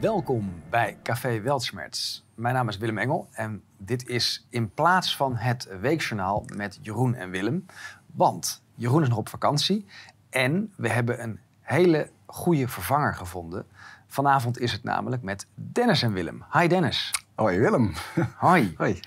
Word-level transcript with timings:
Welkom 0.00 0.52
bij 0.70 0.96
Café 1.02 1.40
Weltschmerz. 1.40 2.22
Mijn 2.34 2.54
naam 2.54 2.68
is 2.68 2.76
Willem 2.76 2.98
Engel 2.98 3.28
en 3.32 3.62
dit 3.76 4.08
is 4.08 4.46
in 4.50 4.70
plaats 4.74 5.16
van 5.16 5.36
het 5.36 5.68
weekjournaal 5.80 6.44
met 6.54 6.78
Jeroen 6.82 7.14
en 7.14 7.30
Willem. 7.30 7.66
Want 8.06 8.62
Jeroen 8.74 9.02
is 9.02 9.08
nog 9.08 9.18
op 9.18 9.28
vakantie 9.28 9.86
en 10.30 10.72
we 10.76 10.88
hebben 10.88 11.22
een 11.22 11.38
hele 11.60 12.10
goede 12.26 12.68
vervanger 12.68 13.14
gevonden. 13.14 13.66
Vanavond 14.06 14.58
is 14.58 14.72
het 14.72 14.82
namelijk 14.84 15.22
met 15.22 15.46
Dennis 15.54 16.02
en 16.02 16.12
Willem. 16.12 16.44
Hi 16.52 16.66
Dennis. 16.66 17.10
Hoi 17.34 17.58
Willem. 17.58 17.92
Hoi. 18.36 18.74
Hoi. 18.78 19.00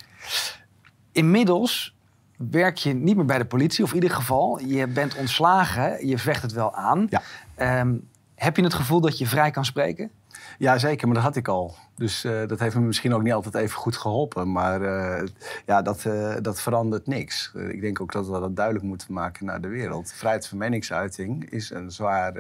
Inmiddels 1.12 1.96
werk 2.38 2.78
je 2.78 2.94
niet 2.94 3.16
meer 3.16 3.26
bij 3.26 3.38
de 3.38 3.46
politie, 3.46 3.84
of 3.84 3.90
in 3.90 3.96
ieder 3.96 4.16
geval, 4.16 4.60
je 4.60 4.88
bent 4.88 5.16
ontslagen, 5.16 6.08
je 6.08 6.18
vecht 6.18 6.42
het 6.42 6.52
wel 6.52 6.76
aan. 6.76 7.08
Ja. 7.10 7.22
Ehm, 7.56 7.96
heb 8.36 8.56
je 8.56 8.64
het 8.64 8.74
gevoel 8.74 9.02
dat 9.02 9.18
je 9.18 9.28
vrij 9.28 9.52
kan 9.52 9.66
spreken? 9.66 10.12
Ja, 10.62 10.78
zeker, 10.78 11.08
maar 11.08 11.16
dat 11.16 11.24
had 11.24 11.36
ik 11.36 11.48
al. 11.48 11.76
Dus 11.96 12.24
eh, 12.24 12.48
dat 12.48 12.60
heeft 12.60 12.76
me 12.76 12.82
misschien 12.82 13.14
ook 13.14 13.22
niet 13.22 13.34
altijd 13.34 13.56
even 13.56 13.78
goed 13.78 13.98
geholpen. 13.98 14.52
Maar 14.52 14.82
eh, 14.82 15.28
ja, 15.66 15.82
dat, 15.82 16.06
eh, 16.06 16.36
dat 16.42 16.62
verandert 16.62 17.08
niks. 17.08 17.52
Ik 17.54 17.82
denk 17.82 18.02
ook 18.02 18.12
dat 18.12 18.28
we 18.28 18.40
dat 18.40 18.56
duidelijk 18.56 18.86
moeten 18.86 19.14
maken 19.14 19.46
naar 19.46 19.62
de 19.62 19.68
wereld. 19.68 20.14
Vrijheid 20.14 20.48
van 20.48 20.58
meningsuiting 20.58 21.50
is 21.50 21.70
een 21.70 21.92
zwaar 21.92 22.34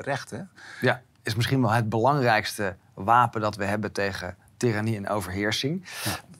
recht, 0.00 0.30
hè? 0.30 0.40
Ja. 0.80 1.02
Is 1.22 1.34
misschien 1.34 1.60
wel 1.60 1.70
het 1.70 1.88
belangrijkste 1.88 2.76
wapen 2.94 3.40
dat 3.40 3.56
we 3.56 3.64
hebben 3.64 3.92
tegen 3.92 4.36
tirannie 4.56 4.96
en 4.96 5.08
overheersing. 5.08 5.84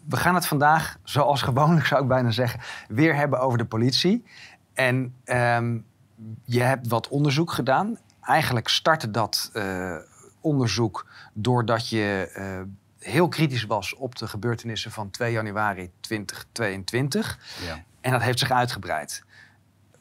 We 0.09 0.16
gaan 0.16 0.34
het 0.34 0.46
vandaag, 0.46 0.98
zoals 1.02 1.42
gewoonlijk 1.42 1.87
zou 1.87 2.02
ik 2.02 2.09
bijna 2.09 2.30
zeggen, 2.30 2.60
weer 2.88 3.14
hebben 3.14 3.40
over 3.40 3.59
de 3.59 3.64
politie. 3.64 4.24
En 4.74 5.14
ehm, 5.24 5.78
je 6.45 6.62
hebt 6.62 6.88
wat 6.88 7.09
onderzoek 7.09 7.52
gedaan. 7.52 7.98
Eigenlijk 8.20 8.68
startte 8.68 9.10
dat 9.10 9.51
onderzoek 10.43 11.07
doordat 11.32 11.88
je 11.88 12.30
eh, 12.35 12.60
heel 12.98 13.29
kritisch 13.29 13.65
was 13.65 13.95
op 13.95 14.16
de 14.16 14.26
gebeurtenissen 14.26 14.90
van 14.90 15.10
2 15.10 15.32
januari 15.32 15.90
2022. 16.01 17.38
Ja. 17.66 17.82
En 18.01 18.10
dat 18.12 18.23
heeft 18.23 18.38
zich 18.38 18.51
uitgebreid. 18.51 19.24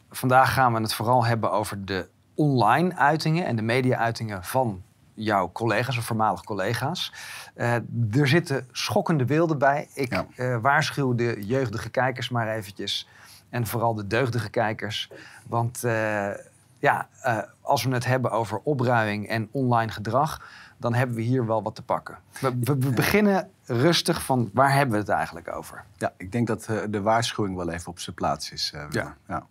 Vandaag 0.09 0.53
gaan 0.53 0.73
we 0.73 0.79
het 0.81 0.93
vooral 0.93 1.25
hebben 1.25 1.51
over 1.51 1.85
de 1.85 2.09
online 2.35 2.95
uitingen 2.95 3.45
en 3.45 3.55
de 3.55 3.61
media-uitingen 3.61 4.43
van 4.43 4.83
jouw 5.13 5.51
collega's 5.51 5.97
of 5.97 6.05
voormalig 6.05 6.43
collega's. 6.43 7.13
Eh, 7.55 7.73
er 8.11 8.27
zitten 8.27 8.67
schokkende 8.71 9.25
beelden 9.25 9.57
bij. 9.57 9.89
Ik 9.93 10.11
Ja. 10.11 10.25
eh, 10.35 10.57
waarschuw 10.61 11.15
de 11.15 11.37
jeugdige 11.45 11.89
kijkers 11.89 12.29
maar 12.29 12.47
eventjes. 12.47 13.07
En 13.49 13.67
vooral 13.67 13.93
de 13.95 14.07
deugdige 14.07 14.49
kijkers. 14.49 15.11
Want 15.47 15.83
ja, 16.81 17.07
eh, 17.21 17.37
als 17.61 17.83
we 17.83 17.93
het 17.93 18.05
hebben 18.05 18.31
over 18.31 18.59
opruiming 18.63 19.27
en 19.27 19.47
online 19.51 19.91
gedrag... 19.91 20.41
dan 20.77 20.93
hebben 20.93 21.15
we 21.15 21.21
hier 21.21 21.45
wel 21.45 21.63
wat 21.63 21.75
te 21.75 21.81
pakken. 21.81 22.17
We, 22.39 22.55
we- 22.59 22.77
we 22.77 22.89
beginnen 22.93 23.49
rustig 23.65 24.23
van 24.23 24.49
waar 24.53 24.73
hebben 24.73 24.91
we 24.93 24.97
het 24.99 25.09
eigenlijk 25.09 25.55
over? 25.55 25.83
ja, 25.97 26.13
ik 26.17 26.31
denk 26.31 26.47
dat 26.47 26.65
eh, 26.67 26.77
de 26.89 27.01
waarschuwing 27.01 27.55
wel 27.55 27.69
even 27.69 27.89
op 27.91 27.99
zijn 27.99 28.15
plaats 28.15 28.51
is. 28.51 28.71
eh, 28.75 28.85
ja. 29.27 29.45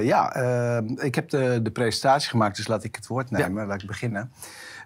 Ja, 0.00 0.32
eh, 0.34 0.78
ik 1.04 1.14
heb 1.14 1.28
de, 1.28 1.60
de 1.62 1.70
presentatie 1.70 2.28
gemaakt, 2.30 2.56
dus 2.56 2.66
laat 2.68 2.84
ik 2.84 2.96
het 2.96 3.06
woord 3.06 3.30
nemen. 3.30 3.66
Laat 3.66 3.80
ik 3.82 3.86
beginnen. 3.86 4.32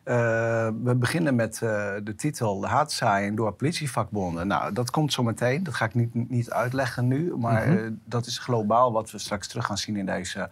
Eh, 0.02 0.68
we 0.82 0.94
beginnen 0.94 1.34
met 1.34 1.54
eh, 1.62 1.92
de 2.02 2.14
titel 2.16 2.66
Haatzaaien 2.66 3.34
door 3.34 3.52
politievakbonden. 3.52 4.46
Nou, 4.46 4.72
dat 4.72 4.90
komt 4.90 5.12
zo 5.12 5.22
meteen. 5.22 5.62
Dat 5.62 5.74
ga 5.74 5.84
ik 5.84 5.94
niet, 5.94 6.30
niet 6.30 6.50
uitleggen 6.50 7.08
nu. 7.08 7.36
Maar 7.36 7.68
Mhm. 7.68 7.78
eh, 7.78 7.90
dat 8.04 8.26
is 8.26 8.38
globaal 8.38 8.92
wat 8.92 9.10
we 9.10 9.18
straks 9.18 9.48
terug 9.48 9.66
gaan 9.66 9.78
zien 9.78 9.96
in 9.96 10.06
deze 10.06 10.48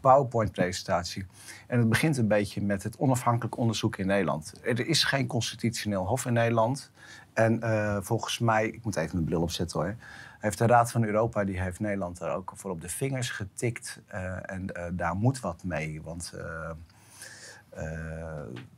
PowerPoint-presentatie. 0.00 1.26
En 1.66 1.78
het 1.78 1.88
begint 1.88 2.16
een 2.16 2.28
beetje 2.28 2.62
met 2.62 2.82
het 2.82 2.96
onafhankelijk 2.98 3.56
onderzoek 3.56 3.96
in 3.96 4.06
Nederland. 4.06 4.52
Er 4.62 4.86
is 4.86 5.04
geen 5.04 5.26
constitutioneel 5.26 6.06
hof 6.06 6.26
in 6.26 6.32
Nederland. 6.32 6.90
En 7.32 7.60
volgens 8.02 8.38
mij, 8.38 8.66
ik 8.66 8.84
moet 8.84 8.96
even 8.96 9.14
mijn 9.14 9.24
bril 9.24 9.42
opzetten 9.42 9.80
hoor. 9.80 9.94
Heeft 10.38 10.58
de 10.58 10.66
Raad 10.66 10.90
van 10.90 11.04
Europa, 11.04 11.44
die 11.44 11.60
heeft 11.60 11.80
Nederland 11.80 12.18
daar 12.18 12.34
ook 12.34 12.52
voor 12.54 12.70
op 12.70 12.80
de 12.80 12.88
vingers 12.88 13.30
getikt. 13.30 14.00
En 14.42 14.66
daar 14.92 15.14
moet 15.14 15.40
wat 15.40 15.64
mee. 15.64 16.02
Want 16.02 16.32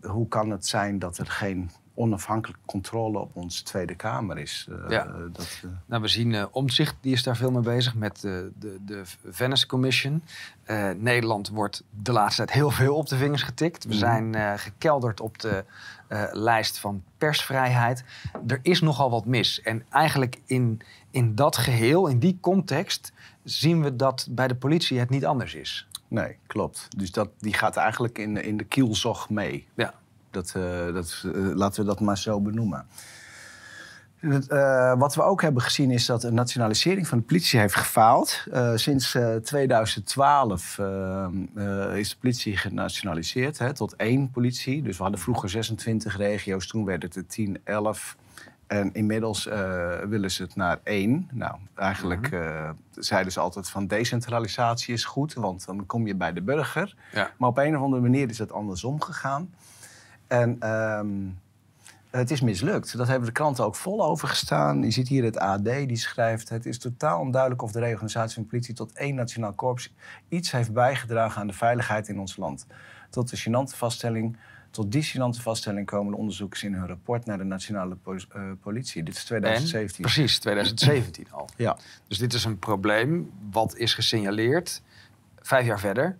hoe 0.03 0.29
kan 0.29 0.51
het 0.51 0.67
zijn 0.67 0.99
dat 0.99 1.19
er 1.19 1.27
geen 1.27 1.71
onafhankelijke 1.95 2.63
controle 2.67 3.19
op 3.19 3.37
onze 3.37 3.63
Tweede 3.63 3.95
Kamer 3.95 4.39
is? 4.39 4.69
Eh, 4.71 4.91
Ja. 4.91 5.05
dat, 5.33 5.61
eh, 5.65 5.71
Nou, 5.87 6.03
we 6.03 6.09
zien 6.09 6.35
eh 6.35 6.45
Omtzigt, 6.51 6.97
die 7.01 7.13
is 7.13 7.23
daar 7.23 7.37
veel 7.37 7.51
mee 7.51 7.63
bezig 7.63 7.95
met 7.95 8.21
de, 8.21 8.51
de, 8.59 8.79
de 8.87 9.03
Venice 9.31 9.67
Commission. 9.67 10.23
Eh, 10.65 10.91
Nederland 10.91 11.49
wordt 11.49 11.85
de 12.03 12.13
laatste 12.13 12.45
tijd 12.45 12.57
heel 12.59 12.71
veel 12.71 12.95
op 12.97 13.09
de 13.09 13.17
vingers 13.17 13.43
getikt. 13.43 13.85
We 13.85 13.89
Mhm. 13.91 13.99
zijn 13.99 14.35
eh, 14.35 14.53
gekelderd 14.57 15.21
op 15.21 15.39
de 15.39 15.65
eh, 16.09 16.25
lijst 16.33 16.79
van 16.79 17.03
persvrijheid. 17.19 18.05
Er 18.47 18.59
is 18.63 18.81
nogal 18.81 19.11
wat 19.11 19.27
mis. 19.27 19.61
En 19.63 19.83
eigenlijk 19.91 20.41
in, 20.47 20.81
in 21.11 21.35
dat 21.35 21.57
geheel, 21.57 22.07
in 22.07 22.19
die 22.19 22.39
context, 22.41 23.13
zien 23.45 23.83
we 23.83 23.97
dat 23.97 24.27
bij 24.31 24.49
de 24.49 24.55
politie 24.55 24.99
het 24.99 25.11
niet 25.11 25.27
anders 25.27 25.55
is. 25.55 25.87
Nee, 26.13 26.37
klopt. 26.47 26.89
Dus 26.97 27.11
dat, 27.11 27.31
die 27.39 27.55
gaat 27.55 27.77
eigenlijk 27.77 28.19
in, 28.19 28.37
in 28.37 28.57
de 28.57 28.65
kielzog 28.65 29.31
mee. 29.31 29.67
Ja. 29.75 29.95
Dat, 30.31 30.53
eh, 30.57 30.95
dat, 30.95 31.23
eh, 31.25 31.33
laten 31.33 31.81
we 31.81 31.87
dat 31.87 32.01
maar 32.01 32.19
zo 32.19 32.41
benoemen. 32.41 32.87
Eh, 34.23 34.95
wat 34.99 35.15
we 35.15 35.23
ook 35.23 35.43
hebben 35.43 35.63
gezien 35.63 35.91
is 35.91 36.07
dat 36.07 36.21
de 36.21 36.33
nationalisering 36.33 37.09
van 37.09 37.19
de 37.19 37.25
politie 37.25 37.61
heeft 37.61 37.75
gefaald. 37.75 38.45
Sinds 38.75 39.15
eh, 39.15 39.37
2012 39.37 40.79
eh, 40.79 41.25
eh, 41.55 41.97
is 41.97 42.11
de 42.11 42.17
politie 42.21 42.57
genationaliseerd 42.57 43.59
hè, 43.59 43.73
tot 43.73 43.97
één 43.97 44.31
politie. 44.31 44.83
Dus 44.83 44.97
we 44.97 45.03
hadden 45.03 45.21
vroeger 45.21 45.49
26 45.49 46.17
regio's, 46.17 46.67
toen 46.67 46.85
werden 46.85 47.09
het 47.09 47.19
er 47.19 47.27
10, 47.27 47.61
11. 47.65 48.17
En 48.67 48.93
inmiddels 48.93 49.47
eh, 49.47 49.99
willen 49.99 50.31
ze 50.31 50.43
het 50.43 50.57
naar 50.57 50.79
één. 50.83 51.29
Nou, 51.33 51.57
eigenlijk 51.75 52.33
eh, 52.33 52.71
zeiden 52.91 53.33
ze 53.33 53.41
altijd 53.41 53.71
van 53.71 53.87
decentralisatie 53.87 54.95
is 54.95 55.05
goed, 55.05 55.35
want 55.35 55.67
dan 55.67 55.87
kom 55.87 56.07
je 56.07 56.15
bij 56.15 56.33
de 56.33 56.43
burger. 56.43 56.97
Ja. 57.13 57.31
Maar 57.39 57.49
op 57.49 57.59
een 57.59 57.77
of 57.77 57.83
andere 57.83 58.03
manier 58.03 58.29
is 58.29 58.37
dat 58.37 58.53
andersom 58.53 59.01
gegaan. 59.01 59.55
En 60.27 60.57
ehm, 60.61 61.09
het 62.11 62.31
is 62.31 62.41
mislukt. 62.41 62.97
Dat 62.97 63.09
hebben 63.09 63.27
de 63.27 63.35
kranten 63.35 63.65
ook 63.65 63.75
vol 63.75 64.05
over 64.05 64.29
gestaan. 64.29 64.83
Je 64.83 64.91
ziet 64.91 65.09
hier 65.09 65.25
het 65.25 65.39
AD, 65.39 65.65
die 65.65 65.97
schrijft... 65.97 66.49
het 66.49 66.67
is 66.67 66.79
totaal 66.79 67.21
onduidelijk 67.21 67.63
of 67.63 67.73
de 67.73 67.81
reorganisatie 67.81 68.35
van 68.35 68.43
de 68.43 68.49
politie... 68.49 68.75
tot 68.75 68.93
één 68.93 69.15
nationaal 69.15 69.53
korps 69.53 69.95
iets 70.29 70.51
heeft 70.51 70.73
bijgedragen 70.73 71.41
aan 71.41 71.47
de 71.47 71.53
veiligheid 71.53 72.09
in 72.09 72.19
ons 72.19 72.37
land. 72.37 72.67
Tot 73.11 73.31
de 73.31 73.39
gênante 73.39 73.77
vaststelling... 73.77 74.37
Tot 74.73 74.93
die 74.93 75.03
gênante 75.03 75.41
vaststelling 75.43 75.87
komen 75.87 76.13
de 76.13 76.19
onderzoekers 76.19 76.63
in 76.63 76.75
hun 76.75 76.87
rapport 76.87 77.27
naar 77.27 77.39
de 77.39 77.45
nationale 77.45 77.95
po- 77.95 78.17
eh, 78.29 78.43
politie. 78.61 79.03
Dit 79.03 79.15
is 79.15 79.21
En, 79.21 79.27
2017. 79.27 80.03
precies, 80.03 80.39
2017 80.39 81.27
al. 81.31 81.49
Ja. 81.57 81.77
Dus 82.09 82.19
dit 82.19 82.33
is 82.33 82.45
een 82.45 82.59
probleem 82.59 83.31
wat 83.51 83.77
is 83.77 83.95
gesignaleerd. 83.95 84.83
Vijf 85.41 85.67
jaar 85.67 85.81
verder, 85.81 86.19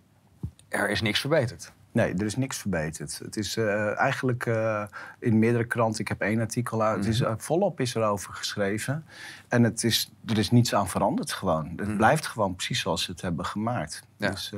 er 0.69 0.89
is 0.89 1.01
niks 1.01 1.19
verbeterd. 1.19 1.71
Nee, 1.93 2.13
er 2.13 2.25
is 2.25 2.35
niks 2.35 2.57
verbeterd. 2.57 3.19
Het 3.23 3.37
is 3.37 3.57
eh, 3.57 3.99
eigenlijk 3.99 4.45
eh, 4.45 4.83
in 5.19 5.39
meerdere 5.39 5.63
kranten, 5.65 6.01
ik 6.01 6.07
heb 6.07 6.21
één 6.21 6.39
artikel 6.39 6.83
uit, 6.83 6.97
het 6.97 7.05
is, 7.13 7.21
eh, 7.21 7.33
volop 7.37 7.79
is 7.79 7.95
erover 7.95 8.33
geschreven. 8.33 9.05
En 9.47 9.63
het 9.63 9.83
is, 9.83 10.11
er 10.25 10.37
is 10.37 10.51
niets 10.51 10.75
aan 10.75 10.89
veranderd 10.89 11.31
gewoon. 11.33 11.73
Het 11.75 11.87
Mhm. 11.87 11.97
blijft 11.97 12.25
gewoon 12.27 12.55
precies 12.55 12.79
zoals 12.79 13.03
ze 13.03 13.11
het 13.11 13.21
hebben 13.21 13.45
gemaakt. 13.45 14.03
Ja. 14.17 14.29
Dus, 14.29 14.51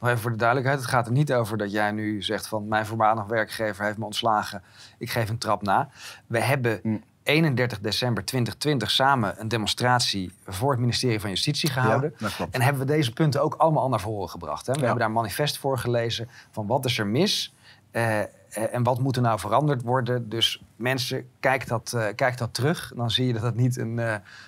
Nog 0.00 0.08
even 0.10 0.18
voor 0.18 0.30
de 0.30 0.36
duidelijkheid. 0.36 0.80
Het 0.80 0.90
gaat 0.90 1.06
er 1.06 1.12
niet 1.12 1.32
over 1.32 1.58
dat 1.58 1.72
jij 1.72 1.90
nu 1.92 2.22
zegt 2.22 2.48
van... 2.48 2.68
mijn 2.68 2.86
voormalig 2.86 3.24
werkgever 3.24 3.84
heeft 3.84 3.98
me 3.98 4.04
ontslagen. 4.04 4.62
Ik 4.98 5.10
geef 5.10 5.28
een 5.28 5.38
trap 5.38 5.62
na. 5.62 5.88
We 6.26 6.40
hebben 6.40 6.80
Mm. 6.82 7.02
31 7.26 7.80
december 7.80 8.24
2020 8.24 8.90
samen 8.90 9.40
een 9.40 9.48
demonstratie... 9.48 10.32
voor 10.46 10.70
het 10.70 10.80
ministerie 10.80 11.20
van 11.20 11.30
Justitie 11.30 11.70
gehouden. 11.70 12.14
Ja, 12.18 12.28
dat. 12.38 12.48
En 12.50 12.60
hebben 12.60 12.86
we 12.86 12.92
deze 12.92 13.12
punten 13.12 13.42
ook 13.42 13.54
allemaal 13.54 13.88
naar 13.88 14.00
voren 14.00 14.28
gebracht. 14.28 14.66
Hè? 14.66 14.72
We 14.72 14.78
Ja. 14.78 14.84
hebben 14.84 15.00
daar 15.00 15.08
een 15.10 15.20
manifest 15.20 15.58
voor 15.58 15.78
gelezen 15.78 16.28
van 16.50 16.66
wat 16.66 16.84
is 16.84 16.98
er 16.98 17.06
mis... 17.06 17.54
eh, 17.90 18.20
eh, 18.20 18.28
en 18.72 18.82
wat 18.82 19.00
moet 19.00 19.16
er 19.16 19.22
nou 19.22 19.38
veranderd 19.38 19.82
worden? 19.82 20.28
Dus 20.28 20.62
mensen, 20.76 21.28
kijk 21.40 21.68
dat, 21.68 21.92
eh, 21.96 22.06
kijk 22.14 22.38
dat 22.38 22.54
terug. 22.54 22.92
Dan 22.96 23.10
zie 23.10 23.26
je 23.26 23.32
dat 23.32 23.42
het 23.42 23.54
niet 23.54 23.76
een, 23.76 23.98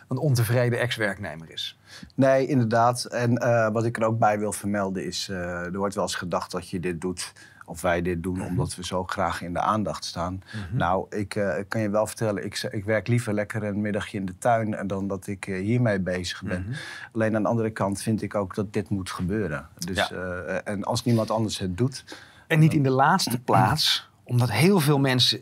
een 0.08 0.18
ontevreden 0.18 0.78
ex-werknemer 0.78 1.50
is. 1.50 1.78
Nee, 2.14 2.46
inderdaad. 2.46 3.04
En 3.04 3.32
wat 3.72 3.84
ik 3.84 3.96
er 3.96 4.04
ook 4.06 4.18
bij 4.18 4.38
wil 4.38 4.52
vermelden 4.52 5.04
is... 5.06 5.28
er 5.28 5.76
wordt 5.78 5.94
wel 5.94 6.04
eens 6.04 6.14
gedacht 6.14 6.50
dat 6.50 6.70
je 6.70 6.80
dit 6.80 7.00
doet... 7.00 7.32
of 7.68 7.80
wij 7.80 8.02
dit 8.02 8.22
doen 8.22 8.42
omdat 8.42 8.74
we 8.74 8.84
zo 8.84 9.04
graag 9.04 9.42
in 9.42 9.52
de 9.52 9.60
aandacht 9.60 10.04
staan. 10.04 10.42
Nou, 10.72 11.06
ik 11.10 11.34
eh, 11.34 11.54
kan 11.68 11.80
je 11.80 11.90
wel 11.90 12.06
vertellen... 12.06 12.44
Ik, 12.44 12.68
ik 12.70 12.84
werk 12.84 13.08
liever 13.08 13.34
lekker 13.34 13.62
een 13.64 13.80
middagje 13.80 14.18
in 14.18 14.26
de 14.26 14.38
tuin... 14.38 14.74
en 14.74 14.86
dan 14.86 15.08
dat 15.08 15.26
ik 15.26 15.46
eh, 15.46 15.60
hiermee 15.60 16.00
bezig 16.00 16.42
ben. 16.42 16.62
Mhm. 16.62 16.72
Alleen 17.12 17.36
aan 17.36 17.42
de 17.42 17.48
andere 17.48 17.70
kant 17.70 18.02
vind 18.02 18.22
ik 18.22 18.34
ook 18.34 18.54
dat 18.54 18.72
dit 18.72 18.88
moet 18.88 19.10
gebeuren. 19.10 19.68
Dus, 19.78 19.96
Ja. 19.96 20.10
eh, 20.10 20.72
en 20.72 20.84
als 20.84 21.04
niemand 21.04 21.30
anders 21.30 21.58
het 21.58 21.76
doet... 21.76 22.04
En 22.46 22.58
niet 22.58 22.74
in 22.74 22.82
de 22.82 22.90
laatste 22.90 23.40
plaats, 23.50 24.08
omdat 24.24 24.50
heel 24.50 24.80
veel 24.80 24.98
mensen 24.98 25.40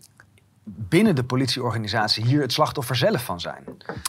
binnen 0.64 1.14
de 1.14 1.24
politieorganisatie 1.24 2.24
hier 2.24 2.40
het 2.40 2.52
slachtoffer 2.52 2.96
zelf 2.96 3.24
van 3.24 3.40
zijn. 3.40 3.64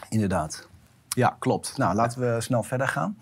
Inderdaad. 0.09 0.67
Ja, 1.09 1.35
klopt. 1.39 1.77
Nou, 1.77 1.95
laten 1.95 2.19
we 2.21 2.41
snel 2.41 2.63
verder 2.63 2.87
gaan. 2.87 3.17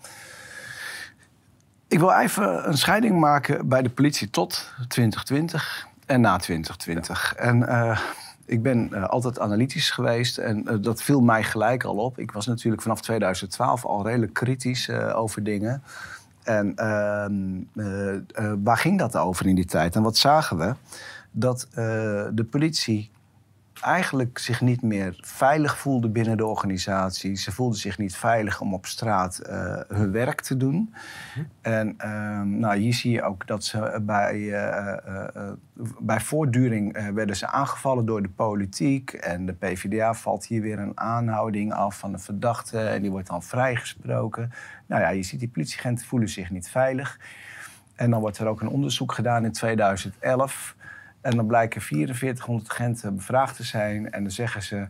Ik 1.88 1.98
wil 1.98 2.12
even 2.12 2.68
een 2.68 2.78
scheiding 2.78 3.18
maken 3.18 3.68
bij 3.68 3.82
de 3.82 3.90
politie 3.90 4.30
tot 4.30 4.72
2020 4.88 5.86
En 6.06 6.20
na 6.20 6.36
2020. 6.36 7.34
En 7.34 7.68
eh, 7.68 8.00
ik 8.44 8.62
ben 8.62 8.92
eh, 8.92 9.04
altijd 9.04 9.40
analytisch 9.40 9.90
geweest 9.90 10.38
en 10.38 10.68
eh, 10.68 10.76
dat 10.80 11.02
viel 11.02 11.20
mij 11.20 11.42
gelijk 11.42 11.84
al 11.84 11.96
op. 11.96 12.18
Ik 12.18 12.32
was 12.32 12.46
natuurlijk 12.46 12.82
vanaf 12.82 13.00
2012 13.00 13.84
al 13.84 14.04
redelijk 14.06 14.32
kritisch 14.34 14.90
over 14.90 15.42
dingen. 15.42 15.82
En 16.46 16.76
ehm, 16.76 17.34
eh, 17.74 18.14
eh, 18.14 18.52
waar 18.62 18.76
ging 18.76 18.98
dat 18.98 19.16
over 19.16 19.46
in 19.46 19.54
die 19.54 19.64
tijd? 19.64 19.96
En 19.96 20.02
wat 20.02 20.16
zagen 20.16 20.58
we? 20.58 20.74
Dat 21.30 21.68
de 22.34 22.46
politie 22.50 23.10
eigenlijk 23.80 24.38
zich 24.38 24.60
niet 24.60 24.82
meer 24.82 25.18
veilig 25.20 25.78
voelde 25.78 26.08
binnen 26.08 26.36
de 26.36 26.46
organisatie. 26.46 27.36
Ze 27.36 27.52
voelden 27.52 27.78
zich 27.78 27.98
niet 27.98 28.16
veilig 28.16 28.60
om 28.60 28.74
op 28.74 28.86
straat 28.86 29.38
eh, 29.38 29.80
hun 29.88 30.12
werk 30.12 30.40
te 30.40 30.56
doen. 30.56 30.94
En 31.60 31.94
ehm, 31.98 32.58
nou, 32.58 32.76
hier 32.76 32.94
zie 32.94 33.12
je 33.12 33.22
ook 33.22 33.46
dat 33.46 33.64
ze 33.64 34.00
bij, 34.02 34.34
eh, 34.34 34.92
eh, 34.92 35.28
eh, 35.34 35.52
bij 35.98 36.20
voortduring 36.20 37.12
werden 37.14 37.36
ze 37.36 37.46
aangevallen 37.46 38.06
door 38.06 38.22
de 38.22 38.28
politiek. 38.28 39.12
En 39.12 39.46
de 39.46 39.52
PvdA 39.52 40.14
valt 40.14 40.46
hier 40.46 40.62
weer 40.62 40.78
een 40.78 41.00
aanhouding 41.00 41.72
af 41.72 41.98
van 41.98 42.12
de 42.12 42.18
verdachte. 42.18 42.78
En 42.78 43.02
die 43.02 43.10
wordt 43.10 43.26
dan 43.26 43.42
vrijgesproken. 43.42 44.52
Nou 44.86 45.02
ja, 45.02 45.08
je 45.08 45.22
ziet 45.22 45.40
die 45.40 45.48
politieagenten 45.48 46.06
voelen 46.06 46.28
zich 46.28 46.50
niet 46.50 46.68
veilig. 46.68 47.20
En 47.94 48.10
dan 48.10 48.20
wordt 48.20 48.38
er 48.38 48.46
ook 48.46 48.60
een 48.60 48.68
onderzoek 48.68 49.12
gedaan 49.12 49.44
in 49.44 49.52
2011. 49.52 50.76
En 51.26 51.36
dan 51.36 51.46
blijken 51.46 51.80
4400 51.80 52.70
agenten 52.70 53.16
bevraagd 53.16 53.56
te 53.56 53.62
zijn. 53.64 54.10
En 54.10 54.22
dan 54.22 54.32
zeggen 54.32 54.62
ze 54.62 54.88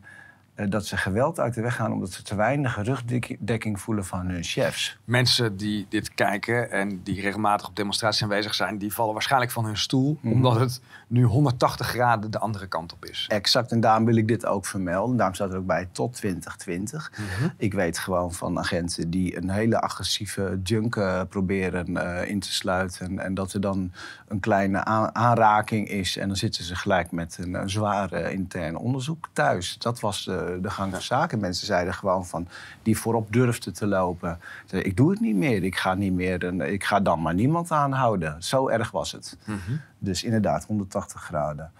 eh, 0.54 0.66
dat 0.70 0.86
ze 0.86 0.96
geweld 0.96 1.40
uit 1.40 1.54
de 1.54 1.60
weg 1.60 1.74
gaan... 1.74 1.92
omdat 1.92 2.12
ze 2.12 2.22
te 2.22 2.34
weinig 2.34 2.82
rugdekking 2.82 3.80
voelen 3.80 4.04
van 4.04 4.26
hun 4.26 4.42
chefs. 4.42 4.98
Mensen 5.04 5.56
die 5.56 5.86
dit 5.88 6.14
kijken 6.14 6.70
en 6.70 7.00
die 7.02 7.20
regelmatig 7.20 7.68
op 7.68 7.76
demonstraties 7.76 8.22
aanwezig 8.22 8.54
zijn, 8.54 8.78
die 8.78 8.92
vallen 8.92 9.12
waarschijnlijk 9.12 9.52
van 9.52 9.64
hun 9.64 9.76
stoel, 9.76 10.18
Mhm. 10.20 10.34
omdat 10.34 10.60
het 10.60 10.80
nu 11.08 11.24
180 11.24 11.86
graden 11.86 12.30
de 12.30 12.38
andere 12.38 12.66
kant 12.66 12.92
op 12.92 13.04
is. 13.04 13.24
Exact, 13.28 13.72
en 13.72 13.80
daarom 13.80 14.04
wil 14.04 14.16
ik 14.16 14.28
dit 14.28 14.46
ook 14.46 14.66
vermelden. 14.66 15.16
Daarom 15.16 15.34
staat 15.34 15.52
er 15.52 15.58
ook 15.58 15.66
bij 15.66 15.88
tot 15.92 16.14
2020. 16.14 17.12
Mhm. 17.16 17.48
Ik 17.56 17.74
weet 17.74 17.98
gewoon 17.98 18.32
van 18.32 18.58
agenten 18.58 19.10
die 19.10 19.36
een 19.36 19.50
hele 19.50 19.80
agressieve 19.80 20.60
junk 20.62 20.96
eh, 20.96 21.20
proberen 21.28 21.96
eh, 21.96 22.30
in 22.30 22.40
te 22.40 22.52
sluiten. 22.52 23.18
En 23.18 23.34
dat 23.34 23.52
er 23.52 23.60
dan 23.60 23.92
een 24.28 24.40
kleine 24.40 24.84
aan- 24.84 25.14
aanraking 25.14 25.88
is. 25.88 26.16
En 26.16 26.26
dan 26.28 26.36
zitten 26.36 26.64
ze 26.64 26.74
gelijk 26.74 27.10
met 27.10 27.38
een, 27.40 27.54
een 27.54 27.70
zwaar 27.70 28.12
eh, 28.12 28.32
intern 28.32 28.76
onderzoek 28.76 29.28
thuis. 29.32 29.78
Dat 29.78 30.00
was 30.00 30.26
eh, 30.26 30.36
de 30.62 30.70
gang 30.70 30.92
van 30.92 31.02
zaken. 31.02 31.40
Mensen 31.40 31.66
zeiden 31.66 31.94
gewoon 31.94 32.26
van 32.26 32.48
die 32.82 32.98
voorop 32.98 33.32
durfden 33.32 33.72
te 33.74 33.86
lopen. 33.86 34.38
Ik 34.70 34.96
doe 34.96 35.10
het 35.10 35.20
niet 35.20 35.36
meer. 35.36 35.62
Ik 35.64 35.76
ga, 35.76 35.94
niet 35.94 36.12
meer 36.12 36.62
ik 36.62 36.84
ga 36.84 37.00
dan 37.00 37.22
maar 37.22 37.34
niemand 37.34 37.70
aanhouden. 37.70 38.42
Zo 38.42 38.68
erg 38.68 38.90
was 38.90 39.12
het. 39.12 39.36
Mhm. 39.44 39.58
Dus 40.06 40.24
inderdaad, 40.24 40.64
180 40.64 41.22
graden. 41.22 41.72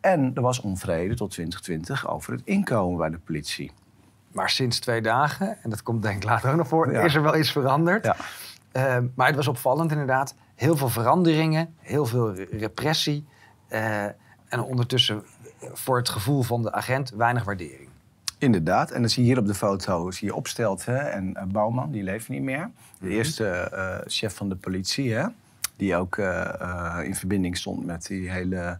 En 0.00 0.30
er 0.34 0.42
was 0.42 0.60
onvrede 0.60 1.14
tot 1.14 1.30
2020 1.30 2.08
over 2.08 2.32
het 2.32 2.42
inkomen 2.44 2.98
bij 2.98 3.10
de 3.10 3.18
politie. 3.18 3.72
Maar 4.32 4.50
sinds 4.50 4.78
twee 4.78 5.02
dagen, 5.02 5.56
en 5.62 5.70
dat 5.70 5.82
komt 5.82 6.02
denk 6.02 6.16
ik 6.16 6.24
later 6.24 6.50
ook 6.50 6.56
nog 6.56 6.68
voor, 6.68 6.92
Ja. 6.92 7.00
is 7.00 7.14
er 7.14 7.22
wel 7.22 7.36
iets 7.36 7.52
veranderd. 7.52 8.04
Ja. 8.04 8.16
Eh, 8.72 8.96
maar 9.14 9.26
het 9.26 9.36
was 9.36 9.48
opvallend 9.48 9.90
inderdaad. 9.90 10.34
Heel 10.54 10.76
veel 10.76 10.88
veranderingen, 10.88 11.74
heel 11.80 12.06
veel 12.06 12.34
re- 12.34 12.46
repressie. 12.50 13.26
eh, 13.68 14.04
en 14.48 14.60
ondertussen 14.62 15.22
eh, 15.60 15.68
voor 15.72 15.96
het 15.96 16.08
gevoel 16.08 16.42
van 16.42 16.62
de 16.62 16.72
agent 16.72 17.10
weinig 17.10 17.44
waardering. 17.44 17.88
Inderdaad. 18.38 18.90
En 18.90 19.00
dan 19.00 19.10
zie 19.10 19.22
je 19.22 19.28
hier 19.28 19.38
op 19.38 19.46
de 19.46 19.54
foto 19.54 20.10
zie 20.10 20.26
je 20.28 20.34
Opstelten 20.34 21.12
en 21.12 21.34
eh, 21.36 21.44
Bouwman, 21.44 21.90
die 21.90 22.02
leeft 22.02 22.28
niet 22.28 22.42
meer. 22.42 22.70
De 23.00 23.08
eerste 23.08 23.46
eh, 23.48 23.96
chef 24.06 24.34
van 24.36 24.48
de 24.48 24.56
politie, 24.56 25.14
hè? 25.14 25.26
Die 25.76 25.96
ook 25.96 26.18
eh, 26.18 26.60
eh, 26.60 27.04
in 27.04 27.14
verbinding 27.14 27.56
stond 27.56 27.86
met 27.86 28.06
die 28.06 28.30
hele 28.30 28.78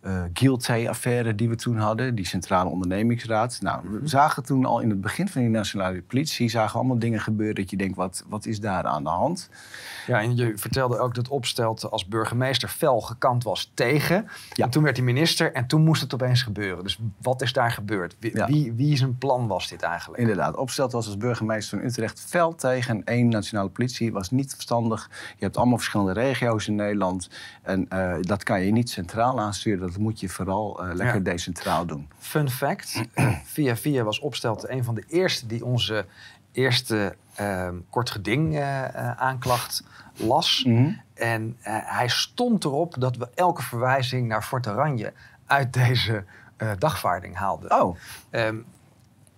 eh 0.00 0.22
Guilty-affaire 0.32 1.34
die 1.34 1.48
we 1.48 1.56
toen 1.56 1.76
hadden. 1.76 2.14
Die 2.14 2.26
Centrale 2.26 2.70
Ondernemingsraad. 2.70 3.58
Nou, 3.62 3.80
we 4.00 4.08
zagen 4.08 4.42
toen 4.44 4.64
al 4.64 4.80
in 4.80 4.90
het 4.90 5.00
begin 5.00 5.28
van 5.28 5.40
die 5.40 5.50
nationale 5.50 6.02
politie... 6.02 6.48
zagen 6.48 6.72
we 6.72 6.78
allemaal 6.78 6.98
dingen 6.98 7.20
gebeuren 7.20 7.54
dat 7.54 7.70
je 7.70 7.76
denkt, 7.76 7.96
wat, 7.96 8.24
wat 8.28 8.46
is 8.46 8.60
daar 8.60 8.84
aan 8.84 9.02
de 9.02 9.10
hand? 9.10 9.48
Ja, 10.06 10.20
en 10.20 10.36
je 10.36 10.52
vertelde 10.58 10.98
ook 10.98 11.14
dat 11.14 11.28
Opstelt 11.28 11.90
als 11.90 12.06
burgemeester 12.06 12.68
fel 12.68 13.00
gekant 13.00 13.44
was 13.44 13.70
tegen. 13.74 14.28
Ja. 14.52 14.64
En 14.64 14.70
toen 14.70 14.82
werd 14.82 14.96
hij 14.96 15.06
minister 15.06 15.52
en 15.52 15.66
toen 15.66 15.84
moest 15.84 16.00
het 16.02 16.14
opeens 16.14 16.42
gebeuren. 16.42 16.82
Dus 16.84 16.98
wat 17.22 17.42
is 17.42 17.52
daar 17.52 17.70
gebeurd? 17.70 18.16
Wie, 18.18 18.36
Ja. 18.36 18.46
wie, 18.46 18.72
wie 18.72 18.96
zijn 18.96 19.18
plan 19.18 19.46
was 19.46 19.68
dit 19.68 19.82
eigenlijk? 19.82 20.20
Inderdaad, 20.20 20.56
Opstelt 20.56 20.92
was 20.92 21.06
als 21.06 21.16
burgemeester 21.16 21.78
van 21.78 21.86
Utrecht 21.88 22.20
fel 22.20 22.54
tegen 22.54 22.94
en 22.96 23.04
één 23.04 23.28
nationale 23.28 23.68
politie. 23.68 24.12
was 24.12 24.30
niet 24.30 24.52
verstandig. 24.54 25.10
Je 25.38 25.44
hebt 25.44 25.56
allemaal 25.56 25.76
verschillende 25.76 26.12
regio's 26.12 26.68
in 26.68 26.74
Nederland. 26.74 27.30
En 27.62 27.88
eh, 27.88 28.14
dat 28.20 28.42
kan 28.42 28.60
je 28.62 28.72
niet 28.72 28.90
centraal 28.90 29.40
aansturen. 29.40 29.87
Dat 29.90 29.98
moet 29.98 30.20
je 30.20 30.28
vooral 30.28 30.82
eh, 30.82 30.94
lekker 30.94 31.16
Ja. 31.16 31.22
decentraal 31.22 31.86
doen. 31.86 32.08
Fun 32.18 32.50
fact, 32.50 33.02
via 33.54 33.76
via 33.76 34.02
was 34.02 34.18
Opstelt 34.20 34.68
een 34.68 34.84
van 34.84 34.94
de 34.94 35.04
eerste 35.08 35.46
die 35.46 35.64
onze 35.64 36.06
eerste 36.52 37.16
ehm, 37.34 37.74
kort 37.90 38.10
geding 38.10 38.54
eh, 38.56 38.84
eh, 38.84 39.10
aanklacht 39.20 39.84
las. 40.16 40.66
En 41.14 41.56
eh, 41.60 41.76
hij 41.82 42.08
stond 42.08 42.64
erop 42.64 42.94
dat 42.98 43.16
we 43.16 43.28
elke 43.34 43.62
verwijzing 43.62 44.28
naar 44.28 44.42
Fort 44.42 44.66
Oranje 44.66 45.12
uit 45.46 45.72
deze 45.72 46.24
dagvaarding 46.78 47.36
haalden. 47.36 47.80
Oh, 47.82 47.96
Ehm, 48.30 48.56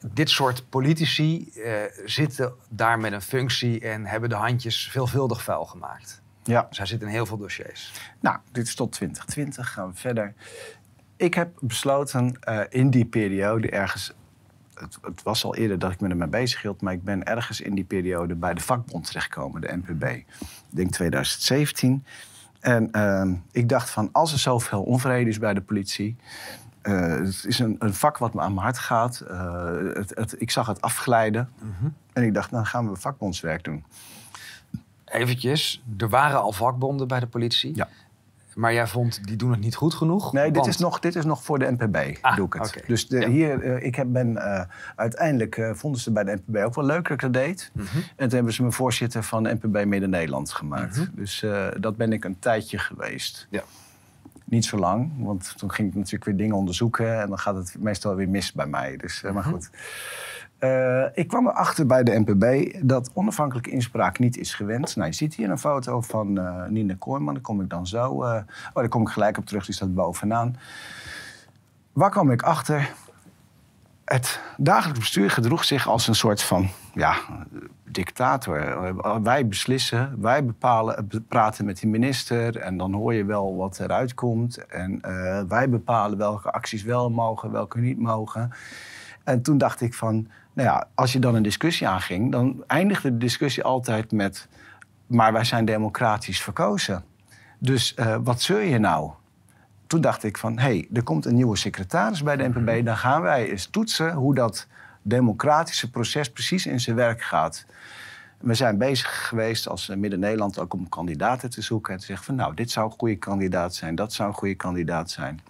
dit 0.07 0.31
soort 0.31 0.69
politici 0.69 1.53
zitten 2.05 2.53
daar 2.69 2.99
met 2.99 3.13
een 3.13 3.23
functie 3.23 3.81
en 3.81 4.07
hebben 4.07 4.29
de 4.29 4.35
handjes 4.35 4.89
veelvuldig 4.91 5.43
vuil 5.43 5.65
gemaakt. 5.67 6.20
Ja. 6.43 6.67
Dus 6.69 6.79
hij 6.79 6.87
zit 6.87 7.03
in 7.03 7.09
heel 7.09 7.27
veel 7.27 7.37
dossiers. 7.37 7.93
Nou, 8.21 8.39
dit 8.53 8.67
is 8.67 8.75
tot 8.75 8.93
2020. 8.93 9.73
Gaan 9.73 9.89
we 9.91 9.95
verder. 9.97 10.35
Ik 11.17 11.35
heb 11.35 11.51
besloten 11.61 12.37
eh, 12.41 12.61
in 12.69 12.91
die 12.91 13.05
periode 13.05 13.71
ergens... 13.71 14.13
Het, 14.75 14.99
het 15.03 15.23
was 15.23 15.45
al 15.45 15.57
eerder 15.57 15.79
dat 15.79 15.93
ik 15.93 16.01
me 16.01 16.09
ermee 16.09 16.29
bezig 16.29 16.63
hield... 16.63 16.81
maar 16.81 16.93
ik 16.93 17.05
ben 17.05 17.25
ergens 17.25 17.61
in 17.61 17.75
die 17.75 17.85
periode 17.85 18.35
bij 18.35 18.55
de 18.55 18.61
vakbond 18.61 19.07
terechtgekomen, 19.07 19.61
de 19.61 19.77
NPB. 19.85 20.05
Ik 20.05 20.27
denk 20.69 20.91
2017. 20.91 22.05
En 22.61 22.91
ehm, 22.91 23.35
ik 23.53 23.69
dacht 23.69 23.91
van, 23.91 24.09
als 24.13 24.33
er 24.33 24.39
zoveel 24.39 24.83
onvrede 24.83 25.31
is 25.31 25.39
bij 25.39 25.55
de 25.55 25.61
politie... 25.61 26.17
eh, 26.83 27.09
het 27.09 27.45
is 27.47 27.59
een, 27.59 27.77
een 27.79 27.95
vak 27.95 28.19
wat 28.19 28.35
me 28.35 28.41
aan 28.41 28.53
mijn 28.55 28.65
hart 28.65 28.79
gaat. 28.79 29.21
eh, 29.21 29.65
het, 29.95 30.13
het, 30.15 30.41
ik 30.41 30.51
zag 30.51 30.67
het 30.67 30.81
afglijden. 30.81 31.49
En 32.13 32.23
ik 32.23 32.35
dacht, 32.35 32.51
dan 32.51 32.67
gaan 32.67 32.91
we 32.91 32.97
vakbondswerk 32.97 33.65
doen. 33.65 33.85
Eventjes, 35.11 35.83
er 35.99 36.09
waren 36.09 36.41
al 36.41 36.53
vakbonden 36.53 37.09
bij 37.09 37.21
de 37.21 37.27
politie. 37.27 37.77
Ja. 37.77 37.89
Maar 38.55 38.73
jij 38.73 38.87
vond, 38.87 39.25
die 39.27 39.37
doen 39.37 39.51
het 39.51 39.61
niet 39.61 39.75
goed 39.75 39.95
genoeg? 39.95 40.33
Nee, 40.33 40.51
dit 40.51 40.67
is, 40.67 40.77
nog, 40.77 40.99
dit 41.01 41.17
is 41.17 41.25
nog 41.25 41.43
voor 41.45 41.59
de 41.59 41.77
NPB, 41.79 42.19
Ah, 42.21 42.37
doe 42.37 42.47
ik 42.47 42.53
het. 42.53 42.83
Dus 42.87 43.09
de, 43.09 43.21
Ja. 43.21 43.29
hier, 43.29 43.63
eh, 43.63 43.87
ik 43.87 43.95
heb, 43.95 44.07
ben, 44.13 44.37
eh, 44.37 44.63
uiteindelijk 44.97 45.57
eh, 45.57 45.71
vonden 45.75 46.01
ze 46.01 46.13
bij 46.13 46.25
de 46.25 46.39
NPB 46.47 46.57
ook 46.65 46.75
wel 46.75 46.85
leuk 46.85 47.03
dat 47.03 47.11
ik 47.13 47.21
dat 47.21 47.33
deed. 47.33 47.71
Mhm. 47.75 47.87
En 47.97 48.27
toen 48.29 48.31
hebben 48.35 48.53
ze 48.53 48.63
me 48.63 48.73
voorzitter 48.73 49.23
van 49.23 49.43
de 49.43 49.55
NPB 49.61 49.85
Midden-Nederland 49.85 50.53
gemaakt. 50.53 50.97
Mhm. 50.97 51.07
Dus 51.13 51.43
eh, 51.43 51.67
dat 51.81 51.97
ben 51.97 52.13
ik 52.13 52.25
een 52.25 52.39
tijdje 52.39 52.79
geweest. 52.79 53.47
Ja. 53.51 53.63
Niet 54.45 54.65
zo 54.65 54.79
lang, 54.79 55.11
want 55.19 55.55
toen 55.57 55.71
ging 55.73 55.89
ik 55.89 55.95
natuurlijk 55.95 56.25
weer 56.25 56.37
dingen 56.37 56.57
onderzoeken... 56.57 57.21
en 57.21 57.29
dan 57.29 57.39
gaat 57.39 57.55
het 57.57 57.75
meestal 57.79 58.15
weer 58.15 58.29
mis 58.29 58.53
bij 58.53 58.67
mij. 58.67 58.97
Dus, 58.97 59.23
eh, 59.23 59.33
maar 59.33 59.43
Mhm. 59.43 59.53
goed. 59.53 59.71
Eh, 60.61 61.05
ik 61.13 61.29
kwam 61.29 61.47
erachter 61.47 61.87
bij 61.87 62.03
de 62.03 62.23
NPB 62.25 62.75
dat 62.87 63.11
onafhankelijke 63.15 63.71
inspraak 63.71 64.19
niet 64.19 64.37
is 64.37 64.55
gewend. 64.55 64.97
Nou, 64.97 65.09
je 65.09 65.15
ziet 65.15 65.35
hier 65.35 65.51
een 65.51 65.59
foto 65.59 66.01
van 66.01 66.39
eh 66.39 66.67
Nina 66.69 66.95
Kooijman. 66.99 67.35
Daar 67.35 67.43
kom 67.43 67.61
ik 67.61 67.71
dan 67.71 67.87
zo... 67.87 68.03
eh, 68.03 68.43
oh, 68.73 68.75
daar 68.75 68.89
kom 68.89 69.03
ik 69.03 69.09
gelijk 69.09 69.39
op 69.39 69.47
terug, 69.47 69.65
die 69.65 69.75
staat 69.75 69.95
bovenaan. 69.95 70.57
Waar 71.93 72.11
kwam 72.11 72.31
ik 72.31 72.43
achter? 72.43 72.93
Het 74.05 74.41
dagelijks 74.57 74.99
bestuur 75.01 75.31
gedroeg 75.31 75.65
zich 75.65 75.89
als 75.89 76.09
een 76.09 76.15
soort 76.15 76.43
van 76.43 76.69
ja, 76.95 77.17
dictator. 77.85 78.95
Wij 79.23 79.49
beslissen, 79.49 80.21
wij 80.21 80.45
bepalen, 80.45 81.09
praten 81.29 81.65
met 81.65 81.81
die 81.81 81.91
minister 81.91 82.57
en 82.57 82.77
dan 82.77 82.93
hoor 82.93 83.15
je 83.15 83.25
wel 83.25 83.57
wat 83.57 83.81
eruit 83.81 84.15
komt. 84.15 84.67
En 84.67 85.01
wij 85.49 85.69
bepalen 85.69 86.19
welke 86.19 86.51
acties 86.51 86.83
wel 86.83 87.11
mogen, 87.11 87.51
welke 87.51 87.79
niet 87.79 87.99
mogen. 87.99 88.53
En 89.25 89.43
toen 89.43 89.59
dacht 89.59 89.81
ik 89.81 89.95
van, 89.95 90.29
nou 90.53 90.69
ja, 90.69 90.89
als 90.95 91.13
je 91.13 91.19
dan 91.19 91.35
een 91.35 91.43
discussie 91.43 91.89
aanging, 91.89 92.33
dan 92.33 92.65
eindigde 92.67 93.11
de 93.11 93.19
discussie 93.19 93.65
altijd 93.65 94.13
met, 94.13 94.49
maar 95.07 95.33
wij 95.33 95.45
zijn 95.45 95.65
democratisch 95.65 96.43
verkozen. 96.43 97.05
Dus 97.59 97.95
eh, 97.95 98.17
wat 98.23 98.43
zeur 98.43 98.63
je 98.63 98.79
nou? 98.79 99.11
Toen 99.87 100.01
dacht 100.01 100.25
ik 100.25 100.39
van, 100.39 100.59
hé, 100.59 100.63
hey, 100.63 100.89
er 100.93 101.03
komt 101.03 101.25
een 101.25 101.35
nieuwe 101.35 101.57
secretaris 101.57 102.23
bij 102.23 102.37
de 102.37 102.49
NPB. 102.49 102.85
Dan 102.85 102.97
gaan 102.97 103.23
wij 103.23 103.51
eens 103.51 103.67
toetsen 103.67 104.13
hoe 104.13 104.35
dat 104.35 104.67
democratische 105.03 105.91
proces 105.91 106.31
precies 106.31 106.67
in 106.67 106.81
zijn 106.81 106.97
werk 106.97 107.23
gaat. 107.23 107.67
We 108.39 108.55
zijn 108.55 108.79
bezig 108.79 109.29
geweest 109.29 109.69
als 109.69 109.89
Midden-Nederland 109.89 110.59
ook 110.59 110.75
om 110.75 110.89
kandidaten 110.89 111.51
te 111.51 111.63
zoeken. 111.63 111.93
En 111.93 112.01
te 112.01 112.07
zeggen 112.07 112.25
van, 112.25 112.35
nou, 112.35 112.55
dit 112.55 112.71
zou 112.71 112.87
een 112.87 112.99
goede 112.99 113.17
kandidaat 113.17 113.75
zijn, 113.75 113.95
dat 113.95 114.13
zou 114.13 114.29
een 114.29 114.35
goede 114.35 114.55
kandidaat 114.55 115.11
zijn. 115.11 115.41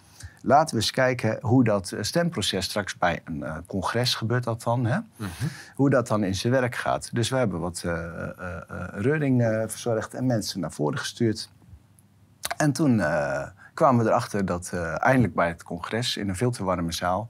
Laten 0.43 0.75
we 0.75 0.81
eens 0.81 0.91
kijken 0.91 1.37
hoe 1.41 1.63
dat 1.63 1.91
eh, 1.91 2.03
stemproces 2.03 2.65
straks 2.65 2.97
bij 2.97 3.21
een 3.25 3.43
eh, 3.43 3.57
congres 3.67 4.15
gebeurt 4.15 4.43
dat 4.43 4.63
dan. 4.63 4.85
Hè? 4.85 4.99
Hoe 5.75 5.89
dat 5.89 6.07
dan 6.07 6.23
in 6.23 6.35
zijn 6.35 6.53
werk 6.53 6.75
gaat. 6.75 7.09
Dus 7.13 7.29
we 7.29 7.35
hebben 7.35 7.59
wat 7.59 7.83
eh 7.85 7.93
eh, 7.93 8.87
reuring 8.91 9.65
verzorgd 9.67 10.13
en 10.13 10.25
mensen 10.25 10.59
naar 10.59 10.71
voren 10.71 10.97
gestuurd. 10.97 11.49
En 12.57 12.71
toen 12.71 13.01
kwamen 13.73 14.03
we 14.03 14.09
erachter 14.09 14.45
dat 14.45 14.73
eindelijk 14.97 15.33
bij 15.33 15.47
het 15.47 15.63
congres 15.63 16.17
in 16.17 16.29
een 16.29 16.35
veel 16.35 16.51
te 16.51 16.63
warme 16.63 16.91
zaal 16.91 17.29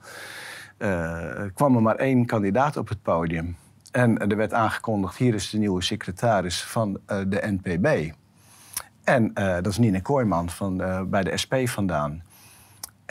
kwam 1.53 1.75
er 1.75 1.81
maar 1.81 1.95
één 1.95 2.25
kandidaat 2.25 2.77
op 2.77 2.89
het 2.89 3.01
podium. 3.01 3.55
En 3.91 4.17
er 4.17 4.37
werd 4.37 4.53
aangekondigd, 4.53 5.17
hier 5.17 5.33
is 5.33 5.49
de 5.49 5.57
nieuwe 5.57 5.81
secretaris 5.81 6.63
van 6.63 6.99
de 7.05 7.59
NPB. 7.61 8.13
En 9.03 9.33
dat 9.33 9.67
is 9.67 9.77
Nina 9.77 9.99
Kooijman 9.99 10.49
van, 10.49 10.77
bij 11.09 11.23
de 11.23 11.37
SP 11.37 11.53
vandaan. 11.65 12.23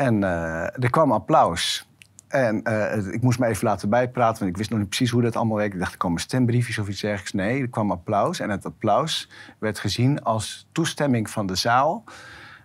En 0.00 0.22
er 0.22 0.90
kwam 0.90 1.12
applaus. 1.12 1.88
En 2.30 2.60
uh, 2.68 3.12
ik 3.12 3.22
moest 3.22 3.38
me 3.38 3.46
even 3.46 3.64
laten 3.64 3.88
bijpraten, 3.88 4.38
want 4.38 4.50
ik 4.50 4.56
wist 4.56 4.70
nog 4.70 4.78
niet 4.78 4.88
precies 4.88 5.10
hoe 5.10 5.22
dat 5.22 5.36
allemaal 5.36 5.56
werkte. 5.56 5.74
Ik 5.74 5.80
dacht, 5.80 5.92
er 5.92 5.98
komen 5.98 6.20
stembriefjes 6.20 6.78
of 6.78 6.88
iets 6.88 7.00
dergelijks. 7.00 7.32
Nee, 7.32 7.60
er 7.60 7.68
kwam 7.68 7.90
applaus. 7.90 8.40
En 8.40 8.50
het 8.50 8.64
applaus 8.64 9.28
werd 9.58 9.78
gezien 9.78 10.22
als 10.22 10.66
toestemming 10.72 11.30
van 11.30 11.46
de 11.46 11.54
zaal... 11.54 12.04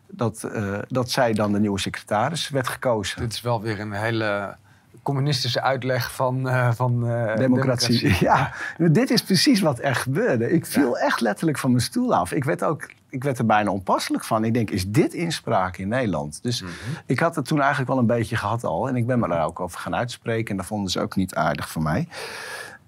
dat, 0.08 0.50
uh, 0.54 0.78
dat 0.88 1.12
zij 1.12 1.34
dan 1.34 1.52
de 1.52 1.60
nieuwe 1.60 1.80
secretaris 1.80 2.50
werd 2.50 2.68
gekozen. 2.68 3.22
Dit 3.22 3.34
is 3.34 3.42
wel 3.42 3.62
weer 3.62 3.80
een 3.80 3.92
hele 3.92 4.56
communistische 5.04 5.62
uitleg 5.62 6.12
van, 6.12 6.48
uh, 6.48 6.72
van 6.72 7.00
democratie. 7.00 7.38
democratie. 7.38 8.18
Ja, 8.28 8.54
dit 8.78 9.10
is 9.10 9.24
precies 9.24 9.62
wat 9.62 9.84
er 9.84 9.96
gebeurde. 9.96 10.52
Ik 10.52 10.66
viel 10.66 10.98
echt 10.98 11.22
letterlijk 11.22 11.58
van 11.58 11.72
mijn 11.72 11.84
stoel 11.84 12.16
af. 12.16 12.32
Ik 12.32 12.44
werd 12.44 12.64
ook 12.64 12.90
ik 13.16 13.24
werd 13.24 13.40
er 13.40 13.46
bijna 13.46 13.72
onpasselijk 13.72 14.24
van. 14.24 14.44
Ik 14.44 14.54
denk, 14.54 14.70
is 14.70 14.88
dit 14.88 15.14
inspraak 15.14 15.78
in 15.78 15.88
Nederland? 15.88 16.44
Dus 16.44 16.62
mhm. 16.62 16.72
ik 17.06 17.20
had 17.20 17.36
het 17.36 17.46
toen 17.46 17.60
eigenlijk 17.60 17.90
wel 17.90 18.00
een 18.00 18.06
beetje 18.06 18.36
gehad 18.36 18.64
al. 18.64 18.88
En 18.88 18.96
ik 18.96 19.06
ben 19.06 19.20
me 19.20 19.28
daar 19.28 19.46
ook 19.46 19.60
over 19.60 19.80
gaan 19.80 19.96
uitspreken. 19.96 20.52
En 20.52 20.58
dat 20.58 20.66
vonden 20.66 20.92
ze 20.92 21.02
ook 21.02 21.16
niet 21.16 21.36
aardig 21.36 21.70
voor 21.70 21.82
mij. 21.82 22.08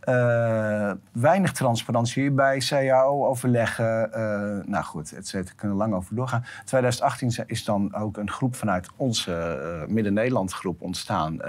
Uh, 0.10 0.92
weinig 1.12 1.52
transparantie 1.52 2.32
bij 2.32 2.58
CAO-overleggen. 2.58 4.10
Uh, 4.16 4.58
eh, 4.58 4.66
nou 4.66 4.84
goed, 4.84 5.10
het 5.10 5.28
cetera, 5.28 5.54
kunnen 5.56 5.78
lang 5.78 5.94
over 5.94 6.16
doorgaan. 6.16 6.46
2018 6.66 7.44
is 7.46 7.66
dan 7.66 7.96
ook 7.96 8.18
een 8.18 8.30
groep 8.30 8.56
vanuit 8.56 8.90
onze 8.96 9.60
uh, 9.82 9.94
Midden-Nederland 9.94 10.54
groep 10.54 10.82
ontstaan 10.82 11.40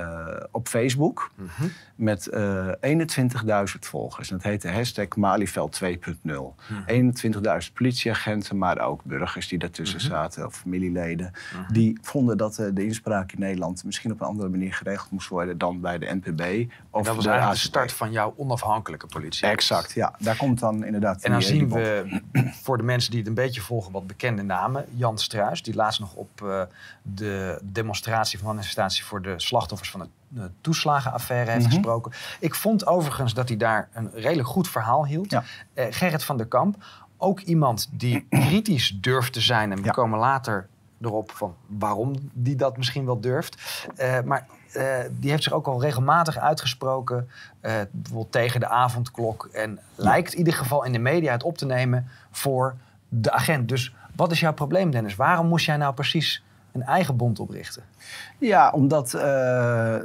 op 0.50 0.68
Facebook. 0.68 1.30
Mm 1.34 1.48
-hmm. 1.56 1.70
Met 1.94 2.30
21.000 2.30 2.36
volgers. 3.80 4.30
En 4.30 4.36
dat 4.36 4.46
heette 4.46 4.68
hashtag 4.68 5.16
Malieveld 5.16 5.80
2.0. 5.84 5.96
Mm 6.22 6.54
-hmm. 6.86 7.12
21.000 7.62 7.72
politieagenten, 7.74 8.58
maar 8.58 8.80
ook 8.80 9.04
burgers 9.04 9.48
die 9.48 9.58
daartussen 9.58 9.98
mhm. 9.98 10.08
zaten. 10.08 10.46
Of 10.46 10.54
familieleden. 10.54 11.32
Mhm. 11.52 11.72
Die 11.72 11.98
vonden 12.02 12.36
dat 12.36 12.54
de 12.54 12.84
inspraak 12.84 13.32
in 13.32 13.40
Nederland 13.40 13.84
misschien 13.84 14.12
op 14.12 14.20
een 14.20 14.26
andere 14.26 14.48
manier 14.48 14.74
geregeld 14.74 15.10
moest 15.10 15.28
worden 15.28 15.58
dan 15.58 15.80
bij 15.80 15.98
de 15.98 16.20
NPB. 16.22 16.72
Of 16.90 17.06
dat 17.06 17.16
was 17.16 17.26
eigenlijk 17.26 17.60
de 17.60 17.66
start 17.66 17.92
van 17.92 18.12
jouw 18.12 18.32
onafhankelijke 18.48 19.06
politie. 19.06 19.48
Exact, 19.48 19.92
ja. 19.92 20.14
Daar 20.18 20.36
komt 20.36 20.58
dan 20.58 20.84
inderdaad... 20.84 21.22
En 21.22 21.32
dan 21.32 21.42
zien 21.42 21.68
we, 21.68 22.20
voor 22.64 22.76
de 22.76 22.82
mensen 22.82 23.10
die 23.10 23.20
het 23.20 23.28
een 23.28 23.34
beetje 23.34 23.60
volgen, 23.60 23.92
wat 23.92 24.06
bekende 24.06 24.42
namen. 24.42 24.84
Jan 24.94 25.18
Struis, 25.18 25.62
die 25.62 25.74
laatst 25.74 26.00
nog 26.00 26.14
op 26.14 26.40
uh, 26.44 26.62
de 27.02 27.60
demonstratie 27.62 28.38
van 28.38 28.48
manifestatie 28.48 29.04
voor 29.04 29.22
de 29.22 29.34
slachtoffers 29.36 29.90
van 29.90 30.08
de 30.28 30.50
toeslagenaffaire 30.60 31.50
heeft 31.50 31.64
mhm. 31.64 31.74
gesproken. 31.74 32.12
Ik 32.40 32.54
vond 32.54 32.86
overigens 32.86 33.34
dat 33.34 33.48
hij 33.48 33.56
daar 33.56 33.88
een 33.92 34.10
redelijk 34.14 34.48
goed 34.48 34.68
verhaal 34.68 35.06
hield. 35.06 35.30
Ja. 35.30 35.44
Uh, 35.74 35.84
Gerrit 35.90 36.24
van 36.24 36.36
der 36.36 36.46
Kamp, 36.46 36.84
ook 37.16 37.40
iemand 37.40 37.88
die 37.92 38.26
kritisch 38.48 38.98
durft 39.00 39.32
te 39.32 39.40
zijn. 39.40 39.72
En 39.72 39.82
we 39.82 39.90
komen 39.90 40.18
later 40.18 40.68
erop 41.00 41.30
van 41.30 41.54
waarom 41.66 42.14
die 42.32 42.56
dat 42.56 42.76
misschien 42.76 43.04
wel 43.04 43.20
durft. 43.20 43.62
Uh, 43.98 44.20
maar 44.24 44.46
uh, 44.76 44.96
die 45.10 45.30
heeft 45.30 45.42
zich 45.42 45.52
ook 45.52 45.66
al 45.66 45.80
regelmatig 45.80 46.38
uitgesproken, 46.38 47.28
uh, 47.62 47.72
bijvoorbeeld 47.90 48.32
tegen 48.32 48.60
de 48.60 48.68
avondklok. 48.68 49.48
En 49.52 49.78
lijkt 49.94 50.32
in 50.32 50.38
ieder 50.38 50.54
geval 50.54 50.84
in 50.84 50.92
de 50.92 50.98
media 50.98 51.32
het 51.32 51.42
op 51.42 51.58
te 51.58 51.66
nemen 51.66 52.08
voor 52.30 52.76
de 53.08 53.32
agent. 53.32 53.68
Dus 53.68 53.94
wat 54.16 54.30
is 54.30 54.40
jouw 54.40 54.52
probleem, 54.52 54.90
Dennis? 54.90 55.16
Waarom 55.16 55.46
moest 55.46 55.66
jij 55.66 55.76
nou 55.76 55.94
precies 55.94 56.42
een 56.72 56.82
eigen 56.82 57.16
bond 57.16 57.38
oprichten? 57.38 57.82
Ja, 58.38 58.70
omdat, 58.70 59.14
uh, 59.14 59.96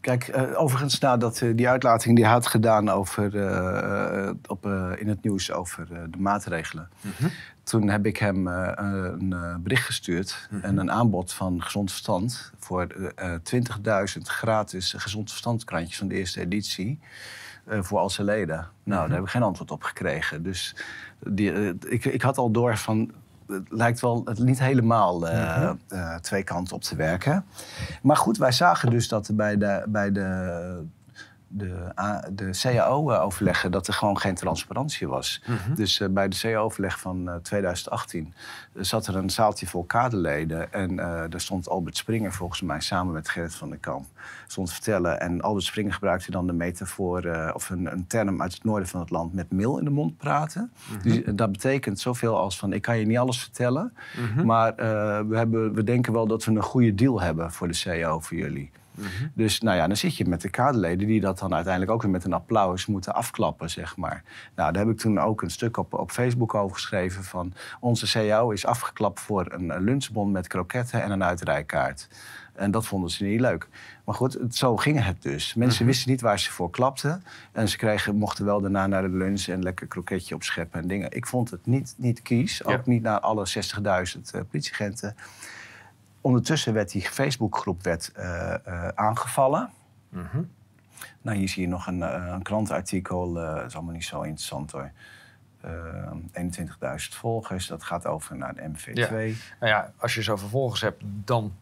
kijk, 0.00 0.50
overigens 0.54 0.98
nadat 0.98 1.42
die 1.54 1.68
uitlating 1.68 2.16
die 2.16 2.24
hij 2.24 2.34
had 2.34 2.46
gedaan 2.46 2.88
over, 2.88 3.24
op, 4.48 4.66
in 4.96 5.08
het 5.08 5.22
nieuws 5.22 5.52
over 5.52 5.86
de 6.10 6.18
maatregelen, 6.18 6.88
mhm 7.00 7.26
toen 7.72 7.88
heb 7.88 8.06
ik 8.06 8.16
hem 8.16 8.46
uh, 8.46 8.70
een 8.74 9.30
uh, 9.34 9.54
bericht 9.56 9.84
gestuurd 9.84 10.48
mm 10.50 10.58
-hmm. 10.58 10.68
en 10.68 10.76
een 10.76 10.90
aanbod 10.90 11.32
van 11.32 11.62
Gezond 11.62 11.90
Verstand 11.90 12.52
voor 12.58 12.86
uh, 12.96 13.34
eh, 13.34 14.14
20.000 14.16 14.22
gratis 14.22 14.94
Gezond 14.96 15.30
Verstand 15.30 15.64
krantjes 15.64 15.98
van 15.98 16.08
de 16.08 16.14
eerste 16.14 16.40
editie 16.40 17.00
voor 17.66 17.98
al 17.98 18.10
zijn 18.10 18.26
leden. 18.26 18.56
Nou, 18.56 18.68
mm 18.84 18.92
-hmm. 18.92 19.06
daar 19.06 19.16
heb 19.16 19.24
ik 19.24 19.30
geen 19.30 19.42
antwoord 19.42 19.70
op 19.70 19.82
gekregen. 19.82 20.42
Dus 20.42 20.76
die, 21.18 21.78
ik, 21.78 22.04
ik 22.04 22.22
had 22.22 22.38
al 22.38 22.50
door 22.50 22.76
van 22.76 23.12
het 23.46 23.66
lijkt 23.68 24.00
wel 24.00 24.22
het 24.24 24.38
niet 24.38 24.58
helemaal 24.58 25.28
uh, 25.28 25.72
uh, 25.88 26.14
twee 26.14 26.42
kanten 26.42 26.76
op 26.76 26.82
te 26.82 26.96
werken. 26.96 27.44
Maar 28.02 28.16
goed, 28.16 28.36
wij 28.36 28.52
zagen 28.52 28.90
dus 28.90 29.08
dat 29.08 29.30
bij 29.32 29.58
de, 29.58 29.84
bij 29.88 30.12
de 30.12 30.84
de, 31.54 31.92
de 32.32 32.50
CAO-overleggen 32.50 33.70
dat 33.70 33.86
er 33.86 33.94
gewoon 33.94 34.18
geen 34.18 34.34
transparantie 34.34 35.08
was. 35.08 35.42
Mhm. 35.46 35.74
Dus 35.74 36.00
uh, 36.00 36.08
bij 36.08 36.28
de 36.28 36.36
CAO-overleg 36.36 37.00
van 37.00 37.28
uh, 37.28 37.34
2018 37.34 38.34
zat 38.74 39.06
er 39.06 39.16
een 39.16 39.30
zaaltje 39.30 39.66
vol 39.66 39.84
kaderleden. 39.84 40.72
En 40.72 40.90
uh, 40.90 40.98
daar 41.28 41.40
stond 41.40 41.68
Albert 41.68 41.96
Springer 41.96 42.32
volgens 42.32 42.60
mij 42.60 42.80
samen 42.80 43.12
met 43.12 43.28
Gerrit 43.28 43.54
van 43.54 43.68
den 43.68 43.80
Kamp. 43.80 44.06
Stond 44.46 44.68
te 44.68 44.74
vertellen. 44.74 45.20
En 45.20 45.40
Albert 45.40 45.64
Springer 45.64 45.92
gebruikte 45.92 46.30
dan 46.30 46.46
de 46.46 46.52
metafoor 46.52 47.50
of 47.54 47.70
een, 47.70 47.92
een, 47.92 48.06
term 48.06 48.42
uit 48.42 48.52
het 48.52 48.64
noorden 48.64 48.88
van 48.88 49.00
het 49.00 49.10
land 49.10 49.34
met 49.34 49.50
mil 49.50 49.78
in 49.78 49.84
de 49.84 49.90
mond 49.90 50.16
praten. 50.16 50.72
Mhm. 50.90 51.02
dus, 51.02 51.34
dat 51.34 51.52
betekent 51.52 52.00
zoveel 52.00 52.38
als 52.38 52.58
van 52.58 52.72
ik 52.72 52.82
kan 52.82 52.98
je 52.98 53.06
niet 53.06 53.18
alles 53.18 53.40
vertellen. 53.40 53.92
Mhm. 54.16 54.46
Maar 54.46 54.74
we, 55.28 55.36
hebben, 55.36 55.74
we 55.74 55.84
denken 55.84 56.12
wel 56.12 56.26
dat 56.26 56.44
we 56.44 56.50
een 56.50 56.62
goede 56.62 56.94
deal 56.94 57.20
hebben 57.20 57.52
voor 57.52 57.68
de 57.68 57.80
CAO 57.82 58.20
voor 58.20 58.36
jullie. 58.36 58.70
Mhm. 58.94 59.08
Dus 59.34 59.60
nou 59.60 59.76
ja, 59.76 59.86
dan 59.86 59.96
zit 59.96 60.16
je 60.16 60.24
met 60.28 60.40
de 60.40 60.50
kaderleden 60.50 61.06
die 61.06 61.20
dat 61.20 61.38
dan 61.38 61.54
uiteindelijk 61.54 61.92
ook 61.92 62.02
weer 62.02 62.10
met 62.10 62.24
een 62.24 62.32
applaus 62.32 62.86
moeten 62.86 63.14
afklappen, 63.14 63.70
zeg 63.70 63.96
maar. 63.96 64.22
Nou, 64.56 64.72
daar 64.72 64.84
heb 64.84 64.92
ik 64.92 64.98
toen 64.98 65.20
ook 65.20 65.42
een 65.42 65.50
stuk 65.50 65.76
op, 65.76 65.94
op 65.94 66.10
Facebook 66.10 66.54
over 66.54 66.76
geschreven 66.76 67.24
van 67.24 67.52
onze 67.80 68.06
CAO 68.06 68.50
is 68.50 68.66
afgeklapt 68.66 69.20
voor 69.20 69.46
een 69.52 69.80
lunchbon 69.80 70.30
met 70.30 70.46
kroketten 70.46 71.02
en 71.02 71.10
een 71.10 71.24
uitrijkaart. 71.24 72.08
En 72.54 72.70
dat 72.70 72.86
vonden 72.86 73.10
ze 73.10 73.24
niet 73.24 73.40
leuk. 73.40 73.68
Maar 74.04 74.14
goed, 74.14 74.38
zo 74.50 74.76
ging 74.76 75.04
het 75.04 75.22
dus. 75.22 75.54
Mensen 75.54 75.84
mhm. 75.84 75.92
wisten 75.92 76.10
niet 76.10 76.20
waar 76.20 76.38
ze 76.38 76.52
voor 76.52 76.70
klapten. 76.70 77.24
En 77.52 77.68
ze 77.68 77.76
kregen, 77.76 78.16
mochten 78.16 78.44
wel 78.44 78.60
daarna 78.60 78.86
naar 78.86 79.02
de 79.02 79.16
lunch 79.16 79.46
en 79.46 79.62
lekker 79.62 79.86
kroketje 79.86 80.34
opscheppen 80.34 80.80
en 80.80 80.88
dingen. 80.88 81.10
Ik 81.10 81.26
vond 81.26 81.50
het 81.50 81.66
niet, 81.66 81.94
niet 81.96 82.22
kies. 82.22 82.64
Ook 82.64 82.86
niet 82.86 83.02
naar 83.02 83.20
alle 83.20 83.46
60.000 83.46 83.82
uh, 84.34 84.40
politieagenten. 84.50 85.16
Ondertussen 86.22 86.72
werd 86.72 86.90
die 86.90 87.02
Facebookgroep 87.02 87.82
werd, 87.82 88.12
uh, 88.18 88.54
uh, 88.68 88.88
aangevallen. 88.88 89.70
Mm 90.08 90.26
-hmm. 90.30 90.50
Nou, 91.22 91.36
hier 91.36 91.48
zie 91.48 91.62
je 91.62 91.68
nog 91.68 91.86
een, 91.86 91.98
uh, 91.98 92.32
een 92.34 92.42
krantartikel. 92.42 93.32
dat 93.32 93.66
is 93.66 93.74
allemaal 93.74 93.94
niet 93.94 94.04
zo 94.04 94.20
interessant 94.20 94.70
hoor. 94.70 94.90
21.000 95.62 95.68
volgers, 97.14 97.66
dat 97.66 97.82
gaat 97.84 98.06
over 98.06 98.36
naar 98.36 98.54
de 98.54 98.62
MV2. 98.62 98.92
Ja. 98.92 99.10
Nou 99.10 99.34
ja, 99.60 99.92
als 99.96 100.14
je 100.14 100.22
zoveel 100.22 100.48
volgers 100.48 100.80
hebt, 100.80 101.02
dan 101.04 101.52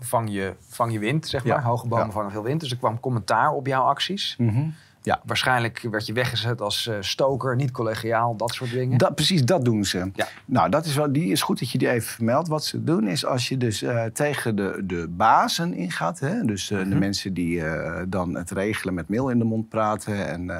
vang 0.00 0.30
je, 0.30 0.54
vang 0.68 0.92
je 0.92 0.98
wind, 0.98 1.26
zeg 1.26 1.44
maar. 1.44 1.56
Ja. 1.56 1.62
Hoge 1.62 1.88
bomen 1.88 2.12
vangen 2.12 2.30
veel 2.30 2.42
wind. 2.42 2.60
Dus 2.60 2.70
er 2.70 2.76
kwam 2.76 3.00
commentaar 3.00 3.52
op 3.52 3.66
jouw 3.66 3.82
acties. 3.82 4.34
Mm 4.38 4.48
-hmm. 4.48 4.74
Ja. 5.04 5.20
Waarschijnlijk 5.24 5.86
werd 5.90 6.06
je 6.06 6.12
weggezet 6.12 6.60
als 6.60 6.86
uh, 6.86 6.96
stoker, 7.00 7.56
niet 7.56 7.70
collegiaal, 7.70 8.36
dat 8.36 8.54
soort 8.54 8.70
dingen. 8.70 8.98
Dat, 8.98 9.14
precies, 9.14 9.44
dat 9.44 9.64
doen 9.64 9.84
ze. 9.84 10.10
Ja. 10.14 10.28
Nou, 10.44 10.70
dat 10.70 10.84
is 10.84 10.94
wel, 10.94 11.12
die 11.12 11.32
is 11.32 11.42
goed 11.42 11.58
dat 11.58 11.70
je 11.70 11.78
die 11.78 11.90
even 11.90 12.08
vermeldt. 12.08 12.48
Wat 12.48 12.64
ze 12.64 12.84
doen 12.84 13.08
is 13.08 13.26
als 13.26 13.48
je 13.48 13.56
dus 13.56 13.82
uh, 13.82 14.04
tegen 14.04 14.56
de, 14.56 14.80
de 14.84 15.08
bazen 15.10 15.74
ingaat... 15.74 16.18
Hè, 16.18 16.44
dus 16.44 16.70
uh, 16.70 16.78
de 16.78 16.84
mhm. 16.84 16.98
mensen 16.98 17.34
die 17.34 17.62
dan 18.08 18.34
het 18.34 18.50
regelen 18.50 18.94
met 18.94 19.08
mail 19.08 19.28
in 19.28 19.38
de 19.38 19.44
mond 19.44 19.68
praten... 19.68 20.28
en 20.28 20.50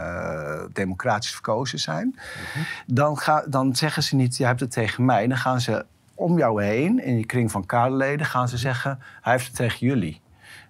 democratisch 0.72 1.32
verkozen 1.32 1.78
zijn... 1.78 2.14
Mhm. 2.14 2.64
dan, 2.86 3.18
ga, 3.18 3.44
dan 3.48 3.76
zeggen 3.76 4.02
ze 4.02 4.16
niet, 4.16 4.36
je 4.36 4.44
hebt 4.44 4.60
het 4.60 4.70
tegen 4.70 5.04
mij. 5.04 5.26
Dan 5.26 5.38
gaan 5.38 5.60
ze 5.60 5.84
om 6.14 6.38
jou 6.38 6.64
heen, 6.64 7.04
in 7.04 7.18
je 7.18 7.26
kring 7.26 7.50
van 7.50 7.66
kaderleden... 7.66 8.26
gaan 8.26 8.48
ze 8.48 8.58
zeggen, 8.58 8.98
hij 9.20 9.32
heeft 9.32 9.46
het 9.46 9.56
tegen 9.56 9.86
jullie. 9.86 10.22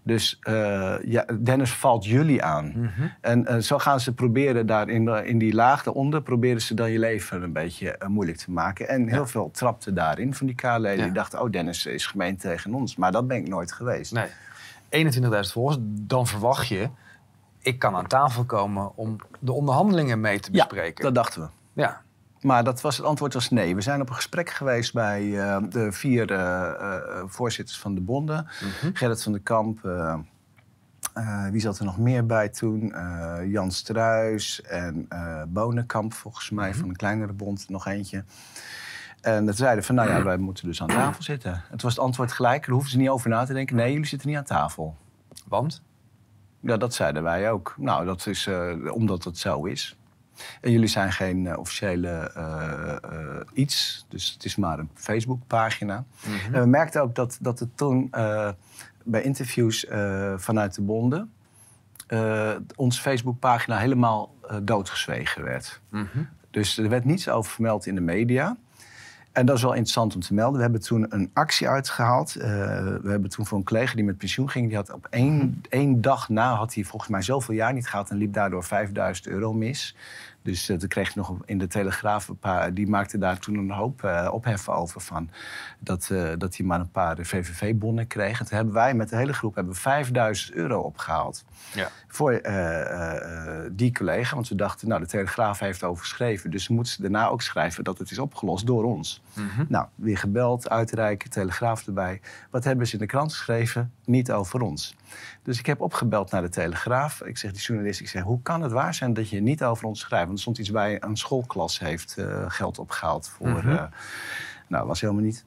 Dus 0.07 0.39
uh, 0.43 0.95
ja, 1.05 1.25
Dennis 1.41 1.73
valt 1.73 2.05
jullie 2.05 2.43
aan. 2.43 2.73
Mhm. 2.77 3.09
En 3.21 3.47
uh, 3.51 3.57
zo 3.57 3.79
gaan 3.79 4.01
ze 4.01 4.15
proberen 4.15 4.67
daar 4.67 4.89
in, 4.89 5.09
in 5.09 5.39
die 5.39 5.55
laag 5.55 5.87
eronder... 5.87 6.23
proberen 6.23 6.61
ze 6.61 6.75
dan 6.75 6.91
je 6.91 6.99
leven 6.99 7.43
een 7.43 7.53
beetje 7.53 7.97
uh, 8.03 8.09
moeilijk 8.09 8.39
te 8.39 8.51
maken. 8.51 8.89
En 8.89 9.09
heel 9.09 9.27
veel 9.27 9.51
trapten 9.51 9.95
daarin 9.95 10.35
van 10.35 10.47
die 10.47 10.57
K-leden. 10.57 11.05
Die 11.05 11.13
dachten, 11.13 11.41
oh, 11.41 11.51
Dennis 11.51 11.87
is 11.87 12.07
gemeen 12.07 12.37
tegen 12.37 12.75
ons. 12.75 12.97
Maar 12.97 13.13
dat 13.13 13.27
ben 13.27 13.37
ik 13.37 13.49
nooit 13.49 13.73
geweest. 13.73 14.13
Nee. 14.13 14.29
21.000 15.13 15.29
volgers, 15.31 15.79
dan 15.81 16.27
verwacht 16.27 16.69
je... 16.69 16.89
ik 17.59 17.79
kan 17.79 17.95
aan 17.95 18.07
tafel 18.07 18.45
komen 18.45 18.97
om 18.97 19.17
de 19.39 19.53
onderhandelingen 19.53 20.21
mee 20.21 20.41
te 20.41 20.51
bespreken. 20.51 21.05
Ja, 21.05 21.11
dat 21.11 21.15
dachten 21.15 21.43
we. 21.43 21.49
Ja. 21.83 22.03
Maar 22.45 22.65
dat 22.65 22.81
was, 22.81 22.97
het 22.97 23.07
antwoord 23.07 23.35
was 23.35 23.51
nee. 23.51 23.75
We 23.75 23.81
zijn 23.81 24.01
op 24.01 24.09
een 24.09 24.15
gesprek 24.15 24.51
geweest 24.51 24.93
bij 24.93 25.23
uh, 25.25 25.57
de 25.69 25.93
vier 25.93 26.31
uh, 26.31 26.39
uh, 26.39 27.23
voorzitters 27.27 27.79
van 27.79 27.95
de 27.95 28.01
bonden. 28.01 28.49
Mm 28.63 28.71
-hmm. 28.81 28.95
Gerrit 28.95 29.23
van 29.23 29.33
der 29.33 29.41
Kamp, 29.41 29.81
wie 31.51 31.61
zat 31.61 31.79
er 31.79 31.85
nog 31.85 31.99
meer 31.99 32.27
bij 32.27 32.49
toen? 32.49 32.95
Jan 33.47 33.71
Struis 33.71 34.63
en 34.63 35.09
Bonenkamp, 35.49 36.15
volgens 36.15 36.51
mij, 36.51 36.67
mm 36.67 36.73
-hmm. 36.73 36.81
van 36.81 36.89
een 36.89 36.97
kleinere 36.97 37.33
bond, 37.33 37.69
nog 37.69 37.87
eentje. 37.87 38.25
En 39.21 39.47
dat 39.47 39.57
zeiden 39.57 39.85
van, 39.85 39.95
nou 39.95 40.09
ja, 40.09 40.23
wij 40.23 40.37
moeten 40.37 40.67
dus 40.67 40.83
aan 40.83 40.89
tafel 40.89 41.23
zitten. 41.23 41.53
En 41.53 41.61
toen 41.69 41.81
was 41.81 41.95
het 41.95 42.05
antwoord 42.05 42.33
gelijk, 42.33 42.61
daar 42.61 42.75
hoeven 42.75 42.91
ze 42.91 42.99
niet 42.99 43.09
over 43.09 43.31
na 43.31 43.45
te 43.45 43.53
denken. 43.53 43.77
Nee, 43.77 43.93
jullie 43.93 44.07
zitten 44.07 44.29
niet 44.29 44.37
aan 44.37 44.45
tafel. 44.45 44.97
Want? 45.49 45.83
Ja, 46.61 46.77
dat 46.77 46.95
zeiden 46.95 47.23
wij 47.23 47.51
ook. 47.51 47.75
Nou, 47.79 48.05
dat 48.05 48.27
is 48.27 48.47
uh, 48.47 48.93
omdat 48.93 49.25
het 49.25 49.39
zo 49.39 49.65
is. 49.65 49.97
En 50.61 50.71
jullie 50.71 50.89
zijn 50.89 51.13
geen 51.13 51.45
uh, 51.45 51.59
officiële 51.59 52.33
uh, 52.37 53.41
iets, 53.53 54.07
dus 54.09 54.33
het 54.33 54.45
is 54.45 54.57
maar 54.57 54.79
een 54.79 54.91
Facebookpagina. 54.95 56.05
Mm 56.27 56.33
-hmm. 56.33 56.55
En 56.55 56.61
we 56.61 56.67
merkten 56.67 57.03
ook 57.03 57.15
dat, 57.15 57.39
dat 57.41 57.59
het 57.59 57.77
toen 57.77 58.11
bij 59.05 59.23
interviews 59.23 59.87
vanuit 60.37 60.75
de 60.75 60.83
bonden... 60.83 61.33
onze 62.77 63.01
Facebookpagina 63.01 63.79
helemaal 63.79 64.35
doodgezwegen 64.63 65.45
werd. 65.45 65.81
Mm 65.91 66.09
-hmm. 66.13 66.29
Dus 66.51 66.79
er 66.79 66.89
werd 66.89 67.05
niets 67.05 67.29
over 67.29 67.53
vermeld 67.53 67.87
in 67.87 67.95
de 67.95 68.01
media. 68.01 68.57
En 69.35 69.47
dat 69.47 69.57
is 69.57 69.63
wel 69.63 69.73
interessant 69.73 70.15
om 70.15 70.21
te 70.21 70.35
melden. 70.35 70.57
We 70.57 70.63
hebben 70.63 70.81
toen 70.81 71.07
een 71.09 71.31
actie 71.33 71.69
uitgehaald. 71.69 72.37
Uh, 72.37 72.45
we 73.03 73.11
hebben 73.11 73.31
toen 73.31 73.47
voor 73.47 73.59
een 73.59 73.65
collega 73.65 73.95
die 73.95 74.05
met 74.05 74.19
pensioen 74.19 74.51
ging... 74.51 74.67
die 74.69 74.77
had 74.77 74.93
op 74.93 75.07
één, 75.11 75.63
één 75.69 76.01
dag 76.01 76.29
na, 76.29 76.55
had 76.55 76.75
hij 76.75 76.85
volgens 76.85 77.11
mij 77.11 77.23
zoveel 77.23 77.55
jaar 77.55 77.73
niet 77.73 77.89
gehad... 77.89 78.11
en 78.11 78.17
liep 78.17 78.33
daardoor 78.33 78.65
5000 78.65 79.27
euro 79.27 79.53
mis. 79.53 79.97
Dus 80.45 80.71
uh, 80.71 80.79
kreeg 80.89 81.09
ik 81.09 81.15
nog 81.15 81.37
in 81.45 81.59
de 81.59 81.67
Telegraaf 81.67 82.29
een 82.29 82.39
paar... 82.39 82.75
die 82.75 82.89
maakte 82.89 83.19
daar 83.19 83.39
toen 83.39 83.55
een 83.55 83.71
hoop 83.71 84.03
uh, 84.03 84.29
opheffen 84.33 84.75
over 84.75 85.01
van... 85.01 85.31
dat, 85.79 86.09
uh, 86.13 86.33
dat 86.39 86.57
hij 86.57 86.67
maar 86.67 86.81
een 86.81 86.91
paar 86.91 87.17
VVV-bonnen 87.21 88.07
kreeg. 88.07 88.41
En 88.41 88.47
toen 88.47 88.57
hebben 88.57 88.75
wij 88.75 88.95
met 88.95 89.09
de 89.09 89.17
hele 89.17 89.33
groep 89.33 89.55
hebben 89.55 89.75
5000 89.75 90.55
euro 90.55 90.81
opgehaald. 90.81 91.45
Ja. 91.75 91.89
Voor 92.09 92.43
die 93.73 93.93
collega. 93.93 94.35
Want 94.35 94.49
we 94.49 94.55
dachten, 94.55 94.89
nou, 94.89 95.01
de 95.01 95.07
Telegraaf 95.07 95.59
heeft 95.59 95.83
over 95.83 96.03
geschreven... 96.03 96.51
dus 96.51 96.69
moeten 96.69 96.93
ze 96.93 97.03
daarna 97.03 97.29
ook 97.29 97.43
schrijven 97.43 97.85
dat 97.85 97.99
het 97.99 98.11
is 98.11 98.19
opgelost 98.19 98.67
door 98.67 98.85
ons. 98.85 99.23
Mm 99.35 99.49
-hmm. 99.49 99.67
Nou, 99.69 99.87
weer 99.95 100.19
gebeld, 100.19 100.71
uitreiken, 100.71 101.31
Telegraaf 101.31 101.87
erbij. 101.87 102.21
Wat 102.51 102.65
hebben 102.65 102.87
ze 102.87 102.93
in 102.93 102.99
de 102.99 103.07
krant 103.07 103.33
geschreven? 103.33 103.93
Niet 104.05 104.33
over 104.33 104.61
ons. 104.61 104.95
Dus 105.43 105.59
ik 105.59 105.67
heb 105.67 105.81
opgebeld 105.81 106.31
naar 106.31 106.43
de 106.43 106.49
Telegraaf. 106.49 107.23
Ik 107.23 107.39
zeg 107.39 107.53
die 107.53 107.63
journalist, 107.63 108.01
ik 108.01 108.09
zeg, 108.09 108.23
hoe 108.23 108.43
kan 108.43 108.63
het 108.63 108.73
waar 108.73 108.95
zijn 108.95 109.15
dat 109.15 109.29
je 109.29 109.41
niet 109.41 109.65
over 109.65 109.87
ons 109.87 110.01
schrijft? 110.01 110.25
Want 110.25 110.37
er 110.37 110.43
stond 110.43 110.59
iets 110.59 110.71
bij, 110.71 111.03
een 111.03 111.17
schoolklas 111.17 111.79
heeft 111.79 112.15
uh, 112.19 112.45
geld 112.49 112.79
opgehaald 112.79 113.29
voor... 113.29 113.49
Mm 113.49 113.57
-hmm. 113.57 113.89
nou, 114.69 114.87
was 114.87 115.01
helemaal 115.01 115.23
niet. 115.23 115.45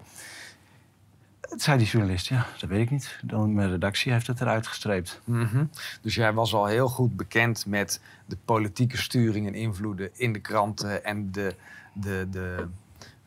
Het 1.49 1.61
zei 1.61 1.77
die 1.77 1.87
journalist, 1.87 2.27
ja, 2.27 2.45
dat 2.59 2.69
weet 2.69 2.81
ik 2.81 2.89
niet. 2.89 3.19
Dan 3.23 3.53
mijn 3.53 3.69
redactie 3.69 4.11
heeft 4.11 4.27
het 4.27 4.41
eruit 4.41 4.67
gestreept. 4.67 5.21
Mm 5.23 5.45
-hmm. 5.45 5.69
Dus 6.01 6.15
jij 6.15 6.33
was 6.33 6.53
al 6.53 6.65
heel 6.65 6.87
goed 6.87 7.15
bekend 7.15 7.65
met 7.65 8.01
de 8.25 8.37
politieke 8.45 8.97
sturing 8.97 9.47
en 9.47 9.53
invloeden 9.53 10.09
in 10.13 10.33
de 10.33 10.39
kranten 10.39 11.03
en 11.03 11.31
de, 11.31 11.55
de, 11.93 12.27
de, 12.31 12.67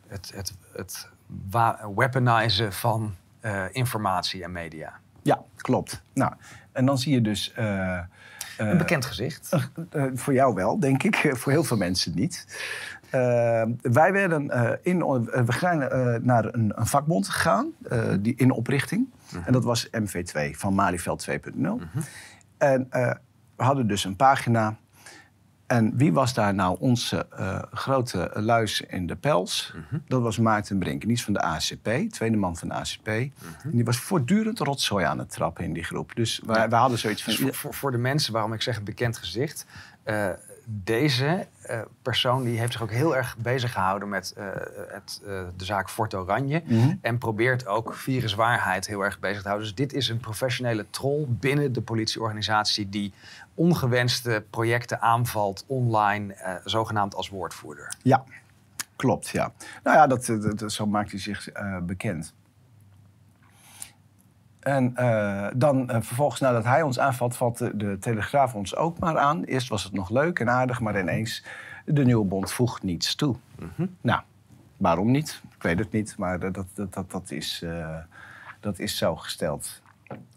het, 0.06 0.32
het, 0.34 0.54
het 0.72 1.08
weaponizen 1.94 2.72
van 2.72 3.14
uh, 3.42 3.64
informatie 3.72 4.44
en 4.44 4.52
media. 4.52 5.00
Ja, 5.22 5.42
klopt. 5.56 6.02
Nou, 6.12 6.32
en 6.72 6.86
dan 6.86 6.98
zie 6.98 7.12
je 7.12 7.20
dus. 7.20 7.54
Uh, 7.58 7.98
een 8.58 8.78
bekend 8.78 9.04
gezicht. 9.04 9.56
Uh, 9.92 10.04
voor 10.14 10.32
jou 10.32 10.54
wel, 10.54 10.80
denk 10.80 11.02
ik. 11.02 11.16
voor 11.38 11.52
heel 11.52 11.64
veel 11.64 11.76
mensen 11.76 12.14
niet. 12.14 12.46
wij 13.80 14.12
werden 14.12 14.50
in. 14.82 14.98
we 14.98 15.44
zijn 15.58 15.78
naar 16.24 16.44
een, 16.44 16.72
een, 16.74 16.86
vakbond 16.86 17.28
gegaan, 17.28 17.72
die 18.20 18.34
in 18.36 18.50
oprichting. 18.50 19.08
-huh. 19.30 19.46
En 19.46 19.52
dat 19.52 19.64
was 19.64 19.88
MV2 19.88 20.50
van 20.50 20.74
Malieveld 20.74 21.26
2.0. 21.30 21.40
-huh. 21.54 21.78
En 22.58 22.86
we 22.90 23.16
hadden 23.56 23.86
dus 23.86 24.04
een 24.04 24.16
pagina 24.16 24.76
en 25.70 25.96
wie 25.96 26.12
was 26.12 26.34
daar 26.34 26.54
nou 26.54 26.76
onze 26.80 27.26
uh, 27.38 27.62
grote 27.72 28.30
luis 28.34 28.80
in 28.80 29.06
de 29.06 29.16
pels? 29.16 29.74
-hmm. 29.88 30.02
Dat 30.06 30.22
was 30.22 30.38
Maarten 30.38 30.78
Brink. 30.78 31.04
Is 31.04 31.24
van 31.24 31.32
de 31.32 31.40
ACP, 31.40 32.10
tweede 32.10 32.36
man 32.36 32.56
van 32.56 32.68
de 32.68 32.74
ACP. 32.74 33.06
En 33.06 33.32
die 33.70 33.84
was 33.84 33.98
voortdurend 33.98 34.58
rotzooi 34.58 35.04
aan 35.04 35.18
het 35.18 35.30
trappen 35.30 35.64
in 35.64 35.72
die 35.72 35.84
groep. 35.84 36.14
Dus 36.14 36.40
wij, 36.46 36.68
wij 36.68 36.78
hadden 36.78 36.98
zoiets 36.98 37.22
van... 37.22 37.34
Dus 37.34 37.64
voor, 37.70 37.90
de 37.90 37.98
mensen, 37.98 38.32
waarom 38.32 38.52
ik 38.52 38.62
zeg 38.62 38.82
bekend 38.82 39.18
gezicht... 39.18 39.66
Uh, 40.04 40.28
deze 40.64 41.46
uh, 41.70 41.80
persoon 42.02 42.42
die 42.44 42.58
heeft 42.58 42.72
zich 42.72 42.82
ook 42.82 42.90
heel 42.90 43.16
erg 43.16 43.36
bezig 43.38 43.72
gehouden 43.72 44.08
met 44.08 44.34
het, 44.88 45.20
de 45.56 45.64
zaak 45.64 45.90
Fort 45.90 46.14
Oranje. 46.14 46.62
-hmm. 46.66 46.98
En 47.00 47.18
probeert 47.18 47.66
ook 47.66 47.94
viruswaarheid 47.94 48.86
heel 48.86 49.04
erg 49.04 49.18
bezig 49.18 49.42
te 49.42 49.48
houden. 49.48 49.66
Dus 49.66 49.76
dit 49.76 49.92
is 49.92 50.08
een 50.08 50.20
professionele 50.20 50.86
troll 50.90 51.24
binnen 51.28 51.72
de 51.72 51.82
politieorganisatie 51.82 52.88
die 52.88 53.12
ongewenste 53.60 54.44
projecten 54.50 55.00
aanvalt 55.00 55.64
online, 55.66 56.60
zogenaamd 56.64 57.14
als 57.14 57.28
woordvoerder. 57.28 57.94
Ja, 58.02 58.24
klopt. 58.96 59.28
Ja. 59.28 59.52
Nou 59.82 59.96
ja, 59.96 60.06
dat, 60.06 60.26
dat, 60.56 60.72
zo 60.72 60.86
maakt 60.86 61.10
hij 61.10 61.20
zich 61.20 61.48
bekend. 61.82 62.34
En 64.60 64.94
uh, 64.96 65.46
dan 65.54 65.86
vervolgens, 65.88 66.40
nadat 66.40 66.64
hij 66.64 66.82
ons 66.82 66.98
aanvalt, 66.98 67.36
valt 67.36 67.58
de, 67.58 67.76
de, 67.76 67.98
Telegraaf 67.98 68.54
ons 68.54 68.76
ook 68.76 68.98
maar 68.98 69.18
aan. 69.18 69.44
Eerst 69.44 69.68
was 69.68 69.84
het 69.84 69.92
nog 69.92 70.10
leuk 70.10 70.38
en 70.38 70.50
aardig, 70.50 70.80
maar 70.80 71.00
ineens, 71.00 71.44
de 71.84 72.04
nieuwe 72.04 72.24
bond 72.24 72.52
voegt 72.52 72.82
niets 72.82 73.14
toe. 73.14 73.36
Mm 73.58 73.70
-hmm. 73.74 73.96
Nou, 74.00 74.20
waarom 74.76 75.10
niet? 75.10 75.42
Ik 75.56 75.62
weet 75.62 75.78
het 75.78 75.92
niet, 75.92 76.16
maar 76.18 76.38
dat, 76.38 76.54
dat, 76.54 76.92
dat, 76.92 77.10
dat, 77.10 77.30
is, 77.30 77.64
dat 78.60 78.78
is 78.78 78.96
zo 78.96 79.16
gesteld. 79.16 79.82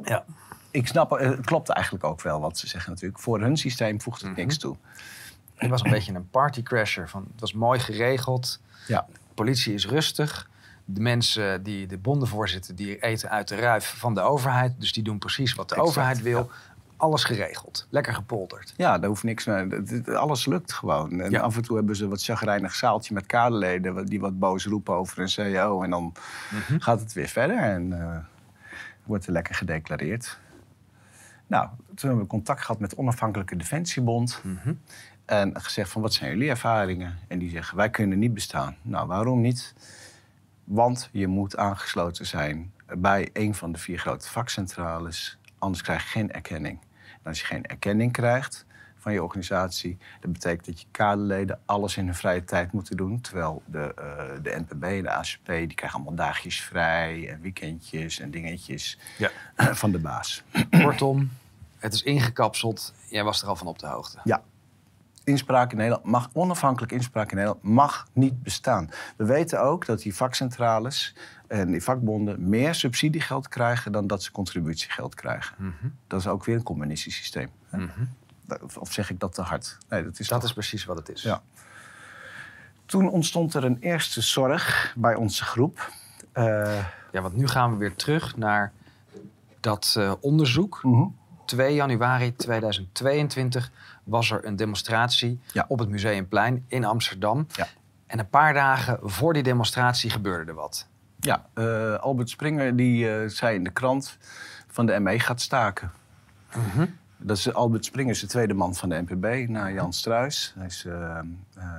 Ja. 0.03 0.25
Ik 0.73 0.87
snap, 0.87 1.09
het 1.09 1.45
klopt 1.45 1.69
eigenlijk 1.69 2.03
ook 2.03 2.21
wel 2.21 2.39
wat 2.39 2.57
ze 2.57 2.67
zeggen 2.67 2.91
natuurlijk. 2.91 3.19
Voor 3.19 3.41
hun 3.41 3.57
systeem 3.57 4.01
voegt 4.01 4.19
het 4.19 4.29
mm 4.29 4.35
-hmm. 4.35 4.43
niks 4.43 4.57
toe. 4.57 4.75
Het 5.55 5.69
was 5.69 5.83
een 5.83 5.91
beetje 5.91 6.13
een 6.13 6.29
partycrasher. 6.29 7.09
Van, 7.09 7.27
het 7.31 7.39
was 7.39 7.53
mooi 7.53 7.79
geregeld. 7.79 8.59
Ja. 8.87 9.05
De 9.11 9.33
politie 9.33 9.73
is 9.73 9.87
rustig 9.87 10.49
de 10.85 11.01
mensen 11.01 11.63
die 11.63 11.87
de 11.87 11.97
bonden 11.97 12.27
voorzitten, 12.27 12.75
die 12.75 12.99
eten 12.99 13.29
uit 13.29 13.47
de 13.47 13.55
ruif 13.55 13.95
van 13.97 14.13
de 14.13 14.21
overheid. 14.21 14.73
Dus 14.77 14.93
die 14.93 15.03
doen 15.03 15.17
precies 15.17 15.53
wat 15.53 15.69
de 15.69 15.75
exact, 15.75 15.89
overheid 15.89 16.21
wil. 16.21 16.49
Ja. 16.51 16.73
Alles 16.97 17.23
geregeld. 17.23 17.87
Lekker 17.89 18.13
gepolderd. 18.13 18.73
Ja, 18.77 18.99
daar 18.99 19.09
hoeft 19.09 19.23
niks 19.23 19.45
meer. 19.45 20.17
Alles 20.17 20.45
lukt 20.45 20.73
gewoon. 20.73 21.19
En 21.19 21.31
ja. 21.31 21.41
af 21.41 21.55
en 21.55 21.61
toe 21.61 21.75
hebben 21.75 21.95
ze 21.95 22.07
wat 22.07 22.23
chagrijnig 22.23 22.75
zaaltje 22.75 23.13
met 23.13 23.25
kaderleden... 23.25 24.05
die 24.05 24.19
wat 24.19 24.39
boos 24.39 24.65
roepen 24.65 24.93
over 24.93 25.19
een 25.19 25.29
CEO. 25.29 25.83
En 25.83 25.89
dan 25.89 26.03
mm 26.03 26.59
-hmm. 26.67 26.81
gaat 26.81 26.99
het 26.99 27.13
weer 27.13 27.27
verder 27.27 27.57
en 27.57 27.91
uh, 27.91 28.17
wordt 29.03 29.25
er 29.25 29.31
lekker 29.31 29.55
gedeclareerd. 29.55 30.39
Nou, 31.53 31.67
toen 31.85 32.09
hebben 32.09 32.19
we 32.19 32.27
contact 32.27 32.61
gehad 32.61 32.79
met 32.79 32.89
de 32.89 32.97
Onafhankelijke 32.97 33.55
Defensiebond... 33.55 34.39
Mm 34.43 34.59
-hmm. 34.63 34.79
En 35.25 35.61
gezegd 35.61 35.89
van, 35.89 36.01
wat 36.01 36.13
zijn 36.13 36.31
jullie 36.31 36.49
ervaringen? 36.49 37.17
En 37.27 37.39
die 37.39 37.49
zeggen, 37.49 37.77
wij 37.77 37.89
kunnen 37.89 38.19
niet 38.19 38.33
bestaan. 38.33 38.75
Nou, 38.81 39.07
waarom 39.07 39.41
niet? 39.41 39.73
Want 40.63 41.09
je 41.11 41.27
moet 41.27 41.57
aangesloten 41.57 42.25
zijn 42.25 42.73
bij 42.97 43.29
een 43.33 43.55
van 43.55 43.71
de 43.71 43.79
vier 43.79 43.97
grote 43.97 44.27
vakcentrales. 44.27 45.37
Anders 45.57 45.83
krijg 45.83 46.03
je 46.03 46.09
geen 46.09 46.31
erkenning. 46.31 46.79
En 47.11 47.23
als 47.23 47.39
je 47.39 47.45
geen 47.45 47.65
erkenning 47.65 48.11
krijgt 48.11 48.65
van 48.97 49.13
je 49.13 49.23
organisatie, 49.23 49.97
dat 50.19 50.31
betekent 50.31 50.65
dat 50.65 50.81
je 50.81 50.87
kaderleden 50.91 51.59
alles 51.65 51.97
in 51.97 52.05
hun 52.05 52.15
vrije 52.15 52.43
tijd 52.43 52.71
moeten 52.71 52.97
doen. 52.97 53.21
Terwijl 53.21 53.63
de, 53.65 53.95
uh, 53.99 54.43
de 54.43 54.63
NPB 54.67 54.83
en 54.83 55.03
de 55.03 55.11
ACP, 55.11 55.45
die 55.45 55.73
krijgen 55.73 55.99
allemaal 55.99 56.25
dagjes 56.25 56.61
vrij 56.61 57.29
en 57.29 57.41
weekendjes 57.41 58.19
en 58.19 58.31
dingetjes 58.31 58.99
ja. 59.17 59.31
van 59.81 59.91
de 59.91 59.99
baas. 59.99 60.43
Kortom, 60.69 61.29
het 61.83 61.93
is 61.93 62.03
ingekapseld. 62.03 62.93
Jij 63.09 63.23
was 63.23 63.41
er 63.41 63.47
al 63.47 63.55
van 63.55 63.67
op 63.67 63.79
de 63.79 63.87
hoogte. 63.87 64.19
Ja, 64.23 64.43
inspraak 65.23 65.71
in 65.71 65.77
Nederland 65.77 66.05
mag, 66.05 66.29
onafhankelijk 66.33 66.91
inspraak 66.91 67.29
in 67.29 67.35
Nederland 67.37 67.63
mag 67.63 68.07
niet 68.13 68.43
bestaan. 68.43 68.89
We 69.17 69.25
weten 69.25 69.61
ook 69.61 69.85
dat 69.85 70.01
die 70.01 70.15
vakcentrales 70.15 71.15
en 71.47 71.71
die 71.71 71.83
vakbonden 71.83 72.49
meer 72.49 72.75
subsidiegeld 72.75 73.47
krijgen 73.47 73.91
dan 73.91 74.07
dat 74.07 74.23
ze 74.23 74.31
contributiegeld 74.31 75.15
krijgen. 75.15 75.55
Mm 75.59 75.73
-hmm. 75.79 75.95
Dat 76.07 76.19
is 76.19 76.27
ook 76.27 76.45
weer 76.45 76.55
een 76.55 76.63
communistisch 76.63 77.15
systeem. 77.15 77.49
Mm 77.71 77.89
-hmm. 77.95 78.09
Of 78.79 78.91
zeg 78.91 79.09
ik 79.09 79.19
dat 79.19 79.33
te 79.33 79.41
hard? 79.41 79.77
Nee, 79.89 80.03
dat 80.03 80.19
is, 80.19 80.27
dat 80.27 80.43
is 80.43 80.53
precies 80.53 80.85
wat 80.85 80.97
het 80.97 81.09
is. 81.09 81.21
Ja. 81.21 81.41
Toen 82.85 83.09
ontstond 83.09 83.53
er 83.53 83.63
een 83.63 83.77
eerste 83.79 84.21
zorg 84.21 84.93
bij 84.97 85.15
onze 85.15 85.43
groep. 85.43 85.91
Uh... 86.33 86.85
Ja, 87.11 87.21
want 87.21 87.35
nu 87.35 87.47
gaan 87.47 87.71
we 87.71 87.77
weer 87.77 87.95
terug 87.95 88.37
naar 88.37 88.71
dat 89.59 89.95
uh, 89.97 90.13
onderzoek. 90.19 90.79
Mm 90.83 90.93
-hmm. 90.93 91.15
2 91.45 91.73
januari 91.73 92.35
2022 92.35 93.71
was 94.03 94.31
er 94.31 94.45
een 94.45 94.55
demonstratie 94.55 95.39
ja. 95.51 95.65
op 95.67 95.79
het 95.79 95.89
Museumplein 95.89 96.65
in 96.67 96.85
Amsterdam. 96.85 97.47
Ja. 97.51 97.67
En 98.07 98.19
een 98.19 98.29
paar 98.29 98.53
dagen 98.53 98.99
voor 99.01 99.33
die 99.33 99.43
demonstratie 99.43 100.09
gebeurde 100.09 100.51
er 100.51 100.57
wat. 100.57 100.87
Ja, 101.19 101.45
uh, 101.55 101.95
Albert 101.95 102.29
Springer 102.29 102.75
die, 102.75 103.05
uh, 103.05 103.29
zei 103.29 103.55
in 103.55 103.63
de 103.63 103.69
krant 103.69 104.17
van 104.67 104.85
de 104.85 104.99
ME 104.99 105.19
gaat 105.19 105.41
staken. 105.41 105.91
Mm 106.55 106.63
-hmm. 106.73 106.97
Dat 107.17 107.37
is, 107.37 107.53
Albert 107.53 107.85
Springer 107.85 108.11
is 108.11 108.19
de 108.19 108.27
tweede 108.27 108.53
man 108.53 108.75
van 108.75 108.89
de 108.89 109.03
NPB, 109.07 109.49
na 109.49 109.71
Jan 109.71 109.93
Struis. 109.93 110.53
Hij 110.57 110.65
is 110.65 110.85
uh, 110.85 111.19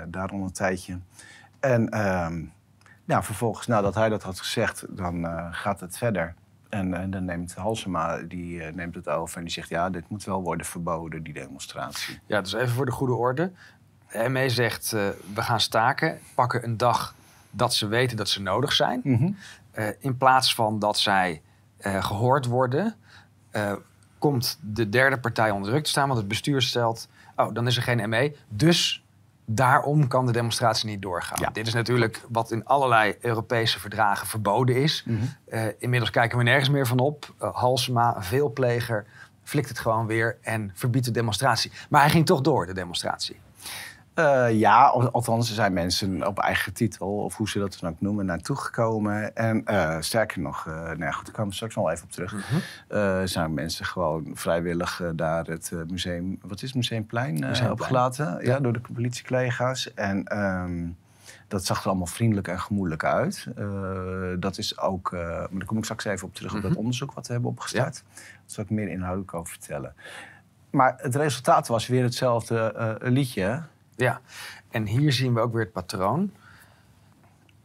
daar 0.08 0.28
al 0.28 0.38
een 0.38 0.52
tijdje. 0.52 0.98
En 1.60 1.88
ehm, 1.88 2.42
ja, 3.04 3.22
vervolgens, 3.22 3.66
nadat 3.66 3.94
hij 3.94 4.08
dat 4.08 4.22
had 4.22 4.38
gezegd, 4.38 4.84
dan 4.88 5.26
gaat 5.52 5.80
het 5.80 5.98
verder. 5.98 6.34
En, 6.74 6.94
en, 6.94 7.10
dan 7.10 7.24
neemt 7.24 7.54
Halsema 7.54 8.16
die, 8.16 8.56
uh, 8.56 8.72
neemt 8.72 8.94
het 8.94 9.08
over 9.08 9.36
en 9.36 9.44
die 9.44 9.52
zegt... 9.52 9.68
ja, 9.68 9.90
dit 9.90 10.08
moet 10.08 10.24
wel 10.24 10.42
worden 10.42 10.66
verboden, 10.66 11.22
die 11.22 11.32
demonstratie. 11.32 12.18
Ja, 12.26 12.40
dus 12.40 12.52
even 12.52 12.74
voor 12.74 12.86
de 12.86 12.92
goede 12.92 13.14
orde. 13.14 13.52
De 14.12 14.28
ME 14.28 14.48
zegt, 14.48 14.92
uh, 14.94 15.08
we 15.34 15.42
gaan 15.42 15.60
staken, 15.60 16.18
pakken 16.34 16.64
een 16.64 16.76
dag 16.76 17.14
dat 17.50 17.74
ze 17.74 17.86
weten 17.86 18.16
dat 18.16 18.28
ze 18.28 18.42
nodig 18.42 18.72
zijn. 18.72 19.00
Mhm. 19.04 19.30
Eh, 19.70 19.88
in 19.98 20.16
plaats 20.16 20.54
van 20.54 20.78
dat 20.78 20.98
zij 20.98 21.42
eh, 21.76 22.04
gehoord 22.04 22.46
worden, 22.46 22.94
eh, 23.50 23.72
komt 24.18 24.58
de 24.60 24.88
derde 24.88 25.18
partij 25.18 25.50
onder 25.50 25.70
druk 25.70 25.84
te 25.84 25.90
staan. 25.90 26.06
Want 26.06 26.18
het 26.18 26.28
bestuur 26.28 26.62
stelt, 26.62 27.08
oh, 27.36 27.54
dan 27.54 27.66
is 27.66 27.76
er 27.76 27.82
geen 27.82 28.08
ME. 28.08 28.36
Dus 28.48 29.03
daarom 29.44 30.08
kan 30.08 30.26
de 30.26 30.32
demonstratie 30.32 30.88
niet 30.88 31.02
doorgaan. 31.02 31.38
Ja. 31.40 31.50
Dit 31.52 31.66
is 31.66 31.74
natuurlijk 31.74 32.20
wat 32.28 32.50
in 32.50 32.64
allerlei 32.64 33.16
Europese 33.20 33.80
verdragen 33.80 34.26
verboden 34.26 34.76
is. 34.76 35.04
Mhm. 35.06 35.18
Eh, 35.46 35.62
inmiddels 35.78 36.10
kijken 36.10 36.38
we 36.38 36.44
nergens 36.44 36.68
meer 36.68 36.86
van 36.86 36.98
op. 36.98 37.34
Uh, 37.42 37.54
Halsema, 37.54 38.22
veelpleger, 38.22 39.06
flikt 39.42 39.68
het 39.68 39.78
gewoon 39.78 40.06
weer 40.06 40.38
en 40.42 40.70
verbiedt 40.74 41.04
de 41.04 41.10
demonstratie. 41.10 41.72
Maar 41.88 42.00
hij 42.00 42.10
ging 42.10 42.26
toch 42.26 42.40
door, 42.40 42.66
de 42.66 42.74
demonstratie. 42.74 43.40
Uh, 44.18 44.52
ja, 44.52 44.86
althans, 44.86 45.48
er 45.48 45.54
zijn 45.54 45.72
mensen 45.72 46.26
op 46.26 46.38
eigen 46.38 46.72
titel, 46.72 47.08
of 47.08 47.36
hoe 47.36 47.48
ze 47.48 47.58
dat 47.58 47.76
dan 47.80 47.90
ook 47.90 48.00
noemen, 48.00 48.26
naartoe 48.26 48.56
gekomen. 48.56 49.36
En 49.36 49.62
uh, 49.66 49.96
sterker 50.00 50.40
nog, 50.40 50.66
uh, 50.66 50.74
nou 50.74 50.98
ja, 50.98 51.10
goed, 51.10 51.24
daar 51.24 51.34
komen 51.34 51.50
we 51.50 51.56
straks 51.56 51.74
nog 51.74 51.84
wel 51.84 51.92
even 51.92 52.04
op 52.04 52.12
terug. 52.12 52.32
Mm 52.32 52.40
-hmm. 52.88 53.26
zijn 53.26 53.54
mensen 53.54 53.84
gewoon 53.84 54.30
vrijwillig 54.34 55.02
daar 55.14 55.46
het 55.46 55.72
museum, 55.88 56.38
wat 56.42 56.56
is 56.56 56.62
het, 56.62 56.74
Museumplein, 56.74 57.32
Museumplein. 57.32 57.70
opgelaten 57.70 58.44
ja. 58.44 58.60
door 58.60 58.72
de 58.72 58.80
politiecollega's. 58.92 59.94
En 59.94 60.38
um, 60.42 60.96
dat 61.48 61.64
zag 61.64 61.80
er 61.82 61.88
allemaal 61.88 62.06
vriendelijk 62.06 62.48
en 62.48 62.60
gemoedelijk 62.60 63.04
uit. 63.04 63.46
dat 64.38 64.58
is 64.58 64.78
ook, 64.78 65.12
maar 65.12 65.48
daar 65.50 65.64
kom 65.66 65.78
ik 65.78 65.84
straks 65.84 66.04
even 66.04 66.26
op 66.26 66.34
terug, 66.34 66.52
mm 66.52 66.56
-hmm. 66.56 66.66
op 66.66 66.72
dat 66.72 66.78
onderzoek 66.82 67.12
wat 67.12 67.26
we 67.26 67.32
hebben 67.32 67.50
opgestart. 67.50 68.02
Ja. 68.06 68.14
Daar 68.14 68.42
zal 68.46 68.64
ik 68.64 68.70
meer 68.70 68.88
inhoudelijk 68.88 69.34
over 69.34 69.52
vertellen. 69.52 69.94
Maar 70.70 70.94
het 70.96 71.14
resultaat 71.14 71.68
was 71.68 71.86
weer 71.86 72.02
hetzelfde 72.02 72.98
liedje. 73.02 73.62
Ja, 73.96 74.20
en 74.70 74.86
hier 74.86 75.12
zien 75.12 75.34
we 75.34 75.40
ook 75.40 75.52
weer 75.52 75.62
het 75.62 75.72
patroon. 75.72 76.32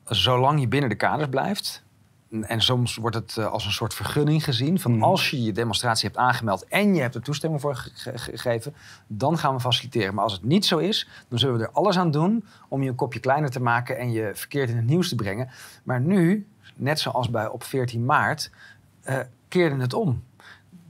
Zolang 0.04 0.60
je 0.60 0.68
binnen 0.68 0.90
de 0.90 0.96
kaders 0.96 1.30
blijft, 1.30 1.84
en 2.30 2.62
soms 2.62 2.96
wordt 2.96 3.16
het 3.16 3.36
uh, 3.40 3.52
als 3.52 3.66
een 3.66 3.72
soort 3.72 3.94
vergunning 3.94 4.44
gezien, 4.44 4.80
van 4.80 4.92
mm. 4.92 5.04
als 5.04 5.30
je 5.30 5.44
je 5.44 5.52
demonstratie 5.52 6.08
hebt 6.08 6.20
aangemeld 6.20 6.68
en 6.68 6.96
je 6.96 7.02
hebt 7.02 7.16
er 7.16 7.22
toestemming 7.22 7.62
voor 7.62 7.76
ge 7.76 8.18
gegeven, 8.18 8.74
dan 9.08 9.38
gaan 9.38 9.54
we 9.54 9.60
faciliteren. 9.60 10.14
Maar 10.14 10.24
als 10.24 10.34
het 10.34 10.44
niet 10.44 10.66
zo 10.66 10.78
is, 10.78 11.08
dan 11.28 11.40
zullen 11.40 11.58
we 11.58 11.64
er 11.64 11.72
alles 11.72 11.98
aan 11.98 12.12
doen 12.12 12.46
om 12.68 12.84
je 12.84 12.90
een 12.90 12.96
kopje 12.96 13.20
kleiner 13.20 13.50
te 13.50 13.62
maken 13.62 13.98
en 13.98 14.12
je 14.12 14.32
verkeerd 14.34 14.70
in 14.70 14.76
het 14.76 14.86
nieuws 14.86 15.10
te 15.10 15.16
brengen. 15.16 15.50
Maar 15.84 16.02
nu, 16.02 16.48
net 16.76 17.00
zoals 17.00 17.30
bij 17.30 17.48
op 17.48 17.64
14 17.64 18.06
maart, 18.06 18.52
uh, 19.06 19.20
keerde 19.48 19.82
het 19.82 19.94
om 19.94 20.24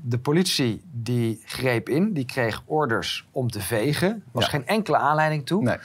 de 0.02 0.20
politie 0.20 0.82
die 0.92 1.42
greep 1.46 1.90
in, 1.90 2.14
die 2.14 2.26
kreeg 2.26 2.62
orders 2.66 3.28
om 3.32 3.50
te 3.50 3.62
vegen. 3.62 4.10
Er 4.10 4.22
was 4.32 4.44
ja. 4.44 4.50
geen 4.50 4.68
enkele 4.68 4.98
aanleiding 4.98 5.46
toe. 5.46 5.64
Nee. 5.64 5.78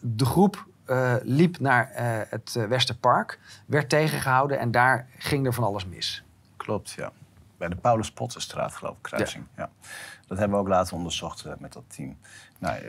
De 0.00 0.24
groep 0.24 0.66
uh, 0.86 1.14
liep 1.22 1.58
naar 1.60 1.90
uh, 1.92 2.20
het 2.28 2.54
uh, 2.58 2.64
Westerpark, 2.64 3.38
werd 3.66 3.88
tegengehouden 3.88 4.58
en 4.58 4.70
daar 4.70 5.08
ging 5.18 5.46
er 5.46 5.52
van 5.52 5.64
alles 5.64 5.86
mis. 5.86 6.24
Klopt, 6.56 6.90
ja. 6.90 7.12
Bij 7.56 7.68
de 7.68 7.76
Paulus 7.76 8.12
Potterstraat, 8.12 8.74
geloof 8.74 8.96
ik, 8.96 9.02
kruising. 9.02 9.44
Ja. 9.56 9.62
ja. 9.62 9.88
Dat 10.26 10.38
hebben 10.38 10.56
we 10.56 10.62
ook 10.62 10.70
later 10.70 10.94
onderzocht 10.94 11.44
met 11.58 11.72
dat 11.72 11.82
team. 11.86 12.16
Nou, 12.58 12.80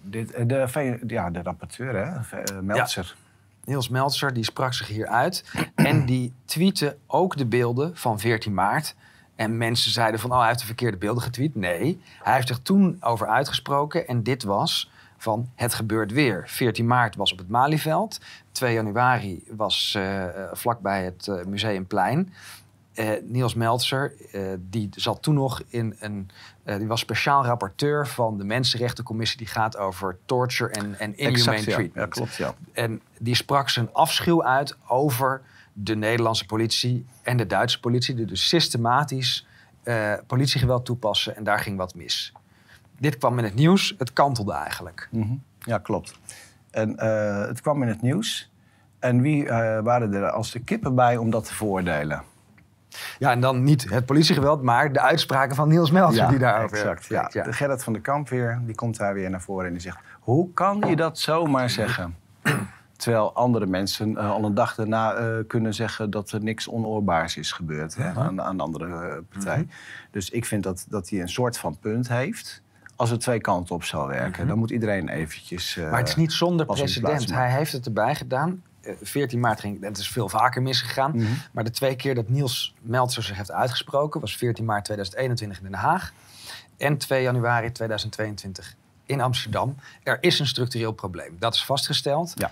dit, 0.00 0.48
de, 0.48 0.98
ja, 1.06 1.30
de 1.30 1.42
rapporteur, 1.42 1.94
hè, 1.96 2.62
Meltzer. 2.62 3.14
Ja. 3.16 3.28
Niels 3.64 3.88
Meltzer, 3.88 4.32
die 4.32 4.44
sprak 4.44 4.74
zich 4.74 4.86
hier 4.86 5.06
uit. 5.06 5.44
en 5.74 6.06
die 6.06 6.32
tweette 6.44 6.96
ook 7.06 7.36
de 7.36 7.46
beelden 7.46 7.96
van 7.96 8.18
14 8.18 8.54
maart. 8.54 8.94
En 9.40 9.56
mensen 9.56 9.90
zeiden 9.90 10.20
van, 10.20 10.30
oh, 10.30 10.38
hij 10.38 10.46
heeft 10.46 10.58
de 10.58 10.66
verkeerde 10.66 10.96
beelden 10.96 11.22
getweet. 11.22 11.54
Nee, 11.54 12.00
hij 12.22 12.34
heeft 12.34 12.48
zich 12.48 12.58
toen 12.58 12.96
over 13.00 13.26
uitgesproken. 13.26 14.06
En 14.06 14.22
dit 14.22 14.42
was 14.42 14.90
van, 15.16 15.50
het 15.54 15.74
gebeurt 15.74 16.12
weer. 16.12 16.42
14 16.46 16.86
maart 16.86 17.16
was 17.16 17.32
op 17.32 17.38
het 17.38 17.48
Malieveld. 17.48 18.20
2 18.52 18.74
januari 18.74 19.44
was 19.56 19.94
uh, 19.96 20.24
vlakbij 20.52 21.04
het 21.04 21.26
uh, 21.26 21.44
Museumplein. 21.44 22.32
Uh, 22.94 23.10
Niels 23.22 23.54
Meltzer, 23.54 24.14
die 24.58 24.88
zat 24.90 25.22
toen 25.22 25.34
nog 25.34 25.62
in 25.68 25.96
een... 26.00 26.30
die 26.64 26.86
was 26.86 27.00
speciaal 27.00 27.44
rapporteur 27.44 28.06
van 28.06 28.38
de 28.38 28.44
Mensenrechtencommissie... 28.44 29.38
die 29.38 29.46
gaat 29.46 29.76
over 29.76 30.18
torture 30.24 30.70
en, 30.70 30.98
en 30.98 31.16
inhumane 31.16 31.36
exact, 31.36 31.64
ja. 31.64 31.74
treatment. 31.74 31.94
Ja, 31.94 32.06
klopt, 32.06 32.34
ja. 32.34 32.54
En 32.72 33.02
die 33.18 33.34
sprak 33.34 33.68
zijn 33.68 33.92
afschuw 33.92 34.44
uit 34.44 34.76
over 34.86 35.42
de 35.82 35.96
Nederlandse 35.96 36.46
politie 36.46 37.06
en 37.22 37.36
de 37.36 37.46
Duitse 37.46 37.80
politie, 37.80 38.14
die 38.14 38.26
dus 38.26 38.48
systematisch 38.48 39.46
uh, 39.84 40.12
politiegeweld 40.26 40.84
toepassen 40.84 41.36
en 41.36 41.44
daar 41.44 41.58
ging 41.58 41.76
wat 41.76 41.94
mis. 41.94 42.32
Dit 42.98 43.18
kwam 43.18 43.38
in 43.38 43.44
het 43.44 43.54
nieuws, 43.54 43.94
het 43.98 44.12
kantelde 44.12 44.52
eigenlijk. 44.52 45.08
Mm 45.10 45.22
-hmm. 45.22 45.42
Ja, 45.58 45.78
klopt. 45.78 46.18
En 46.70 46.96
uh, 46.98 47.46
het 47.46 47.60
kwam 47.60 47.82
in 47.82 47.88
het 47.88 48.02
nieuws. 48.02 48.50
En 48.98 49.20
wie 49.20 49.44
uh, 49.44 49.50
waren 49.80 50.14
er 50.14 50.30
als 50.30 50.50
de 50.50 50.60
kippen 50.60 50.94
bij 50.94 51.16
om 51.16 51.30
dat 51.30 51.44
te 51.44 51.54
veroordelen? 51.54 52.22
Ja, 53.18 53.30
en 53.30 53.40
dan 53.40 53.64
niet 53.64 53.90
het 53.90 54.06
politiegeweld, 54.06 54.62
maar 54.62 54.92
de 54.92 55.00
uitspraken 55.00 55.56
van 55.56 55.68
Niels 55.68 55.90
Meltzer 55.90 56.22
ja, 56.22 56.28
die 56.28 56.38
daarover 56.38 56.76
exact. 56.76 57.06
Ja. 57.06 57.30
ja. 57.32 57.42
De 57.42 57.52
Gerrit 57.52 57.84
van 57.84 57.92
de 57.92 58.00
Kamp 58.00 58.28
weer, 58.28 58.60
die 58.64 58.74
komt 58.74 58.96
daar 58.96 59.14
weer 59.14 59.30
naar 59.30 59.40
voren 59.40 59.66
en 59.66 59.72
die 59.72 59.80
zegt... 59.80 59.98
Hoe 60.20 60.52
kan 60.52 60.84
je 60.86 60.96
dat 60.96 61.18
zomaar 61.18 61.70
zeggen? 61.70 62.16
Terwijl 63.00 63.34
andere 63.34 63.66
mensen 63.66 64.10
uh, 64.10 64.30
al 64.30 64.44
een 64.44 64.54
dag 64.54 64.74
daarna 64.74 65.18
uh, 65.18 65.36
kunnen 65.46 65.74
zeggen 65.74 66.10
dat 66.10 66.30
er 66.30 66.42
niks 66.42 66.68
onoorbaars 66.68 67.36
is 67.36 67.52
gebeurd 67.52 67.96
hè, 67.96 68.12
aan, 68.12 68.42
aan 68.42 68.56
de 68.56 68.62
andere 68.62 68.86
uh, 68.86 69.14
partij. 69.28 69.56
Mm 69.56 69.62
-hmm. 69.62 69.70
Dus 70.10 70.30
ik 70.30 70.44
vind 70.44 70.62
dat, 70.62 70.86
dat 70.88 71.08
hij 71.08 71.20
een 71.20 71.28
soort 71.28 71.58
van 71.58 71.78
punt 71.78 72.08
heeft. 72.08 72.62
Als 72.96 73.10
het 73.10 73.20
twee 73.20 73.40
kanten 73.40 73.74
op 73.74 73.84
zou 73.84 74.08
werken, 74.08 74.28
mm 74.28 74.34
-hmm. 74.34 74.46
dan 74.46 74.58
moet 74.58 74.70
iedereen 74.70 75.08
eventjes. 75.08 75.76
maar 75.76 75.98
het 75.98 76.08
is 76.08 76.16
niet 76.16 76.32
zonder 76.32 76.66
precedent. 76.66 77.32
Hij 77.32 77.50
heeft 77.50 77.72
het 77.72 77.86
erbij 77.86 78.14
gedaan. 78.14 78.62
14 79.02 79.40
maart 79.40 79.60
ging 79.60 79.84
het 79.84 79.98
is 79.98 80.08
veel 80.08 80.28
vaker 80.28 80.62
misgegaan. 80.62 81.10
Mm 81.10 81.18
-hmm. 81.18 81.36
Maar 81.52 81.64
de 81.64 81.70
twee 81.70 81.96
keer 81.96 82.14
dat 82.14 82.28
Niels 82.28 82.74
Meltzer 82.80 83.22
zich 83.22 83.36
heeft 83.36 83.52
uitgesproken 83.52 84.20
was 84.20 84.36
14 84.36 84.64
maart 84.64 84.84
2021 84.84 85.58
in 85.58 85.64
Den 85.64 85.80
Haag 85.80 86.12
en 86.76 86.98
2 86.98 87.22
januari 87.22 87.72
2022 87.72 88.76
in 89.06 89.20
Amsterdam. 89.20 89.76
Er 90.02 90.18
is 90.20 90.38
een 90.38 90.46
structureel 90.46 90.92
probleem. 90.92 91.36
Dat 91.38 91.54
is 91.54 91.64
vastgesteld. 91.64 92.32
Ja. 92.34 92.50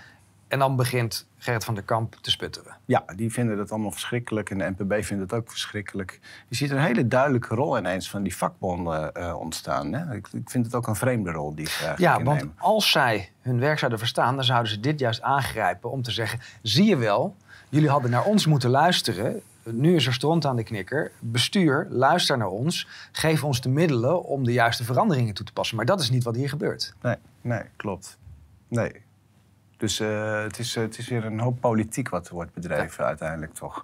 En 0.49 0.59
dan 0.59 0.75
begint 0.75 1.27
Gerrit 1.37 1.65
van 1.65 1.73
der 1.73 1.83
Kamp 1.83 2.15
te 2.21 2.31
sputteren. 2.31 2.75
Ja, 2.85 3.03
die 3.15 3.31
vinden 3.31 3.57
dat 3.57 3.71
allemaal 3.71 3.91
verschrikkelijk. 3.91 4.49
En 4.49 4.57
de 4.57 4.73
NPB 4.77 5.03
vindt 5.03 5.23
het 5.23 5.33
ook 5.33 5.49
verschrikkelijk. 5.49 6.19
Je 6.47 6.55
ziet 6.55 6.71
een 6.71 6.79
hele 6.79 7.07
duidelijke 7.07 7.55
rol 7.55 7.77
ineens 7.77 8.09
van 8.09 8.23
die 8.23 8.35
vakbonden 8.35 9.11
uh, 9.17 9.39
ontstaan. 9.39 9.93
Hè? 9.93 10.15
Ik, 10.15 10.27
ik, 10.33 10.49
vind 10.49 10.65
het 10.65 10.75
ook 10.75 10.87
een 10.87 10.95
vreemde 10.95 11.31
rol 11.31 11.55
die 11.55 11.67
ze 11.67 11.93
Ja, 11.97 12.17
innemen. 12.17 12.39
want 12.39 12.51
als 12.57 12.91
zij 12.91 13.31
hun 13.41 13.59
werk 13.59 13.77
zouden 13.77 13.99
verstaan... 13.99 14.35
dan 14.35 14.43
zouden 14.43 14.71
ze 14.71 14.79
dit 14.79 14.99
juist 14.99 15.21
aangrijpen 15.21 15.91
om 15.91 16.01
te 16.01 16.11
zeggen... 16.11 16.39
zie 16.61 16.85
je 16.85 16.97
wel, 16.97 17.35
jullie 17.69 17.89
hadden 17.89 18.11
naar 18.11 18.23
ons 18.23 18.45
moeten 18.45 18.69
luisteren... 18.69 19.41
Nu 19.63 19.95
is 19.95 20.05
er 20.05 20.13
stront 20.13 20.45
aan 20.45 20.55
de 20.55 20.63
knikker. 20.63 21.11
Bestuur, 21.19 21.87
luister 21.89 22.37
naar 22.37 22.47
ons. 22.47 22.87
Geef 23.11 23.43
ons 23.43 23.61
de 23.61 23.69
middelen 23.69 24.23
om 24.23 24.43
de 24.43 24.53
juiste 24.53 24.83
veranderingen 24.83 25.33
toe 25.33 25.45
te 25.45 25.53
passen. 25.53 25.75
Maar 25.75 25.85
dat 25.85 25.99
is 25.99 26.09
niet 26.09 26.23
wat 26.23 26.35
hier 26.35 26.49
gebeurt. 26.49 26.93
Nee, 27.01 27.15
nee 27.41 27.61
klopt. 27.75 28.17
Nee, 28.67 28.91
dus 29.79 29.99
uh, 29.99 30.41
het, 30.41 30.59
is, 30.59 30.75
uh, 30.75 30.83
het 30.83 30.97
is 30.97 31.07
weer 31.07 31.25
een 31.25 31.39
hoop 31.39 31.59
politiek 31.59 32.09
wat 32.09 32.27
er 32.27 32.33
wordt 32.33 32.53
bedreven 32.53 33.03
ja. 33.03 33.09
uiteindelijk 33.09 33.53
toch. 33.53 33.81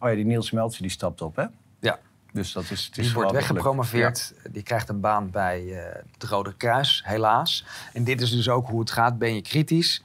Oh 0.00 0.08
ja, 0.08 0.14
die 0.14 0.24
Niels 0.24 0.50
Meltzer 0.50 0.82
die 0.82 0.90
stapt 0.90 1.22
op, 1.22 1.36
hè? 1.36 1.44
Ja. 1.78 1.98
Dus 2.32 2.52
dat 2.52 2.70
is, 2.70 2.84
het 2.84 2.98
is 2.98 3.04
die 3.04 3.14
wordt 3.14 3.32
weggepromoveerd. 3.32 4.34
Ja. 4.42 4.50
Die 4.50 4.62
krijgt 4.62 4.88
een 4.88 5.00
baan 5.00 5.30
bij 5.30 5.62
uh, 5.62 5.78
het 6.12 6.24
Rode 6.24 6.54
Kruis, 6.56 7.02
helaas. 7.04 7.66
En 7.92 8.04
dit 8.04 8.20
is 8.20 8.30
dus 8.30 8.48
ook 8.48 8.68
hoe 8.68 8.80
het 8.80 8.90
gaat. 8.90 9.18
Ben 9.18 9.34
je 9.34 9.42
kritisch 9.42 10.02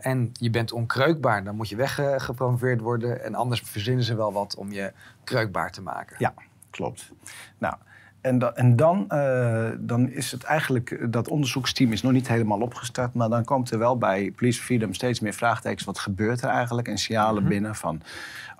en 0.00 0.30
je 0.32 0.50
bent 0.50 0.72
onkreukbaar, 0.72 1.44
dan 1.44 1.56
moet 1.56 1.68
je 1.68 1.76
weggepromoveerd 1.76 2.80
worden. 2.80 3.24
En 3.24 3.34
anders 3.34 3.60
verzinnen 3.60 4.04
ze 4.04 4.14
wel 4.14 4.32
wat 4.32 4.54
om 4.54 4.72
je 4.72 4.92
kreukbaar 5.24 5.72
te 5.72 5.82
maken. 5.82 6.16
Ja, 6.18 6.34
klopt. 6.70 7.10
Nou, 7.58 7.74
en, 8.20 8.38
da 8.38 8.52
en 8.52 8.76
dan, 8.76 9.06
uh, 9.12 9.68
dan 9.78 10.10
is 10.10 10.32
het 10.32 10.42
eigenlijk, 10.42 11.12
dat 11.12 11.28
onderzoeksteam 11.28 11.92
is 11.92 12.02
nog 12.02 12.12
niet 12.12 12.28
helemaal 12.28 12.60
opgestart, 12.60 13.14
maar 13.14 13.28
dan 13.28 13.44
komt 13.44 13.70
er 13.70 13.78
wel 13.78 13.98
bij 13.98 14.32
Police 14.36 14.62
Freedom 14.62 14.94
steeds 14.94 15.20
meer 15.20 15.32
vraagtekens. 15.32 15.84
Wat 15.84 15.98
gebeurt 15.98 16.42
er 16.42 16.48
eigenlijk? 16.48 16.88
En 16.88 16.98
signalen 16.98 17.32
mm 17.32 17.38
-hmm. 17.38 17.48
binnen 17.48 17.74
van 17.74 18.02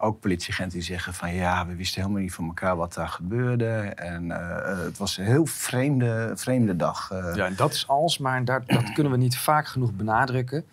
ook 0.01 0.21
politieagenten 0.21 0.79
die 0.79 0.87
zeggen 0.87 1.15
van 1.15 1.35
ja, 1.35 1.67
we 1.67 1.75
wisten 1.75 2.01
helemaal 2.01 2.23
niet 2.23 2.35
van 2.35 2.47
elkaar 2.47 2.77
wat 2.77 2.95
daar 2.95 3.09
gebeurde. 3.09 3.67
En 3.95 4.25
uh, 4.25 4.85
het 4.85 4.99
was 4.99 5.19
een 5.19 5.25
heel 5.25 5.47
vreemde, 5.47 6.33
vreemde 6.35 6.77
dag. 6.77 7.11
Uh. 7.13 7.35
Ja, 7.35 7.47
en 7.47 7.55
dat 7.57 7.73
is 7.73 7.89
alles, 7.89 8.19
maar 8.19 8.45
daar, 8.45 8.63
dat 8.67 8.93
kunnen 8.93 9.13
we 9.13 9.19
niet 9.19 9.39
vaak 9.39 9.67
genoeg 9.67 9.93
benadrukken. 9.93 10.65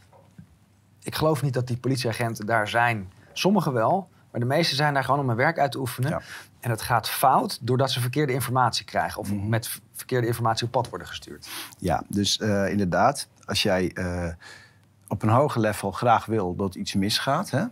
Ik 1.04 1.16
geloof 1.16 1.42
niet 1.42 1.54
dat 1.54 1.68
die 1.68 1.78
politieagenten 1.78 2.46
daar 2.46 2.68
zijn. 2.68 3.12
Sommigen 3.34 3.74
wel, 3.74 4.10
maar 4.32 4.40
de 4.40 4.46
meeste 4.46 4.76
zijn 4.76 4.94
daar 4.94 5.04
gewoon 5.04 5.20
om 5.20 5.28
hun 5.28 5.38
werk 5.38 5.60
uit 5.60 5.72
te 5.72 5.80
oefenen. 5.80 6.10
Ja. 6.10 6.22
En 6.66 6.72
het 6.72 6.82
gaat 6.82 7.10
fout 7.10 7.60
doordat 7.62 7.92
ze 7.92 8.02
verkeerde 8.02 8.34
informatie 8.34 8.86
krijgen. 8.86 9.20
Of 9.20 9.32
mm 9.32 9.40
-hmm. 9.40 9.50
met 9.50 9.80
verkeerde 9.94 10.28
informatie 10.28 10.66
op 10.66 10.72
pad 10.72 10.90
worden 10.90 11.08
gestuurd. 11.08 11.48
Ja, 11.80 12.04
dus 12.08 12.40
uh, 12.40 12.70
inderdaad, 12.70 13.28
als 13.46 13.64
jij 13.64 13.92
uh, 13.94 14.28
op 15.08 15.24
een 15.24 15.30
hoger 15.30 15.62
level 15.62 15.92
graag 15.92 16.26
wil 16.26 16.56
dat 16.56 16.76
iets 16.76 16.94
misgaat... 16.94 17.50
Hè, 17.50 17.64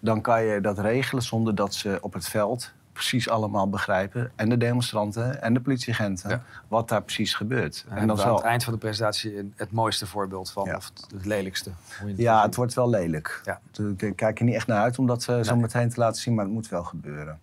dan 0.00 0.20
kan 0.20 0.44
je 0.44 0.60
dat 0.60 0.78
regelen 0.78 1.22
zonder 1.22 1.54
dat 1.54 1.74
ze 1.74 1.98
op 2.00 2.12
het 2.12 2.28
veld 2.28 2.72
precies 2.92 3.28
allemaal 3.28 3.68
begrijpen. 3.68 4.32
En 4.36 4.48
de 4.48 4.56
demonstranten 4.56 5.42
en 5.42 5.54
de 5.54 5.60
politieagenten. 5.60 6.30
Ja. 6.30 6.42
Wat 6.68 6.88
daar 6.88 7.02
precies 7.02 7.34
gebeurt. 7.34 7.84
En, 7.88 7.96
en 7.96 8.06
dat 8.06 8.06
dan 8.06 8.16
is 8.16 8.22
aan 8.22 8.28
zal, 8.28 8.36
het 8.36 8.46
eind 8.46 8.64
van 8.64 8.72
de 8.72 8.78
presentatie 8.78 9.52
het 9.56 9.72
mooiste 9.72 10.06
voorbeeld 10.06 10.50
van, 10.50 10.64
Ja. 10.64 10.76
of 10.76 10.90
het, 10.94 11.24
lelijkste. 11.24 11.70
het 11.88 12.18
ja, 12.18 12.42
het 12.42 12.54
wordt 12.54 12.74
wel 12.74 12.88
lelijk. 12.88 13.40
Ja. 13.44 13.60
Ik 13.96 14.16
kijk 14.16 14.38
er 14.38 14.44
niet 14.44 14.54
echt 14.54 14.66
naar 14.66 14.82
uit 14.82 14.98
om 14.98 15.06
dat 15.06 15.28
eh, 15.28 15.40
zo 15.40 15.56
meteen 15.56 15.88
te 15.88 16.00
laten 16.00 16.22
zien, 16.22 16.34
maar 16.34 16.44
het 16.44 16.54
moet 16.54 16.68
wel 16.68 16.84
gebeuren. 16.84 17.38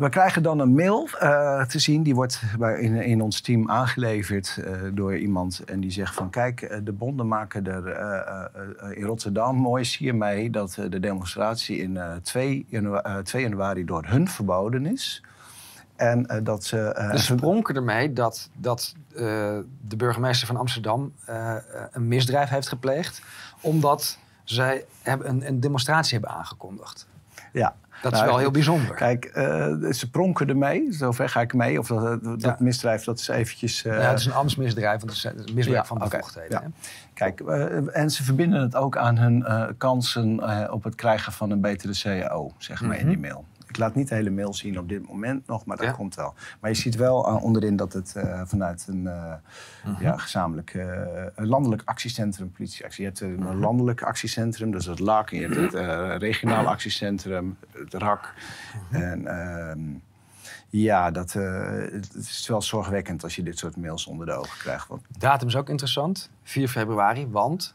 We 0.00 0.08
krijgen 0.08 0.42
dan 0.42 0.58
een 0.58 0.74
mail 0.74 1.08
eh, 1.18 1.64
te 1.64 1.78
zien, 1.78 2.02
die 2.02 2.14
wordt 2.14 2.42
in, 2.78 2.94
in 2.96 3.20
ons 3.22 3.40
team 3.40 3.70
aangeleverd 3.70 4.58
eh, 4.64 4.72
door 4.92 5.16
iemand. 5.16 5.62
En 5.64 5.80
die 5.80 5.90
zegt 5.90 6.14
van 6.14 6.30
kijk, 6.30 6.62
eh, 6.62 6.78
de 6.84 6.92
bonden 6.92 7.28
maken 7.28 7.66
er 7.66 8.96
in 8.96 9.04
Rotterdam 9.04 9.56
mooi 9.56 9.84
zie 9.84 10.06
je 10.06 10.12
mee 10.12 10.50
dat 10.50 10.78
de 10.88 11.00
demonstratie 11.00 11.78
in 11.78 11.96
eh 11.96 12.12
2, 12.22 12.66
janua- 12.68 13.02
eh, 13.02 13.18
2 13.18 13.42
januari 13.42 13.84
door 13.84 14.04
hun 14.06 14.28
verboden 14.28 14.86
is. 14.86 15.24
En 15.96 16.40
dat 16.42 16.64
ze... 16.64 16.78
eh, 16.80 17.10
Dus 17.10 17.26
ze 17.26 17.34
pronken 17.34 17.74
ermee 17.74 18.12
dat, 18.12 18.50
dat 18.56 18.94
de 19.88 19.96
burgemeester 19.96 20.46
van 20.46 20.56
Amsterdam 20.56 21.12
een 21.92 22.08
misdrijf 22.08 22.48
heeft 22.48 22.68
gepleegd. 22.68 23.22
Omdat 23.60 24.18
zij 24.44 24.84
hebben 25.02 25.28
een, 25.28 25.46
een 25.46 25.60
demonstratie 25.60 26.18
hebben 26.18 26.36
aangekondigd. 26.36 27.06
ja. 27.52 27.74
Dat 28.02 28.12
is 28.12 28.18
Nou, 28.18 28.30
wel 28.30 28.38
heel 28.40 28.50
bijzonder. 28.50 28.94
Kijk, 28.94 29.24
eh, 29.24 29.44
ze 29.90 30.10
pronken 30.10 30.48
ermee, 30.48 30.86
zover 30.92 31.28
ga 31.28 31.40
ik 31.40 31.54
mee. 31.54 31.78
Of 31.78 31.86
dat, 31.86 32.24
dat 32.24 32.40
Ja. 32.42 32.56
misdrijf, 32.58 33.04
dat 33.04 33.18
is 33.18 33.28
eventjes... 33.28 33.84
eh, 33.84 33.92
ja, 33.92 34.08
het 34.10 34.18
is 34.18 34.26
een 34.26 34.32
ambtsmisdrijf, 34.32 35.00
want 35.00 35.02
het 35.02 35.16
is 35.16 35.24
een 35.24 35.54
misbruik 35.54 35.80
Ja, 35.80 35.84
van 35.84 35.98
bevoegdheden. 35.98 36.50
ja. 36.50 36.62
hè? 36.62 36.68
Kijk, 37.14 37.40
eh, 37.40 37.96
en 37.96 38.10
ze 38.10 38.24
verbinden 38.24 38.60
het 38.60 38.76
ook 38.76 38.96
aan 38.96 39.18
hun 39.18 39.44
kansen 39.78 40.70
op 40.72 40.84
het 40.84 40.94
krijgen 40.94 41.32
van 41.32 41.50
een 41.50 41.60
betere 41.60 41.92
CAO, 41.92 42.52
zeg 42.58 42.80
maar, 42.82 42.98
in 42.98 43.08
die 43.08 43.18
mail. 43.18 43.44
Ik 43.70 43.76
laat 43.78 43.94
niet 43.94 44.08
de 44.08 44.14
hele 44.14 44.30
mail 44.30 44.54
zien 44.54 44.78
op 44.78 44.88
dit 44.88 45.06
moment 45.08 45.46
nog, 45.46 45.64
maar 45.64 45.76
dat 45.76 45.84
Mhm. 45.86 45.94
Ja. 45.94 46.00
komt 46.00 46.14
wel. 46.14 46.34
Maar 46.60 46.70
je 46.70 46.76
ziet 46.76 46.96
wel 46.96 47.26
eh, 47.26 47.42
onderin 47.44 47.76
dat 47.76 47.92
het 47.92 48.16
eh, 48.16 48.40
vanuit 48.44 48.84
een 48.88 49.06
eh, 49.06 49.34
Mhm. 49.84 50.02
ja, 50.02 50.16
gezamenlijk 50.16 50.74
een 51.34 51.46
landelijk 51.46 51.82
actiecentrum, 51.84 52.50
politieactie. 52.52 53.00
Je 53.02 53.08
hebt 53.08 53.20
een 53.20 53.34
Mhm. 53.34 53.58
landelijk 53.58 54.02
actiecentrum, 54.02 54.70
dus 54.70 54.86
het 54.86 54.98
LAC. 54.98 55.30
En 55.32 55.38
je 55.40 55.48
hebt 55.48 55.72
het 55.72 56.22
regionaal 56.22 56.66
actiecentrum, 56.66 57.56
het 57.72 57.94
RAK. 57.94 58.34
Mhm. 58.90 59.02
En 59.02 59.26
ehm, 59.26 59.80
ja, 60.68 61.10
dat, 61.10 61.32
het 61.32 62.14
is 62.14 62.48
wel 62.48 62.62
zorgwekkend 62.62 63.22
als 63.22 63.36
je 63.36 63.42
dit 63.42 63.58
soort 63.58 63.76
mails 63.76 64.06
onder 64.06 64.26
de 64.26 64.32
ogen 64.32 64.58
krijgt. 64.58 64.88
Want 64.88 65.02
Datum 65.18 65.48
is 65.48 65.56
ook 65.56 65.68
interessant. 65.68 66.30
4 66.42 66.68
februari, 66.68 67.26
want 67.28 67.74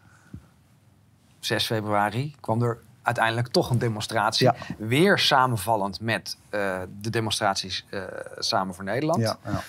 6 1.40 1.66
februari 1.66 2.36
kwam 2.40 2.62
er 2.62 2.78
uiteindelijk 3.06 3.48
toch 3.48 3.70
een 3.70 3.78
demonstratie. 3.80 4.46
Ja. 4.48 4.56
Weer 4.78 5.20
samenvallend 5.20 6.02
met 6.02 6.38
eh, 6.50 6.80
de 7.02 7.10
demonstraties 7.10 7.86
eh, 7.90 8.02
Samen 8.38 8.76
voor 8.76 8.84
Nederland. 8.84 9.22
ja, 9.22 9.38
ja. 9.44 9.62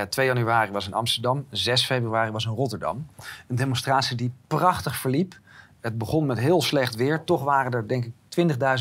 Eh, 0.00 0.02
2 0.02 0.26
januari 0.26 0.70
was 0.72 0.86
in 0.86 0.94
Amsterdam, 0.94 1.46
6 1.50 1.86
februari 1.86 2.30
was 2.30 2.44
in 2.44 2.50
Rotterdam. 2.52 3.06
Een 3.48 3.56
demonstratie 3.56 4.16
die 4.16 4.32
prachtig 4.46 4.96
verliep. 4.96 5.38
Het 5.80 5.98
begon 5.98 6.26
met 6.26 6.38
heel 6.38 6.62
slecht 6.62 6.94
weer. 6.94 7.24
Toch 7.24 7.42
waren 7.44 7.72
er 7.72 7.88
denk 7.88 8.04
ik 8.04 8.12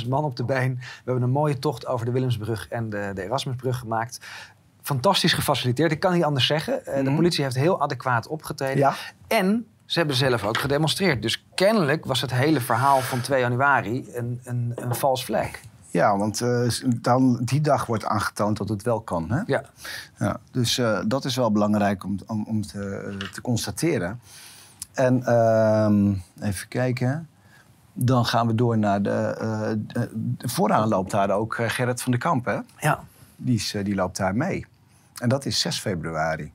20.000 0.03 0.07
man 0.09 0.23
op 0.23 0.35
de 0.35 0.43
been. 0.43 0.75
We 0.79 0.85
hebben 1.05 1.23
een 1.23 1.29
mooie 1.29 1.59
tocht 1.59 1.87
over 1.87 2.05
de 2.05 2.11
Willemsbrug 2.11 2.67
en 2.69 2.89
de, 2.89 3.11
de 3.13 3.23
Erasmusbrug 3.23 3.77
gemaakt. 3.79 4.19
Fantastisch 4.81 5.33
gefaciliteerd, 5.33 5.91
ik 5.91 5.99
kan 5.99 6.13
niet 6.13 6.23
anders 6.23 6.45
zeggen. 6.47 6.81
De 6.85 7.01
Mhm. 7.03 7.15
politie 7.15 7.43
heeft 7.43 7.55
heel 7.55 7.81
adequaat 7.81 8.27
opgetreden. 8.27 8.93
En 9.27 9.67
ze 9.89 9.97
hebben 9.99 10.15
zelf 10.17 10.43
ook 10.43 10.57
gedemonstreerd. 10.57 11.21
Dus 11.21 11.45
kennelijk 11.55 12.05
was 12.05 12.21
het 12.21 12.31
hele 12.31 12.61
verhaal 12.61 12.99
van 12.99 13.21
2 13.21 13.39
januari 13.39 14.09
een, 14.13 14.39
een, 14.43 14.71
een 14.75 14.95
vals 14.95 15.25
vlek. 15.25 15.61
Ja, 15.91 16.17
want 16.17 16.41
eh, 16.41 16.67
dan, 16.95 17.39
die 17.43 17.61
dag 17.61 17.85
wordt 17.85 18.05
aangetoond 18.05 18.57
dat 18.57 18.69
het 18.69 18.83
wel 18.83 19.01
kan. 19.01 19.31
Hè? 19.31 19.41
Ja. 19.45 19.63
Ja, 20.19 20.39
dus 20.51 20.77
eh, 20.77 20.99
dat 21.07 21.25
is 21.25 21.35
wel 21.35 21.51
belangrijk 21.51 22.03
om, 22.03 22.17
om, 22.27 22.45
om 22.47 22.61
te, 22.61 23.17
te 23.33 23.41
constateren. 23.41 24.19
En 24.93 25.23
ehm, 25.25 26.13
even 26.41 26.67
kijken. 26.67 27.27
Dan 27.93 28.25
gaan 28.25 28.47
we 28.47 28.55
door 28.55 28.77
naar 28.77 29.01
de. 29.01 29.09
eh, 29.39 29.69
de- 29.77 30.09
de 30.13 30.49
vooraan 30.49 30.87
loopt 30.87 31.11
daar 31.11 31.29
ook 31.29 31.55
eh, 31.55 31.69
Gerrit 31.69 32.01
van 32.01 32.11
der 32.11 32.21
Kamp. 32.21 32.45
Hè? 32.45 32.59
ja, 32.77 33.03
Die, 33.35 33.55
is, 33.55 33.73
eh, 33.73 33.83
die 33.85 33.95
loopt 33.95 34.17
daar 34.17 34.35
mee. 34.35 34.65
En 35.15 35.29
dat 35.29 35.45
is 35.45 35.59
6 35.59 35.79
februari. 35.79 36.51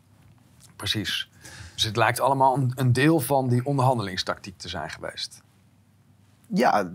precies. 0.77 1.31
Dus 1.75 1.83
het 1.83 1.97
lijkt 1.97 2.21
allemaal 2.21 2.57
een, 2.57 2.73
een 2.75 2.93
deel 2.93 3.21
van 3.21 3.49
die 3.49 3.65
onderhandelingstactiek 3.65 4.59
te 4.59 4.69
zijn 4.69 4.91
geweest. 4.91 5.43
Ja, 6.47 6.91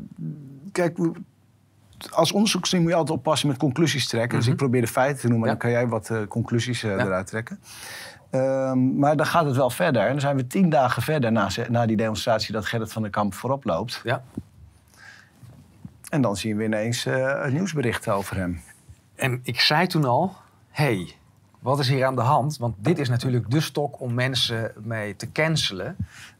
kijk, 0.71 0.97
als 2.09 2.31
onderzoeksteam 2.31 2.81
moet 2.81 2.91
je 2.91 2.97
altijd 2.97 3.17
oppassen 3.17 3.47
met 3.47 3.57
conclusies 3.57 4.07
trekken. 4.07 4.37
Dus 4.37 4.47
ik 4.47 4.55
probeer 4.55 4.81
de 4.81 4.87
feiten 4.87 5.21
te 5.21 5.27
noemen, 5.27 5.45
Ja. 5.47 5.53
dan 5.53 5.61
kan 5.61 5.71
jij 5.71 5.87
wat 5.87 6.09
eh, 6.09 6.21
conclusies 6.27 6.83
eh, 6.83 6.89
Ja. 6.89 7.05
eruit 7.05 7.27
trekken. 7.27 7.59
Ehm, 8.29 8.97
maar 8.97 9.15
dan 9.17 9.25
gaat 9.25 9.45
het 9.45 9.55
wel 9.55 9.69
verder. 9.69 10.01
En 10.01 10.11
dan 10.11 10.19
zijn 10.19 10.35
we 10.35 10.47
tien 10.47 10.69
dagen 10.69 11.01
verder 11.01 11.31
na, 11.31 11.49
na 11.69 11.85
die 11.85 11.97
demonstratie 11.97 12.53
dat 12.53 12.65
Gerrit 12.65 12.91
van 12.91 13.01
der 13.01 13.11
Kamp 13.11 13.33
voorop 13.33 13.63
loopt. 13.63 14.01
Ja. 14.03 14.23
En 16.09 16.21
dan 16.21 16.35
zien 16.37 16.57
we 16.57 16.63
ineens 16.63 17.05
eh, 17.05 17.39
een 17.43 17.53
nieuwsbericht 17.53 18.09
over 18.09 18.35
hem. 18.35 18.61
En 19.15 19.39
ik 19.43 19.59
zei 19.59 19.87
toen 19.87 20.05
al, 20.05 20.35
hey, 20.69 21.15
wat 21.59 21.79
is 21.79 21.89
hier 21.89 22.05
aan 22.05 22.15
de 22.15 22.21
hand? 22.21 22.57
Want 22.57 22.75
dit 22.77 22.99
is 22.99 23.09
natuurlijk 23.09 23.51
de 23.51 23.61
stok 23.61 24.01
om 24.01 24.13
mensen 24.13 24.71
mee 24.83 25.15
te 25.15 25.31
cancelen. 25.31 25.95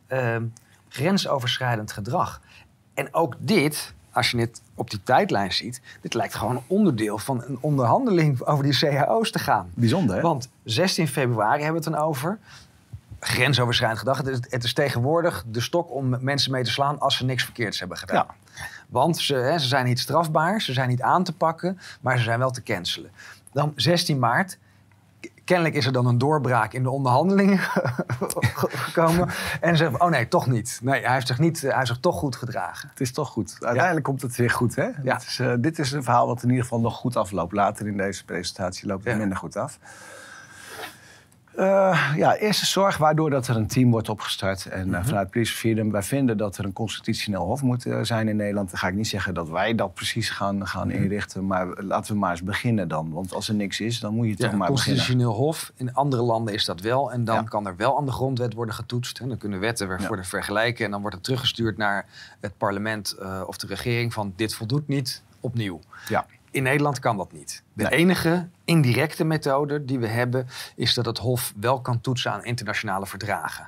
Ehm, 0.08 0.44
grensoverschrijdend 0.90 1.92
gedrag. 1.92 2.42
En 2.94 3.14
ook 3.14 3.36
dit, 3.40 3.94
als 4.12 4.32
je 4.32 4.38
het 4.38 4.62
op 4.76 4.90
die 4.90 5.04
tijdlijn 5.04 5.54
ziet... 5.54 5.82
dit 6.02 6.14
lijkt 6.14 6.36
gewoon 6.36 6.56
een 6.56 6.64
onderdeel 6.68 7.18
van 7.18 7.44
een 7.44 7.58
onderhandeling 7.62 8.42
over 8.42 8.64
die 8.64 8.80
cao's 8.80 9.32
te 9.32 9.40
gaan. 9.40 9.72
Bijzonder, 9.74 10.16
hè? 10.16 10.22
Want 10.22 10.50
16 10.64 11.08
februari 11.08 11.64
hebben 11.64 11.82
we 11.82 11.90
het 11.90 11.98
dan 11.98 12.08
over. 12.08 12.40
Grensoverschrijdend 13.20 14.00
gedrag. 14.00 14.18
Het 14.18 14.28
is, 14.28 14.40
het 14.50 14.64
is 14.64 14.74
tegenwoordig 14.74 15.44
de 15.48 15.62
stok 15.62 15.92
om 15.92 16.18
mensen 16.20 16.52
mee 16.52 16.64
te 16.64 16.72
slaan 16.72 17.00
als 17.00 17.18
ze 17.18 17.26
niks 17.26 17.44
verkeerds 17.44 17.80
hebben 17.80 17.98
gedaan. 17.98 18.26
Ja. 18.28 18.62
Want 18.88 19.18
ze, 19.18 19.36
hè, 19.36 19.60
ze 19.60 19.68
zijn 19.68 19.86
niet 19.86 20.00
strafbaar, 20.00 20.62
ze 20.62 20.74
zijn 20.74 20.90
niet 20.90 21.02
aan 21.02 21.24
te 21.24 21.34
pakken, 21.34 21.80
maar 22.02 22.18
ze 22.18 22.24
zijn 22.24 22.40
wel 22.40 22.52
te 22.52 22.64
cancelen. 22.64 23.12
Dan 23.52 23.74
16 23.76 24.20
maart. 24.20 24.58
Kennelijk 25.50 25.76
is 25.76 25.86
er 25.86 25.92
dan 25.92 26.06
een 26.06 26.18
doorbraak 26.18 26.74
in 26.74 26.84
de 26.84 26.90
onderhandelingen 26.90 27.58
ge- 27.58 27.94
gekomen. 28.78 29.28
En 29.62 29.70
ze 29.78 29.84
zeggen, 29.84 30.02
oh 30.02 30.10
nee, 30.10 30.28
toch 30.28 30.48
niet. 30.48 30.80
Nee, 30.84 31.02
hij 31.04 31.14
heeft 31.14 31.28
zich, 31.28 31.40
niet, 31.40 31.62
hij 31.62 31.76
heeft 31.76 31.88
zich 31.88 32.00
toch 32.00 32.16
goed 32.16 32.36
gedragen. 32.36 32.90
Het 32.90 33.00
is 33.00 33.12
toch 33.12 33.30
goed. 33.30 33.58
Uiteindelijk 33.60 34.06
komt 34.06 34.22
het 34.22 34.36
weer 34.36 34.50
goed, 34.50 34.76
hè? 34.76 34.88
Ja. 35.04 35.18
Is, 35.18 35.40
eh, 35.40 35.54
dit 35.60 35.80
is 35.80 35.92
een 35.92 36.04
verhaal 36.04 36.28
wat 36.28 36.44
in 36.44 36.50
ieder 36.50 36.64
geval 36.64 36.80
nog 36.80 36.96
goed 36.96 37.16
afloopt. 37.16 37.54
Later 37.54 37.88
in 37.88 37.98
deze 37.98 38.26
presentatie 38.26 38.88
loopt 38.88 39.04
het 39.04 39.14
Ja. 39.14 39.20
minder 39.20 39.38
goed 39.38 39.56
af. 39.56 39.80
Eh, 41.60 42.14
ja, 42.16 42.36
eerste 42.36 42.66
zorg 42.66 42.98
waardoor 42.98 43.30
dat 43.30 43.48
er 43.48 43.56
een 43.56 43.68
team 43.68 43.92
wordt 43.92 44.10
opgestart. 44.10 44.66
En 44.66 44.86
Mhm. 44.88 44.96
eh, 44.96 45.06
vanuit 45.06 45.30
Police 45.30 45.54
Freedom, 45.56 45.92
wij 45.92 46.04
vinden 46.04 46.38
dat 46.38 46.58
er 46.58 46.66
een 46.66 46.74
constitutioneel 46.74 47.46
hof 47.46 47.62
moet 47.62 47.86
eh, 47.86 48.00
zijn 48.02 48.28
in 48.28 48.36
Nederland. 48.36 48.70
Dan 48.70 48.80
ga 48.80 48.88
ik 48.88 48.94
niet 48.94 49.08
zeggen 49.08 49.34
dat 49.34 49.50
wij 49.50 49.76
dat 49.76 49.94
precies 49.94 50.30
gaan, 50.30 50.56
Mhm. 50.56 50.66
gaan 50.66 50.92
inrichten. 50.92 51.48
Maar 51.48 51.68
laten 51.84 52.14
we 52.14 52.20
maar 52.20 52.32
eens 52.32 52.44
beginnen 52.44 52.88
dan. 52.88 53.12
Want 53.12 53.34
als 53.34 53.48
er 53.50 53.56
niks 53.56 53.80
is, 53.80 54.00
dan 54.00 54.14
moet 54.14 54.26
je 54.26 54.32
Ja, 54.32 54.38
toch 54.38 54.44
maar 54.46 54.52
beginnen. 54.72 54.76
constitutioneel 54.84 55.32
hof. 55.34 55.72
In 55.76 55.94
andere 55.94 56.22
landen 56.22 56.54
is 56.54 56.66
dat 56.66 56.82
wel. 56.82 57.12
En 57.12 57.24
dan 57.26 57.36
Ja. 57.36 57.42
kan 57.44 57.68
er 57.68 57.76
wel 57.76 57.98
aan 57.98 58.06
de 58.06 58.12
grondwet 58.12 58.54
worden 58.54 58.76
getoetst. 58.76 59.20
En 59.20 59.28
dan 59.28 59.38
kunnen 59.38 59.60
wetten 59.60 59.88
weer 59.88 60.02
Ja. 60.02 60.08
worden 60.08 60.26
vergelijken. 60.26 60.86
En 60.86 60.92
dan 60.92 61.00
wordt 61.02 61.16
het 61.16 61.26
teruggestuurd 61.26 61.78
naar 61.78 62.06
het 62.40 62.58
parlement 62.58 63.16
of 63.46 63.58
de 63.58 63.68
regering 63.68 64.14
van 64.14 64.34
dit 64.36 64.56
voldoet 64.56 64.88
niet, 64.88 65.22
opnieuw. 65.40 65.80
Ja. 66.08 66.26
In 66.52 66.64
Nederland 66.64 67.00
kan 67.00 67.18
dat 67.18 67.32
niet. 67.32 67.64
De 67.74 67.84
Nee. 67.84 67.92
enige 67.92 68.50
indirecte 68.66 69.24
methode 69.24 69.86
die 69.86 70.00
we 70.00 70.08
hebben, 70.08 70.48
is 70.76 70.94
dat 70.94 71.06
het 71.06 71.18
Hof 71.18 71.54
wel 71.60 71.82
kan 71.82 72.02
toetsen 72.02 72.32
aan 72.32 72.44
internationale 72.46 73.06
verdragen. 73.06 73.68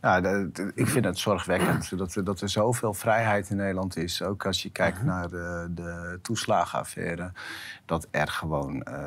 Ja, 0.00 0.20
de- 0.20 0.50
de- 0.52 0.72
ik 0.74 0.86
vind 0.86 1.04
het 1.04 1.18
zorgwekkend 1.18 1.90
dat 1.98 2.14
er, 2.14 2.24
dat 2.24 2.40
er 2.40 2.48
zoveel 2.48 2.94
vrijheid 2.94 3.50
in 3.50 3.56
Nederland 3.56 3.96
is. 3.96 4.22
Ook 4.22 4.46
als 4.46 4.62
je 4.62 4.70
kijkt 4.70 5.02
naar 5.02 5.28
de, 5.28 5.66
de 5.74 6.18
toeslagenaffaire. 6.22 7.32
Dat 7.84 8.06
er 8.10 8.28
gewoon 8.28 8.82
eh, 8.82 9.04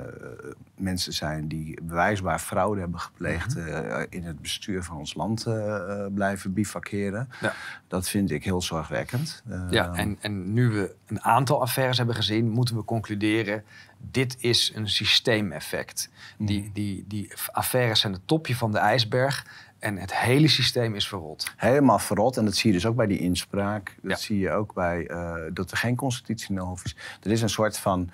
mensen 0.75 1.13
zijn 1.13 1.47
die 1.47 1.81
bewijsbaar 1.81 2.39
fraude 2.39 2.79
hebben 2.79 2.99
gepleegd... 2.99 3.55
eh, 3.57 4.01
in 4.09 4.23
het 4.23 4.41
bestuur 4.41 4.83
van 4.83 4.97
ons 4.97 5.13
land 5.13 5.45
eh, 5.45 5.75
eh, 6.05 6.13
blijven 6.13 6.53
bivakeren. 6.53 7.29
Ja. 7.41 7.53
Dat 7.87 8.09
vind 8.09 8.31
ik 8.31 8.43
heel 8.43 8.61
zorgwekkend. 8.61 9.43
Eh, 9.49 9.61
Ja, 9.69 9.93
en, 9.93 10.17
en 10.21 10.53
nu 10.53 10.69
we 10.69 10.95
een 11.07 11.21
aantal 11.21 11.61
affaires 11.61 11.97
hebben 11.97 12.15
gezien, 12.15 12.49
moeten 12.49 12.75
we 12.75 12.83
concluderen: 12.83 13.63
dit 13.97 14.35
is 14.39 14.71
een 14.75 14.89
systeemeffect. 14.89 16.09
Die, 16.37 16.71
die, 16.73 17.05
die 17.07 17.31
affaires 17.51 17.99
zijn 17.99 18.13
het 18.13 18.27
topje 18.27 18.55
van 18.55 18.71
de 18.71 18.77
ijsberg 18.77 19.45
en 19.79 19.97
het 19.97 20.15
hele 20.15 20.47
systeem 20.47 20.95
is 20.95 21.07
verrot. 21.07 21.51
Helemaal 21.57 21.99
verrot. 21.99 22.37
En 22.37 22.45
dat 22.45 22.55
zie 22.55 22.69
je 22.71 22.75
dus 22.75 22.85
ook 22.85 22.95
bij 22.95 23.07
die 23.07 23.19
inspraak. 23.19 23.95
Dat 24.01 24.11
Ja. 24.11 24.17
zie 24.17 24.39
je 24.39 24.51
ook 24.51 24.73
bij 24.73 25.07
eh, 25.07 25.33
dat 25.53 25.71
er 25.71 25.77
geen 25.77 25.95
constitutioneel 25.95 26.65
hof 26.65 26.83
is. 26.85 26.95
Er 27.23 27.31
is 27.31 27.41
een 27.41 27.49
soort 27.49 27.77
van 27.77 28.09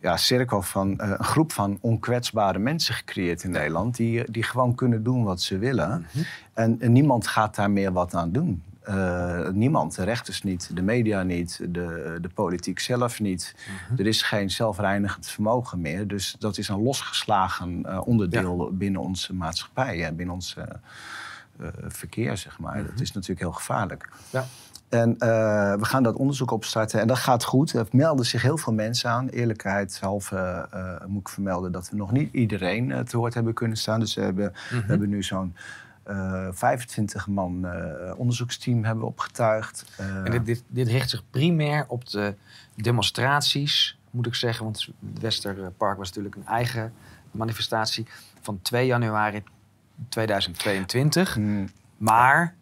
ja, 0.00 0.16
cirkel 0.16 0.62
van 0.62 0.98
eh, 1.00 1.08
een 1.18 1.24
groep 1.24 1.52
van 1.52 1.78
onkwetsbare 1.80 2.58
mensen 2.58 2.94
gecreëerd 2.94 3.42
in 3.42 3.50
Nederland. 3.50 3.96
Die, 3.96 4.30
die 4.30 4.42
gewoon 4.42 4.74
kunnen 4.74 5.02
doen 5.02 5.24
wat 5.24 5.40
ze 5.42 5.58
willen. 5.58 6.06
Mhm. 6.12 6.24
en, 6.54 6.76
en 6.80 6.92
niemand 6.92 7.26
gaat 7.26 7.54
daar 7.54 7.70
meer 7.70 7.92
wat 7.92 8.14
aan 8.14 8.32
doen. 8.32 8.62
Uh, 8.88 9.48
niemand, 9.48 9.94
de 9.94 10.04
rechters 10.04 10.42
niet, 10.42 10.70
de 10.76 10.82
media 10.82 11.22
niet, 11.22 11.58
de, 11.68 12.18
de 12.20 12.28
politiek 12.34 12.78
zelf 12.78 13.20
niet. 13.20 13.54
Er 13.98 14.06
is 14.06 14.22
geen 14.22 14.50
zelfreinigend 14.50 15.26
vermogen 15.26 15.80
meer. 15.80 16.08
Dus 16.08 16.36
dat 16.38 16.58
is 16.58 16.68
een 16.68 16.82
losgeslagen 16.82 17.82
uh, 17.86 18.00
onderdeel 18.04 18.70
binnen 18.72 19.00
onze 19.00 19.34
maatschappij 19.34 20.04
en 20.04 20.16
binnen 20.16 20.34
ons 20.34 20.56
verkeer, 21.88 22.36
zeg 22.36 22.58
maar. 22.58 22.84
Dat 22.86 23.00
is 23.00 23.12
natuurlijk 23.12 23.40
heel 23.40 23.52
gevaarlijk. 23.52 24.08
Ja. 24.30 24.44
En 24.88 25.18
we 25.78 25.84
gaan 25.84 26.02
dat 26.02 26.14
onderzoek 26.14 26.50
opstarten. 26.50 27.00
En 27.00 27.06
dat 27.06 27.18
gaat 27.18 27.44
goed. 27.44 27.72
Er 27.72 27.86
melden 27.90 28.26
zich 28.26 28.42
heel 28.42 28.56
veel 28.58 28.72
mensen 28.72 29.10
aan. 29.10 29.28
Eerlijkheidshalve 29.28 30.68
uh, 30.74 31.06
moet 31.06 31.20
ik 31.20 31.28
vermelden 31.28 31.72
dat 31.72 31.90
we 31.90 31.96
nog 31.96 32.12
niet 32.12 32.32
iedereen 32.32 33.04
te 33.04 33.16
woord 33.16 33.34
hebben 33.34 33.54
kunnen 33.54 33.76
staan. 33.76 34.00
Dus 34.00 34.14
we 34.14 34.20
hebben, 34.22 34.52
we 34.70 34.76
Mhm. 34.76 34.86
hebben 34.88 35.08
nu 35.08 35.22
zo'n 35.22 35.54
25 36.50 37.26
man 37.26 37.66
onderzoeksteam 38.16 38.84
hebben 38.84 39.06
opgetuigd. 39.06 39.84
En 39.96 40.30
dit, 40.30 40.46
dit, 40.46 40.62
dit 40.66 40.88
richt 40.88 41.10
zich 41.10 41.22
primair 41.30 41.84
op 41.88 42.08
de 42.08 42.34
demonstraties, 42.74 43.98
moet 44.10 44.26
ik 44.26 44.34
zeggen. 44.34 44.64
Want 44.64 44.88
het 45.12 45.20
Westerpark 45.20 45.98
was 45.98 46.08
natuurlijk 46.08 46.34
een 46.34 46.46
eigen 46.46 46.92
manifestatie 47.30 48.06
van 48.40 48.58
2 48.62 48.86
januari 48.86 49.42
2022. 50.08 51.36
Mm. 51.36 51.68
Maar 51.96 52.54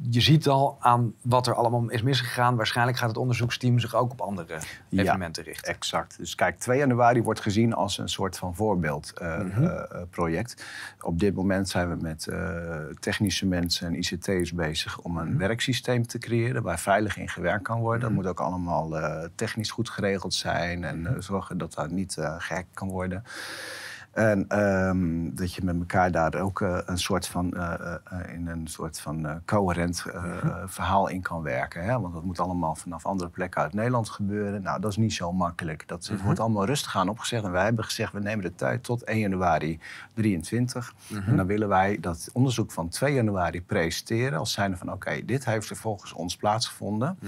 je 0.00 0.20
ziet 0.20 0.48
al 0.48 0.76
aan 0.80 1.14
wat 1.22 1.46
er 1.46 1.54
allemaal 1.54 1.88
is 1.88 2.02
misgegaan. 2.02 2.56
Waarschijnlijk 2.56 2.98
gaat 2.98 3.08
het 3.08 3.16
onderzoeksteam 3.18 3.78
zich 3.78 3.94
ook 3.94 4.12
op 4.12 4.20
andere 4.20 4.58
evenementen 4.90 5.42
ja, 5.44 5.50
richten. 5.50 5.74
Exact. 5.74 6.18
Dus 6.18 6.34
kijk, 6.34 6.58
2 6.58 6.78
januari 6.78 7.22
wordt 7.22 7.40
gezien 7.40 7.74
als 7.74 7.98
een 7.98 8.08
soort 8.08 8.38
van 8.38 8.54
voorbeeldproject. 8.54 10.54
Uh, 10.58 10.64
Mhm. 10.96 11.06
op 11.06 11.18
dit 11.18 11.34
moment 11.34 11.68
zijn 11.68 11.88
we 11.88 11.96
met 12.02 12.26
uh, 12.30 12.76
technische 13.00 13.46
mensen 13.46 13.86
en 13.86 13.98
ICT'ers 13.98 14.52
bezig 14.52 14.98
om 14.98 15.16
een 15.16 15.38
werksysteem 15.38 16.06
te 16.06 16.18
creëren 16.18 16.62
waar 16.62 16.78
veilig 16.78 17.16
in 17.16 17.28
gewerkt 17.28 17.62
kan 17.62 17.80
worden. 17.80 18.00
Dat 18.00 18.10
moet 18.10 18.26
ook 18.26 18.40
allemaal 18.40 18.98
uh, 18.98 19.22
technisch 19.34 19.70
goed 19.70 19.90
geregeld 19.90 20.34
zijn 20.34 20.84
en 20.84 21.16
zorgen 21.18 21.58
dat 21.58 21.74
dat 21.74 21.90
niet 21.90 22.16
gehackt 22.38 22.74
kan 22.74 22.88
worden. 22.88 23.24
En 24.18 24.60
um, 24.60 25.34
dat 25.34 25.54
je 25.54 25.64
met 25.64 25.76
elkaar 25.78 26.10
daar 26.10 26.34
ook 26.34 26.60
uh, 26.60 26.78
een 26.86 26.98
soort 26.98 27.26
van, 27.26 27.50
uh, 27.56 27.74
uh, 28.12 28.34
in 28.34 28.46
een 28.46 28.66
soort 28.66 29.00
van 29.00 29.42
coherent 29.44 30.04
verhaal 30.66 31.08
in 31.08 31.22
kan 31.22 31.42
werken. 31.42 31.84
Hè? 31.84 32.00
Want 32.00 32.14
dat 32.14 32.24
moet 32.24 32.40
allemaal 32.40 32.74
vanaf 32.74 33.06
andere 33.06 33.30
plekken 33.30 33.62
uit 33.62 33.72
Nederland 33.72 34.08
gebeuren. 34.08 34.62
Nou, 34.62 34.80
dat 34.80 34.90
is 34.90 34.96
niet 34.96 35.12
zo 35.12 35.32
makkelijk. 35.32 35.88
Dat 35.88 36.06
het 36.06 36.22
wordt 36.22 36.40
allemaal 36.40 36.64
rustig 36.64 36.96
aan 36.96 37.08
opgezegd. 37.08 37.44
En 37.44 37.50
wij 37.50 37.64
hebben 37.64 37.84
gezegd, 37.84 38.12
we 38.12 38.20
nemen 38.20 38.44
de 38.44 38.54
tijd 38.54 38.84
tot 38.84 39.04
1 39.04 39.18
januari 39.18 39.78
23. 40.14 40.94
En 41.26 41.36
dan 41.36 41.46
willen 41.46 41.68
wij 41.68 41.98
dat 42.00 42.30
onderzoek 42.32 42.70
van 42.70 42.88
2 42.88 43.14
januari 43.14 43.62
presenteren. 43.62 44.38
Als 44.38 44.52
zijnde 44.52 44.76
van, 44.76 44.86
oké, 44.86 44.96
okay, 44.96 45.24
dit 45.24 45.44
heeft 45.44 45.70
er 45.70 45.76
volgens 45.76 46.12
ons 46.12 46.36
plaatsgevonden. 46.36 47.18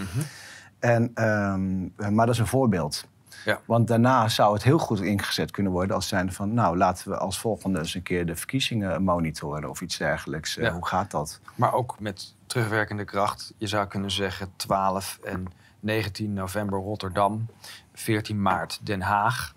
En, 0.79 1.25
um, 1.25 1.93
maar 2.15 2.27
dat 2.27 2.35
is 2.35 2.41
een 2.41 2.47
voorbeeld. 2.47 3.09
Ja. 3.45 3.61
Want 3.65 3.89
daarna 3.89 4.29
zou 4.29 4.55
het 4.55 4.63
heel 4.63 4.79
goed 4.79 5.01
ingezet 5.01 5.51
kunnen 5.51 5.73
worden 5.73 5.97
als 5.97 6.09
zijnde 6.09 6.33
van... 6.33 6.55
nou, 6.55 6.77
laten 6.77 7.11
we 7.11 7.17
als 7.17 7.39
volgende 7.39 7.79
eens 7.79 7.95
een 7.95 8.03
keer 8.03 8.27
de 8.27 8.37
verkiezingen 8.37 9.03
monitoren 9.03 9.71
of 9.71 9.81
iets 9.81 9.99
dergelijks. 9.99 10.55
Ja. 10.55 10.73
Hoe 10.73 10.87
gaat 10.87 11.11
dat? 11.11 11.41
Maar 11.55 11.73
ook 11.73 11.97
met 12.01 12.35
terugwerkende 12.47 13.05
kracht. 13.05 13.53
Je 13.57 13.67
zou 13.67 13.87
kunnen 13.87 14.11
zeggen 14.11 14.53
12 14.57 15.19
en 15.25 15.47
19 15.81 16.33
november 16.33 16.79
Rotterdam, 16.79 17.47
14 17.95 18.43
maart 18.43 18.81
Den 18.83 19.01
Haag... 19.01 19.55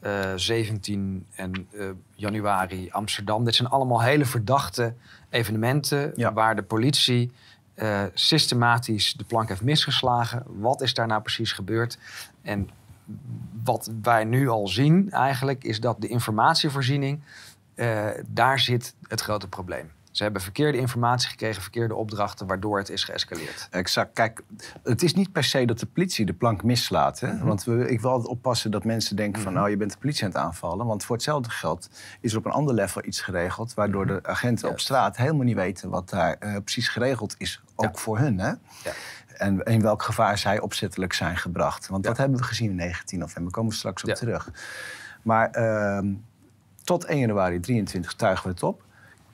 Uh, 0.00 0.32
17 0.36 1.26
en 1.34 1.68
uh, 1.70 1.90
januari 2.14 2.90
Amsterdam. 2.90 3.44
Dit 3.44 3.54
zijn 3.54 3.68
allemaal 3.68 4.02
hele 4.02 4.24
verdachte 4.24 4.94
evenementen... 5.30 6.12
Ja. 6.16 6.32
waar 6.32 6.56
de 6.56 6.62
politie 6.62 7.32
uh, 7.76 8.02
systematisch 8.14 9.14
de 9.14 9.24
plank 9.24 9.48
heeft 9.48 9.62
misgeslagen. 9.62 10.42
Wat 10.46 10.80
is 10.80 10.94
daar 10.94 11.06
nou 11.06 11.22
precies 11.22 11.52
gebeurd? 11.52 11.98
En 12.42 12.68
wat 13.64 13.90
wij 14.02 14.24
nu 14.24 14.48
al 14.48 14.68
zien 14.68 15.10
eigenlijk, 15.10 15.64
is 15.64 15.80
dat 15.80 16.00
de 16.00 16.08
informatievoorziening, 16.08 17.20
uh, 17.74 18.06
daar 18.26 18.58
zit 18.58 18.94
het 19.08 19.20
grote 19.20 19.48
probleem. 19.48 19.90
Ze 20.16 20.22
hebben 20.22 20.42
verkeerde 20.42 20.78
informatie 20.78 21.28
gekregen, 21.28 21.62
verkeerde 21.62 21.94
opdrachten, 21.94 22.46
waardoor 22.46 22.78
het 22.78 22.88
is 22.90 23.04
geëscaleerd. 23.04 23.68
Exact. 23.70 24.12
Kijk, 24.12 24.42
het 24.82 25.02
is 25.02 25.14
niet 25.14 25.32
per 25.32 25.44
se 25.44 25.64
dat 25.64 25.78
de 25.78 25.86
politie 25.86 26.26
de 26.26 26.32
plank 26.32 26.62
mislaat. 26.62 27.20
Hè? 27.20 27.32
Mm 27.32 27.38
-hmm. 27.38 27.46
Want 27.46 27.64
we, 27.64 27.88
ik 27.88 28.00
wil 28.00 28.10
altijd 28.10 28.30
oppassen 28.30 28.70
dat 28.70 28.84
mensen 28.84 29.16
denken 29.16 29.42
van... 29.42 29.52
nou, 29.52 29.70
je 29.70 29.76
bent 29.76 29.92
de 29.92 29.98
politie 29.98 30.24
aan 30.24 30.28
het 30.30 30.38
aanvallen. 30.38 30.86
Want 30.86 31.04
voor 31.04 31.16
hetzelfde 31.16 31.50
geld 31.50 31.88
is 32.20 32.32
er 32.32 32.38
op 32.38 32.44
een 32.44 32.52
ander 32.52 32.74
level 32.74 33.04
iets 33.04 33.20
geregeld... 33.20 33.74
waardoor 33.74 34.06
de 34.06 34.20
agenten 34.22 34.68
op 34.68 34.80
straat 34.80 35.16
helemaal 35.16 35.44
niet 35.44 35.56
weten 35.56 35.90
wat 35.90 36.08
daar 36.10 36.36
uh, 36.40 36.56
precies 36.64 36.88
geregeld 36.88 37.34
is. 37.38 37.62
Ook 37.74 37.94
ja. 37.94 38.00
voor 38.00 38.18
hun, 38.18 38.38
hè? 38.38 38.48
Ja. 38.48 38.92
En 39.38 39.62
in 39.62 39.80
welk 39.80 40.02
gevaar 40.02 40.38
zij 40.38 40.60
opzettelijk 40.60 41.12
zijn 41.12 41.36
gebracht. 41.36 41.88
Want 41.88 42.02
ja. 42.02 42.08
dat 42.08 42.18
hebben 42.18 42.38
we 42.38 42.44
gezien 42.44 42.70
in 42.70 42.76
19 42.76 43.18
november. 43.18 43.42
Daar 43.42 43.52
komen 43.52 43.70
we 43.70 43.76
straks 43.76 44.02
op 44.02 44.08
ja. 44.08 44.14
terug. 44.14 44.50
Maar 45.22 45.56
uh, 45.58 46.12
tot 46.84 47.04
1 47.04 47.18
januari 47.18 47.60
23 47.60 48.14
tuigen 48.14 48.44
we 48.46 48.50
het 48.50 48.62
op. 48.62 48.84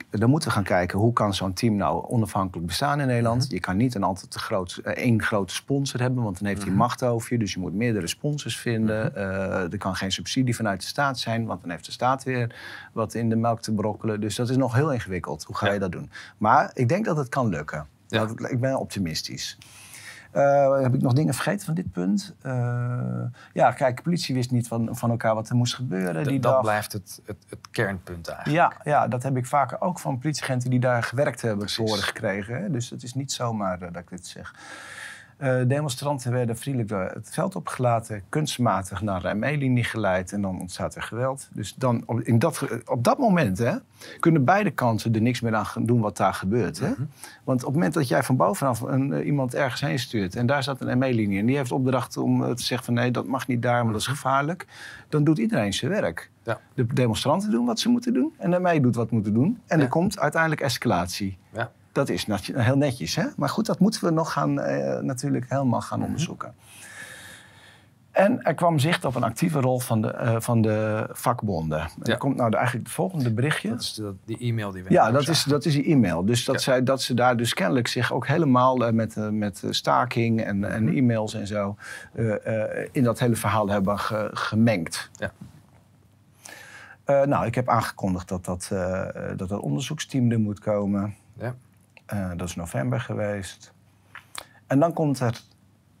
Dan 0.09 0.29
moeten 0.29 0.49
we 0.49 0.55
gaan 0.55 0.63
kijken 0.63 0.99
hoe 0.99 1.13
kan 1.13 1.33
zo'n 1.33 1.53
team 1.53 1.75
nou 1.75 2.05
onafhankelijk 2.07 2.67
bestaan 2.67 2.99
in 2.99 3.07
Nederland. 3.07 3.35
Mm 3.35 3.43
-hmm. 3.43 3.53
Je 3.53 3.59
kan 3.59 3.77
niet 3.77 3.95
een 3.95 4.03
altijd 4.03 4.31
te 4.31 4.39
groot, 4.39 4.81
uh, 4.83 4.93
één 4.93 5.21
grote 5.21 5.53
sponsor 5.53 5.99
hebben, 5.99 6.23
want 6.23 6.37
dan 6.39 6.47
heeft 6.47 6.61
hij 6.61 6.69
mm 6.69 6.75
-hmm. 6.75 6.85
macht 6.85 7.03
over 7.03 7.33
je. 7.33 7.39
Dus 7.39 7.53
je 7.53 7.59
moet 7.59 7.73
meerdere 7.73 8.07
sponsors 8.07 8.59
vinden. 8.59 9.05
Mm 9.05 9.11
-hmm. 9.13 9.31
uh, 9.31 9.71
er 9.71 9.77
kan 9.77 9.95
geen 9.95 10.11
subsidie 10.11 10.55
vanuit 10.55 10.81
de 10.81 10.87
staat 10.87 11.19
zijn, 11.19 11.45
want 11.45 11.61
dan 11.61 11.69
heeft 11.69 11.85
de 11.85 11.91
staat 11.91 12.23
weer 12.23 12.55
wat 12.93 13.13
in 13.13 13.29
de 13.29 13.35
melk 13.35 13.61
te 13.61 13.73
brokkelen. 13.73 14.21
Dus 14.21 14.35
dat 14.35 14.49
is 14.49 14.57
nog 14.57 14.73
heel 14.73 14.93
ingewikkeld. 14.93 15.43
Hoe 15.43 15.55
ga 15.55 15.65
ja. 15.65 15.73
je 15.73 15.79
dat 15.79 15.91
doen? 15.91 16.11
Maar 16.37 16.71
ik 16.73 16.89
denk 16.89 17.05
dat 17.05 17.17
het 17.17 17.29
kan 17.29 17.47
lukken. 17.47 17.87
Ja. 18.07 18.27
Ik 18.47 18.59
ben 18.59 18.79
optimistisch. 18.79 19.57
Uh, 20.35 20.81
heb 20.81 20.93
ik 20.93 21.01
nog 21.01 21.13
dingen 21.13 21.33
vergeten 21.33 21.65
van 21.65 21.73
dit 21.73 21.91
punt? 21.91 22.35
Uh, 22.45 23.23
ja, 23.53 23.71
kijk, 23.71 23.95
de 23.95 24.01
politie 24.01 24.35
wist 24.35 24.51
niet 24.51 24.67
van, 24.67 24.95
van 24.95 25.09
elkaar 25.09 25.35
wat 25.35 25.49
er 25.49 25.55
moest 25.55 25.75
gebeuren. 25.75 26.23
D 26.23 26.27
die 26.27 26.39
dat 26.39 26.51
dag. 26.51 26.61
blijft 26.61 26.93
het, 26.93 27.21
het, 27.25 27.37
het, 27.49 27.69
kernpunt 27.71 28.27
eigenlijk. 28.27 28.73
Ja, 28.83 28.91
ja, 28.91 29.07
dat 29.07 29.23
heb 29.23 29.37
ik 29.37 29.45
vaker 29.45 29.81
ook 29.81 29.99
van 29.99 30.19
politieagenten 30.19 30.69
die 30.69 30.79
daar 30.79 31.03
gewerkt 31.03 31.41
hebben 31.41 31.67
te 31.67 31.81
horen 31.81 32.03
gekregen. 32.03 32.61
Hè? 32.61 32.71
Dus 32.71 32.89
het 32.89 33.03
is 33.03 33.13
niet 33.13 33.31
zomaar 33.31 33.81
uh, 33.81 33.87
dat 33.91 34.01
ik 34.01 34.09
dit 34.09 34.27
zeg. 34.27 34.53
Uh, 35.43 35.61
demonstranten 35.67 36.31
werden 36.31 36.57
vriendelijk 36.57 37.13
het 37.13 37.29
veld 37.31 37.55
opgelaten, 37.55 38.23
kunstmatig 38.29 39.01
naar 39.01 39.21
de 39.21 39.33
ME-linie 39.33 39.83
geleid 39.83 40.33
en 40.33 40.41
dan 40.41 40.59
ontstaat 40.59 40.95
er 40.95 41.01
geweld. 41.01 41.49
Dus 41.53 41.73
dan 41.73 42.03
op, 42.05 42.21
in 42.21 42.39
dat, 42.39 42.67
op 42.85 43.03
dat 43.03 43.17
moment 43.17 43.57
hè, 43.57 43.75
kunnen 44.19 44.43
beide 44.43 44.71
kanten 44.71 45.13
er 45.13 45.21
niks 45.21 45.41
meer 45.41 45.55
aan 45.55 45.85
doen 45.85 45.99
wat 45.99 46.17
daar 46.17 46.33
gebeurt. 46.33 46.79
Hè? 46.79 46.87
Mm 46.87 46.93
-hmm. 46.93 47.09
Want 47.43 47.59
op 47.59 47.65
het 47.65 47.73
moment 47.75 47.93
dat 47.93 48.07
jij 48.07 48.23
van 48.23 48.35
bovenaf 48.35 48.81
een, 48.81 49.11
uh, 49.11 49.25
iemand 49.25 49.55
ergens 49.55 49.81
heen 49.81 49.99
stuurt 49.99 50.35
en 50.35 50.45
daar 50.45 50.63
staat 50.63 50.81
een 50.81 50.97
ME-linie 50.97 51.39
en 51.39 51.45
die 51.45 51.57
heeft 51.57 51.71
opdracht 51.71 52.17
om 52.17 52.41
uh, 52.41 52.49
te 52.49 52.63
zeggen 52.63 52.85
van 52.85 52.93
nee, 52.93 53.11
dat 53.11 53.27
mag 53.27 53.47
niet 53.47 53.61
daar, 53.61 53.83
maar 53.83 53.91
dat 53.91 54.01
is 54.01 54.07
gevaarlijk, 54.07 54.67
dan 55.09 55.23
doet 55.23 55.37
iedereen 55.37 55.73
zijn 55.73 55.91
werk. 55.91 56.29
Ja. 56.43 56.59
De 56.73 56.85
demonstranten 56.85 57.51
doen 57.51 57.65
wat 57.65 57.79
ze 57.79 57.89
moeten 57.89 58.13
doen 58.13 58.33
en 58.37 58.51
de 58.51 58.59
ME 58.59 58.79
doet 58.79 58.95
wat 58.95 59.11
moeten 59.11 59.33
doen 59.33 59.59
en 59.67 59.77
ja. 59.77 59.83
er 59.83 59.89
komt 59.89 60.19
uiteindelijk 60.19 60.61
escalatie. 60.61 61.37
Ja. 61.53 61.71
Dat 61.93 62.09
is 62.09 62.27
heel 62.53 62.77
netjes, 62.77 63.15
hè? 63.15 63.25
Maar 63.37 63.49
goed, 63.49 63.65
dat 63.65 63.79
moeten 63.79 64.03
we 64.05 64.11
nog 64.11 64.31
gaan, 64.31 64.59
uh, 64.59 64.99
natuurlijk 64.99 65.45
helemaal 65.49 65.81
gaan 65.81 65.97
mm 65.97 66.03
-hmm. 66.03 66.13
onderzoeken. 66.13 66.53
En 68.11 68.43
er 68.43 68.53
kwam 68.53 68.79
zicht 68.79 69.05
op 69.05 69.15
een 69.15 69.23
actieve 69.23 69.59
rol 69.59 69.79
van 69.79 70.01
de, 70.01 70.13
uh, 70.21 70.35
van 70.39 70.61
de 70.61 71.07
vakbonden. 71.11 71.79
En 71.79 71.89
Ja. 72.03 72.11
Er 72.11 72.17
komt 72.17 72.35
nou 72.35 72.49
de, 72.49 72.55
eigenlijk 72.55 72.85
het 72.85 72.95
volgende 72.95 73.33
berichtje. 73.33 73.69
Dat 73.69 73.79
is 73.81 73.93
de, 73.93 74.13
die 74.25 74.37
e-mail 74.39 74.71
die 74.71 74.83
we 74.83 74.91
Ja, 74.91 75.11
dat 75.11 75.23
zagen. 75.23 75.31
is, 75.33 75.43
dat 75.43 75.65
is 75.65 75.73
die 75.73 75.85
e-mail. 75.85 76.25
Dus 76.25 76.45
dat, 76.45 76.55
Ja. 76.55 76.61
zij, 76.61 76.83
dat 76.83 77.01
ze 77.01 77.13
daar 77.13 77.37
dus 77.37 77.53
kennelijk 77.53 77.87
zich 77.87 78.13
ook 78.13 78.27
helemaal 78.27 78.85
eh, 78.85 78.93
met, 78.93 79.17
eh, 79.17 79.29
met 79.29 79.63
staking 79.69 80.41
en, 80.43 80.63
en 80.71 80.83
Mhm. 80.83 80.95
e-mails 80.97 81.33
en 81.33 81.47
zo... 81.47 81.75
eh, 82.13 82.45
eh, 82.81 82.89
in 82.91 83.03
dat 83.03 83.19
hele 83.19 83.35
verhaal 83.35 83.69
hebben 83.69 83.99
ge- 83.99 84.29
gemengd. 84.33 85.09
Ja. 85.15 85.31
Eh, 87.03 87.21
nou, 87.21 87.45
ik 87.45 87.55
heb 87.55 87.69
aangekondigd 87.69 88.27
dat 88.27 88.45
dat, 88.45 88.69
eh, 88.71 89.05
dat 89.35 89.49
dat 89.49 89.59
onderzoeksteam 89.59 90.31
er 90.31 90.39
moet 90.39 90.59
komen. 90.59 91.15
Ja. 91.37 91.55
Eh, 92.05 92.29
dat 92.35 92.47
is 92.47 92.55
november 92.55 92.99
geweest. 92.99 93.71
En 94.67 94.79
dan 94.79 94.93
komt 94.93 95.19
er 95.19 95.41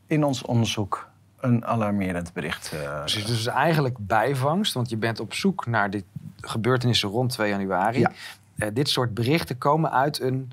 in 0.07 0.23
ons 0.23 0.41
onderzoek 0.41 1.07
een 1.39 1.65
alarmerend 1.65 2.33
bericht. 2.33 2.71
eh, 2.73 2.99
Precies, 2.99 3.25
dus 3.25 3.45
eigenlijk 3.47 3.95
bijvangst, 3.99 4.73
want 4.73 4.89
je 4.89 4.97
bent 4.97 5.19
op 5.19 5.33
zoek 5.33 5.65
naar 5.65 5.89
de 5.89 6.03
gebeurtenissen 6.41 7.09
rond 7.09 7.29
2 7.31 7.49
januari. 7.49 7.99
Ja. 7.99 8.11
Eh, 8.55 8.67
dit 8.73 8.89
soort 8.89 9.13
berichten 9.13 9.57
komen 9.57 9.91
uit 9.91 10.19
een 10.19 10.51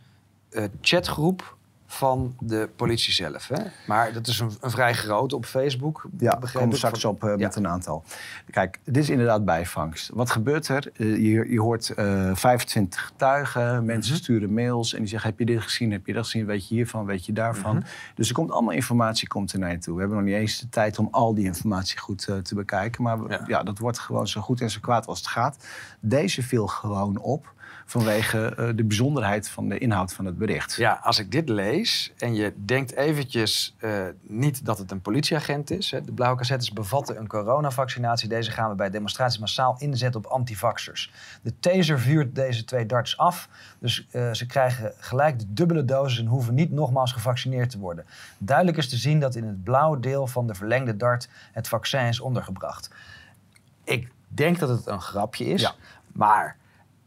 chatgroep 0.81 1.57
van 1.93 2.35
de 2.39 2.69
politie 2.77 3.13
zelf. 3.13 3.49
Hè? 3.49 3.63
Maar 3.87 4.13
dat 4.13 4.27
is 4.27 4.39
een, 4.41 4.51
een 4.61 4.71
vrij 4.71 4.95
grote 4.95 5.37
op 5.37 5.45
Facebook. 5.47 6.07
Ja, 6.19 6.39
komen 6.53 6.77
straks 6.77 7.05
op 7.05 7.25
eh, 7.25 7.31
met 7.31 7.41
Ja. 7.41 7.51
een 7.61 7.69
aantal. 7.69 8.05
Kijk, 8.51 8.79
dit 8.85 8.97
is 8.97 9.11
inderdaad 9.11 9.45
bijvangst. 9.45 10.11
Wat 10.15 10.31
gebeurt 10.31 10.69
er? 10.69 10.91
Eh, 10.97 11.07
je, 11.17 11.51
je 11.51 11.61
hoort 11.61 11.89
eh 11.91 12.31
25 12.35 13.01
getuigen, 13.07 13.85
mensen 13.85 14.13
Mhm. 14.13 14.23
sturen 14.23 14.53
mails... 14.53 14.93
en 14.93 14.99
die 14.99 15.09
zeggen, 15.09 15.31
heb 15.31 15.39
je 15.39 15.45
dit 15.45 15.63
gezien, 15.63 15.91
heb 15.93 16.07
je 16.07 16.13
dat 16.13 16.25
gezien? 16.25 16.47
Weet 16.47 16.69
je 16.69 16.75
hiervan, 16.75 17.05
weet 17.05 17.27
je 17.27 17.33
daarvan? 17.33 17.77
Mhm. 17.77 17.87
Dus 18.15 18.29
er 18.29 18.35
komt 18.35 18.51
allemaal 18.51 18.75
informatie 18.75 19.29
komt 19.29 19.53
er 19.53 19.59
naar 19.59 19.71
je 19.71 19.79
toe. 19.79 19.95
We 19.95 20.01
hebben 20.01 20.19
nog 20.19 20.27
niet 20.27 20.37
eens 20.37 20.59
de 20.61 20.69
tijd 20.69 20.99
om 20.99 21.09
al 21.11 21.35
die 21.35 21.45
informatie 21.45 21.99
goed 21.99 22.29
eh, 22.29 22.37
te 22.37 22.55
bekijken... 22.55 23.03
maar 23.03 23.23
we- 23.23 23.29
Ja. 23.33 23.45
ja. 23.47 23.63
dat 23.63 23.79
wordt 23.79 23.99
gewoon 23.99 24.29
zo 24.29 24.41
goed 24.41 24.61
en 24.61 24.71
zo 24.71 24.79
kwaad 24.81 25.07
als 25.07 25.19
het 25.19 25.29
gaat. 25.29 25.65
Deze 26.01 26.43
viel 26.43 26.67
gewoon 26.67 27.19
op... 27.19 27.53
vanwege 27.91 28.57
uh, 28.59 28.69
de 28.75 28.85
bijzonderheid 28.85 29.49
van 29.49 29.69
de 29.69 29.79
inhoud 29.79 30.13
van 30.13 30.25
het 30.25 30.39
bericht. 30.39 30.75
Ja, 30.75 31.01
als 31.03 31.19
ik 31.19 31.31
dit 31.31 31.49
lees 31.49 32.13
en 32.19 32.35
je 32.35 32.53
denkt 32.65 32.95
eventjes 32.95 33.77
uh, 33.81 34.03
niet 34.23 34.65
dat 34.65 34.79
het 34.79 34.91
een 34.91 35.01
politieagent 35.01 35.71
is. 35.71 35.91
Hè. 35.91 36.05
De 36.05 36.13
blauwe 36.13 36.39
cassettes 36.39 36.73
bevatten 36.73 37.19
een 37.19 37.27
coronavaccinatie. 37.27 38.29
Deze 38.29 38.51
gaan 38.51 38.71
we 38.71 38.75
bij 38.75 38.91
demonstraties 38.91 39.39
massaal 39.39 39.77
inzetten 39.79 40.25
op 40.25 40.31
antivaxers. 40.31 41.13
De 41.43 41.53
taser 41.61 42.01
vuurt 42.01 42.35
deze 42.35 42.65
twee 42.65 42.87
darts 42.87 43.17
af. 43.17 43.49
Dus 43.79 44.07
uh, 44.13 44.33
ze 44.33 44.47
krijgen 44.47 44.93
gelijk 44.99 45.39
de 45.39 45.53
dubbele 45.53 45.85
dosis 45.85 46.19
en 46.19 46.27
hoeven 46.27 46.55
niet 46.55 46.71
nogmaals 46.71 47.13
gevaccineerd 47.13 47.71
te 47.71 47.79
worden. 47.79 48.05
Duidelijk 48.39 48.77
is 48.77 48.89
te 48.89 48.97
zien 48.97 49.21
dat 49.21 49.35
in 49.35 49.45
het 49.45 49.65
blauwe 49.65 50.01
deel 50.01 50.27
van 50.27 50.47
de 50.47 50.55
verlengde 50.55 50.97
dart 50.97 51.29
het 51.53 51.69
vaccin 51.69 52.07
is 52.07 52.21
ondergebracht. 52.21 52.91
Ik 53.85 54.11
denk 54.29 54.59
dat 54.59 54.69
het 54.69 54.87
een 54.87 55.01
grapje 55.01 55.45
is, 55.45 55.61
Ja. 55.61 55.75
maar 56.13 56.57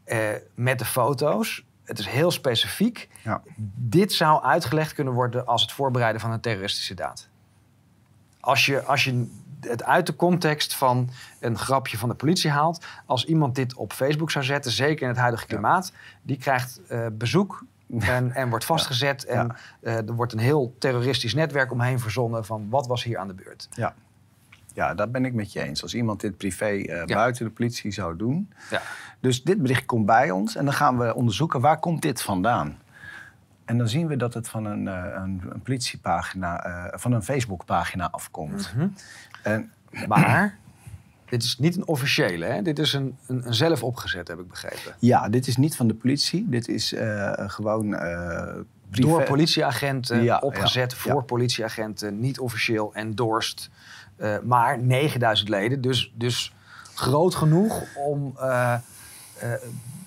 eh, 0.04 0.18
met 0.54 0.78
de 0.78 0.84
foto's, 0.84 1.64
het 1.84 1.98
is 1.98 2.06
heel 2.06 2.30
specifiek. 2.30 3.08
Ja. 3.22 3.42
Dit 3.74 4.12
zou 4.12 4.42
uitgelegd 4.42 4.92
kunnen 4.92 5.12
worden 5.12 5.46
als 5.46 5.62
het 5.62 5.72
voorbereiden 5.72 6.20
van 6.20 6.32
een 6.32 6.40
terroristische 6.40 6.94
daad. 6.94 7.28
Als 8.40 8.66
je, 8.66 8.82
als 8.82 9.04
je 9.04 9.26
het 9.60 9.84
uit 9.84 10.06
de 10.06 10.16
context 10.16 10.74
van 10.74 11.10
een 11.40 11.58
grapje 11.58 11.98
van 11.98 12.08
de 12.08 12.14
politie 12.14 12.50
haalt, 12.50 12.84
als 13.06 13.24
iemand 13.24 13.54
dit 13.54 13.74
op 13.74 13.92
Facebook 13.92 14.30
zou 14.30 14.44
zetten, 14.44 14.70
zeker 14.70 15.02
in 15.02 15.08
het 15.08 15.18
huidige 15.18 15.46
klimaat, 15.46 15.92
die 16.22 16.36
krijgt 16.36 16.80
eh, 16.88 17.06
bezoek. 17.12 17.64
En, 17.98 18.32
en 18.32 18.48
wordt 18.48 18.64
vastgezet. 18.64 19.24
En 19.24 19.56
eh, 19.80 19.96
er 19.96 20.14
wordt 20.14 20.32
een 20.32 20.38
heel 20.38 20.74
terroristisch 20.78 21.34
netwerk 21.34 21.72
omheen 21.72 22.00
verzonnen 22.00 22.44
van 22.44 22.68
wat 22.70 22.86
was 22.86 23.04
hier 23.04 23.18
aan 23.18 23.28
de 23.28 23.34
beurt. 23.34 23.68
Ja. 23.70 23.94
Ja, 24.74 24.94
dat 24.94 25.12
ben 25.12 25.24
ik 25.24 25.32
met 25.34 25.52
je 25.52 25.62
eens. 25.62 25.82
Als 25.82 25.94
iemand 25.94 26.20
dit 26.20 26.36
privé 26.36 26.66
eh, 26.66 27.04
buiten 27.04 27.44
de 27.44 27.50
politie 27.50 27.90
zou 27.90 28.16
doen. 28.16 28.52
Ja. 28.70 28.82
Dus 29.20 29.42
dit 29.42 29.62
bericht 29.62 29.84
komt 29.84 30.06
bij 30.06 30.30
ons 30.30 30.56
en 30.56 30.64
dan 30.64 30.74
gaan 30.74 30.98
we 30.98 31.14
onderzoeken 31.14 31.60
waar 31.60 31.78
komt 31.78 32.02
dit 32.02 32.22
vandaan. 32.22 32.78
En 33.64 33.78
dan 33.78 33.88
zien 33.88 34.06
we 34.06 34.16
dat 34.16 34.34
het 34.34 34.48
van 34.48 34.64
een, 34.64 34.88
eh, 34.88 35.04
een, 35.14 35.42
een 35.50 35.62
politiepagina, 35.62 36.64
eh, 36.64 36.98
van 36.98 37.12
een 37.12 37.22
Facebookpagina 37.22 38.10
afkomt. 38.10 38.72
Mhm. 38.76 38.88
En 39.42 39.70
Maar 40.08 40.58
dit 41.24 41.42
is 41.42 41.58
niet 41.58 41.76
een 41.76 41.86
officiële, 41.86 42.44
hè? 42.44 42.62
dit 42.62 42.78
is 42.78 42.92
een, 42.92 43.16
een, 43.26 43.46
een 43.46 43.54
zelf 43.54 43.82
opgezet, 43.82 44.28
heb 44.28 44.38
ik 44.38 44.48
begrepen. 44.48 44.94
ja, 44.98 45.28
dit 45.28 45.46
is 45.46 45.56
niet 45.56 45.76
van 45.76 45.86
de 45.86 45.94
politie. 45.94 46.48
Dit 46.48 46.68
is 46.68 46.92
eh, 46.92 47.32
gewoon 47.36 47.88
privé. 48.90 49.08
Door 49.08 49.22
politieagenten 49.22 50.22
Ja, 50.22 50.38
opgezet, 50.38 50.90
ja, 50.90 50.96
voor 50.98 51.14
ja. 51.14 51.20
politieagenten, 51.20 52.20
niet 52.20 52.38
officieel 52.38 52.94
endorsed. 52.94 53.70
Eh, 54.16 54.36
maar 54.42 54.78
9000 54.78 55.48
leden, 55.48 55.80
dus, 55.80 56.12
dus 56.14 56.54
groot 56.94 57.34
genoeg 57.34 57.82
om 57.96 58.32
eh, 58.38 58.74
eh, 59.38 59.52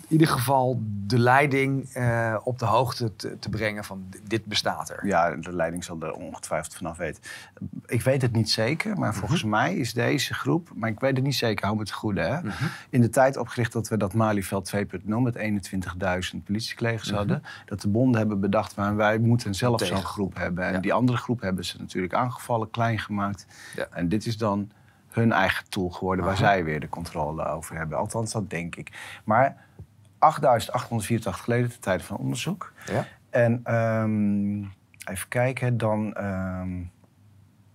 ieder 0.07 0.27
geval 0.27 0.81
de 1.05 1.19
leiding 1.19 1.89
eh, 1.93 2.37
op 2.43 2.59
de 2.59 2.65
hoogte 2.65 3.15
te, 3.15 3.39
te 3.39 3.49
brengen 3.49 3.83
van 3.83 4.03
dit- 4.23 4.45
bestaat 4.45 4.89
er. 4.89 5.05
Ja, 5.05 5.35
de 5.35 5.53
leiding 5.53 5.83
zal 5.83 5.97
er 6.01 6.13
ongetwijfeld 6.13 6.75
vanaf 6.75 6.97
weten. 6.97 7.23
Ik 7.85 8.01
weet 8.01 8.21
het 8.21 8.31
niet 8.31 8.49
zeker, 8.49 8.97
maar 8.97 9.13
volgens 9.15 9.43
mij 9.43 9.75
is 9.75 9.93
deze 9.93 10.33
groep... 10.33 10.69
maar 10.75 10.89
ik 10.89 10.99
weet 10.99 11.15
het 11.15 11.25
niet 11.25 11.35
zeker, 11.35 11.65
hou 11.65 11.77
me 11.77 11.83
te 11.85 11.93
goede, 11.93 12.21
hè? 12.21 12.39
in 12.89 13.01
de 13.01 13.09
tijd 13.09 13.37
opgericht 13.37 13.71
dat 13.73 13.87
we 13.87 13.97
dat 13.97 14.13
Malieveld 14.13 14.71
2.0 14.75 14.85
met 15.05 15.37
21.000 16.33 16.43
politiecollega's 16.43 17.09
hadden. 17.11 17.43
Dat 17.65 17.81
de 17.81 17.87
bonden 17.87 18.17
hebben 18.19 18.39
bedacht, 18.39 18.75
maar 18.75 18.95
wij 18.95 19.17
moeten 19.19 19.53
zelf 19.53 19.81
zo'n 19.85 20.03
groep 20.05 20.35
hebben. 20.37 20.63
En 20.65 20.73
Ja. 20.73 20.79
die 20.79 20.93
andere 20.93 21.17
groep 21.17 21.41
hebben 21.41 21.65
ze 21.65 21.77
natuurlijk 21.79 22.13
aangevallen, 22.13 22.69
klein 22.69 22.99
gemaakt. 22.99 23.45
Ja. 23.75 23.87
En 23.91 24.09
dit 24.09 24.25
is 24.25 24.37
dan 24.37 24.71
hun 25.07 25.31
eigen 25.31 25.69
tool 25.69 25.89
geworden 25.89 26.25
waar 26.25 26.33
Aha. 26.33 26.43
zij 26.43 26.63
weer 26.63 26.79
de 26.79 26.89
controle 26.89 27.45
over 27.45 27.75
hebben. 27.77 27.97
Althans, 27.97 28.31
dat 28.31 28.49
denk 28.49 28.75
ik. 28.75 28.91
Maar 29.23 29.65
8.884 30.17 31.45
leden 31.45 31.69
ten 31.69 31.79
tijde 31.79 32.03
van 32.03 32.17
onderzoek. 32.17 32.73
Ja? 32.85 33.05
En 33.29 33.59
ehm, 33.63 34.57
even 35.11 35.27
kijken, 35.27 35.77
dan 35.77 36.13
ehm, 36.13 36.83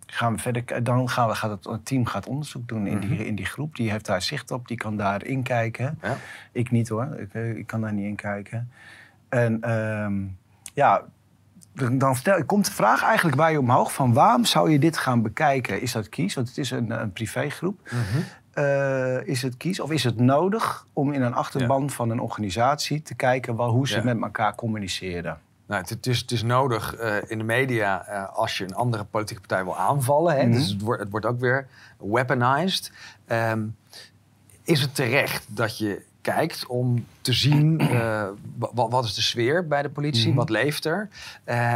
gaan 0.06 0.32
we 0.34 0.38
verder. 0.38 0.82
Dan 0.82 1.08
gaan 1.08 1.28
we, 1.28 1.34
gaat 1.34 1.64
het, 1.64 1.84
team 1.84 2.06
gaat 2.06 2.26
onderzoek 2.26 2.68
doen 2.68 2.86
in, 2.86 2.98
die, 2.98 3.26
in 3.26 3.34
die 3.34 3.46
groep. 3.46 3.76
Die 3.76 3.90
heeft 3.90 4.06
daar 4.06 4.22
zicht 4.22 4.50
op, 4.50 4.68
die 4.68 4.76
kan 4.76 4.96
daar 4.96 5.24
inkijken. 5.24 5.98
Ja. 6.02 6.16
Ik 6.52 6.70
niet 6.70 6.88
hoor, 6.88 7.18
ik, 7.18 7.34
eh, 7.34 7.56
ik 7.56 7.66
kan 7.66 7.80
daar 7.80 7.92
niet 7.92 8.06
in 8.06 8.16
kijken. 8.16 8.70
En 9.28 9.60
ehm, 9.60 10.22
ja, 10.74 11.02
dan 11.92 12.16
stel, 12.16 12.44
komt 12.44 12.66
de 12.66 12.72
vraag 12.72 13.02
eigenlijk 13.02 13.36
bij 13.36 13.52
je 13.52 13.58
omhoog 13.58 13.92
van 13.92 14.12
waarom 14.12 14.44
zou 14.44 14.70
je 14.70 14.78
dit 14.78 14.96
gaan 14.96 15.22
bekijken? 15.22 15.80
Is 15.80 15.92
dat 15.92 16.08
kies? 16.08 16.34
Want 16.34 16.48
het 16.48 16.58
is 16.58 16.70
een, 16.70 16.90
een 16.90 17.12
privégroep. 17.12 17.80
Eh, 18.52 19.26
is 19.26 19.42
het 19.42 19.56
kies 19.56 19.80
of 19.80 19.90
is 19.90 20.04
het 20.04 20.18
nodig 20.18 20.86
om 20.92 21.12
in 21.12 21.22
een 21.22 21.34
achterban 21.34 21.90
van 21.90 22.10
een 22.10 22.20
organisatie 22.20 23.02
te 23.02 23.14
kijken 23.14 23.56
wel, 23.56 23.68
hoe 23.70 23.88
ze 23.88 23.96
Ja. 23.96 24.02
met 24.04 24.22
elkaar 24.22 24.54
communiceren? 24.54 25.38
Nou, 25.66 25.84
het, 25.88 26.06
is, 26.06 26.18
het 26.20 26.30
is 26.30 26.42
nodig 26.42 26.94
eh, 26.94 27.16
in 27.26 27.38
de 27.38 27.44
media 27.44 28.06
eh, 28.06 28.36
als 28.36 28.58
je 28.58 28.64
een 28.64 28.74
andere 28.74 29.04
politieke 29.04 29.40
partij 29.46 29.64
wil 29.64 29.78
aanvallen. 29.78 30.34
Hè? 30.36 30.42
Mhm. 30.42 30.52
Dus 30.52 30.68
het 30.70 30.82
wordt, 30.82 31.00
het 31.00 31.10
wordt 31.10 31.26
ook 31.26 31.40
weer 31.40 31.66
weaponized. 31.98 32.92
Ehm, 33.26 33.62
is 34.62 34.80
het 34.80 34.94
terecht 34.94 35.44
dat 35.48 35.78
je 35.78 36.02
kijkt 36.20 36.66
om 36.66 37.06
te 37.20 37.32
zien 37.32 37.76
wa- 38.58 38.88
wat 38.88 39.04
is 39.04 39.14
de 39.14 39.20
sfeer 39.22 39.66
bij 39.66 39.82
de 39.82 39.90
politie, 39.90 40.28
Mhm. 40.28 40.36
wat 40.36 40.50
leeft 40.50 40.84
er? 40.84 41.08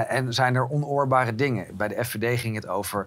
En 0.08 0.32
zijn 0.34 0.54
er 0.54 0.68
onoorbare 0.70 1.34
dingen? 1.34 1.76
Bij 1.76 1.88
de 1.88 2.04
FVD 2.04 2.40
ging 2.40 2.54
het 2.54 2.66
over 2.66 3.06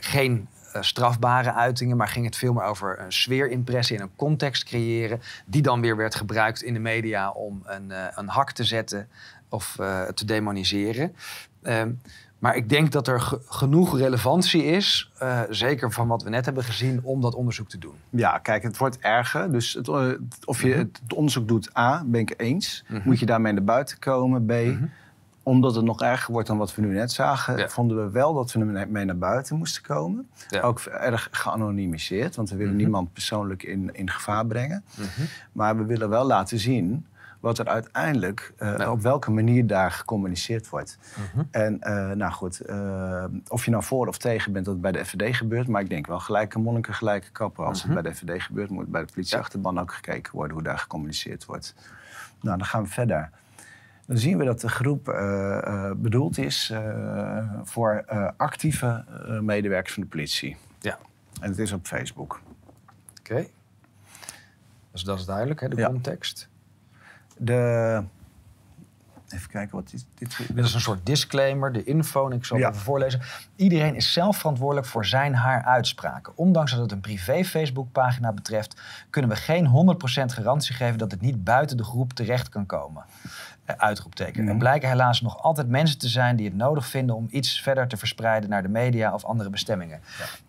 geen 0.00 0.48
strafbare 0.80 1.52
uitingen, 1.52 1.96
maar 1.96 2.08
ging 2.08 2.24
het 2.24 2.36
veel 2.36 2.52
meer 2.52 2.62
over 2.64 3.00
een 3.00 3.12
sfeerimpressie 3.12 3.96
en 3.96 4.02
een 4.02 4.16
context 4.16 4.64
creëren, 4.64 5.20
die 5.46 5.62
dan 5.62 5.80
weer 5.80 5.96
werd 5.96 6.14
gebruikt 6.14 6.62
in 6.62 6.74
de 6.74 6.80
media 6.80 7.30
om 7.30 7.62
een, 7.64 7.90
eh, 7.90 8.04
een 8.14 8.28
hak 8.28 8.52
te 8.52 8.64
zetten 8.64 9.08
of 9.48 9.76
eh, 9.78 10.02
te 10.02 10.24
demoniseren. 10.24 11.14
Ehm, 11.62 11.90
maar 12.38 12.56
ik 12.56 12.68
denk 12.68 12.92
dat 12.92 13.08
er 13.08 13.20
ge- 13.20 13.40
genoeg 13.46 13.98
relevantie 13.98 14.64
is, 14.64 15.10
eh, 15.18 15.40
zeker 15.50 15.92
van 15.92 16.08
wat 16.08 16.22
we 16.22 16.30
net 16.30 16.44
hebben 16.44 16.64
gezien, 16.64 17.00
om 17.02 17.20
dat 17.20 17.34
onderzoek 17.34 17.68
te 17.68 17.78
doen. 17.78 17.94
Ja, 18.10 18.38
kijk, 18.38 18.62
het 18.62 18.76
wordt 18.76 18.98
erger. 18.98 19.52
Dus 19.52 19.72
het, 19.72 19.88
eh, 19.88 20.08
of 20.44 20.62
je 20.62 20.74
het, 20.74 21.00
het 21.02 21.12
onderzoek 21.14 21.48
doet, 21.48 21.78
A, 21.78 22.02
ben 22.06 22.20
ik 22.20 22.34
eens. 22.36 22.84
Mhm. 22.88 23.00
Moet 23.04 23.18
je 23.18 23.26
daarmee 23.26 23.52
naar 23.52 23.64
buiten 23.64 23.98
komen? 23.98 24.46
B, 24.46 24.50
Mhm. 24.50 24.84
Omdat 25.42 25.74
het 25.74 25.84
nog 25.84 26.00
erger 26.02 26.32
wordt 26.32 26.48
dan 26.48 26.58
wat 26.58 26.74
we 26.74 26.82
nu 26.82 26.94
net 26.94 27.12
zagen... 27.12 27.56
Ja. 27.56 27.68
vonden 27.68 28.04
we 28.04 28.10
wel 28.10 28.34
dat 28.34 28.52
we 28.52 28.60
ermee 28.60 29.04
naar 29.04 29.18
buiten 29.18 29.56
moesten 29.56 29.82
komen. 29.82 30.28
Ja. 30.48 30.60
Ook 30.60 30.80
erg 30.80 31.28
geanonimiseerd, 31.30 32.36
want 32.36 32.50
we 32.50 32.56
willen 32.56 32.72
Mhm. 32.72 32.82
niemand 32.82 33.12
persoonlijk 33.12 33.62
in, 33.62 33.90
in 33.92 34.10
gevaar 34.10 34.46
brengen. 34.46 34.84
Mhm. 34.94 35.08
Maar 35.52 35.76
we 35.76 35.84
willen 35.84 36.08
wel 36.08 36.24
laten 36.24 36.58
zien 36.58 37.06
wat 37.40 37.58
er 37.58 37.68
uiteindelijk, 37.68 38.52
eh, 38.56 38.90
op 38.90 39.00
welke 39.00 39.30
manier 39.30 39.66
daar 39.66 39.90
gecommuniceerd 39.90 40.68
wordt. 40.68 40.98
Mhm. 41.34 41.44
En 41.50 41.80
eh, 41.80 42.10
nou 42.10 42.32
goed, 42.32 42.60
eh, 42.60 43.24
of 43.48 43.64
je 43.64 43.70
nou 43.70 43.82
voor 43.82 44.06
of 44.06 44.18
tegen 44.18 44.52
bent 44.52 44.64
dat 44.64 44.74
het 44.74 44.82
bij 44.82 44.92
de 44.92 45.04
FVD 45.04 45.36
gebeurt, 45.36 45.68
maar 45.68 45.82
ik 45.82 45.88
denk 45.88 46.06
wel 46.06 46.20
gelijke 46.20 46.58
monniken, 46.58 46.94
gelijke 46.94 47.30
kappen. 47.30 47.66
Als 47.66 47.82
het 47.82 47.92
bij 47.94 48.02
de 48.02 48.14
FVD 48.14 48.42
gebeurt, 48.42 48.70
moet 48.70 48.88
bij 48.88 49.00
de 49.04 49.12
politieachterban 49.12 49.78
ook 49.80 49.92
gekeken 49.92 50.32
worden 50.34 50.52
hoe 50.54 50.62
daar 50.62 50.78
gecommuniceerd 50.78 51.44
wordt. 51.44 51.74
Nou, 52.40 52.58
dan 52.58 52.66
gaan 52.66 52.82
we 52.82 52.88
verder. 52.88 53.30
Dan 54.06 54.16
zien 54.18 54.38
we 54.38 54.44
dat 54.44 54.60
de 54.60 54.68
groep 54.68 55.08
eh, 55.08 55.58
eh, 55.66 55.90
bedoeld 55.96 56.38
is 56.38 56.70
eh, 56.70 57.50
voor 57.64 58.04
actieve 58.36 59.04
medewerkers 59.40 59.94
van 59.94 60.02
de 60.02 60.08
politie. 60.08 60.56
Ja, 60.80 60.98
En 61.40 61.48
het 61.50 61.58
is 61.58 61.72
op 61.72 61.86
Facebook. 61.86 62.40
oké. 63.20 63.46
Dus 64.92 65.02
dat 65.02 65.18
is 65.18 65.24
duidelijk, 65.24 65.60
hè, 65.60 65.68
de 65.68 65.76
Ja. 65.76 65.86
context. 65.86 66.48
De... 67.38 68.02
Even 69.28 69.48
kijken, 69.50 69.74
wat 69.76 69.92
is 69.92 70.04
dit? 70.14 70.36
Dit 70.54 70.64
is 70.64 70.74
een 70.74 70.80
soort 70.80 71.06
disclaimer, 71.06 71.72
de 71.72 71.84
info, 71.84 72.26
en 72.30 72.36
ik 72.36 72.44
zal 72.44 72.56
het 72.56 72.66
Ja. 72.66 72.72
even 72.72 72.82
voorlezen. 72.82 73.20
Iedereen 73.56 73.94
is 73.94 74.12
zelf 74.12 74.36
verantwoordelijk 74.36 74.86
voor 74.86 75.04
zijn 75.06 75.34
haar 75.34 75.64
uitspraken. 75.64 76.32
Ondanks 76.36 76.70
dat 76.70 76.80
het 76.80 76.92
een 76.92 77.00
privé 77.00 77.44
Facebookpagina 77.44 78.32
betreft, 78.32 78.80
kunnen 79.10 79.30
we 79.30 79.36
geen 79.36 79.66
100% 79.66 80.32
garantie 80.32 80.74
geven 80.74 80.98
dat 80.98 81.10
het 81.10 81.20
niet 81.20 81.44
buiten 81.44 81.76
de 81.76 81.84
groep 81.84 82.12
terecht 82.12 82.48
kan 82.48 82.66
komen. 82.66 83.04
Eh, 83.64 83.76
uitroepteken. 83.78 84.42
Er 84.42 84.48
Mhm. 84.48 84.58
blijken 84.58 84.88
helaas 84.88 85.20
nog 85.20 85.42
altijd 85.42 85.68
mensen 85.68 85.98
te 85.98 86.08
zijn 86.08 86.36
die 86.36 86.46
het 86.46 86.56
nodig 86.56 86.86
vinden 86.86 87.16
om 87.16 87.26
iets 87.30 87.60
verder 87.60 87.88
te 87.88 87.96
verspreiden 87.96 88.50
naar 88.50 88.62
de 88.62 88.68
media 88.68 89.14
of 89.14 89.24
andere 89.24 89.50
bestemmingen. 89.50 90.00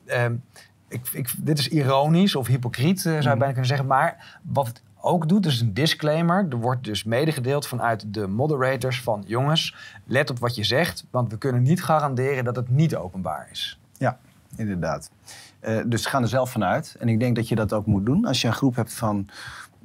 Ehm, 0.05 0.33
ik, 0.87 1.07
ik, 1.11 1.29
dit 1.37 1.59
is 1.59 1.67
ironisch 1.67 2.35
of 2.35 2.47
hypocriet, 2.47 2.97
eh, 2.97 3.03
zou 3.03 3.13
je 3.15 3.19
Mhm. 3.19 3.37
bijna 3.37 3.45
kunnen 3.45 3.65
zeggen. 3.65 3.87
Maar 3.87 4.37
wat 4.41 4.67
het 4.67 4.81
ook 5.01 5.29
doet, 5.29 5.45
is 5.45 5.61
een 5.61 5.73
disclaimer. 5.73 6.45
Er 6.49 6.57
wordt 6.57 6.83
dus 6.83 7.03
medegedeeld 7.03 7.67
vanuit 7.67 8.13
de 8.13 8.27
moderators 8.27 9.01
van... 9.01 9.23
jongens, 9.27 9.75
let 10.05 10.29
op 10.29 10.39
wat 10.39 10.55
je 10.55 10.63
zegt, 10.63 11.05
want 11.11 11.31
we 11.31 11.37
kunnen 11.37 11.61
niet 11.61 11.83
garanderen 11.83 12.43
dat 12.43 12.55
het 12.55 12.69
niet 12.69 12.95
openbaar 12.95 13.47
is. 13.51 13.79
Ja, 13.97 14.17
inderdaad. 14.55 15.11
Eh, 15.59 15.77
dus 15.85 16.05
ga 16.05 16.21
er 16.21 16.27
zelf 16.27 16.51
vanuit. 16.51 16.95
En 16.99 17.09
ik 17.09 17.19
denk 17.19 17.35
dat 17.35 17.47
je 17.47 17.55
dat 17.55 17.73
ook 17.73 17.85
moet 17.85 18.05
doen. 18.05 18.25
Als 18.25 18.41
je 18.41 18.47
een 18.47 18.53
groep 18.53 18.75
hebt 18.75 18.93
van 18.93 19.27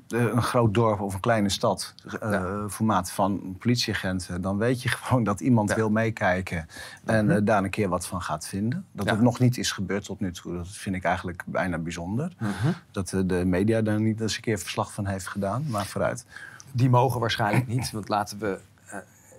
een 0.09 0.42
groot 0.42 0.74
dorp 0.74 1.00
of 1.00 1.14
een 1.14 1.20
kleine 1.20 1.48
stad, 1.48 1.94
uh, 2.22 2.66
formaat 2.68 3.11
van 3.11 3.56
politieagenten, 3.59 4.40
dan 4.40 4.59
weet 4.59 4.82
je 4.82 4.88
gewoon 4.98 5.24
dat 5.24 5.40
iemand 5.40 5.74
wil 5.74 5.90
meekijken 5.90 6.68
en 7.04 7.26
mhm. 7.26 7.44
daar 7.44 7.64
een 7.64 7.70
keer 7.70 7.88
wat 7.88 8.06
van 8.06 8.22
gaat 8.22 8.46
vinden. 8.46 8.86
Dat 8.92 9.11
het 9.11 9.20
nog 9.20 9.38
niet 9.38 9.59
is 9.59 9.72
gebeurd 9.72 10.04
tot 10.04 10.20
nu 10.20 10.32
toe, 10.32 10.56
dat 10.56 10.68
vind 10.68 10.96
ik 10.96 11.04
eigenlijk 11.04 11.42
bijna 11.46 11.78
bijzonder. 11.78 12.32
Mhm. 12.38 12.72
Dat 12.90 13.09
de 13.26 13.44
media 13.44 13.82
daar 13.82 14.00
niet 14.00 14.20
eens 14.20 14.36
een 14.36 14.42
keer 14.42 14.59
verslag 14.59 14.92
van 14.92 15.06
heeft 15.06 15.26
gedaan, 15.26 15.64
maar 15.68 15.86
vooruit. 15.86 16.26
Die 16.72 16.90
mogen 16.90 17.20
waarschijnlijk 17.20 17.66
niet, 17.66 17.90
want 17.90 18.09
laten 18.09 18.38
we 18.38 18.59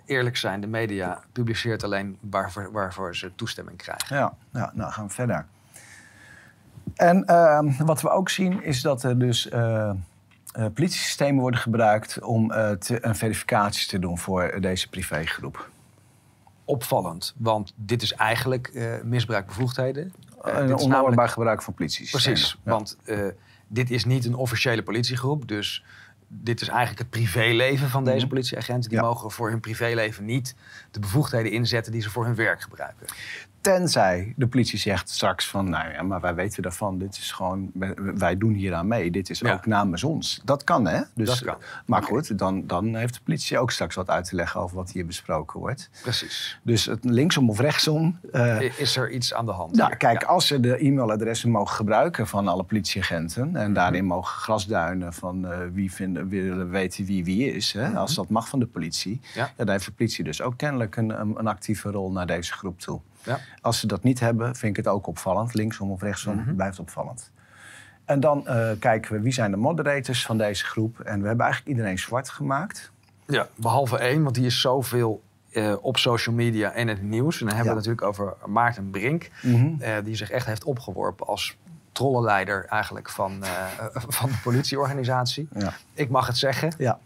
eerlijk 0.10 0.38
zijn, 0.38 0.62
de 0.62 0.68
media 0.68 1.20
publiceert 1.32 1.84
alleen 1.84 2.18
waarvoor, 2.20 2.72
waarvoor 2.72 3.16
ze 3.16 3.32
toestemming 3.36 3.78
krijgen. 3.78 4.16
Ja, 4.16 4.34
ja 4.54 4.72
nou 4.74 4.92
gaan 4.92 5.08
we 5.08 5.14
verder. 5.14 5.46
En 6.96 7.24
uh, 7.28 7.80
wat 7.80 8.02
we 8.02 8.10
ook 8.10 8.30
zien 8.30 8.64
is 8.64 8.82
dat 8.82 9.04
er 9.04 9.20
dus 9.20 9.52
uh, 9.52 9.92
politiesystemen 10.52 11.42
worden 11.42 11.60
gebruikt 11.60 12.22
om 12.22 12.52
uh, 12.52 12.72
te, 12.72 13.06
een 13.06 13.16
verificatie 13.16 13.88
te 13.88 14.00
doen 14.00 14.18
voor 14.18 14.58
deze 14.62 14.90
privégroep. 14.90 15.70
Opvallend, 16.64 17.34
want 17.38 17.74
dit 17.76 18.02
is 18.02 18.14
eigenlijk 18.14 19.00
misbruik 19.04 19.46
bevoegdheden. 19.46 20.14
een 20.42 20.76
onhoorbaar 20.76 21.30
gebruik 21.30 21.62
van 21.62 21.74
politiesystemen. 21.74 22.40
Precies, 22.40 22.58
want 22.64 22.98
dit 23.68 23.92
is 23.92 24.06
niet 24.06 24.26
een 24.26 24.36
officiële 24.36 24.84
politiegroep, 24.84 25.48
dus 25.48 25.84
dit 26.30 26.62
is 26.62 26.68
eigenlijk 26.68 27.00
het 27.00 27.10
privéleven 27.10 27.90
van 27.90 28.04
deze 28.04 28.18
mhm. 28.18 28.28
politieagenten. 28.28 28.90
Die 28.90 29.02
mogen 29.02 29.32
voor 29.32 29.50
hun 29.50 29.60
privéleven 29.60 30.26
niet 30.26 30.56
de 30.92 31.00
bevoegdheden 31.00 31.52
inzetten 31.52 31.92
die 31.92 32.02
ze 32.02 32.10
voor 32.10 32.26
hun 32.26 32.36
werk 32.36 32.62
gebruiken. 32.62 33.08
Tenzij 33.62 34.34
de 34.36 34.48
politie 34.48 34.80
zegt 34.80 35.10
straks 35.10 35.48
van, 35.48 35.70
nou 35.70 35.92
ja, 35.92 36.04
maar 36.04 36.22
wij 36.22 36.36
weten 36.36 36.64
daarvan, 36.64 36.98
dit 36.98 37.18
is 37.18 37.32
gewoon, 37.32 37.72
wij 38.16 38.38
doen 38.38 38.54
hier 38.54 38.74
aan 38.74 38.88
mee. 38.88 39.12
Dit 39.12 39.30
is 39.30 39.44
ook 39.44 39.66
namens 39.66 40.04
ons. 40.04 40.42
Dat 40.44 40.64
kan, 40.64 40.88
hè? 40.88 41.02
Dus, 41.16 41.28
dat 41.28 41.44
kan. 41.44 41.56
Maar 41.86 42.04
goed, 42.04 42.38
dan, 42.38 42.68
dan 42.68 42.96
heeft 42.96 43.14
de 43.14 43.20
politie 43.24 43.60
ook 43.60 43.72
straks 43.72 43.96
wat 43.96 44.10
uit 44.10 44.26
te 44.26 44.36
leggen 44.36 44.62
over 44.62 44.76
wat 44.76 44.92
hier 44.92 45.06
besproken 45.06 45.60
wordt. 45.60 45.90
Precies. 46.02 46.60
Dus 46.64 46.86
het 46.86 47.04
linksom 47.04 47.50
of 47.50 47.60
rechtsom. 47.60 48.20
Uh, 48.34 48.80
is 48.80 48.98
er 48.98 49.12
iets 49.12 49.34
aan 49.34 49.46
de 49.46 49.52
hand? 49.52 49.76
Nou, 49.76 49.96
kijk, 49.96 50.24
als 50.24 50.48
ze 50.48 50.60
de 50.60 50.86
e-mailadressen 50.86 51.50
mogen 51.50 51.76
gebruiken 51.76 52.28
van 52.28 52.48
alle 52.48 52.64
politieagenten 52.64 53.56
en 53.56 53.66
mhm. 53.66 53.74
daarin 53.74 54.06
mogen 54.06 54.38
grasduinen 54.42 55.14
van 55.14 55.46
uh, 55.46 55.58
wie 55.74 55.94
vinden, 55.94 56.19
willen 56.28 56.70
weten 56.70 57.06
wie 57.06 57.24
wie 57.24 57.54
is, 57.54 57.74
hè, 57.74 57.88
mhm. 57.88 57.98
als 57.98 58.16
dat 58.16 58.30
mag 58.30 58.50
van 58.50 58.60
de 58.60 58.66
politie, 58.66 59.22
ja. 59.34 59.52
dan 59.56 59.70
heeft 59.70 59.86
de 59.86 59.92
politie 59.92 60.24
dus 60.24 60.42
ook 60.42 60.58
kennelijk 60.58 60.96
een, 60.96 61.20
een 61.20 61.48
actieve 61.48 61.92
rol 61.92 62.12
naar 62.12 62.28
deze 62.28 62.54
groep 62.54 62.80
toe. 62.80 63.00
Ja. 63.24 63.40
Als 63.62 63.80
ze 63.80 63.88
dat 63.88 64.04
niet 64.04 64.20
hebben, 64.20 64.56
vind 64.56 64.78
ik 64.78 64.84
het 64.84 64.94
ook 64.94 65.08
opvallend. 65.08 65.54
Linksom 65.54 65.92
of 65.92 66.02
rechtsom 66.02 66.36
mm 66.36 66.56
blijft 66.56 66.80
opvallend. 66.80 67.32
En 68.06 68.20
dan 68.20 68.44
uh, 68.48 68.70
kijken 68.80 69.14
we 69.14 69.22
wie 69.22 69.32
zijn 69.34 69.52
de 69.52 69.58
moderators 69.58 70.26
van 70.26 70.38
deze 70.38 70.66
groep. 70.66 71.00
En 71.00 71.22
we 71.22 71.28
hebben 71.28 71.46
eigenlijk 71.46 71.78
iedereen 71.78 72.00
zwart 72.00 72.30
gemaakt. 72.30 72.92
Ja, 73.28 73.48
behalve 73.56 73.98
één, 73.98 74.24
want 74.24 74.36
die 74.36 74.46
is 74.46 74.62
zoveel 74.62 75.24
uh, 75.52 75.76
op 75.82 75.98
social 75.98 76.36
media 76.36 76.72
en 76.72 76.88
het 76.88 77.02
nieuws. 77.02 77.40
En 77.40 77.46
dan 77.46 77.56
hebben 77.56 77.74
we 77.74 77.80
het 77.80 77.88
natuurlijk 77.88 78.20
over 78.20 78.50
Maarten 78.50 78.90
Brink. 78.90 79.30
Mm 79.42 79.80
die 80.04 80.16
zich 80.16 80.32
echt 80.32 80.46
heeft 80.46 80.64
opgeworpen 80.64 81.28
als 81.28 81.58
trollenleider 81.92 82.66
eigenlijk 82.66 83.10
van, 83.10 83.44
van 84.18 84.30
de 84.30 84.40
politieorganisatie. 84.44 85.48
Ja. 85.54 85.74
Ik 85.94 86.10
mag 86.10 86.28
het 86.28 86.38
zeggen. 86.38 86.74
Ja. 86.78 87.00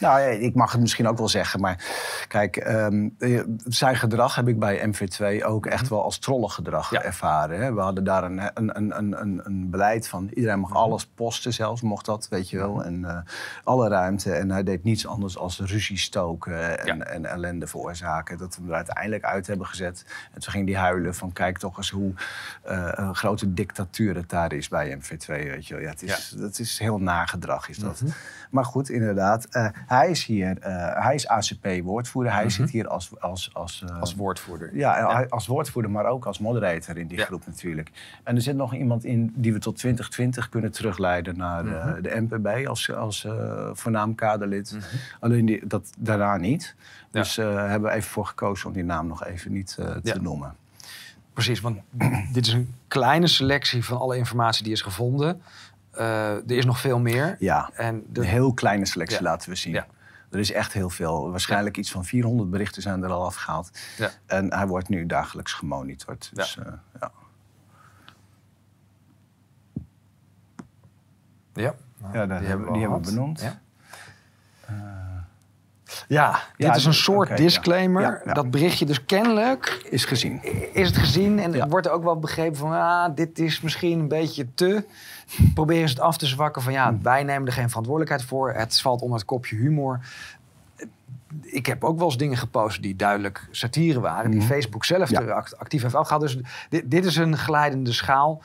Nou, 0.00 0.20
ik 0.20 0.54
mag 0.54 0.72
het 0.72 0.80
misschien 0.80 1.08
ook 1.08 1.18
wel 1.18 1.28
zeggen, 1.28 1.60
maar 1.60 1.84
kijk, 2.28 2.56
ehm, 2.56 3.08
eh, 3.18 3.40
zijn 3.64 3.96
gedrag 3.96 4.34
heb 4.34 4.48
ik 4.48 4.58
bij 4.58 4.88
MV2 4.88 5.44
ook 5.44 5.66
echt 5.66 5.82
mhm. 5.82 5.92
wel 5.92 6.02
als 6.02 6.18
trollengedrag 6.18 6.92
ervaren. 6.92 7.60
Hè. 7.60 7.74
We 7.74 7.80
hadden 7.80 8.04
daar 8.04 8.24
een, 8.24 8.50
een, 8.54 8.76
een, 8.76 9.20
een, 9.20 9.40
een 9.44 9.70
beleid 9.70 10.08
van 10.08 10.30
iedereen 10.34 10.60
mag 10.60 10.70
mhm. 10.70 10.78
alles 10.78 11.06
posten 11.06 11.52
zelfs, 11.52 11.82
mocht 11.82 12.04
dat, 12.04 12.28
weet 12.28 12.50
je 12.50 12.56
wel. 12.56 12.74
Mhm. 12.74 12.86
En 12.86 13.00
uh, 13.00 13.18
alle 13.64 13.88
ruimte. 13.88 14.32
En 14.32 14.50
hij 14.50 14.62
deed 14.62 14.84
niets 14.84 15.06
anders 15.06 15.38
als 15.38 15.60
ruzie 15.60 15.98
stoken 15.98 16.86
en, 16.86 17.06
en 17.06 17.24
ellende 17.24 17.66
veroorzaken. 17.66 18.38
Dat 18.38 18.54
we 18.54 18.60
hem 18.60 18.70
er 18.70 18.76
uiteindelijk 18.76 19.24
uit 19.24 19.46
hebben 19.46 19.66
gezet. 19.66 20.04
En 20.32 20.40
toen 20.40 20.52
ging 20.52 20.68
hij 20.68 20.78
huilen 20.78 21.14
van 21.14 21.32
kijk 21.32 21.58
toch 21.58 21.76
eens 21.76 21.90
hoe 21.90 22.12
uh, 22.68 22.88
een 22.92 23.14
grote 23.14 23.54
dictatuur 23.54 24.14
het 24.14 24.28
daar 24.28 24.52
is 24.52 24.68
bij 24.68 24.98
MV2, 24.98 25.26
weet 25.26 25.66
je 25.66 25.74
wel. 25.74 25.82
Ja, 25.82 25.90
het 25.90 26.02
is, 26.02 26.34
Dat 26.38 26.58
is 26.58 26.78
heel 26.78 26.98
nagedrag, 26.98 27.68
is 27.68 27.76
dat. 27.76 28.02
Maar 28.50 28.64
goed, 28.64 28.90
inderdaad. 28.90 29.46
Hij 29.86 30.10
is 30.10 30.24
hier, 30.24 30.56
uh, 30.58 30.66
hij 31.04 31.14
is 31.14 31.28
ACP-woordvoerder. 31.28 32.32
Hij 32.32 32.50
zit 32.50 32.66
mhm. 32.66 32.74
hier 32.74 32.88
als... 32.88 33.10
Als, 33.20 33.50
als, 33.52 33.84
uh, 33.90 34.00
als 34.00 34.14
woordvoerder. 34.14 34.76
Ja, 34.76 35.26
als 35.28 35.46
woordvoerder, 35.46 35.90
maar 35.90 36.06
ook 36.06 36.24
als 36.24 36.38
moderator 36.38 36.98
in 36.98 37.06
die 37.06 37.18
groep 37.18 37.46
natuurlijk. 37.46 37.90
En 38.22 38.36
er 38.36 38.42
zit 38.42 38.56
nog 38.56 38.74
iemand 38.74 39.04
in 39.04 39.32
die 39.36 39.52
we 39.52 39.58
tot 39.58 39.76
2020 39.76 40.48
kunnen 40.48 40.72
terugleiden 40.72 41.36
naar 41.36 41.64
mm 41.64 41.78
de 42.00 42.20
MPB 42.20 42.66
als, 42.66 42.92
als 42.92 43.26
voornaam 43.72 44.14
kaderlid. 44.14 44.72
Mhm. 44.72 44.82
Alleen 45.20 45.46
die, 45.46 45.66
dat 45.66 45.92
daarna 45.98 46.36
niet. 46.36 46.74
Dus 47.10 47.36
hebben 47.36 47.82
we 47.82 47.90
even 47.90 48.10
voor 48.10 48.26
gekozen 48.26 48.66
om 48.66 48.72
die 48.72 48.84
naam 48.84 49.06
nog 49.06 49.24
even 49.24 49.52
niet 49.52 49.78
te 50.02 50.18
noemen. 50.20 50.54
Precies, 51.32 51.60
want 51.60 51.78
dit 52.32 52.46
is 52.46 52.52
een 52.52 52.74
kleine 52.88 53.26
selectie 53.26 53.84
van 53.84 53.98
alle 53.98 54.16
informatie 54.16 54.64
die 54.64 54.72
is 54.72 54.82
gevonden. 54.82 55.42
Uh, 56.00 56.34
er 56.34 56.50
is 56.50 56.64
nog 56.64 56.80
veel 56.80 56.98
meer. 56.98 57.36
Ja, 57.38 57.70
en 57.74 58.04
de... 58.08 58.20
een 58.20 58.26
heel 58.26 58.54
kleine 58.54 58.86
selectie 58.86 59.22
laten 59.22 59.50
we 59.50 59.56
zien. 59.56 59.72
Ja. 59.72 59.86
Er 60.30 60.38
is 60.38 60.52
echt 60.52 60.72
heel 60.72 60.90
veel. 60.90 61.30
Waarschijnlijk 61.30 61.76
iets 61.76 61.90
van 61.90 62.04
400 62.04 62.50
berichten 62.50 62.82
zijn 62.82 63.02
er 63.02 63.10
al 63.10 63.24
afgehaald. 63.24 63.70
Ja. 63.96 64.10
En 64.26 64.54
hij 64.54 64.66
wordt 64.66 64.88
nu 64.88 65.06
dagelijks 65.06 65.52
gemonitord. 65.52 66.30
Dus, 66.34 66.54
ja. 66.54 66.66
Uh, 66.66 67.08
ja. 71.52 71.74
Ja, 72.12 72.24
nou, 72.24 72.32
ja 72.32 72.38
die, 72.38 72.48
hebben, 72.48 72.72
die 72.72 72.80
hebben 72.80 73.00
we 73.00 73.10
benoemd. 73.10 73.40
Ja. 73.40 73.60
Uh, 74.70 74.99
ja, 76.08 76.42
dit 76.56 76.76
is 76.76 76.84
een 76.84 76.94
soort 76.94 77.36
disclaimer. 77.36 78.22
Dat 78.32 78.50
berichtje 78.50 78.86
dus 78.86 79.04
kennelijk... 79.04 79.86
Is 79.90 80.04
gezien. 80.04 80.40
Is 80.72 80.86
het 80.86 80.96
gezien 80.96 81.38
en 81.38 81.54
er 81.54 81.68
wordt 81.68 81.88
ook 81.88 82.02
wel 82.02 82.18
begrepen 82.18 82.56
van... 82.56 82.72
Ah, 82.72 83.14
dit 83.14 83.38
is 83.38 83.60
misschien 83.60 83.98
een 83.98 84.08
beetje 84.08 84.46
te... 84.54 84.84
Proberen 85.54 85.88
ze 85.88 85.94
het 85.94 86.02
af 86.02 86.16
te 86.16 86.26
zwakken 86.26 86.62
van... 86.62 86.72
ja, 86.72 86.88
hm. 86.88 87.02
wij 87.02 87.22
nemen 87.22 87.46
er 87.46 87.52
geen 87.52 87.68
verantwoordelijkheid 87.68 88.28
voor. 88.28 88.52
Het 88.52 88.80
valt 88.80 89.02
onder 89.02 89.16
het 89.16 89.26
kopje 89.26 89.56
humor. 89.56 90.00
Ik 91.42 91.66
heb 91.66 91.84
ook 91.84 91.98
wel 91.98 92.06
eens 92.06 92.16
dingen 92.16 92.36
gepost 92.36 92.82
die 92.82 92.96
duidelijk 92.96 93.48
satire 93.50 94.00
waren... 94.00 94.30
die 94.30 94.40
hm. 94.40 94.46
Facebook 94.46 94.84
zelf 94.84 95.10
er 95.10 95.32
actief 95.34 95.82
heeft 95.82 95.94
afgehaald. 95.94 96.22
Dus 96.22 96.38
dit, 96.68 96.90
dit 96.90 97.04
is 97.04 97.16
een 97.16 97.36
glijdende 97.36 97.92
schaal. 97.92 98.42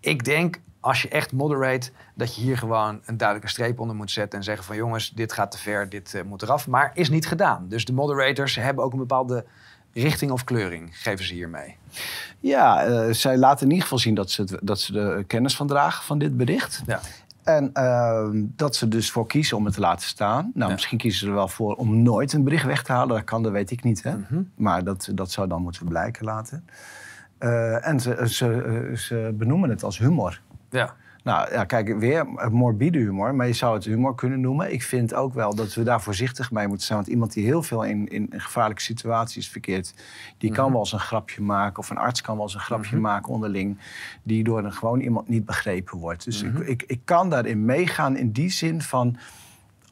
Ik 0.00 0.24
denk 0.24 0.58
als 0.86 1.02
je 1.02 1.08
echt 1.08 1.32
moderate, 1.32 1.90
dat 2.14 2.34
je 2.34 2.42
hier 2.42 2.58
gewoon 2.58 3.00
een 3.04 3.16
duidelijke 3.16 3.50
streep 3.50 3.80
onder 3.80 3.96
moet 3.96 4.10
zetten 4.10 4.38
en 4.38 4.44
zeggen 4.44 4.64
van 4.64 4.76
jongens, 4.76 5.10
dit 5.10 5.32
gaat 5.32 5.50
te 5.50 5.58
ver, 5.58 5.88
dit 5.88 6.12
uh, 6.14 6.22
moet 6.22 6.42
eraf. 6.42 6.68
Maar 6.68 6.90
is 6.94 7.08
niet 7.08 7.26
gedaan. 7.26 7.66
Dus 7.68 7.84
de 7.84 7.92
moderators 7.92 8.54
hebben 8.54 8.84
ook 8.84 8.92
een 8.92 8.98
bepaalde 8.98 9.44
richting 9.92 10.30
of 10.30 10.44
kleuring, 10.44 11.02
geven 11.02 11.24
ze 11.24 11.34
hiermee. 11.34 11.76
Ja, 12.40 12.88
uh, 12.88 13.12
zij 13.12 13.36
laten 13.36 13.62
in 13.62 13.68
ieder 13.68 13.82
geval 13.82 13.98
zien 13.98 14.14
dat 14.14 14.30
ze, 14.30 14.58
dat 14.62 14.80
ze 14.80 14.92
de 14.92 15.24
kennis 15.26 15.56
van 15.56 15.66
dragen 15.66 16.04
van 16.04 16.18
dit 16.18 16.36
bericht. 16.36 16.82
Ja. 16.86 17.00
En 17.44 17.70
uh, 17.74 18.28
dat 18.32 18.76
ze 18.76 18.88
dus 18.88 19.10
voor 19.10 19.26
kiezen 19.26 19.56
om 19.56 19.64
het 19.64 19.74
te 19.74 19.80
laten 19.80 20.08
staan. 20.08 20.50
Nou, 20.54 20.72
misschien 20.72 20.98
kiezen 20.98 21.20
ze 21.20 21.26
er 21.26 21.34
wel 21.34 21.48
voor 21.48 21.74
om 21.74 22.02
nooit 22.02 22.32
een 22.32 22.44
bericht 22.44 22.64
weg 22.64 22.82
te 22.82 22.92
halen. 22.92 23.16
Dat 23.16 23.24
kan, 23.24 23.42
dat 23.42 23.52
weet 23.52 23.70
ik 23.70 23.82
niet. 23.82 24.02
Hè? 24.02 24.16
Mhm. 24.16 24.42
Maar 24.54 24.84
dat, 24.84 25.08
dat 25.14 25.30
zou 25.30 25.48
dan 25.48 25.62
moeten 25.62 25.86
blijken 25.86 26.24
laten. 26.24 26.64
Uh, 27.40 27.86
en 27.86 28.00
ze, 28.00 28.28
ze, 28.28 28.92
ze 28.94 29.34
benoemen 29.34 29.70
het 29.70 29.82
als 29.82 29.98
humor. 29.98 30.40
Ja. 30.70 30.94
Nou 31.26 31.52
ja, 31.52 31.64
kijk, 31.64 31.98
weer 31.98 32.26
morbide 32.50 32.98
humor, 32.98 33.34
maar 33.34 33.46
je 33.46 33.52
zou 33.52 33.74
het 33.74 33.84
humor 33.84 34.14
kunnen 34.14 34.40
noemen. 34.40 34.72
Ik 34.72 34.82
vind 34.82 35.14
ook 35.14 35.34
wel 35.34 35.54
dat 35.54 35.74
we 35.74 35.82
daar 35.82 36.00
voorzichtig 36.00 36.50
mee 36.50 36.66
moeten 36.68 36.86
zijn. 36.86 36.98
Want 36.98 37.10
iemand 37.10 37.32
die 37.32 37.44
heel 37.44 37.62
veel 37.62 37.82
in, 37.82 38.08
in 38.08 38.32
gevaarlijke 38.36 38.82
situaties 38.82 39.48
verkeert, 39.48 39.94
die 40.38 40.50
kan 40.50 40.64
mhm. 40.64 40.72
wel 40.72 40.80
eens 40.80 40.92
een 40.92 40.98
grapje 40.98 41.42
maken. 41.42 41.78
Of 41.78 41.90
een 41.90 41.96
arts 41.96 42.20
kan 42.20 42.34
wel 42.34 42.44
eens 42.44 42.54
een 42.54 42.60
grapje 42.60 42.94
mhm. 42.94 43.04
maken 43.04 43.32
onderling, 43.32 43.78
die 44.22 44.44
door 44.44 44.64
een 44.64 44.72
gewoon 44.72 45.00
iemand 45.00 45.28
niet 45.28 45.44
begrepen 45.44 45.98
wordt. 45.98 46.24
Dus 46.24 46.42
ik, 46.42 46.52
mhm. 46.52 46.62
ik, 46.62 46.82
ik 46.86 47.00
kan 47.04 47.30
daarin 47.30 47.64
meegaan 47.64 48.16
in 48.16 48.32
die 48.32 48.50
zin 48.50 48.82
van, 48.82 49.16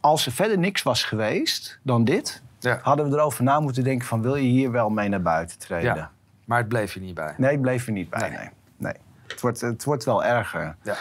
als 0.01 0.27
er 0.27 0.33
verder 0.33 0.59
niks 0.59 0.83
was 0.83 1.05
geweest 1.05 1.79
dan 1.83 2.05
dit, 2.05 2.43
ja. 2.59 2.79
hadden 2.83 3.11
we 3.11 3.17
erover 3.17 3.45
na 3.45 3.61
moeten 3.61 3.85
denken 3.85 4.07
van, 4.07 4.23
wil 4.23 4.37
je 4.37 4.49
hier 4.49 4.71
wel 4.71 4.91
mee 4.91 5.09
naar 5.09 5.23
buiten 5.23 5.59
treden? 5.59 5.95
Ja. 5.95 6.11
Maar 6.45 6.59
het 6.59 6.69
bleef 6.69 6.95
je 6.95 7.01
niet 7.01 7.15
bij? 7.15 7.35
Nee, 7.37 7.51
het 7.51 7.61
bleef 7.61 7.87
je 7.87 7.93
niet 7.93 8.11
bij, 8.11 8.31
nee. 8.31 8.49
nee. 8.77 8.95
Het 9.27 9.41
wordt, 9.41 9.61
het 9.61 9.85
wordt 9.85 10.05
wel 10.05 10.25
erger. 10.25 10.77
Ja. 10.83 10.97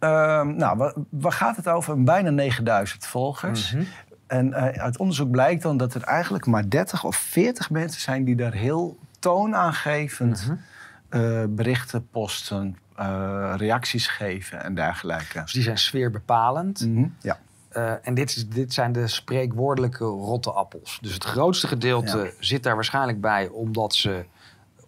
uh, 0.00 0.54
nou, 0.62 0.92
waar, 1.10 1.32
gaat 1.32 1.56
het 1.56 1.68
over? 1.68 2.02
Bijna 2.02 2.30
9000 2.30 3.06
volgers. 3.06 3.72
Mhm. 3.72 3.84
En 4.26 4.48
uh, 4.48 4.66
uit 4.66 4.98
onderzoek 4.98 5.30
blijkt 5.30 5.62
dan 5.62 5.76
dat 5.76 5.94
er 5.94 6.02
eigenlijk 6.02 6.46
maar 6.46 6.68
30 6.70 7.04
of 7.04 7.16
40 7.16 7.70
mensen 7.70 8.00
zijn 8.00 8.24
die 8.24 8.36
daar 8.36 8.52
heel 8.52 8.98
toonaangevend 9.18 10.46
mm 10.48 10.58
berichten 11.48 12.08
posten, 12.08 12.78
uh, 13.00 13.54
reacties 13.56 14.06
geven 14.06 14.62
en 14.62 14.74
dergelijke. 14.74 15.40
Dus 15.40 15.52
die 15.52 15.62
zijn 15.62 15.78
sfeerbepalend. 15.78 16.80
Mm 16.80 17.14
Ja. 17.20 17.38
en 18.02 18.14
dit, 18.14 18.36
is, 18.36 18.48
dit 18.48 18.72
zijn 18.72 18.92
de 18.92 19.06
spreekwoordelijke 19.06 20.04
rotte 20.04 20.52
appels. 20.52 20.98
Dus 21.02 21.14
het 21.14 21.24
grootste 21.24 21.66
gedeelte 21.66 22.34
zit 22.38 22.62
daar 22.62 22.74
waarschijnlijk 22.74 23.20
bij 23.20 23.48
omdat 23.48 23.94
ze 23.94 24.24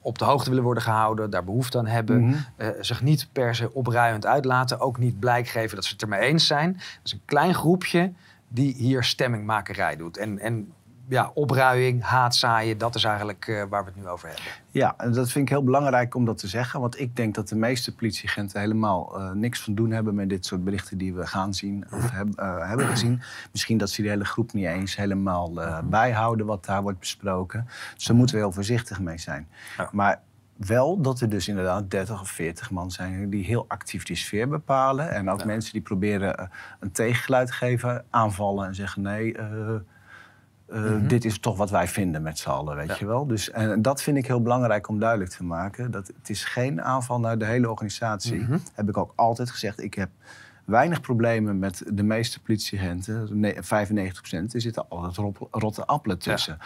op 0.01 0.19
de 0.19 0.25
hoogte 0.25 0.49
willen 0.49 0.65
worden 0.65 0.83
gehouden, 0.83 1.31
daar 1.31 1.45
behoefte 1.45 1.79
aan 1.79 1.87
hebben, 1.87 2.47
eh, 2.57 2.69
zich 2.81 3.03
niet 3.03 3.29
per 3.33 3.55
se 3.55 3.75
opruiend 3.75 4.27
uitlaten, 4.27 4.81
ook 4.81 4.99
niet 4.99 5.19
blijk 5.19 5.49
geven 5.49 5.77
dat 5.77 5.85
ze 5.85 5.93
het 5.93 6.03
ermee 6.03 6.21
eens 6.21 6.47
zijn. 6.47 6.73
Dat 6.73 6.83
is 7.03 7.13
een 7.13 7.23
klein 7.25 7.55
groepje 7.55 8.13
die 8.49 8.75
hier 8.75 9.05
stemmingmakerij 9.05 9.97
doet. 9.97 10.17
En, 10.17 10.39
en 10.39 10.73
ja, 11.11 11.31
opruiing, 11.35 12.03
haatzaaien, 12.03 12.79
dat 12.79 12.95
is 12.95 13.05
eigenlijk 13.05 13.47
eh, 13.49 13.63
waar 13.69 13.85
we 13.85 13.91
het 13.95 14.01
nu 14.03 14.09
over 14.09 14.29
hebben. 14.29 14.45
Ja, 14.71 14.95
en 14.97 15.13
dat 15.13 15.31
vind 15.31 15.45
ik 15.45 15.51
heel 15.51 15.65
belangrijk 15.65 16.15
om 16.15 16.25
dat 16.25 16.39
te 16.39 16.49
zeggen. 16.49 16.81
Want 16.81 17.01
ik 17.01 17.17
denk 17.17 17.35
dat 17.35 17.49
de 17.49 17.57
meeste 17.57 17.95
politieagenten 17.95 18.61
helemaal 18.61 19.17
eh, 19.19 19.31
niks 19.31 19.63
van 19.63 19.75
doen 19.75 19.91
hebben 19.91 20.15
met 20.15 20.29
dit 20.29 20.47
soort 20.47 20.65
berichten 20.65 20.99
die 20.99 21.15
we 21.15 21.27
gaan 21.27 21.55
zien 21.55 21.85
of 21.93 22.11
heb- 22.11 22.35
eh, 22.37 22.69
hebben 22.69 22.87
gezien. 22.87 23.21
Misschien 23.53 23.79
dat 23.79 23.91
ze 23.91 24.03
die 24.03 24.11
hele 24.11 24.25
groep 24.25 24.53
niet 24.53 24.67
eens 24.67 24.97
helemaal 24.97 25.53
bijhouden 25.85 26.47
wat 26.47 26.65
daar 26.65 26.83
wordt 26.83 26.99
besproken. 26.99 27.69
Dus 27.95 28.05
daar 28.05 28.17
moeten 28.17 28.35
we 28.37 28.41
heel 28.43 28.53
voorzichtig 28.53 29.01
mee 29.01 29.19
zijn. 29.19 29.49
Ja. 29.77 29.89
Maar 29.93 30.21
wel 30.57 31.01
dat 31.01 31.21
er 31.21 31.29
dus 31.29 31.49
inderdaad 31.49 31.91
30 31.91 32.21
of 32.21 32.31
40 32.31 32.71
man 32.71 32.91
zijn 32.91 33.31
die 33.31 33.45
heel 33.45 33.65
actief 33.69 34.05
die 34.05 34.17
sfeer 34.17 34.49
bepalen. 34.49 35.11
En 35.11 35.31
ook 35.31 35.41
Ja. 35.41 35.47
mensen 35.47 35.73
die 35.73 35.83
proberen 35.83 36.51
een 36.81 36.93
tegengeluid 36.93 37.47
te 37.47 37.53
geven, 37.53 38.05
aanvallen 38.11 38.67
en 38.67 38.75
zeggen 38.75 39.03
nee. 39.03 39.37
Eh, 40.71 40.81
Mhm. 40.83 41.07
Dit 41.07 41.25
is 41.25 41.39
toch 41.39 41.57
wat 41.57 41.71
wij 41.71 41.89
vinden 41.89 42.23
met 42.23 42.39
z'n 42.39 42.49
allen, 42.49 42.77
weet 42.77 42.89
Ja. 42.89 42.97
je 42.99 43.07
wel. 43.07 43.27
Dus, 43.27 43.51
en 43.51 43.83
dat 43.83 44.03
vind 44.03 44.17
ik 44.17 44.27
heel 44.27 44.43
belangrijk 44.43 44.89
om 44.89 44.99
duidelijk 44.99 45.31
te 45.31 45.45
maken. 45.45 45.91
Dat 45.91 46.07
het 46.07 46.31
is 46.31 46.45
geen 46.45 46.83
aanval 46.83 47.21
naar 47.21 47.39
de 47.39 47.45
hele 47.45 47.71
organisatie. 47.71 48.41
Mhm. 48.41 48.59
Heb 48.75 48.89
ik 48.89 48.97
ook 48.97 49.13
altijd 49.17 49.51
gezegd. 49.51 49.83
Ik 49.83 49.95
heb 49.95 50.11
weinig 50.65 51.01
problemen 51.01 51.59
met 51.59 51.83
de 51.93 52.03
meeste 52.03 52.41
politieagenten. 52.41 53.41
Ne- 53.41 53.57
95% 53.61 54.55
Er 54.55 54.61
zitten 54.61 54.89
altijd 54.89 55.29
rotte 55.51 55.87
appelen 55.87 56.19
tussen. 56.19 56.59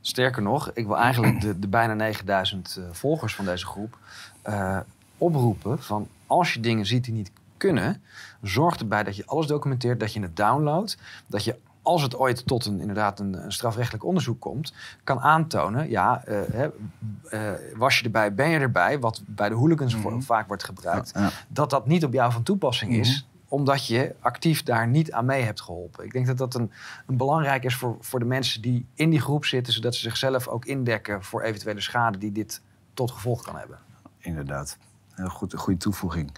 Sterker 0.00 0.42
nog, 0.42 0.70
ik 0.74 0.86
wil 0.86 0.96
eigenlijk 0.98 1.40
de, 1.40 1.58
de 1.58 1.68
bijna 1.68 1.94
9000 1.94 2.76
eh, 2.78 2.84
volgers 2.92 3.34
van 3.34 3.44
deze 3.44 3.66
groep 3.66 3.98
eh, 4.42 4.78
oproepen 5.18 5.82
van 5.82 6.08
als 6.26 6.52
je 6.54 6.60
dingen 6.60 6.86
ziet 6.86 7.04
die 7.04 7.14
niet 7.14 7.30
kunnen, 7.56 8.02
zorg 8.42 8.76
erbij 8.76 9.02
dat 9.04 9.16
je 9.16 9.26
alles 9.26 9.46
documenteert, 9.46 10.00
dat 10.00 10.12
je 10.12 10.20
het 10.20 10.36
downloadt, 10.36 10.96
dat 11.26 11.44
je 11.44 11.56
als 11.90 12.02
het 12.02 12.16
ooit 12.16 12.46
tot 12.46 12.66
een, 12.66 12.80
inderdaad 12.80 13.20
een, 13.20 13.44
een 13.44 13.52
strafrechtelijk 13.52 14.04
onderzoek 14.04 14.40
komt, 14.40 14.72
kan 15.04 15.20
aantonen, 15.20 15.90
ja, 15.90 16.24
eh, 16.24 16.64
eh, 16.64 17.52
was 17.76 17.98
je 17.98 18.04
erbij, 18.04 18.34
ben 18.34 18.48
je 18.48 18.58
erbij, 18.58 18.98
wat 18.98 19.22
bij 19.26 19.48
de 19.48 19.54
hooligans 19.54 19.96
Mhm. 19.96 20.20
vaak 20.20 20.46
wordt 20.48 20.64
gebruikt, 20.64 21.10
Ja. 21.14 21.30
dat 21.48 21.70
dat 21.70 21.86
niet 21.86 22.04
op 22.04 22.12
jou 22.12 22.32
van 22.32 22.42
toepassing 22.42 22.92
is, 22.92 23.28
omdat 23.48 23.86
je 23.86 24.14
actief 24.20 24.62
daar 24.62 24.88
niet 24.88 25.12
aan 25.12 25.24
mee 25.24 25.42
hebt 25.42 25.60
geholpen. 25.60 26.04
Ik 26.04 26.12
denk 26.12 26.26
dat 26.26 26.38
dat 26.38 26.54
een, 26.54 26.70
een 27.06 27.16
belangrijk 27.16 27.64
is 27.64 27.74
voor, 27.74 27.96
voor 28.00 28.18
de 28.18 28.24
mensen 28.24 28.62
die 28.62 28.86
in 28.94 29.10
die 29.10 29.20
groep 29.20 29.44
zitten, 29.44 29.72
zodat 29.72 29.94
ze 29.94 30.00
zichzelf 30.00 30.48
ook 30.48 30.64
indekken 30.64 31.22
voor 31.24 31.42
eventuele 31.42 31.80
schade 31.80 32.18
die 32.18 32.32
dit 32.32 32.60
tot 32.94 33.10
gevolg 33.10 33.42
kan 33.42 33.56
hebben. 33.56 33.78
Inderdaad. 34.18 34.78
Heel 35.20 35.28
goed, 35.28 35.52
een 35.52 35.58
goede 35.58 35.78
toevoeging. 35.78 36.32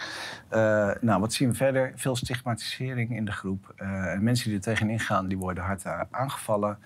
Eh, 0.49 0.91
nou, 1.01 1.21
wat 1.21 1.33
zien 1.33 1.49
we 1.49 1.55
verder? 1.55 1.93
Veel 1.97 2.17
stigmatisering 2.17 3.17
in 3.17 3.25
de 3.25 3.33
groep. 3.33 3.73
Eh, 3.77 4.13
en 4.13 4.23
mensen 4.23 4.47
die 4.47 4.57
er 4.57 4.63
tegenin 4.63 5.01
gaan, 5.01 5.27
die 5.29 5.39
worden 5.39 5.65
hard 5.65 5.87
a- 5.87 6.07
aangevallen. 6.11 6.79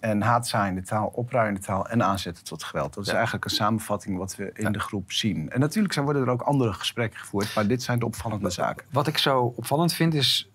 En 0.00 0.22
haatzaaiende 0.22 0.82
taal, 0.82 1.06
opruiende 1.06 1.60
taal 1.60 1.88
en 1.88 2.02
aanzetten 2.02 2.44
tot 2.44 2.62
geweld. 2.62 2.94
Dat 2.94 3.02
is 3.04 3.08
Ja. 3.10 3.14
eigenlijk 3.16 3.44
een 3.44 3.50
samenvatting 3.50 4.18
wat 4.18 4.36
we 4.36 4.50
in 4.54 4.64
Ja. 4.64 4.70
de 4.70 4.78
groep 4.80 5.12
zien. 5.12 5.50
En 5.50 5.60
natuurlijk 5.60 5.92
zijn, 5.94 6.04
worden 6.04 6.22
er 6.22 6.30
ook 6.30 6.42
andere 6.42 6.72
gesprekken 6.72 7.20
gevoerd, 7.20 7.54
maar 7.54 7.66
dit 7.66 7.82
zijn 7.82 7.98
de 7.98 8.04
opvallende 8.06 8.50
zaken. 8.50 8.86
Wat 8.90 9.06
ik 9.06 9.18
zo 9.18 9.52
opvallend 9.56 9.92
vind 9.92 10.14
is. 10.14 10.50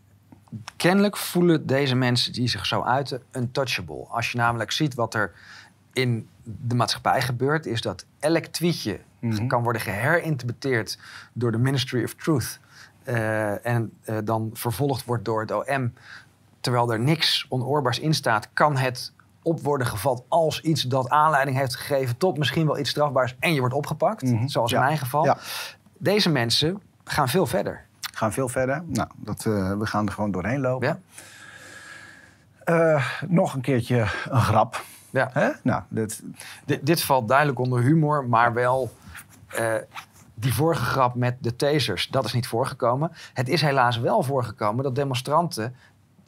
Kennelijk 0.75 1.17
voelen 1.17 1.65
deze 1.67 1.95
mensen 1.95 2.33
die 2.33 2.47
zich 2.47 2.65
zo 2.65 2.81
uiten 2.83 3.21
untouchable. 3.31 4.05
Als 4.09 4.31
je 4.31 4.37
namelijk 4.37 4.71
ziet 4.71 4.93
wat 4.93 5.13
er 5.13 5.31
in 5.93 6.27
de 6.43 6.75
maatschappij 6.75 7.21
gebeurt, 7.21 7.65
is 7.65 7.81
dat 7.81 8.05
elk 8.19 8.45
tweetje 8.45 8.99
Mhm. 9.21 9.47
kan 9.47 9.63
worden 9.63 9.81
geherinterpreteerd 9.81 10.99
door 11.33 11.51
de 11.51 11.57
Ministry 11.57 12.03
of 12.03 12.13
Truth. 12.13 12.59
eh, 13.03 13.65
en 13.65 13.91
eh, 14.03 14.17
dan 14.23 14.49
vervolgd 14.53 15.05
wordt 15.05 15.25
door 15.25 15.41
het 15.41 15.51
OM. 15.51 15.93
Terwijl 16.59 16.91
er 16.93 16.99
niks 16.99 17.45
onoorbaars 17.49 17.99
in 17.99 18.13
staat, 18.13 18.47
kan 18.53 18.77
het 18.77 19.13
op 19.43 19.59
worden 19.61 19.87
gevat 19.87 20.23
als 20.27 20.61
iets 20.61 20.81
dat 20.81 21.09
aanleiding 21.09 21.57
heeft 21.57 21.75
gegeven 21.75 22.17
tot 22.17 22.37
misschien 22.37 22.65
wel 22.65 22.77
iets 22.79 22.89
strafbaars 22.89 23.35
en 23.39 23.53
je 23.53 23.59
wordt 23.59 23.75
opgepakt. 23.75 24.21
Mhm. 24.21 24.47
Zoals 24.47 24.71
in 24.71 24.79
mijn 24.79 24.97
geval. 24.97 25.23
Ja. 25.25 25.37
Deze 25.97 26.29
mensen 26.29 26.81
gaan 27.03 27.29
veel 27.29 27.45
verder. 27.45 27.85
Gaan 28.13 28.33
veel 28.33 28.49
verder. 28.49 28.83
Nou, 28.87 29.07
dat, 29.15 29.45
eh, 29.45 29.77
we 29.77 29.85
gaan 29.85 30.05
er 30.07 30.13
gewoon 30.13 30.31
doorheen 30.31 30.59
lopen. 30.61 30.87
Ja. 32.65 33.01
Nog 33.27 33.53
een 33.53 33.61
keertje 33.61 33.99
een 34.29 34.41
grap. 34.41 34.83
Ja. 35.09 35.29
Hè? 35.33 35.49
Nou, 35.63 35.81
Dit, 35.89 36.21
dit 36.81 37.03
valt 37.03 37.27
duidelijk 37.27 37.59
onder 37.59 37.81
humor, 37.81 38.25
maar 38.25 38.53
wel 38.53 38.91
eh, 39.53 39.75
die 40.33 40.53
vorige 40.53 40.83
grap 40.83 41.15
met 41.15 41.35
de 41.39 41.55
tasers, 41.55 42.07
dat 42.07 42.25
is 42.25 42.33
niet 42.33 42.47
voorgekomen. 42.47 43.11
Het 43.33 43.49
is 43.49 43.61
helaas 43.61 43.99
wel 43.99 44.23
voorgekomen 44.23 44.83
dat 44.83 44.95
demonstranten 44.95 45.75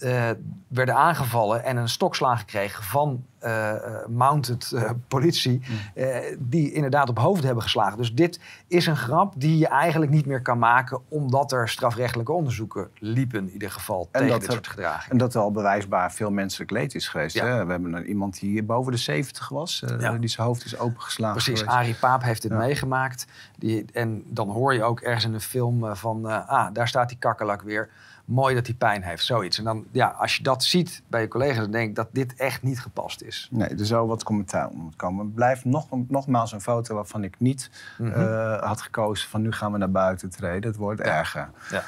eh, 0.04 0.30
werden 0.68 0.96
aangevallen 0.96 1.64
en 1.64 1.78
een 1.78 1.90
stokslagen 1.90 2.46
kregen 2.46 2.84
van 2.84 3.26
eh, 3.40 3.72
eh, 3.72 4.08
mounted 4.08 4.74
politie, 5.08 5.62
eh, 5.96 6.08
die 6.40 6.72
inderdaad 6.72 7.10
op 7.10 7.20
hoofd 7.20 7.44
hebben 7.44 7.64
geslagen. 7.64 7.98
Dus 7.98 8.14
dit 8.14 8.40
is 8.68 8.86
een 8.88 8.98
grap 8.98 9.34
die 9.38 9.58
je 9.58 9.68
eigenlijk 9.68 10.12
niet 10.12 10.26
meer 10.26 10.42
kan 10.42 10.60
maken, 10.60 11.00
omdat 11.08 11.52
er 11.52 11.70
strafrechtelijke 11.70 12.32
onderzoeken 12.32 12.90
liepen 13.00 13.40
in 13.40 13.50
ieder 13.50 13.72
geval 13.72 14.08
tegen 14.12 14.28
dit 14.40 14.48
er- 14.48 14.52
soort 14.54 14.68
gedragingen. 14.68 15.12
En 15.12 15.18
dat 15.18 15.34
er 15.34 15.42
al 15.42 15.52
bewijsbaar 15.52 16.12
veel 16.12 16.32
menselijk 16.32 16.72
leed 16.72 16.96
is 16.96 17.08
geweest. 17.08 17.36
Ja. 17.36 17.46
Hè? 17.46 17.66
We 17.66 17.72
hebben 17.72 17.94
een, 17.94 18.06
iemand 18.08 18.40
die 18.40 18.50
hier 18.50 18.66
boven 18.66 18.92
de 18.92 18.98
70 18.98 19.50
was, 19.50 19.84
Ja. 20.00 20.12
die 20.18 20.30
zijn 20.30 20.48
hoofd 20.48 20.66
is 20.66 20.78
opengeslagen. 20.80 21.36
Precies, 21.42 21.60
geweest. 21.60 21.78
Arie 21.78 21.96
Paap 21.96 22.24
heeft 22.24 22.42
dit 22.42 22.52
Ja. 22.52 22.58
meegemaakt. 22.58 23.26
Die, 23.58 23.86
en 23.94 24.24
dan 24.26 24.50
hoor 24.50 24.74
je 24.74 24.84
ook 24.84 25.00
ergens 25.00 25.26
in 25.26 25.32
de 25.32 25.40
film 25.40 25.96
van... 25.96 26.26
ah, 26.48 26.68
daar 26.74 26.88
staat 26.88 27.10
die 27.10 27.18
kakkerlak 27.18 27.62
weer. 27.62 27.90
Mooi 28.26 28.56
dat 28.56 28.66
hij 28.68 28.76
pijn 28.76 29.04
heeft, 29.04 29.26
zoiets. 29.26 29.58
En 29.58 29.64
dan, 29.64 29.86
ja, 29.92 30.08
als 30.08 30.36
je 30.38 30.44
dat 30.44 30.64
ziet 30.64 31.02
bij 31.08 31.22
je 31.22 31.28
collega's... 31.28 31.58
dan 31.58 31.72
denk 31.72 31.90
ik 31.90 31.96
dat 31.96 32.08
dit 32.12 32.34
echt 32.36 32.64
niet 32.64 32.80
gepast 32.80 33.22
is. 33.22 33.48
Nee, 33.52 33.68
er 33.70 33.86
zou 33.86 34.08
wat 34.08 34.24
commentaar 34.24 34.70
om 34.70 34.78
moeten 34.78 34.98
komen. 35.00 35.26
Het 35.26 35.36
blijft 35.36 35.66
nog, 35.66 35.88
nogmaals 36.08 36.52
een 36.52 36.62
foto 36.62 36.96
waarvan 36.96 37.24
ik 37.24 37.36
niet 37.40 37.70
Mhm. 37.98 38.12
eh, 38.12 38.62
had 38.62 38.82
gekozen 38.82 39.30
van 39.30 39.42
nu 39.42 39.52
gaan 39.52 39.72
we 39.72 39.78
naar 39.78 39.92
buiten 39.92 40.30
treden. 40.30 40.70
Het 40.70 40.76
wordt 40.80 41.02
erger. 41.02 41.50
Ja. 41.72 41.84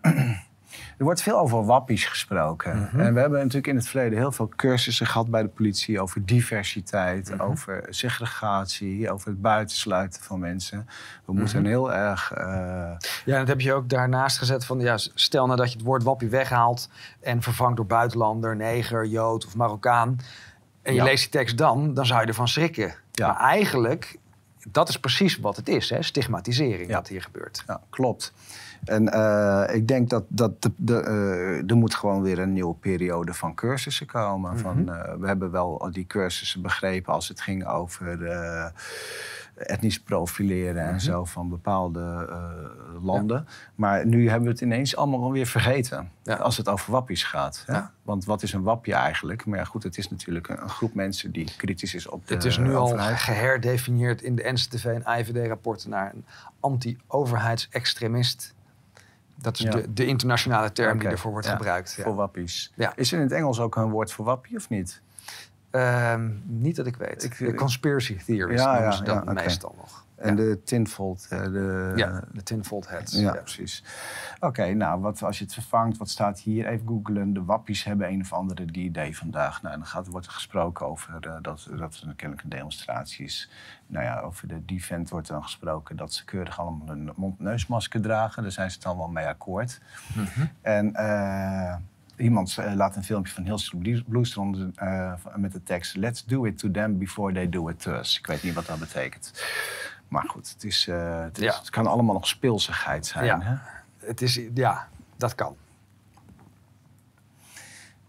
Er 0.98 1.04
wordt 1.04 1.22
veel 1.22 1.38
over 1.38 1.64
wappies 1.64 2.04
gesproken. 2.06 2.76
Mhm. 2.78 3.00
En 3.00 3.14
we 3.14 3.20
hebben 3.20 3.38
natuurlijk 3.38 3.66
in 3.66 3.76
het 3.76 3.88
verleden 3.88 4.18
heel 4.18 4.32
veel 4.32 4.48
cursussen 4.56 5.06
gehad 5.06 5.30
bij 5.30 5.42
de 5.42 5.48
politie 5.48 6.00
over 6.00 6.24
diversiteit, 6.26 7.30
Mhm. 7.30 7.40
over 7.40 7.86
segregatie, 7.90 9.10
over 9.10 9.28
het 9.28 9.40
buitensluiten 9.42 10.22
van 10.22 10.38
mensen. 10.38 10.86
We 11.24 11.32
Mhm. 11.32 11.40
moeten 11.40 11.64
heel 11.64 11.92
erg. 11.92 12.32
eh, 12.32 12.44
Ja, 13.24 13.32
en 13.34 13.38
dat 13.38 13.48
heb 13.48 13.60
je 13.60 13.72
ook 13.72 13.88
daarnaast 13.88 14.38
gezet 14.38 14.64
van... 14.64 14.80
Ja, 14.80 14.96
stel 14.96 15.46
nou 15.46 15.58
dat 15.58 15.70
je 15.72 15.76
het 15.76 15.86
woord 15.86 16.02
wappie 16.02 16.28
weghaalt... 16.28 16.88
en 17.20 17.42
vervangt 17.42 17.76
door 17.76 17.86
buitenlander, 17.86 18.56
neger, 18.56 19.06
jood 19.06 19.46
of 19.46 19.56
Marokkaan... 19.56 20.18
en 20.82 20.92
je 20.92 20.98
Ja. 20.98 21.04
leest 21.04 21.22
die 21.22 21.30
tekst 21.40 21.56
dan, 21.58 21.94
dan 21.94 22.06
zou 22.06 22.20
je 22.20 22.26
ervan 22.26 22.48
schrikken. 22.48 22.94
Ja. 23.12 23.26
Maar 23.26 23.36
eigenlijk, 23.36 24.16
dat 24.68 24.88
is 24.88 24.98
precies 25.00 25.38
wat 25.38 25.56
het 25.56 25.68
is, 25.68 25.90
hè? 25.90 26.02
stigmatisering 26.02 26.88
Ja. 26.88 26.94
wat 26.94 27.08
hier 27.08 27.22
gebeurt. 27.22 27.64
Ja, 27.66 27.80
klopt. 27.90 28.32
En 28.84 29.12
eh, 29.12 29.74
ik 29.74 29.88
denk 29.88 30.10
dat, 30.10 30.24
dat 30.28 30.62
de, 30.62 30.70
de, 30.76 31.00
eh, 31.00 31.70
er 31.70 31.76
moet 31.76 31.94
gewoon 31.94 32.22
weer 32.22 32.38
een 32.38 32.52
nieuwe 32.52 32.74
periode 32.74 33.34
van 33.34 33.54
cursussen 33.54 34.06
komen. 34.06 34.52
Mhm. 34.52 34.60
van, 34.62 34.92
eh, 34.92 35.14
we 35.20 35.26
hebben 35.26 35.50
wel 35.50 35.80
al 35.80 35.92
die 35.92 36.06
cursussen 36.06 36.62
begrepen 36.62 37.12
als 37.12 37.28
het 37.28 37.40
ging 37.40 37.66
over 37.66 38.18
etnisch 39.54 40.00
profileren 40.00 40.82
en 40.82 40.88
Mhm. 40.90 40.98
zo 40.98 41.24
van 41.24 41.48
bepaalde 41.48 42.28
landen. 43.02 43.46
Maar 43.74 44.06
nu 44.06 44.28
hebben 44.28 44.44
we 44.46 44.52
het 44.52 44.60
ineens 44.60 44.96
allemaal 44.96 45.32
weer 45.32 45.46
vergeten. 45.46 46.10
Ja. 46.22 46.34
Als 46.34 46.56
het 46.56 46.68
over 46.68 46.92
wappies 46.92 47.24
gaat. 47.24 47.62
Hè? 47.66 47.72
Ja. 47.72 47.90
Want 48.02 48.24
wat 48.24 48.42
is 48.42 48.52
een 48.52 48.62
wappie 48.62 48.94
eigenlijk? 48.94 49.46
Maar 49.46 49.58
ja, 49.58 49.64
goed, 49.64 49.82
het 49.82 49.98
is 49.98 50.10
natuurlijk 50.10 50.48
een, 50.48 50.62
een 50.62 50.68
groep 50.68 50.94
mensen 50.94 51.32
die 51.32 51.52
kritisch 51.56 51.94
is 51.94 52.06
op 52.08 52.26
de 52.26 52.34
Het 52.34 52.44
is 52.44 52.58
nu 52.58 52.74
al 52.74 52.96
geherdefinieerd 52.98 54.22
in 54.22 54.34
de 54.34 54.52
NCTV 54.52 54.84
en 54.84 55.18
IVD-rapporten 55.20 55.90
naar 55.90 56.12
een 56.14 56.24
anti-overheidsextremist. 56.60 58.53
Dat 59.36 59.54
is 59.58 59.60
Ja. 59.60 59.70
de, 59.70 59.92
de 59.92 60.06
internationale 60.06 60.72
term 60.72 60.98
die 60.98 61.08
ervoor 61.08 61.30
wordt 61.30 61.46
ja, 61.46 61.52
gebruikt. 61.56 61.94
Ja. 61.96 62.02
Voor 62.02 62.14
wappies. 62.14 62.72
Is 62.94 63.12
er 63.12 63.18
in 63.18 63.24
het 63.24 63.32
Engels 63.32 63.60
ook 63.60 63.76
een 63.76 63.90
woord 63.90 64.12
voor 64.12 64.24
wappie 64.24 64.56
of 64.56 64.68
niet? 64.68 65.00
Ehm, 65.70 66.30
niet 66.44 66.76
dat 66.76 66.86
ik 66.86 66.96
weet. 66.96 67.22
Ik- 67.24 67.38
de 67.38 67.54
conspiracy 67.54 68.16
theories 68.26 68.60
Ja, 68.60 68.72
noemen 68.74 68.92
ze 68.92 69.02
dat 69.02 69.32
meestal 69.34 69.74
nog. 69.78 70.03
En 70.24 70.36
de 70.36 70.60
tinfold. 70.64 71.26
eh, 71.30 71.42
De, 71.42 71.92
ja, 71.96 72.24
de 72.32 72.42
tinfold 72.42 72.88
heads. 72.88 73.12
Ja, 73.18 73.32
precies. 73.32 73.84
Oké, 74.40 74.72
nou, 74.72 75.00
wat, 75.00 75.22
als 75.22 75.38
je 75.38 75.44
het 75.44 75.54
vervangt, 75.54 75.96
wat 75.96 76.08
staat 76.08 76.38
hier? 76.40 76.66
Even 76.66 76.86
googlen. 76.86 77.32
De 77.32 77.44
wappies 77.44 77.84
hebben 77.84 78.08
een 78.08 78.20
of 78.20 78.32
andere 78.32 78.64
D-Day 78.64 79.14
vandaag. 79.14 79.62
Nou, 79.62 79.76
dan 79.76 79.86
gaat, 79.86 80.06
wordt 80.06 80.26
er 80.26 80.32
gesproken 80.32 80.86
over 80.86 81.14
eh, 81.20 81.32
dat, 81.42 81.68
dat 81.76 82.02
er 82.06 82.14
kennelijk 82.14 82.42
een 82.42 82.50
demonstratie 82.50 83.24
is. 83.24 83.50
Nou 83.86 84.04
ja, 84.04 84.20
over 84.20 84.48
de 84.48 84.64
defend 84.64 85.10
wordt 85.10 85.28
dan 85.28 85.42
gesproken 85.42 85.96
dat 85.96 86.12
ze 86.12 86.24
keurig 86.24 86.58
allemaal 86.58 86.88
een 86.88 87.10
mond-neusmasker 87.16 88.00
dragen. 88.00 88.42
Daar 88.42 88.52
zijn 88.52 88.70
ze 88.70 88.76
het 88.76 88.86
allemaal 88.86 89.08
mee 89.08 89.26
akkoord. 89.26 89.80
Mhm. 90.14 90.46
En 90.60 90.94
eh, 90.94 91.76
iemand 92.16 92.58
laat 92.74 92.96
een 92.96 93.04
filmpje 93.04 93.32
van 93.32 93.44
Hillsong 93.44 94.04
Blues 94.08 94.36
uh, 94.36 95.12
met 95.36 95.52
de 95.52 95.62
tekst... 95.62 95.96
Let's 95.96 96.24
do 96.24 96.44
it 96.44 96.58
to 96.58 96.70
them 96.70 96.98
before 96.98 97.32
they 97.32 97.48
do 97.48 97.68
it 97.68 97.80
to 97.80 97.92
us. 97.92 98.18
Ik 98.18 98.26
weet 98.26 98.42
niet 98.42 98.54
wat 98.54 98.66
dat 98.66 98.78
betekent. 98.78 99.32
Maar 100.08 100.24
goed, 100.28 100.50
het, 100.50 100.64
is, 100.64 100.88
eh, 100.88 101.20
het, 101.22 101.38
is, 101.38 101.44
Ja. 101.44 101.58
het 101.58 101.70
kan 101.70 101.86
allemaal 101.86 102.14
nog 102.14 102.26
speelsigheid 102.26 103.06
zijn. 103.06 103.24
Ja. 103.24 103.40
Hè? 103.42 103.54
Het 104.06 104.22
is, 104.22 104.40
ja, 104.54 104.88
dat 105.16 105.34
kan. 105.34 105.56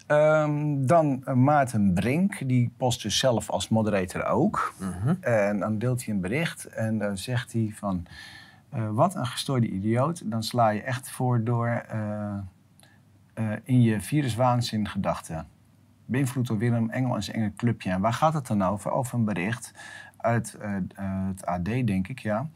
Ehm, 0.07 0.85
dan 0.85 1.21
eh, 1.25 1.33
Maarten 1.33 1.93
Brink, 1.93 2.47
die 2.47 2.71
post 2.77 3.01
dus 3.01 3.17
zelf 3.17 3.49
als 3.49 3.69
moderator 3.69 4.23
ook. 4.25 4.73
En 5.21 5.59
dan 5.59 5.77
deelt 5.77 6.05
hij 6.05 6.13
een 6.13 6.21
bericht 6.21 6.65
en 6.65 6.97
dan 6.97 7.17
zegt 7.17 7.53
hij 7.53 7.71
van... 7.75 8.05
eh, 8.69 8.89
wat 8.91 9.15
een 9.15 9.25
gestoorde 9.25 9.67
idioot, 9.67 10.31
dan 10.31 10.43
sla 10.43 10.69
je 10.69 10.81
echt 10.81 11.09
voor 11.11 11.43
door 11.43 11.85
in 13.63 13.81
je 13.81 14.01
viruswaanzin 14.01 14.87
gedachten. 14.87 15.47
Beïnvloed 16.05 16.47
door 16.47 16.57
Willem 16.57 16.89
Engel 16.89 17.15
en 17.15 17.23
zijn 17.23 17.37
enge 17.37 17.53
clubje. 17.55 17.89
En 17.91 18.01
waar 18.01 18.13
gaat 18.13 18.33
het 18.33 18.47
dan 18.47 18.61
over? 18.63 18.91
Over 18.91 19.17
een 19.17 19.25
bericht 19.25 19.73
uit 20.25 20.53
eh, 20.59 20.75
eh, 20.75 21.27
het 21.27 21.45
AD, 21.45 21.65
denk 21.65 22.07
ik, 22.07 22.19
ja. 22.19 22.47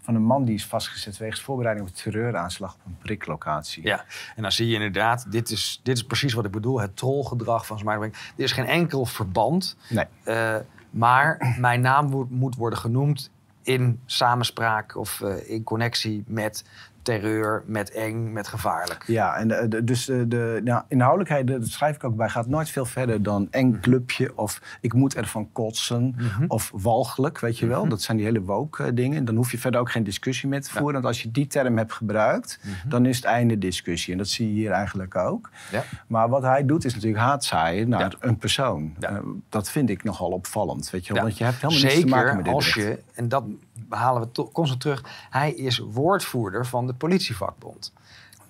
Van 0.00 0.14
een 0.14 0.22
man 0.24 0.44
die 0.44 0.54
is 0.54 0.66
vastgezet 0.66 1.16
wegens 1.16 1.40
voorbereiding 1.40 1.88
op 1.88 1.94
een 1.94 2.00
terreuraanslag 2.02 2.74
op 2.74 2.80
een 2.86 2.96
priklocatie. 2.98 3.82
Ja, 3.86 4.04
en 4.36 4.42
dan 4.42 4.52
zie 4.52 4.66
je 4.66 4.74
inderdaad, 4.74 5.32
dit 5.32 5.50
is, 5.50 5.80
dit 5.82 5.96
is 5.96 6.04
precies 6.04 6.32
wat 6.32 6.44
ik 6.44 6.50
bedoel, 6.50 6.80
het 6.80 6.96
trollgedrag 6.96 7.66
van 7.66 7.78
Smartbank. 7.78 8.14
Er 8.14 8.44
is 8.44 8.52
geen 8.52 8.66
enkel 8.66 9.04
verband, 9.06 9.76
Nee. 9.88 10.04
eh, 10.24 10.56
maar 10.90 11.56
mijn 11.58 11.80
naam 11.80 12.06
moet, 12.08 12.30
moet 12.30 12.56
worden 12.56 12.78
genoemd 12.78 13.30
in 13.62 14.00
samenspraak 14.06 14.96
of 14.96 15.20
in 15.46 15.62
connectie 15.62 16.24
met 16.26 16.64
terreur, 17.02 17.62
met 17.66 17.90
eng, 17.90 18.32
met 18.32 18.48
gevaarlijk. 18.48 19.04
Ja, 19.06 19.36
en 19.36 19.48
de, 19.48 19.68
de- 19.68 19.84
dus 19.84 20.04
de, 20.04 20.24
de 20.28 20.60
nou, 20.64 20.82
inhoudelijkheid, 20.88 21.46
dat 21.46 21.66
schrijf 21.66 21.96
ik 21.96 22.04
ook 22.04 22.16
bij, 22.16 22.28
gaat 22.28 22.46
nooit 22.46 22.70
veel 22.70 22.84
verder 22.84 23.22
dan 23.22 23.48
eng 23.50 23.80
clubje 23.80 24.32
of 24.38 24.60
ik 24.80 24.92
moet 24.94 25.14
ervan 25.14 25.48
kotsen 25.52 26.14
of 26.48 26.70
walgelijk, 26.74 27.38
weet 27.40 27.58
je 27.58 27.66
wel. 27.66 27.88
Dat 27.88 28.02
zijn 28.02 28.16
die 28.16 28.26
hele 28.26 28.42
woke 28.42 28.84
eh, 28.84 28.90
dingen. 28.94 29.24
Dan 29.24 29.36
hoef 29.36 29.50
je 29.50 29.58
verder 29.58 29.80
ook 29.80 29.90
geen 29.90 30.04
discussie 30.04 30.48
mee 30.48 30.60
te 30.60 30.70
voeren. 30.70 30.92
Want 30.92 31.04
als 31.04 31.22
je 31.22 31.30
die 31.30 31.46
term 31.46 31.76
hebt 31.76 31.92
gebruikt, 31.92 32.60
dan 32.86 33.06
is 33.06 33.16
het 33.16 33.24
einde 33.24 33.58
discussie. 33.58 34.12
En 34.12 34.18
dat 34.18 34.28
zie 34.28 34.46
je 34.48 34.52
hier 34.54 34.70
eigenlijk 34.70 35.16
ook. 35.16 35.50
Ja. 35.70 35.82
Maar 36.06 36.28
wat 36.28 36.42
hij 36.42 36.66
doet 36.66 36.84
is 36.84 36.94
natuurlijk 36.94 37.22
haatzaaien 37.22 37.88
naar 37.88 38.00
Ja. 38.00 38.10
een 38.20 38.36
persoon. 38.36 38.96
Eh, 39.00 39.16
dat 39.48 39.70
vind 39.70 39.90
ik 39.90 40.04
nogal 40.04 40.30
opvallend, 40.30 40.90
weet 40.90 41.06
je 41.06 41.12
wel. 41.12 41.22
Want 41.22 41.38
je 41.38 41.44
hebt 41.44 41.60
helemaal 41.60 41.82
niets 41.82 42.00
te 42.00 42.06
maken 42.06 42.36
met 42.36 42.44
dit 42.44 42.54
als 42.54 42.74
je, 42.74 42.98
en 43.14 43.28
dat 43.28 43.44
halen 43.88 44.22
we 44.22 44.32
to- 44.32 44.50
constant 44.52 44.80
terug, 44.80 45.04
hij 45.30 45.52
is 45.52 45.78
woordvoerder 45.78 46.66
van 46.66 46.86
de 46.86 46.94
politievakbond. 46.94 47.92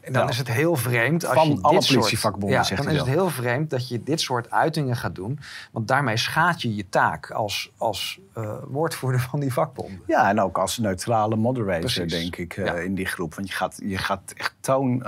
En 0.00 0.12
dan 0.12 0.22
Ja. 0.22 0.28
is 0.28 0.38
het 0.38 0.48
heel 0.48 0.76
vreemd 0.76 1.24
als 1.26 1.34
Van 1.34 1.48
je 1.48 1.54
dit 1.54 1.62
alle 1.64 1.82
soort- 1.82 1.94
politievakbonden, 1.98 2.48
ja, 2.50 2.76
dan 2.76 2.88
is 2.88 2.98
het 2.98 3.06
heel 3.06 3.28
vreemd 3.30 3.70
dat 3.70 3.88
je 3.88 4.02
dit 4.02 4.20
soort 4.20 4.50
uitingen 4.50 4.96
gaat 4.96 5.14
doen. 5.14 5.38
Want 5.72 5.88
daarmee 5.88 6.16
schaadt 6.16 6.62
je 6.62 6.74
je 6.74 6.88
taak 6.88 7.30
als, 7.30 7.72
als 7.76 8.20
eh, 8.34 8.54
woordvoerder 8.66 9.20
van 9.20 9.40
die 9.40 9.52
vakbonden. 9.52 10.02
Ja, 10.06 10.28
en 10.28 10.40
ook 10.40 10.58
als 10.58 10.78
neutrale 10.78 11.36
moderator, 11.36 11.80
Precies. 11.80 12.12
denk 12.12 12.36
ik, 12.36 12.56
eh, 12.56 12.64
Ja. 12.64 12.74
in 12.74 12.94
die 12.94 13.06
groep. 13.06 13.34
Want 13.34 13.48
je 13.48 13.54
gaat, 13.54 13.76
je 13.84 13.98
gaat 13.98 14.32
echt 14.36 14.54
toon, 14.60 15.04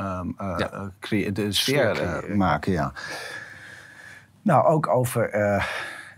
crea- 1.01 1.31
de 1.33 1.53
Sfeer 1.53 2.25
maken, 2.37 2.73
ja. 2.73 2.93
Nou, 4.43 4.65
ook 4.67 4.87
over 4.89 5.31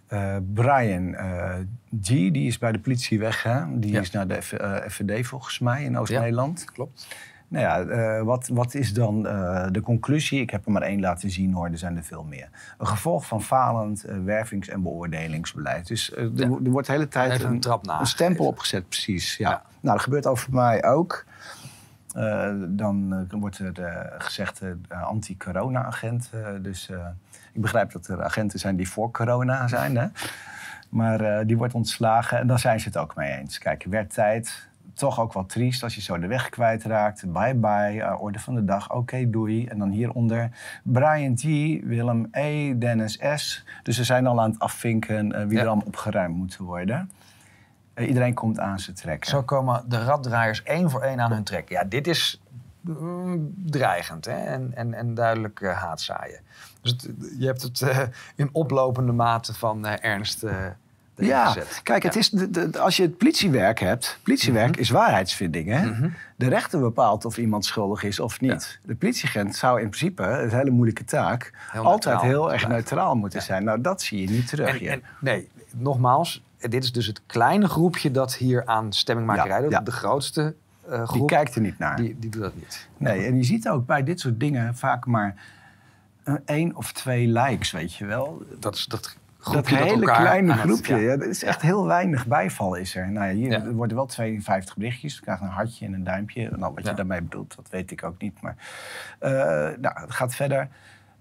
eh, 0.06 0.36
Brian 0.54 1.14
eh, 1.14 1.54
G. 2.02 2.06
Die 2.08 2.46
is 2.46 2.58
bij 2.58 2.72
de 2.72 2.78
politie 2.78 3.18
weg, 3.18 3.42
hè? 3.42 3.78
Die 3.78 3.92
Ja. 3.92 4.00
is 4.00 4.10
naar 4.10 4.26
de 4.28 4.42
F- 4.42 4.52
eh, 4.52 4.74
FVD 4.88 5.26
volgens 5.26 5.58
mij 5.58 5.84
in 5.84 5.98
Oost-Nederland. 5.98 6.64
Klopt. 6.64 7.06
Nou 7.48 7.64
ja, 7.64 8.24
wat, 8.24 8.48
wat 8.48 8.74
is 8.74 8.92
dan 8.94 9.22
de 9.72 9.80
conclusie? 9.82 10.40
Ik 10.40 10.50
heb 10.50 10.66
er 10.66 10.72
maar 10.72 10.82
één 10.82 11.00
laten 11.00 11.30
zien 11.30 11.52
hoor, 11.52 11.66
er 11.68 11.78
zijn 11.78 11.96
er 11.96 12.02
veel 12.04 12.24
meer. 12.24 12.48
Een 12.78 12.86
gevolg 12.86 13.26
van 13.26 13.42
falend 13.42 14.04
wervings- 14.24 14.68
en 14.68 14.82
beoordelingsbeleid. 14.82 15.86
Dus 15.86 16.16
er, 16.16 16.30
Ja. 16.34 16.48
wo- 16.48 16.60
er 16.64 16.70
wordt 16.70 16.86
de 16.86 16.92
hele 16.92 17.08
tijd 17.08 17.42
een 17.42 17.52
een, 17.70 17.80
een 18.00 18.06
stempel 18.06 18.46
opgezet, 18.46 18.88
precies. 18.88 19.36
Ja. 19.36 19.50
Ja. 19.50 19.62
Nou, 19.80 19.94
dat 19.96 20.00
gebeurt 20.04 20.26
over 20.26 20.54
mij 20.54 20.84
ook. 20.84 21.24
Dan 22.68 23.26
wordt 23.30 23.58
er 23.58 24.12
gezegd 24.18 24.62
anti-corona-agent. 24.88 26.30
Dus 26.62 26.90
ik 27.56 27.62
begrijp 27.62 27.92
dat 27.92 28.06
er 28.06 28.24
agenten 28.24 28.58
zijn 28.58 28.76
die 28.76 28.88
voor 28.88 29.10
corona 29.10 29.68
zijn. 29.68 29.96
Hè? 29.96 30.06
Maar 30.90 31.20
eh, 31.20 31.46
die 31.46 31.56
wordt 31.56 31.74
ontslagen 31.74 32.38
en 32.38 32.46
daar 32.46 32.58
zijn 32.58 32.80
ze 32.80 32.88
het 32.88 32.96
ook 32.96 33.16
mee 33.16 33.32
eens. 33.32 33.58
Kijk, 33.58 33.84
werd 33.88 34.14
tijd. 34.14 34.68
Toch 34.94 35.20
ook 35.20 35.32
wel 35.32 35.46
triest 35.46 35.82
als 35.82 35.94
je 35.94 36.00
zo 36.00 36.18
de 36.18 36.26
weg 36.26 36.48
kwijtraakt. 36.48 37.32
Bye 37.32 37.54
bye, 37.54 38.02
eh, 38.02 38.22
orde 38.22 38.38
van 38.38 38.54
de 38.54 38.64
dag, 38.64 38.92
oké, 38.92 39.30
doei. 39.30 39.66
En 39.66 39.78
dan 39.78 39.90
hieronder 39.90 40.50
Brian 40.82 41.34
T, 41.34 41.42
Willem 41.84 42.28
E, 42.30 42.78
Dennis 42.78 43.18
S. 43.34 43.64
Dus 43.82 43.96
ze 43.96 44.04
zijn 44.04 44.26
al 44.26 44.40
aan 44.40 44.50
het 44.50 44.58
afvinken 44.58 45.32
eh, 45.32 45.44
wie 45.46 45.56
Ja. 45.56 45.60
er 45.60 45.66
allemaal 45.66 45.86
opgeruimd 45.86 46.36
moeten 46.36 46.64
worden. 46.64 47.10
Iedereen 47.98 48.34
komt 48.34 48.58
aan 48.58 48.80
ze 48.80 48.92
trekken. 48.92 49.30
Zo 49.30 49.42
komen 49.42 49.84
de 49.88 50.04
raddraaiers 50.04 50.62
één 50.62 50.90
voor 50.90 51.02
één 51.02 51.20
aan 51.20 51.32
hun 51.32 51.44
trek. 51.44 51.68
Ja, 51.68 51.84
dit 51.84 52.06
is 52.06 52.42
mm, 52.80 53.54
dreigend 53.56 54.24
hè? 54.24 54.36
En, 54.44 54.72
en, 54.74 54.94
en 54.94 55.14
duidelijk 55.14 55.60
haatzaaien. 55.74 56.40
Dus 56.92 57.02
het- 57.02 57.34
je 57.38 57.46
hebt 57.46 57.62
het 57.62 57.82
eh, 57.82 57.98
in 58.34 58.48
oplopende 58.52 59.12
mate 59.12 59.54
van 59.54 59.86
eh, 59.86 60.10
ernst 60.10 60.42
eh 60.42 60.54
Ja, 61.18 61.46
gezet. 61.46 61.80
kijk, 61.82 62.02
het 62.02 62.14
Ja. 62.14 62.20
is 62.20 62.30
de, 62.30 62.50
de- 62.50 62.78
als 62.80 62.96
je 62.96 63.02
het 63.02 63.16
politiewerk 63.18 63.80
hebt, 63.80 64.18
politiewerk 64.22 64.76
is 64.76 64.90
waarheidsvinding. 64.90 65.68
Hè? 65.68 65.86
Mhm. 65.90 66.08
De 66.36 66.48
rechter 66.48 66.80
bepaalt 66.80 67.24
of 67.24 67.38
iemand 67.38 67.64
schuldig 67.64 68.02
is 68.02 68.20
of 68.20 68.40
niet. 68.40 68.78
De 68.84 68.94
politieagent 68.94 69.56
zou 69.56 69.80
in 69.80 69.88
principe, 69.88 70.22
het 70.22 70.52
hele 70.52 70.70
moeilijke 70.70 71.04
taak, 71.04 71.52
Heel 71.70 71.82
altijd 71.84 72.20
heel 72.20 72.52
erg 72.52 72.68
neutraal 72.68 73.14
moeten 73.14 73.42
zijn. 73.42 73.64
Nou, 73.64 73.80
dat 73.80 74.02
zie 74.02 74.20
je 74.20 74.30
niet 74.30 74.48
terug 74.48 74.82
En, 74.82 75.02
nee, 75.20 75.48
nogmaals, 75.74 76.42
dit 76.58 76.84
is 76.84 76.92
dus 76.92 77.06
het 77.06 77.20
kleine 77.26 77.68
groepje 77.68 78.10
dat 78.10 78.34
hier 78.34 78.66
aan 78.66 78.92
stemmingmakerij 78.92 79.56
Ja, 79.56 79.62
doet. 79.62 79.70
ja. 79.70 79.80
De 79.80 79.92
grootste 79.92 80.54
eh, 80.88 80.98
Die 80.98 81.06
groep, 81.06 81.26
kijkt 81.28 81.54
er 81.54 81.60
niet 81.60 81.78
naar. 81.78 81.96
die, 81.96 82.16
die 82.18 82.30
doet 82.30 82.42
dat 82.42 82.54
niet. 82.54 82.88
Nee, 82.96 83.26
en 83.26 83.36
je 83.36 83.44
ziet 83.44 83.68
ook 83.68 83.86
bij 83.86 84.02
dit 84.04 84.20
soort 84.20 84.40
dingen 84.40 84.74
vaak 84.76 85.06
maar 85.06 85.26
een 85.26 85.34
één 86.44 86.76
of 86.76 86.92
twee 86.92 87.26
likes, 87.28 87.70
weet 87.70 87.94
je 87.94 88.04
wel. 88.06 88.42
Dat 88.58 88.74
is 88.74 88.84
dat 88.86 89.16
Dat 89.52 89.68
hele 89.68 90.04
kleine 90.04 90.52
het- 90.52 90.60
groepje. 90.60 90.96
ja. 90.96 91.00
Ja. 91.10 91.16
dat 91.16 91.28
is 91.28 91.42
echt 91.44 91.62
heel 91.62 91.86
weinig 91.86 92.26
bijval 92.26 92.74
is 92.74 92.96
er. 92.96 93.10
Nou 93.10 93.26
ja, 93.26 93.32
hier 93.34 93.50
Ja. 93.50 93.62
er 93.64 93.72
worden 93.72 93.96
wel 93.96 94.06
52 94.06 94.76
berichtjes. 94.76 95.14
Je 95.14 95.20
krijgt 95.20 95.42
een 95.42 95.48
hartje 95.48 95.86
en 95.86 95.92
een 95.92 96.04
duimpje. 96.04 96.50
Nou, 96.56 96.74
wat 96.74 96.86
je 96.86 96.94
daarmee 96.94 97.22
bedoelt, 97.22 97.56
dat 97.56 97.68
weet 97.70 97.90
ik 97.90 98.04
ook 98.04 98.20
niet. 98.20 98.40
Maar 98.40 98.56
eh, 99.18 99.30
nou, 99.80 100.00
het 100.00 100.12
gaat 100.12 100.34
verder. 100.34 100.68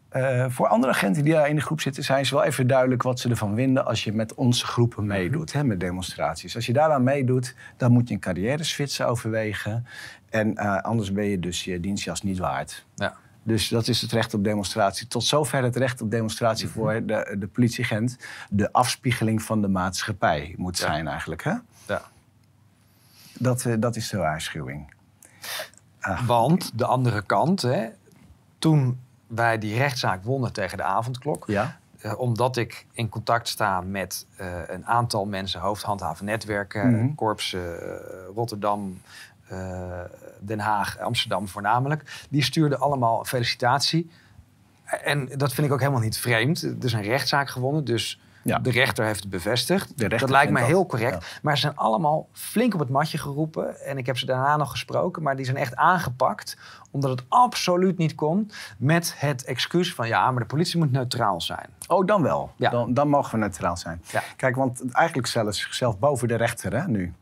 Eh, 0.09 0.45
voor 0.49 0.67
andere 0.67 0.93
agenten 0.93 1.23
die 1.23 1.33
daar 1.33 1.49
in 1.49 1.55
de 1.55 1.61
groep 1.61 1.81
zitten, 1.81 2.03
zijn 2.03 2.25
ze 2.25 2.35
wel 2.35 2.43
even 2.43 2.67
duidelijk 2.67 3.01
wat 3.01 3.19
ze 3.19 3.29
ervan 3.29 3.55
vinden 3.55 3.85
als 3.85 4.03
je 4.03 4.13
met 4.13 4.33
onze 4.33 4.65
groepen 4.65 5.05
meedoet, 5.05 5.53
hè, 5.53 5.63
met 5.63 5.79
demonstraties. 5.79 6.55
Als 6.55 6.65
je 6.65 6.73
daaraan 6.73 7.03
meedoet, 7.03 7.55
dan 7.77 7.91
moet 7.91 8.07
je 8.07 8.13
een 8.13 8.19
carrière-switch 8.19 9.01
overwegen. 9.01 9.85
En 10.29 10.55
eh, 10.57 10.81
anders 10.81 11.11
ben 11.11 11.25
je 11.25 11.39
dus 11.39 11.63
je 11.63 11.79
dienstjas 11.79 12.21
niet 12.21 12.37
waard. 12.37 12.85
Ja. 12.95 13.15
Dus 13.47 13.67
dat 13.67 13.87
is 13.87 14.01
het 14.01 14.11
recht 14.11 14.33
op 14.33 14.43
demonstratie. 14.43 15.07
Tot 15.07 15.23
zover 15.23 15.63
het 15.63 15.75
recht 15.75 16.01
op 16.01 16.11
demonstratie 16.11 16.65
Mhm. 16.67 16.73
voor 16.75 17.05
de, 17.05 17.35
de 17.39 17.47
politieagent. 17.47 18.17
De 18.49 18.71
afspiegeling 18.73 19.41
van 19.41 19.61
de 19.61 19.67
maatschappij 19.67 20.53
moet 20.57 20.77
Ja. 20.77 20.85
zijn 20.85 21.07
eigenlijk. 21.07 21.43
Hè? 21.43 21.53
Ja. 21.87 22.01
Dat, 23.33 23.65
eh, 23.65 23.73
dat 23.79 23.95
is 23.95 24.09
de 24.09 24.17
waarschuwing. 24.17 24.93
Want 26.25 26.71
de 26.77 26.85
andere 26.85 27.21
kant, 27.21 27.61
hè, 27.61 27.87
toen 28.59 28.99
wij 29.27 29.57
die 29.57 29.77
rechtszaak 29.77 30.23
wonnen 30.23 30.53
tegen 30.53 30.77
de 30.77 30.83
avondklok, 30.83 31.43
Ja? 31.47 31.79
eh, 31.99 32.19
omdat 32.19 32.57
ik 32.57 32.85
in 32.93 33.09
contact 33.09 33.47
sta 33.47 33.81
met 33.81 34.25
eh, 34.37 34.47
een 34.67 34.85
aantal 34.85 35.25
mensen, 35.25 35.59
hoofdhandhaven 35.61 36.25
netwerken, 36.25 37.15
korps 37.15 37.53
eh, 37.53 37.61
Rotterdam, 38.35 39.01
Den 40.39 40.59
Haag, 40.59 40.99
Amsterdam 40.99 41.47
voornamelijk, 41.47 42.25
die 42.29 42.43
stuurden 42.43 42.79
allemaal 42.79 43.19
een 43.19 43.25
felicitatie. 43.25 44.09
En 44.85 45.29
dat 45.37 45.53
vind 45.53 45.67
ik 45.67 45.73
ook 45.73 45.79
helemaal 45.79 46.01
niet 46.01 46.17
vreemd. 46.17 46.61
Er 46.61 46.75
is 46.83 46.93
een 46.93 47.01
rechtszaak 47.01 47.49
gewonnen, 47.49 47.85
dus 47.85 48.19
Ja. 48.41 48.59
de 48.59 48.71
rechter 48.71 49.05
heeft 49.05 49.19
het 49.19 49.29
bevestigd. 49.29 49.97
Dat 50.09 50.29
lijkt 50.29 50.51
mij 50.51 50.61
vindt 50.61 50.77
heel 50.77 50.85
correct. 50.85 51.39
Maar 51.41 51.55
ze 51.55 51.61
zijn 51.61 51.75
allemaal 51.75 52.27
flink 52.31 52.73
op 52.73 52.79
het 52.79 52.89
matje 52.89 53.17
geroepen. 53.17 53.81
En 53.85 53.97
ik 53.97 54.05
heb 54.05 54.17
ze 54.17 54.25
daarna 54.25 54.57
nog 54.57 54.69
gesproken. 54.71 55.23
Maar 55.23 55.35
die 55.35 55.45
zijn 55.45 55.57
echt 55.57 55.75
aangepakt. 55.75 56.57
Omdat 56.91 57.09
het 57.11 57.23
absoluut 57.29 57.97
niet 57.97 58.15
kon. 58.15 58.51
Met 58.77 59.13
het 59.17 59.43
excuus 59.43 59.93
van 59.93 60.07
ja, 60.07 60.31
maar 60.31 60.39
de 60.41 60.47
politie 60.47 60.79
moet 60.79 60.91
neutraal 60.91 61.41
zijn. 61.41 61.69
Oh, 61.87 62.05
dan 62.05 62.21
wel. 62.21 62.51
Ja. 62.55 62.69
Dan, 62.69 62.93
dan 62.93 63.09
mogen 63.09 63.31
we 63.31 63.37
neutraal 63.37 63.77
zijn. 63.77 64.01
Kijk, 64.35 64.55
want 64.55 64.91
eigenlijk 64.91 65.27
stellen 65.27 65.53
ze 65.53 65.61
zichzelf 65.61 65.99
boven 65.99 66.27
de 66.27 66.35
rechter 66.35 66.73
hè, 66.81 66.87
nu. 66.87 67.13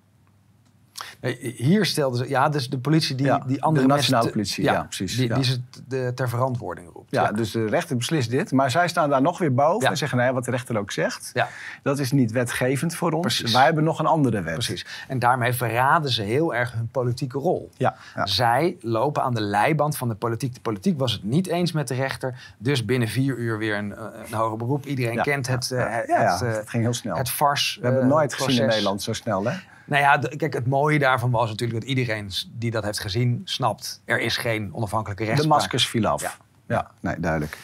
Hier 1.55 1.85
stelden 1.85 2.17
ze, 2.17 2.29
ja, 2.29 2.49
dus 2.49 2.69
de 2.69 2.77
politie 2.77 3.15
die, 3.15 3.25
Ja, 3.25 3.43
die 3.47 3.63
andere 3.63 3.87
de 3.87 3.93
nationale 3.93 4.29
politie, 4.29 4.63
ja, 4.63 4.83
precies, 4.83 5.15
Die, 5.15 5.27
ja. 5.27 5.35
die 5.35 5.43
ze 5.43 5.61
de, 5.87 6.11
ter 6.15 6.29
verantwoording 6.29 6.89
roept. 6.93 7.11
Ja, 7.11 7.31
dus 7.31 7.51
de 7.51 7.65
rechter 7.65 7.97
beslist 7.97 8.29
dit. 8.29 8.51
Maar 8.51 8.71
zij 8.71 8.87
staan 8.87 9.09
daar 9.09 9.21
nog 9.21 9.37
weer 9.37 9.53
boven 9.53 9.81
Ja. 9.83 9.89
en 9.89 9.97
zeggen, 9.97 10.17
nee, 10.17 10.31
wat 10.31 10.45
de 10.45 10.51
rechter 10.51 10.77
ook 10.77 10.91
zegt. 10.91 11.29
Ja. 11.33 11.47
Dat 11.83 11.99
is 11.99 12.11
niet 12.11 12.31
wetgevend 12.31 12.95
voor 12.95 13.11
ons. 13.11 13.21
Precies. 13.21 13.53
Wij 13.53 13.63
hebben 13.63 13.83
nog 13.83 13.99
een 13.99 14.05
andere 14.05 14.41
wet. 14.41 14.53
Precies. 14.53 14.85
En 15.07 15.19
daarmee 15.19 15.53
verraden 15.53 16.11
ze 16.11 16.21
heel 16.21 16.55
erg 16.55 16.73
hun 16.73 16.87
politieke 16.91 17.37
rol. 17.37 17.69
Ja, 17.77 17.95
ja. 18.15 18.25
Zij 18.25 18.77
lopen 18.81 19.23
aan 19.23 19.33
de 19.33 19.41
leiband 19.41 19.97
van 19.97 20.07
de 20.07 20.15
politiek. 20.15 20.53
De 20.53 20.61
politiek 20.61 20.99
was 20.99 21.11
het 21.11 21.23
niet 21.23 21.47
eens 21.47 21.71
met 21.71 21.87
de 21.87 21.93
rechter. 21.93 22.53
Dus 22.57 22.85
binnen 22.85 23.07
vier 23.07 23.35
uur 23.37 23.57
weer 23.57 23.77
een, 23.77 23.95
eh, 23.95 24.03
een 24.29 24.37
hoger 24.37 24.57
beroep. 24.57 24.85
Iedereen 24.85 25.13
Ja, 25.13 25.21
kent 25.21 25.47
het, 25.47 25.71
eh, 25.71 25.79
ja, 25.79 25.85
het, 25.89 26.07
ja, 26.07 26.31
het, 26.33 26.41
eh, 26.41 26.51
het 26.51 26.69
ging 26.69 26.83
heel 26.83 26.93
snel. 26.93 27.15
het 27.17 27.29
fars. 27.29 27.77
We 27.79 27.85
hebben 27.85 28.03
het 28.03 28.11
nooit 28.13 28.33
gezien 28.33 28.61
in. 28.61 28.67
Nederland 28.67 29.01
zo 29.01 29.13
snel, 29.13 29.45
hè? 29.45 29.53
Nou 29.85 30.01
ja, 30.01 30.17
de- 30.17 30.35
kijk, 30.35 30.53
het 30.53 30.67
mooie 30.67 30.99
daarvan 30.99 31.31
was 31.31 31.49
natuurlijk 31.49 31.79
dat 31.79 31.89
iedereen 31.89 32.29
die 32.51 32.71
dat 32.71 32.83
heeft 32.83 32.99
gezien 32.99 33.41
snapt. 33.43 34.01
Er 34.05 34.19
is 34.19 34.37
geen 34.37 34.73
onafhankelijke 34.73 35.23
De 35.23 35.29
rechtspraak. 35.29 35.57
maskers 35.59 35.87
viel 35.87 36.05
af. 36.07 36.21
Ja. 36.21 36.31
Ja, 36.67 36.91
nee, 36.99 37.19
duidelijk. 37.19 37.57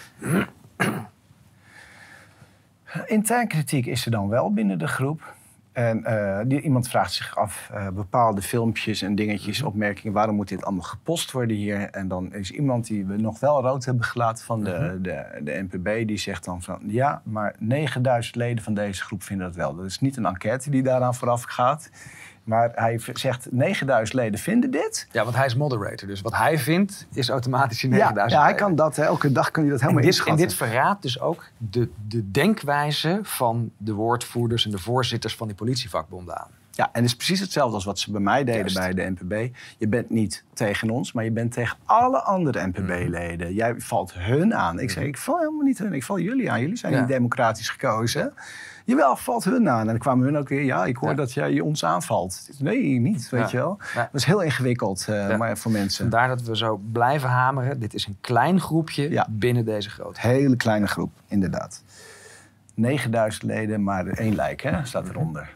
Intern 3.06 3.48
kritiek 3.48 3.86
is 3.86 4.06
er 4.06 4.12
dan 4.12 4.30
wel 4.30 4.54
binnen 4.54 4.80
de 4.80 4.88
groep. 4.88 5.34
En 5.80 6.06
eh, 6.06 6.40
die, 6.46 6.62
iemand 6.62 6.90
vraagt 6.90 7.14
zich 7.14 7.36
af, 7.36 7.70
eh, 7.74 7.88
bepaalde 7.88 8.42
filmpjes 8.42 9.02
en 9.02 9.16
dingetjes, 9.16 9.62
opmerkingen, 9.62 10.14
waarom 10.14 10.36
moet 10.36 10.48
dit 10.48 10.64
allemaal 10.64 10.84
gepost 10.84 11.32
worden 11.32 11.56
hier? 11.56 11.90
En 11.90 12.08
dan 12.08 12.34
is 12.34 12.52
iemand 12.52 12.88
die 12.88 13.06
we 13.06 13.16
nog 13.16 13.40
wel 13.40 13.62
rood 13.62 13.86
hebben 13.86 14.06
gelaten 14.06 14.46
van 14.46 14.64
de, 14.64 15.00
de, 15.02 15.26
de 15.42 15.68
NPB, 15.70 16.08
die 16.08 16.18
zegt 16.18 16.46
dan 16.46 16.62
van, 16.62 16.80
ja, 16.88 17.22
maar 17.26 17.56
9000 17.60 18.36
leden 18.36 18.64
van 18.64 18.74
deze 18.74 19.04
groep 19.04 19.24
vinden 19.24 19.48
dat 19.48 19.56
wel. 19.56 19.76
Dat 19.76 19.86
is 19.86 20.00
niet 20.00 20.18
een 20.18 20.26
enquête 20.26 20.70
die 20.70 20.84
daaraan 20.84 21.16
vooraf 21.16 21.44
gaat. 21.44 21.90
Maar 22.50 22.72
hij 22.76 23.00
zegt, 23.14 23.48
9000 23.52 24.14
leden 24.20 24.40
vinden 24.40 24.72
dit. 24.72 25.08
Ja, 25.12 25.24
want 25.24 25.36
hij 25.36 25.46
is 25.46 25.56
moderator. 25.56 26.08
Dus 26.08 26.22
wat 26.22 26.36
hij 26.38 26.58
vindt 26.58 27.08
is 27.14 27.30
automatisch 27.30 27.82
Ja, 27.82 27.88
9000. 27.88 28.32
ja, 28.42 28.44
hij 28.48 28.56
kan 28.56 28.76
dat, 28.76 28.96
hè, 28.96 29.04
elke 29.04 29.32
dag 29.32 29.52
kan 29.52 29.64
hij 29.64 29.72
dat 29.72 29.82
En 29.82 29.88
helemaal 29.88 30.12
dit, 30.12 30.24
en 30.26 30.36
dit 30.36 30.54
verraadt 30.54 31.02
dus 31.02 31.20
ook 31.20 31.44
de, 31.58 31.90
de 32.08 32.32
denkwijze 32.32 33.20
van 33.24 33.72
de 33.78 33.94
woordvoerders 33.94 34.66
en 34.66 34.72
de 34.72 34.78
voorzitters 34.80 35.36
van 35.36 35.48
die 35.48 35.56
politievakbonden 35.56 36.38
aan. 36.38 36.48
Ja, 36.72 36.86
en 36.86 37.02
het 37.02 37.06
is 37.06 37.16
precies 37.16 37.40
hetzelfde 37.40 37.76
als 37.76 37.86
wat 37.86 38.00
ze 38.00 38.12
bij 38.12 38.22
mij 38.22 38.44
deden 38.44 38.60
Juist. 38.60 38.76
bij 38.76 38.94
de 38.94 39.14
NPB. 39.20 39.56
Je 39.78 39.88
bent 39.88 40.10
niet 40.10 40.44
tegen 40.54 40.90
ons, 40.90 41.12
maar 41.12 41.24
je 41.24 41.32
bent 41.32 41.52
tegen 41.52 41.78
alle 41.86 42.22
andere 42.22 42.68
NPB-leden. 42.68 43.54
Jij 43.54 43.74
valt 43.78 44.14
hun 44.14 44.56
aan. 44.56 44.80
Ik 44.80 44.90
zeg, 44.92 45.04
ik 45.04 45.18
val 45.18 45.38
helemaal 45.38 45.62
niet 45.62 45.78
hun, 45.78 45.94
ik 45.94 46.04
val 46.04 46.20
jullie 46.20 46.52
aan. 46.52 46.62
Jullie 46.62 46.76
zijn 46.78 46.94
Ja. 46.94 47.00
niet 47.00 47.08
democratisch 47.08 47.70
gekozen. 47.70 48.34
Jawel, 48.90 49.16
valt 49.16 49.44
hun 49.44 49.70
aan. 49.70 49.80
En 49.80 49.86
dan 49.88 49.98
kwamen 49.98 50.26
hun 50.26 50.38
ook 50.38 50.50
weer, 50.50 50.64
ja, 50.64 50.86
ik 50.86 50.98
hoor 50.98 51.10
Ja. 51.10 51.16
dat 51.16 51.34
jij 51.34 51.60
ons 51.60 51.86
aanvalt. 51.86 52.50
Nee, 52.60 53.00
niet, 53.00 53.30
weet 53.30 53.42
Ja. 53.42 53.48
je 53.52 53.58
wel. 53.58 53.78
Dat 53.94 54.08
is 54.14 54.24
heel 54.26 54.42
ingewikkeld 54.42 55.06
eh, 55.08 55.38
maar 55.38 55.58
voor 55.58 55.72
mensen. 55.72 56.10
Vandaar 56.10 56.28
dat 56.28 56.42
we 56.42 56.58
zo 56.58 56.82
blijven 56.92 57.30
hameren. 57.30 57.80
Dit 57.80 57.94
is 57.94 58.06
een 58.08 58.18
klein 58.22 58.60
groepje 58.60 59.26
binnen 59.30 59.66
deze 59.66 59.90
grote. 59.90 60.20
Hele 60.28 60.56
kleine 60.56 60.88
groep, 60.88 61.12
inderdaad. 61.28 61.84
9000 62.74 63.44
leden, 63.44 63.84
maar 63.84 64.08
één 64.08 64.36
lijk, 64.36 64.62
hè, 64.62 64.86
staat 64.86 65.10
eronder. 65.10 65.56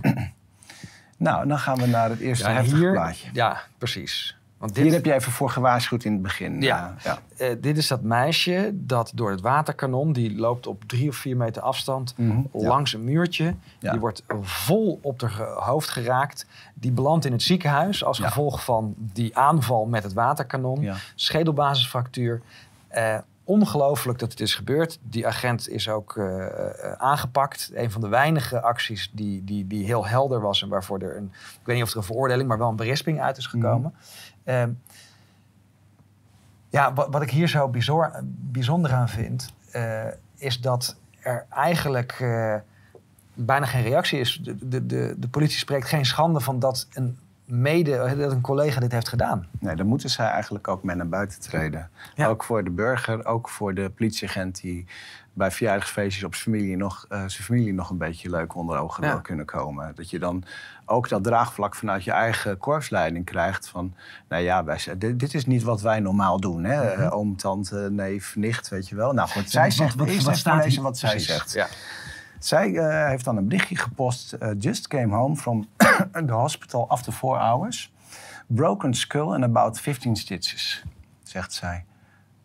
nou, 1.16 1.48
dan 1.48 1.58
gaan 1.58 1.78
we 1.78 1.86
naar 1.86 2.10
het 2.10 2.20
eerste 2.20 2.48
Ja, 2.48 2.54
heftige 2.54 2.76
hier, 2.76 2.92
plaatje. 2.92 3.28
ja, 3.32 3.60
precies. 3.78 4.36
Want 4.64 4.76
dit, 4.76 4.84
Hier 4.84 4.92
heb 4.94 5.04
je 5.04 5.12
even 5.12 5.32
voor 5.32 5.50
gewaarschuwd 5.50 6.04
in 6.04 6.12
het 6.12 6.22
begin. 6.22 6.60
Ja. 6.62 6.94
Eh, 6.98 7.04
ja. 7.04 7.18
eh, 7.36 7.56
dit 7.60 7.76
is 7.76 7.88
dat 7.88 8.02
meisje 8.02 8.70
dat 8.74 9.12
door 9.14 9.30
het 9.30 9.40
waterkanon, 9.40 10.12
die 10.12 10.36
loopt 10.36 10.66
op 10.66 10.82
drie 10.86 11.08
of 11.08 11.16
vier 11.16 11.36
meter 11.36 11.62
afstand 11.62 12.14
Mhm, 12.16 12.40
langs 12.52 12.92
een 12.92 13.04
muurtje. 13.04 13.54
Ja. 13.78 13.90
Die 13.90 14.00
wordt 14.00 14.22
vol 14.40 14.98
op 15.02 15.20
haar 15.20 15.30
ge- 15.30 15.42
hoofd 15.58 15.88
geraakt. 15.88 16.46
Die 16.74 16.92
belandt 16.92 17.24
in 17.24 17.32
het 17.32 17.42
ziekenhuis 17.42 18.04
als 18.04 18.18
gevolg 18.18 18.64
van 18.64 18.94
die 18.98 19.36
aanval 19.36 19.86
met 19.86 20.02
het 20.02 20.12
waterkanon. 20.12 20.82
Schedelbasisfractuur. 21.14 22.40
Eh, 22.88 23.18
ongelooflijk 23.46 24.18
dat 24.18 24.30
het 24.30 24.40
is 24.40 24.54
gebeurd. 24.54 24.98
Die 25.02 25.26
agent 25.26 25.68
is 25.68 25.88
ook 25.88 26.18
aangepakt. 26.98 27.70
Een 27.74 27.90
van 27.90 28.00
de 28.00 28.08
weinige 28.08 28.60
acties 28.62 29.10
die, 29.12 29.44
die, 29.44 29.66
die 29.66 29.84
heel 29.84 30.06
helder 30.06 30.40
was 30.40 30.62
en 30.62 30.68
waarvoor 30.68 30.98
er 31.00 31.16
een, 31.16 31.24
ik 31.34 31.66
weet 31.66 31.74
niet 31.76 31.84
of 31.84 31.90
er 31.90 31.96
een 31.96 32.02
veroordeling, 32.02 32.48
maar 32.48 32.58
wel 32.58 32.68
een 32.68 32.76
berisping 32.76 33.20
uit 33.20 33.36
is 33.36 33.46
gekomen. 33.46 33.94
Ehm, 34.44 34.70
ja, 36.68 36.92
wat, 36.92 37.08
wat 37.10 37.22
ik 37.22 37.30
hier 37.30 37.48
zo 37.48 37.70
bijzonder 38.28 38.92
aan 38.92 39.08
vind, 39.08 39.52
eh, 39.70 40.04
is 40.36 40.60
dat 40.60 40.96
er 41.20 41.46
eigenlijk 41.50 42.12
eh, 42.20 42.54
bijna 43.34 43.66
geen 43.66 43.82
reactie 43.82 44.18
is. 44.18 44.40
De, 44.42 44.68
de, 44.68 44.86
de, 44.86 45.14
de 45.18 45.28
politie 45.28 45.58
spreekt 45.58 45.88
geen 45.88 46.06
schande 46.06 46.40
van 46.40 46.58
dat 46.58 46.88
een 46.92 47.18
mede, 47.44 48.16
dat 48.16 48.32
een 48.32 48.40
collega 48.40 48.80
dit 48.80 48.92
heeft 48.92 49.08
gedaan. 49.08 49.46
Nee, 49.58 49.76
dan 49.76 49.86
moeten 49.86 50.10
zij 50.10 50.26
eigenlijk 50.26 50.68
ook 50.68 50.82
mee 50.82 50.96
naar 50.96 51.08
buiten 51.08 51.40
treden. 51.40 51.90
Ja. 52.14 52.26
Ook 52.26 52.44
voor 52.44 52.64
de 52.64 52.70
burger, 52.70 53.26
ook 53.26 53.48
voor 53.48 53.74
de 53.74 53.90
politieagent 53.90 54.60
die 54.60 54.86
bij 55.32 55.50
verjaardagsfeestjes 55.50 56.24
op 56.24 56.34
zijn 56.34 56.54
familie 56.56 56.76
nog, 56.76 57.06
eh, 57.08 57.18
zijn 57.18 57.42
familie 57.42 57.72
nog 57.72 57.90
een 57.90 57.98
beetje 57.98 58.30
leuk 58.30 58.54
onder 58.54 58.78
ogen 58.78 59.04
Ja. 59.04 59.10
wil 59.12 59.20
kunnen 59.20 59.46
komen. 59.46 59.92
Dat 59.94 60.10
je 60.10 60.18
dan 60.18 60.44
ook 60.86 61.08
dat 61.08 61.24
draagvlak 61.24 61.74
vanuit 61.74 62.04
je 62.04 62.10
eigen 62.10 62.58
korpsleiding 62.58 63.24
krijgt 63.24 63.68
van, 63.68 63.94
nou 64.28 64.42
ja, 64.42 64.64
wij, 64.64 64.78
dit, 64.98 65.18
dit 65.18 65.34
is 65.34 65.46
niet 65.46 65.62
wat 65.62 65.80
wij 65.80 66.00
normaal 66.00 66.40
doen. 66.40 66.64
Hè? 66.64 66.92
Mhm. 66.94 67.02
Eh, 67.02 67.12
Oom, 67.16 67.36
tante, 67.36 67.88
neef, 67.90 68.36
nicht, 68.36 68.68
weet 68.68 68.88
je 68.88 68.94
wel. 68.94 69.12
Nou 69.12 69.28
goed, 69.28 69.50
zij 69.50 69.62
Wat- 69.64 69.72
zegt, 69.72 69.94
wat- 69.94 70.06
eerst 70.06 70.18
wat 70.18 70.26
even 70.28 70.38
staat 70.40 70.64
lezen 70.64 70.82
wat 70.82 70.98
zij 70.98 71.10
Precies, 71.10 71.28
zegt. 71.28 71.52
Ja. 71.52 71.66
Zij 72.38 72.74
eh, 72.76 73.08
heeft 73.08 73.24
dan 73.24 73.36
een 73.36 73.48
berichtje 73.48 73.76
gepost. 73.76 74.32
eh, 74.32 74.50
just 74.58 74.88
came 74.88 75.14
home 75.14 75.36
from 75.36 75.68
the 76.26 76.32
hospital 76.32 76.88
after 76.88 77.12
four 77.12 77.38
hours. 77.38 77.92
Broken 78.46 78.94
skull 78.94 79.32
and 79.32 79.44
about 79.44 79.80
15 79.80 80.16
stitches, 80.16 80.82
zegt 81.22 81.52
zij. 81.52 81.84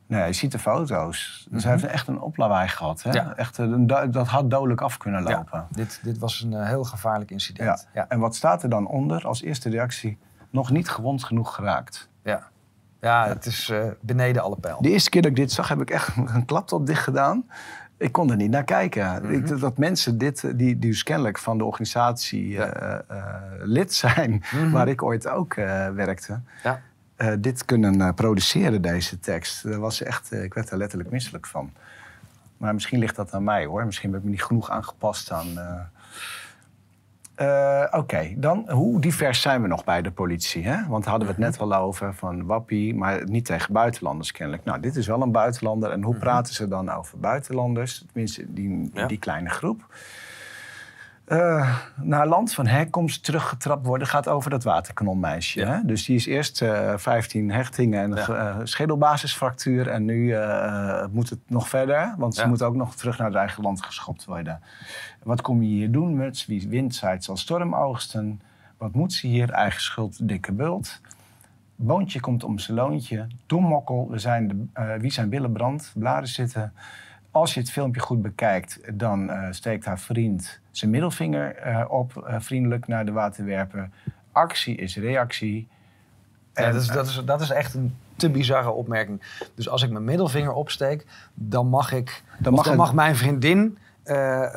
Nee, 0.09 0.25
je 0.25 0.33
ziet 0.33 0.51
de 0.51 0.59
foto's. 0.59 1.47
Dus 1.51 1.63
hij 1.63 1.71
heeft 1.71 1.83
echt 1.85 2.07
een 2.07 2.19
oplawaai 2.21 2.67
gehad. 2.67 3.03
Hè? 3.03 3.09
Mhm. 3.09 3.17
Ja. 3.19 3.33
Echt 3.35 3.57
een, 3.57 3.87
do- 3.87 4.09
dat 4.09 4.27
had 4.27 4.49
dodelijk 4.49 4.81
af 4.81 4.97
kunnen 4.97 5.23
Ja, 5.23 5.29
lopen. 5.37 5.67
dit, 5.71 5.99
dit 6.03 6.17
was 6.17 6.41
een 6.41 6.53
eh, 6.53 6.67
heel 6.67 6.83
gevaarlijk 6.83 7.31
incident. 7.31 7.87
Ja. 7.93 8.05
En 8.07 8.19
wat 8.19 8.35
staat 8.35 8.63
er 8.63 8.69
dan 8.69 8.87
onder 8.87 9.27
als 9.27 9.41
eerste 9.41 9.69
reactie? 9.69 10.17
Nog 10.49 10.71
niet 10.71 10.89
gewond 10.89 11.23
genoeg 11.23 11.55
geraakt. 11.55 12.09
Ja, 12.23 12.47
ja 13.01 13.27
het 13.27 13.45
is 13.45 13.69
eh, 13.69 13.83
beneden 14.01 14.41
alle 14.43 14.55
pijl. 14.57 14.81
De 14.81 14.89
eerste 14.89 15.09
keer 15.09 15.21
dat 15.21 15.31
ik 15.31 15.37
dit 15.37 15.51
zag, 15.51 15.67
heb 15.69 15.81
ik 15.81 15.89
echt 15.89 16.09
een 16.35 16.45
klaptop 16.45 16.85
dicht 16.85 17.03
gedaan. 17.03 17.45
Ik 17.97 18.11
kon 18.11 18.29
er 18.31 18.35
niet 18.35 18.51
naar 18.51 18.63
kijken. 18.63 19.21
Mhm. 19.21 19.59
dat- 19.59 19.77
mensen 19.77 20.17
dit, 20.17 20.43
eh, 20.43 20.51
die, 20.55 20.79
die 20.79 20.89
dus 20.89 21.03
kennelijk 21.03 21.37
van 21.39 21.57
de 21.57 21.63
organisatie 21.63 22.63
eh, 22.63 22.93
eh, 23.07 23.25
lid 23.59 23.93
zijn, 23.93 24.43
Mhm. 24.51 24.71
waar 24.71 24.87
ik 24.87 25.03
ooit 25.03 25.27
ook 25.27 25.53
eh, 25.53 25.89
werkte, 25.89 26.39
Ja. 26.63 26.79
Eh, 27.19 27.33
dit 27.39 27.65
kunnen 27.65 28.01
eh, 28.01 28.13
produceren, 28.13 28.81
deze 28.81 29.19
tekst. 29.19 29.63
Dat 29.63 29.75
was 29.75 30.01
echt, 30.03 30.31
eh, 30.31 30.43
ik 30.43 30.53
werd 30.53 30.69
er 30.69 30.77
letterlijk 30.77 31.11
misselijk 31.11 31.47
van. 31.47 31.71
Maar 32.57 32.73
misschien 32.73 32.99
ligt 32.99 33.15
dat 33.15 33.33
aan 33.33 33.43
mij 33.43 33.65
hoor. 33.65 33.85
Misschien 33.85 34.09
heb 34.09 34.19
ik 34.19 34.25
me 34.25 34.31
niet 34.31 34.43
genoeg 34.43 34.69
aangepast 34.69 35.31
aan. 35.31 35.47
Oké, 37.91 38.33
dan 38.35 38.69
hoe 38.71 39.01
divers 39.01 39.41
zijn 39.41 39.61
we 39.61 39.67
nog 39.67 39.83
bij 39.83 40.01
de 40.01 40.11
politie? 40.11 40.67
Hè? 40.67 40.87
Want 40.87 41.05
hadden 41.05 41.27
we 41.27 41.33
het 41.33 41.41
net 41.41 41.59
al 41.59 41.75
over 41.75 42.13
van 42.13 42.45
wappie, 42.45 42.95
maar 42.95 43.29
niet 43.29 43.45
tegen 43.45 43.73
buitenlanders 43.73 44.31
kennelijk. 44.31 44.65
Nou, 44.65 44.79
dit 44.79 44.95
is 44.95 45.07
wel 45.07 45.21
een 45.21 45.31
buitenlander. 45.31 45.91
En 45.91 46.03
hoe 46.03 46.15
praten 46.15 46.53
ze 46.53 46.67
dan 46.67 46.89
over 46.91 47.19
buitenlanders? 47.19 48.05
Tenminste, 48.11 48.53
die, 48.53 48.89
Ja. 48.93 49.07
die 49.07 49.19
kleine 49.19 49.49
groep. 49.49 49.85
Eh, 51.29 51.77
naar 51.95 52.27
land 52.27 52.53
van 52.53 52.67
herkomst 52.67 53.23
teruggetrapt 53.23 53.85
worden 53.85 54.07
gaat 54.07 54.27
over 54.27 54.49
dat 54.49 54.63
waterkanonmeisje. 54.63 55.59
Ja. 55.59 55.67
Hè? 55.67 55.85
Dus 55.85 56.05
die 56.05 56.15
is 56.15 56.25
eerst 56.25 56.61
eh 56.61 56.93
15 56.97 57.51
hechtingen 57.51 58.01
en 58.01 58.09
Ja. 58.15 58.27
eh, 58.27 58.57
schedelbasisfractuur. 58.63 59.87
En 59.87 60.05
nu 60.05 60.35
moet 61.11 61.29
het 61.29 61.39
nog 61.47 61.69
verder, 61.69 62.13
want 62.17 62.35
ze 62.35 62.47
moet 62.47 62.61
ook 62.61 62.75
nog 62.75 62.95
terug 62.95 63.17
naar 63.17 63.27
het 63.27 63.35
eigen 63.35 63.63
land 63.63 63.85
geschopt 63.85 64.25
worden. 64.25 64.61
Wat 65.23 65.41
kom 65.41 65.61
je 65.61 65.67
hier 65.67 65.91
doen, 65.91 66.15
Muts? 66.15 66.45
Wie 66.45 66.67
wint, 66.67 66.95
zaait 66.95 67.23
zal 67.23 67.37
storm 67.37 67.75
oogsten. 67.75 68.41
Wat 68.77 68.93
moet 68.93 69.13
ze 69.13 69.27
hier? 69.27 69.49
Eigen 69.51 69.81
schuld, 69.81 70.27
dikke 70.27 70.51
bult. 70.51 71.01
Boontje 71.75 72.19
komt 72.19 72.43
om 72.43 72.59
zijn 72.59 72.77
loontje. 72.77 73.27
Doemmokkel, 73.45 74.07
we 74.09 74.19
zijn 74.19 74.47
de, 74.47 74.97
wie 74.99 75.11
zijn 75.11 75.29
billen 75.29 75.51
brandt, 75.51 75.91
blaren 75.95 76.27
zitten. 76.27 76.73
Als 77.31 77.53
je 77.53 77.59
het 77.59 77.71
filmpje 77.71 78.01
goed 78.01 78.21
bekijkt, 78.21 78.79
dan 78.93 79.29
eh, 79.29 79.47
steekt 79.51 79.85
haar 79.85 79.99
vriend 79.99 80.59
zijn 80.71 80.91
middelvinger 80.91 81.55
eh, 81.55 81.85
op, 81.87 82.17
eh, 82.27 82.35
vriendelijk 82.39 82.87
naar 82.87 83.05
de 83.05 83.11
waterwerper. 83.11 83.89
Actie 84.31 84.75
is 84.75 84.95
reactie. 84.97 85.67
Ja, 86.53 86.71
dat, 86.71 86.81
is, 86.81 86.87
dat, 86.87 87.07
is, 87.07 87.21
dat 87.25 87.41
is 87.41 87.49
echt 87.49 87.73
een 87.73 87.95
te 88.15 88.29
bizarre 88.29 88.69
opmerking. 88.69 89.21
Dus 89.55 89.69
als 89.69 89.83
ik 89.83 89.89
mijn 89.89 90.03
middelvinger 90.03 90.51
opsteek, 90.53 91.05
dan 91.33 91.67
mag 91.67 91.91
ik, 91.91 92.23
Dan 92.37 92.53
mag 92.53 92.63
dan 92.63 92.73
het- 92.73 92.81
mag 92.81 92.93
mijn 92.93 93.15
vriendin 93.15 93.77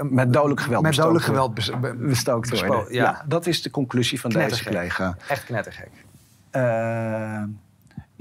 Met 0.02 0.32
dodelijk 0.32 0.60
geweld 0.60 0.82
met 0.82 0.94
dodelijk 0.94 0.94
bestoken 0.94 1.20
geweld 1.20 1.54
bes- 1.54 1.70
be- 1.80 1.94
bestookt 1.94 2.50
bespo- 2.50 2.66
worden. 2.66 2.94
Ja, 2.94 3.02
Ja. 3.04 3.22
dat 3.26 3.46
is 3.46 3.62
de 3.62 3.70
conclusie 3.70 4.20
van 4.20 4.30
deze 4.30 4.64
collega. 4.64 5.16
echt 5.28 5.44
knettergek. 5.44 5.90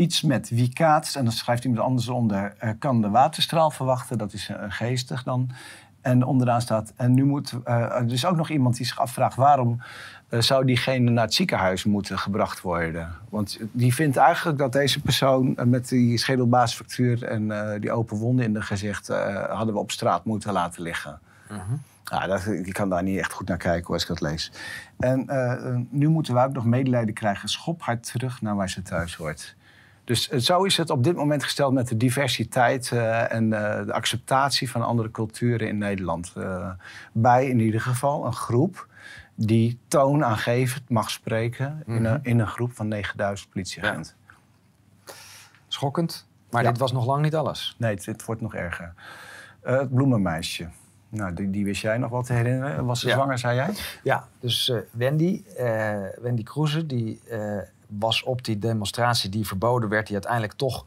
Eh, 0.01 0.07
iets 0.07 0.21
met 0.21 0.49
wie 0.49 0.73
kaatst, 0.73 1.15
en 1.15 1.23
dan 1.23 1.33
schrijft 1.33 1.63
iemand 1.63 1.83
anders 1.83 2.07
onder, 2.07 2.53
eh, 2.57 2.69
kan 2.79 3.01
de 3.01 3.09
waterstraal 3.09 3.71
verwachten. 3.71 4.17
Dat 4.17 4.33
is 4.33 4.49
eh, 4.49 4.57
geestig 4.67 5.23
dan. 5.23 5.49
En 6.01 6.23
onderaan 6.23 6.61
staat, 6.61 6.93
en 6.95 7.13
nu 7.13 7.25
moet 7.25 7.53
uh, 7.67 7.73
er 7.75 8.11
is 8.11 8.25
ook 8.25 8.35
nog 8.35 8.49
iemand 8.49 8.77
die 8.77 8.85
zich 8.85 8.99
afvraagt 8.99 9.35
waarom 9.35 9.81
zou 10.29 10.65
diegene 10.65 11.09
naar 11.09 11.23
het 11.23 11.33
ziekenhuis 11.33 11.83
moeten 11.83 12.19
gebracht 12.19 12.61
worden. 12.61 13.09
Want 13.29 13.59
die 13.71 13.93
vindt 13.93 14.17
eigenlijk 14.17 14.57
dat 14.57 14.71
deze 14.71 15.01
persoon 15.01 15.57
met 15.65 15.89
die 15.89 16.17
schedelbaasfractuur 16.17 17.23
en 17.23 17.79
die 17.79 17.91
open 17.91 18.17
wonden 18.17 18.45
in 18.45 18.53
de 18.53 18.61
gezicht 18.61 19.07
hadden 19.49 19.73
we 19.73 19.79
op 19.79 19.91
straat 19.91 20.25
moeten 20.25 20.53
laten 20.53 20.81
liggen. 20.81 21.19
-huh. 21.47 21.59
Ja, 22.03 22.27
dat, 22.27 22.45
ik 22.45 22.73
kan 22.73 22.89
daar 22.89 23.03
niet 23.03 23.17
echt 23.17 23.33
goed 23.33 23.47
naar 23.47 23.57
kijken 23.57 23.93
als 23.93 24.01
ik 24.01 24.07
dat 24.07 24.21
lees. 24.21 24.51
En 24.99 25.25
nu 25.89 26.07
moeten 26.07 26.33
we 26.33 26.43
ook 26.43 26.53
nog 26.53 26.65
medelijden 26.65 27.13
krijgen. 27.13 27.49
Schop 27.49 27.81
haar 27.81 27.99
terug 27.99 28.41
naar 28.41 28.55
waar 28.55 28.69
ze 28.69 28.81
thuis 28.81 29.15
hoort. 29.15 29.55
Dus 30.03 30.29
zo 30.29 30.63
is 30.63 30.77
het 30.77 30.89
op 30.89 31.03
dit 31.03 31.15
moment 31.15 31.43
gesteld 31.43 31.73
met 31.73 31.87
de 31.87 31.97
diversiteit 31.97 32.91
uh, 32.93 33.31
en 33.31 33.43
uh, 33.43 33.85
de 33.85 33.93
acceptatie 33.93 34.69
van 34.69 34.81
andere 34.81 35.11
culturen 35.11 35.67
in 35.67 35.77
Nederland. 35.77 36.33
Uh, 36.37 36.69
bij 37.11 37.47
in 37.47 37.59
ieder 37.59 37.81
geval 37.81 38.25
een 38.25 38.33
groep 38.33 38.87
die 39.35 39.79
toonaangevend 39.87 40.89
mag 40.89 41.09
spreken 41.09 41.73
mm 41.73 41.81
-hmm. 41.85 41.95
in, 41.95 42.05
een, 42.05 42.19
in, 42.23 42.39
een, 42.39 42.47
groep 42.47 42.71
van 42.73 42.87
9000 42.87 43.49
politieagenten. 43.49 44.13
Ja. 44.25 45.13
Schokkend, 45.67 46.27
maar 46.49 46.63
ja. 46.63 46.69
dit 46.69 46.79
was 46.79 46.91
nog 46.91 47.05
lang 47.05 47.21
niet 47.21 47.35
alles. 47.35 47.75
Nee, 47.77 47.95
het, 47.95 48.05
het 48.05 48.25
wordt 48.25 48.41
nog 48.41 48.55
erger. 48.55 48.93
het 49.61 49.93
bloemenmeisje. 49.93 50.69
Nou, 51.09 51.33
die, 51.33 51.49
die, 51.49 51.65
wist 51.65 51.81
jij 51.81 51.97
nog 51.97 52.09
wat 52.09 52.25
te 52.25 52.33
herinneren. 52.33 52.85
Was 52.85 52.99
ze 52.99 53.07
ja. 53.07 53.13
zwanger, 53.13 53.37
zei 53.37 53.55
jij? 53.55 53.69
Ja, 54.03 54.27
dus 54.39 54.73
Wendy, 54.91 55.43
Wendy 56.21 56.43
Kroeze, 56.43 56.85
die 56.85 57.21
was 57.99 58.23
op 58.23 58.43
die 58.43 58.59
demonstratie 58.59 59.29
die 59.29 59.47
verboden 59.47 59.89
werd, 59.89 60.05
die 60.05 60.15
uiteindelijk 60.15 60.53
toch 60.53 60.85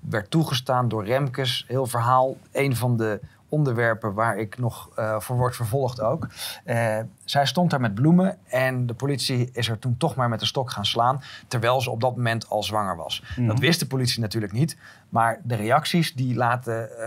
werd 0.00 0.30
toegestaan 0.30 0.88
door 0.88 1.04
Remkes. 1.04 1.64
Heel 1.68 1.86
verhaal, 1.86 2.36
een 2.52 2.76
van 2.76 2.96
de 2.96 3.20
onderwerpen 3.48 4.14
waar 4.14 4.38
ik 4.38 4.58
nog 4.58 4.90
uh, 4.98 5.20
voor 5.20 5.36
word 5.36 5.56
vervolgd 5.56 6.00
ook. 6.00 6.28
Uh, 6.64 6.98
zij 7.24 7.46
stond 7.46 7.70
daar 7.70 7.80
met 7.80 7.94
bloemen 7.94 8.38
en 8.48 8.86
de 8.86 8.94
politie 8.94 9.50
is 9.52 9.68
er 9.68 9.78
toen 9.78 9.96
toch 9.96 10.14
maar 10.14 10.28
met 10.28 10.40
een 10.40 10.46
stok 10.46 10.70
gaan 10.70 10.86
slaan, 10.86 11.22
terwijl 11.48 11.80
ze 11.80 11.90
op 11.90 12.00
dat 12.00 12.16
moment 12.16 12.48
al 12.48 12.62
zwanger 12.62 12.96
was. 12.96 13.22
Mm. 13.36 13.46
Dat 13.46 13.58
wist 13.58 13.80
de 13.80 13.86
politie 13.86 14.20
natuurlijk 14.20 14.52
niet, 14.52 14.76
maar 15.08 15.40
de 15.42 15.54
reacties 15.54 16.14
die 16.14 16.34
laten 16.34 16.88
uh, 16.98 17.06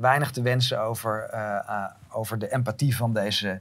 weinig 0.00 0.30
te 0.30 0.42
wensen 0.42 0.80
over, 0.82 1.30
over 2.08 2.38
de 2.38 2.52
empathie 2.52 2.96
van 2.96 3.12
deze 3.12 3.60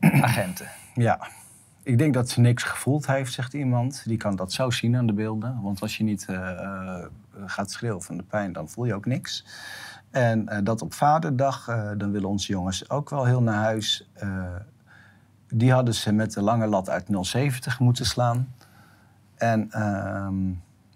agenten. 0.00 0.68
Ja, 0.94 1.28
ik 1.88 1.98
denk 1.98 2.14
dat 2.14 2.28
ze 2.28 2.40
niks 2.40 2.62
gevoeld 2.62 3.06
heeft, 3.06 3.32
zegt 3.32 3.54
iemand. 3.54 4.02
Die 4.04 4.16
kan 4.16 4.36
dat 4.36 4.52
zo 4.52 4.70
zien 4.70 4.96
aan 4.96 5.06
de 5.06 5.12
beelden. 5.12 5.60
Want 5.62 5.80
als 5.80 5.96
je 5.96 6.04
niet 6.04 6.26
uh, 6.30 6.36
uh, 6.36 7.04
gaat 7.46 7.70
schreeuwen 7.70 8.02
van 8.02 8.16
de 8.16 8.22
pijn, 8.22 8.52
dan 8.52 8.68
voel 8.68 8.84
je 8.84 8.94
ook 8.94 9.06
niks. 9.06 9.44
En 10.10 10.48
uh, 10.48 10.58
dat 10.62 10.82
op 10.82 10.94
vaderdag, 10.94 11.64
dan 11.96 12.10
willen 12.10 12.28
onze 12.28 12.52
jongens 12.52 12.90
ook 12.90 13.10
wel 13.10 13.24
heel 13.24 13.42
naar 13.42 13.62
huis. 13.62 14.10
die 15.48 15.72
hadden 15.72 15.94
ze 15.94 16.12
met 16.12 16.32
de 16.32 16.42
lange 16.42 16.66
lat 16.66 16.90
uit 16.90 17.06
070 17.20 17.80
moeten 17.80 18.06
slaan. 18.06 18.54
En 19.34 19.70
ehm, 19.70 20.48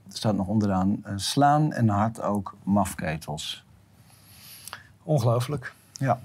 er 0.08 0.16
staat 0.16 0.36
nog 0.36 0.46
onderaan 0.46 1.04
slaan 1.16 1.72
en 1.72 1.88
hard 1.88 2.22
ook 2.22 2.56
mafketels. 2.62 3.64
Ongelooflijk. 5.02 5.72
Ja. 5.92 6.20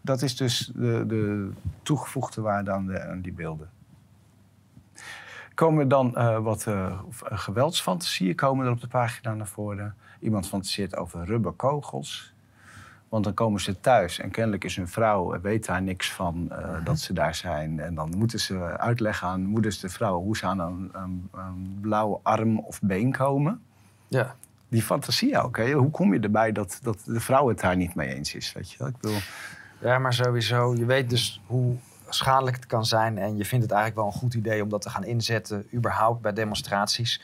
Dat 0.00 0.22
is 0.22 0.36
dus 0.36 0.70
de, 0.74 1.04
de 1.06 1.50
toegevoegde 1.82 2.40
waarde 2.40 2.70
aan, 2.70 2.86
de, 2.86 3.02
aan 3.02 3.20
die 3.20 3.32
beelden. 3.32 3.74
Komen 5.56 5.88
dan 5.88 6.12
uh, 6.16 6.38
wat 6.38 6.66
uh, 6.68 7.00
geweldsfantasieën 7.22 8.34
komen 8.34 8.66
er 8.66 8.72
op 8.72 8.80
de 8.80 8.86
pagina 8.86 9.34
naar 9.34 9.46
voren. 9.46 9.94
Iemand 10.20 10.48
fantaseert 10.48 10.96
over 10.96 11.24
rubberkogels. 11.24 12.34
Want 13.08 13.24
dan 13.24 13.34
komen 13.34 13.60
ze 13.60 13.80
thuis 13.80 14.18
en 14.18 14.30
kennelijk 14.30 14.64
is 14.64 14.76
hun 14.76 14.88
vrouw, 14.88 15.40
weet 15.40 15.66
daar 15.66 15.82
niks 15.82 16.12
van 16.12 16.48
uh, 16.52 16.58
uh-huh. 16.58 16.84
dat 16.84 16.98
ze 16.98 17.12
daar 17.12 17.34
zijn. 17.34 17.80
En 17.80 17.94
dan 17.94 18.12
moeten 18.16 18.40
ze 18.40 18.78
uitleggen 18.78 19.28
aan 19.28 19.44
moeders 19.44 19.80
de 19.80 19.88
vrouw 19.88 20.20
hoe 20.20 20.36
ze 20.36 20.46
aan 20.46 20.58
een, 20.58 20.90
een, 20.92 21.28
een 21.34 21.78
blauwe 21.80 22.18
arm 22.22 22.58
of 22.58 22.80
been 22.82 23.12
komen. 23.12 23.62
Ja. 24.08 24.34
Die 24.68 24.82
fantasie 24.82 25.38
ook. 25.42 25.56
Hè? 25.56 25.72
Hoe 25.72 25.90
kom 25.90 26.14
je 26.14 26.20
erbij 26.20 26.52
dat, 26.52 26.78
dat 26.82 27.02
de 27.04 27.20
vrouw 27.20 27.48
het 27.48 27.60
daar 27.60 27.76
niet 27.76 27.94
mee 27.94 28.14
eens 28.14 28.34
is? 28.34 28.52
Weet 28.52 28.70
je? 28.70 28.84
Ik 28.84 28.96
bedoel... 29.00 29.18
Ja, 29.78 29.98
maar 29.98 30.12
sowieso. 30.12 30.74
Je 30.74 30.84
weet 30.84 31.10
dus 31.10 31.40
hoe 31.46 31.76
schadelijk 32.08 32.56
het 32.56 32.66
kan 32.66 32.84
zijn. 32.84 33.18
En 33.18 33.36
je 33.36 33.44
vindt 33.44 33.64
het 33.64 33.74
eigenlijk 33.74 33.94
wel 33.94 34.06
een 34.06 34.20
goed 34.20 34.34
idee 34.34 34.62
om 34.62 34.68
dat 34.68 34.82
te 34.82 34.90
gaan 34.90 35.04
inzetten, 35.04 35.66
überhaupt 35.74 36.20
bij 36.20 36.32
demonstraties. 36.32 37.22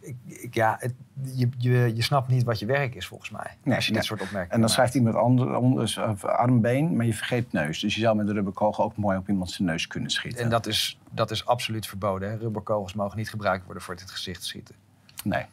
Ik, 0.00 0.16
ik, 0.26 0.54
ja, 0.54 0.76
het, 0.78 0.94
je, 1.22 1.48
je, 1.58 1.92
je 1.94 2.02
snapt 2.02 2.28
niet 2.28 2.42
wat 2.42 2.58
je 2.58 2.66
werk 2.66 2.94
is, 2.94 3.06
volgens 3.06 3.30
mij. 3.30 3.56
Nee, 3.62 3.76
als 3.76 3.86
je 3.86 3.92
dit 3.92 4.04
soort 4.04 4.20
opmerkingen 4.20 4.54
En 4.54 4.60
dan 4.60 4.68
schrijft 4.68 4.94
iemand 4.94 5.14
anders 5.14 5.98
armbeen, 6.22 6.96
maar 6.96 7.06
je 7.06 7.14
vergeet 7.14 7.52
neus. 7.52 7.80
Dus 7.80 7.94
je 7.94 8.00
zou 8.00 8.16
met 8.16 8.28
een 8.28 8.34
rubberkogel 8.34 8.84
ook 8.84 8.96
mooi 8.96 9.18
op 9.18 9.28
iemand 9.28 9.50
zijn 9.50 9.68
neus 9.68 9.86
kunnen 9.86 10.10
schieten. 10.10 10.44
En 10.44 10.50
dat 10.50 10.66
is, 10.66 10.98
dat 11.10 11.30
is 11.30 11.46
absoluut 11.46 11.86
verboden. 11.86 12.30
Hè? 12.30 12.36
Rubberkogels 12.36 12.94
mogen 12.94 13.16
niet 13.16 13.30
gebruikt 13.30 13.64
worden 13.64 13.82
voor 13.82 13.94
het 13.94 14.10
gezicht 14.10 14.44
schieten. 14.44 14.74
Nee. 15.24 15.46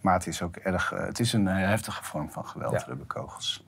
Maar 0.00 0.14
het 0.14 0.26
is 0.26 0.42
ook 0.42 0.56
erg. 0.56 0.92
Eh, 0.92 1.06
het 1.06 1.20
is 1.20 1.32
een 1.32 1.48
eh, 1.48 1.56
heftige 1.56 2.04
vorm 2.04 2.30
van 2.30 2.46
geweld, 2.46 2.72
ja. 2.72 2.84
rubberkogels. 2.86 3.64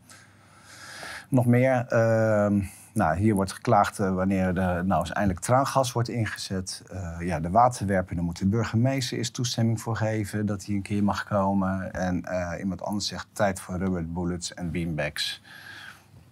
Nog 1.29 1.47
meer. 1.47 1.87
Uh, 1.93 2.63
nou, 2.93 3.19
hier 3.19 3.35
wordt 3.35 3.53
geklaagd 3.53 3.99
uh, 3.99 4.15
wanneer 4.15 4.55
de, 4.55 4.83
nou, 4.85 5.01
eens 5.01 5.13
eindelijk 5.13 5.45
traangas 5.45 5.93
wordt 5.93 6.09
ingezet. 6.09 6.83
Uh, 6.93 7.17
ja, 7.21 7.41
de 7.41 7.51
waterwerper, 7.51 8.15
daar 8.15 8.25
moet 8.25 8.39
de 8.39 8.47
burgemeester 8.47 9.19
eerst 9.19 9.35
toestemming 9.35 9.81
voor 9.81 9.97
geven 9.97 10.47
dat 10.47 10.65
hij 10.65 10.75
een 10.75 10.83
keer 10.83 11.05
mag 11.05 11.25
komen. 11.25 11.93
En 11.93 12.25
uh, 12.29 12.53
iemand 12.59 12.83
anders 12.83 13.07
zegt 13.07 13.27
tijd 13.33 13.61
voor 13.61 13.77
rubber 13.77 14.13
bullets 14.13 14.55
en 14.55 14.71
beanbags. 14.71 15.43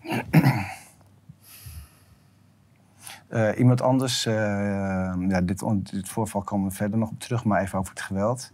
iemand 3.57 3.83
anders, 3.83 4.23
ja, 4.23 5.41
dit, 5.43 5.65
dit 5.91 6.09
voorval 6.09 6.43
komen 6.43 6.69
we 6.69 6.75
verder 6.75 6.99
nog 6.99 7.11
op 7.11 7.21
terug, 7.21 7.45
maar 7.45 7.63
even 7.63 7.79
over 7.79 7.91
het 7.91 8.03
geweld. 8.03 8.51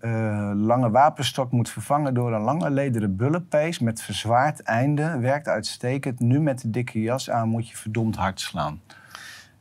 Uh, 0.00 0.50
lange 0.54 0.90
wapenstok 0.90 1.50
moet 1.50 1.68
vervangen 1.68 2.14
door 2.14 2.32
een 2.32 2.40
lange 2.40 2.70
lederen 2.70 3.16
bullenpees 3.16 3.78
met 3.78 4.02
verzwaard 4.02 4.62
einde. 4.62 5.18
Werkt 5.18 5.48
uitstekend. 5.48 6.20
Nu 6.20 6.40
met 6.40 6.60
de 6.60 6.70
dikke 6.70 7.00
jas 7.00 7.30
aan 7.30 7.48
moet 7.48 7.68
je 7.68 7.76
verdomd 7.76 8.16
hard 8.16 8.40
slaan. 8.40 8.80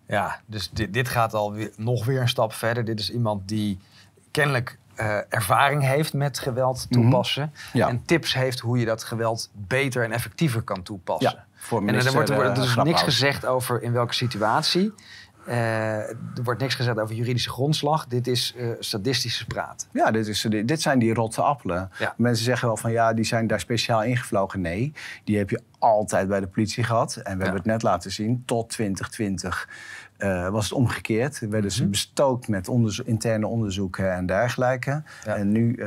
Ja, 0.05 0.39
dus 0.45 0.69
dit, 0.69 0.93
dit 0.93 1.09
gaat 1.09 1.33
al 1.33 1.53
weer, 1.53 1.71
nog 1.77 2.05
weer 2.05 2.21
een 2.21 2.29
stap 2.29 2.53
verder. 2.53 2.85
Dit 2.85 2.99
is 2.99 3.11
iemand 3.11 3.47
die 3.47 3.79
kennelijk 4.31 4.77
uh, 4.95 5.17
ervaring 5.29 5.83
heeft 5.83 6.13
met 6.13 6.39
geweld 6.39 6.85
mhm. 6.89 7.01
toepassen. 7.01 7.43
Mm 7.43 7.51
-hmm. 7.53 7.79
ja. 7.79 7.87
En 7.87 8.05
tips 8.05 8.33
heeft 8.33 8.59
hoe 8.59 8.79
je 8.79 8.85
dat 8.85 9.03
geweld 9.03 9.49
beter 9.53 10.03
en 10.03 10.11
effectiever 10.11 10.61
kan 10.61 10.83
toepassen. 10.83 11.31
Ja, 11.35 11.45
voor 11.53 11.87
en 11.87 11.95
er 11.95 12.11
wordt, 12.13 12.29
er 12.29 12.35
wordt 12.35 12.55
dus 12.55 12.75
niks 12.75 13.01
gezegd 13.01 13.45
over 13.45 13.81
in 13.81 13.91
welke 13.91 14.13
situatie. 14.13 14.93
Uh, 15.49 15.55
er 16.09 16.43
wordt 16.43 16.61
niks 16.61 16.75
gezegd 16.75 16.99
over 16.99 17.15
juridische 17.15 17.49
grondslag. 17.49 18.07
Dit 18.07 18.27
is 18.27 18.53
uh, 18.57 18.69
sadistische 18.79 19.45
praat. 19.45 19.87
Ja, 19.91 20.11
dit, 20.11 20.27
is, 20.27 20.41
dit 20.65 20.81
zijn 20.81 20.99
die 20.99 21.13
rotte 21.13 21.41
appelen. 21.41 21.89
Ja. 21.99 22.13
Mensen 22.17 22.45
zeggen 22.45 22.67
wel 22.67 22.77
van 22.77 22.91
ja, 22.91 23.13
die 23.13 23.25
zijn 23.25 23.47
daar 23.47 23.59
speciaal 23.59 24.03
ingevlogen. 24.03 24.61
Nee, 24.61 24.93
die 25.23 25.37
heb 25.37 25.49
je 25.49 25.61
altijd 25.79 26.27
bij 26.27 26.39
de 26.39 26.47
politie 26.47 26.83
gehad. 26.83 27.15
En 27.15 27.23
we 27.23 27.29
ja. 27.29 27.35
hebben 27.37 27.55
het 27.55 27.65
net 27.65 27.83
laten 27.83 28.11
zien, 28.11 28.43
tot 28.45 28.69
2020 28.69 29.69
uh, 30.17 30.49
was 30.49 30.63
het 30.63 30.73
omgekeerd. 30.73 31.39
Werden 31.39 31.49
mm 31.51 31.61
-hmm. 31.61 31.69
ze 31.69 31.87
bestookt 31.87 32.47
met 32.47 32.67
onderzo 32.67 33.03
interne 33.05 33.47
onderzoeken 33.47 34.13
en 34.13 34.25
dergelijke. 34.25 35.03
Ja. 35.25 35.35
En 35.35 35.51
nu 35.51 35.79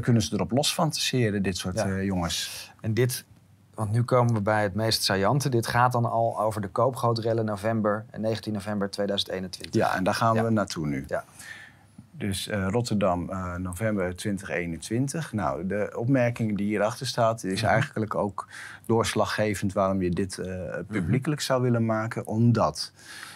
kunnen 0.00 0.22
ze 0.22 0.34
erop 0.34 0.50
los 0.50 0.72
fantaseren, 0.72 1.42
dit 1.42 1.56
soort 1.56 1.84
jongens. 2.00 2.72
En 2.80 2.94
dit 2.94 3.24
want 3.78 3.92
nu 3.92 4.02
komen 4.02 4.34
we 4.34 4.40
bij 4.40 4.62
het 4.62 4.74
meest 4.74 5.02
saillante. 5.02 5.48
Dit 5.48 5.66
gaat 5.66 5.92
dan 5.92 6.04
al 6.04 6.40
over 6.40 6.60
de 6.60 6.68
koopgrootrellen 6.68 7.44
november 7.44 8.04
en 8.10 8.20
19 8.20 8.52
november 8.52 8.90
2021. 8.90 9.82
Ja, 9.82 9.96
en 9.96 10.04
daar 10.04 10.14
gaan 10.14 10.34
ja. 10.34 10.44
we 10.44 10.50
naartoe 10.50 10.86
nu. 10.86 11.04
Ja. 11.06 11.24
Dus 12.10 12.48
uh, 12.48 12.66
Rotterdam, 12.70 13.30
uh, 13.30 13.54
november 13.54 14.16
2021. 14.16 15.32
Nou, 15.32 15.66
de 15.66 15.92
opmerking 15.96 16.56
die 16.56 16.66
hierachter 16.66 17.06
staat 17.06 17.44
is 17.44 17.62
mm 17.62 17.68
eigenlijk 17.68 18.14
ook 18.14 18.48
doorslaggevend 18.86 19.72
waarom 19.72 20.02
je 20.02 20.10
dit 20.10 20.38
uh, 20.38 20.46
publiekelijk 20.86 21.40
zou 21.40 21.62
willen 21.62 21.86
maken. 21.86 22.26
Omdat 22.26 22.92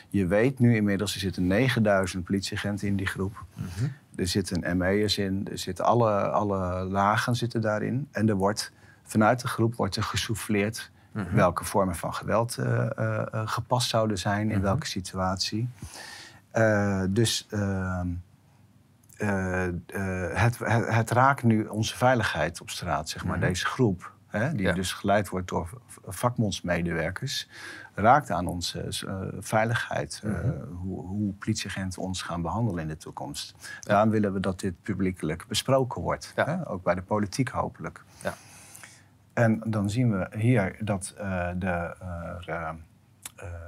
je 0.09 0.26
weet 0.26 0.59
nu 0.59 0.76
inmiddels, 0.76 1.14
er 1.14 1.20
zitten 1.20 1.47
9000 1.47 2.24
politieagenten 2.24 2.88
in 2.88 2.97
die 2.97 3.07
groep. 3.07 3.45
-hmm. 3.55 3.93
Er 4.16 4.26
zitten 4.26 4.76
ME'ers 4.76 5.18
in, 5.18 5.49
er 5.51 5.59
zitten 5.59 5.84
alle, 5.84 6.11
alle 6.20 6.84
lagen 6.84 7.36
zitten 7.36 7.61
daarin. 7.61 8.09
En 8.11 8.28
er 8.28 8.36
wordt 8.36 8.72
vanuit 9.13 9.41
de 9.41 9.49
groep 9.49 9.75
wordt 9.75 9.97
er 9.97 10.03
gesouffleerd 10.03 10.91
mm 11.13 11.25
-hmm. 11.25 11.35
welke 11.35 11.65
vormen 11.65 11.97
van 11.97 12.15
geweld 12.15 12.57
uh, 12.59 12.87
uh, 12.99 13.23
gepast 13.45 13.89
zouden 13.89 14.19
zijn, 14.19 14.41
in 14.41 14.47
mm 14.47 14.53
-hmm. 14.53 14.63
welke 14.63 14.87
situatie. 14.87 15.69
Uh, 16.55 17.03
dus 17.09 17.47
ehm, 17.51 18.09
het, 19.17 20.59
het, 20.59 20.59
het, 20.95 21.11
raakt 21.11 21.43
nu 21.43 21.67
onze 21.67 21.97
veiligheid 21.97 22.61
op 22.61 22.71
straat, 22.71 23.09
zeg 23.09 23.25
maar, 23.25 23.37
mm 23.37 23.41
-hmm. 23.41 23.49
deze 23.49 23.67
groep. 23.67 24.13
Hè, 24.27 24.53
die 24.53 24.67
ja. 24.67 24.73
dus 24.73 24.93
geleid 24.93 25.29
wordt 25.29 25.49
door 25.49 25.69
vakbondsmedewerkers, 26.07 27.49
raakt 27.95 28.31
aan 28.31 28.47
onze 28.47 28.85
veiligheid. 29.41 30.23
hoe, 30.81 31.07
hoe 31.07 31.33
politieagenten 31.33 32.03
ons 32.03 32.23
gaan 32.23 32.43
behandelen 32.43 32.83
in 32.83 32.89
de 32.89 32.97
toekomst. 32.97 33.55
Ja. 33.59 33.69
Daarom 33.81 34.11
willen 34.11 34.33
we 34.33 34.41
dat 34.41 34.61
dit 34.61 34.83
publiekelijk 34.83 35.47
besproken 35.47 36.03
wordt. 36.03 36.33
Ja. 36.37 36.45
Hè, 36.45 36.71
ook 36.71 36.83
bij 36.83 36.95
de 36.95 37.03
politiek 37.03 37.49
hopelijk. 37.49 38.05
En 39.33 39.61
dan 39.66 39.91
zien 39.91 40.11
we 40.11 40.28
hier 40.39 40.76
dat 40.80 41.14
uh, 41.18 41.49
de, 41.57 41.97
uh, 42.49 42.70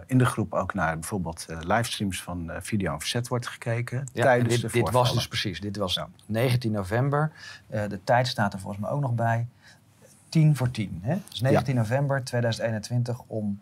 in 0.06 0.18
de 0.18 0.24
groep 0.24 0.52
ook 0.52 0.74
naar 0.74 0.98
bijvoorbeeld 0.98 1.46
livestreams 1.60 2.22
van 2.22 2.50
video 2.60 2.92
en 2.92 3.00
verzet 3.00 3.28
wordt 3.28 3.46
gekeken. 3.46 4.06
Ja, 4.12 4.22
tijdens 4.22 4.60
dit, 4.60 4.72
de 4.72 4.78
dit 4.78 4.90
was 4.90 5.14
dus 5.14 5.28
precies. 5.28 5.60
Dit 5.60 5.76
was 5.76 6.00
19 6.26 6.72
november. 6.72 7.32
de 7.68 8.00
tijd 8.04 8.26
staat 8.26 8.52
er 8.52 8.58
volgens 8.58 8.82
mij 8.82 8.90
ook 8.90 9.00
nog 9.00 9.14
bij. 9.14 9.46
10 10.28 10.56
voor 10.56 10.70
10. 10.70 10.98
Hè? 11.02 11.16
Dus 11.28 11.40
19 11.40 11.74
november 11.74 12.24
2021 12.24 13.20
om 13.26 13.60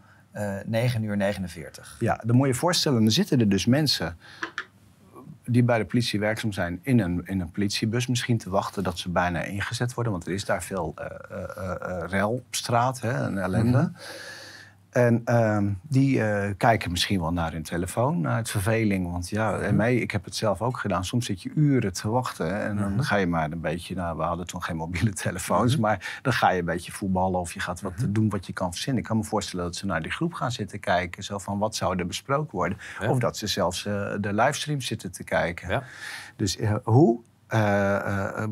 9 0.64 1.02
uur 1.02 1.16
49. 1.16 1.96
Ja, 2.00 2.20
dan 2.24 2.36
moet 2.36 2.46
je 2.46 2.52
je 2.52 2.58
voorstellen, 2.58 3.04
er 3.04 3.12
zitten 3.12 3.40
er 3.40 3.48
dus 3.48 3.66
mensen 3.66 4.16
die 5.44 5.62
bij 5.62 5.78
de 5.78 5.84
politie 5.84 6.20
werkzaam 6.20 6.52
zijn 6.52 6.80
in 6.82 7.00
een, 7.00 7.20
in 7.24 7.40
een 7.40 7.50
politiebus 7.50 8.06
misschien 8.06 8.38
te 8.38 8.50
wachten 8.50 8.82
dat 8.82 8.98
ze 8.98 9.10
bijna 9.10 9.42
ingezet 9.42 9.94
worden. 9.94 10.12
Want 10.12 10.26
er 10.26 10.32
is 10.32 10.44
daar 10.44 10.62
veel 10.62 10.94
uh, 10.98 12.02
rel 12.06 12.30
op 12.30 12.44
straat 12.50 13.00
hè, 13.00 13.24
en 13.24 13.38
ellende. 13.38 13.78
Mhm. 13.78 13.90
En 14.92 15.22
uh, 15.24 15.58
die 15.82 16.18
uh, 16.18 16.44
kijken 16.56 16.90
misschien 16.90 17.20
wel 17.20 17.32
naar 17.32 17.52
hun 17.52 17.62
telefoon, 17.62 18.20
naar 18.20 18.36
het 18.36 18.50
verveling. 18.50 19.10
Want 19.10 19.28
ja, 19.28 19.54
en 19.54 19.66
mhm. 19.66 19.76
mij, 19.76 19.96
ik 19.96 20.10
heb 20.10 20.24
het 20.24 20.34
zelf 20.34 20.62
ook 20.62 20.78
gedaan. 20.78 21.04
Soms 21.04 21.26
zit 21.26 21.42
je 21.42 21.50
uren 21.54 21.92
te 21.92 22.08
wachten. 22.08 22.62
En 22.62 22.76
dan 22.76 22.92
mhm. 22.92 23.02
ga 23.02 23.16
je 23.16 23.26
maar 23.26 23.52
een 23.52 23.60
beetje, 23.60 23.94
nou, 23.94 24.16
we 24.16 24.22
hadden 24.22 24.46
toen 24.46 24.62
geen 24.62 24.76
mobiele 24.76 25.12
telefoons. 25.12 25.76
Maar 25.76 26.18
dan 26.22 26.32
ga 26.32 26.50
je 26.50 26.58
een 26.58 26.64
beetje 26.64 26.92
voetballen 26.92 27.40
of 27.40 27.52
je 27.52 27.60
gaat 27.60 27.80
wat 27.80 27.92
doen 28.08 28.28
wat 28.28 28.46
je 28.46 28.52
kan 28.52 28.72
verzinnen. 28.72 29.02
Ik 29.02 29.08
kan 29.08 29.16
me 29.16 29.24
voorstellen 29.24 29.64
dat 29.64 29.76
ze 29.76 29.86
naar 29.86 30.02
die 30.02 30.12
groep 30.12 30.32
gaan 30.32 30.52
zitten 30.52 30.80
kijken. 30.80 31.22
Zo 31.22 31.38
van, 31.38 31.58
wat 31.58 31.76
zou 31.76 31.98
er 31.98 32.06
besproken 32.06 32.56
worden? 32.56 32.78
Of 33.08 33.18
dat 33.18 33.36
ze 33.36 33.46
zelfs 33.46 33.86
uh, 33.86 34.12
de 34.20 34.32
livestream 34.32 34.80
zitten 34.80 35.12
te 35.12 35.24
kijken. 35.24 35.68
Ja. 35.68 35.82
Dus 36.36 36.58
uh, 36.58 36.74
hoe 36.82 37.20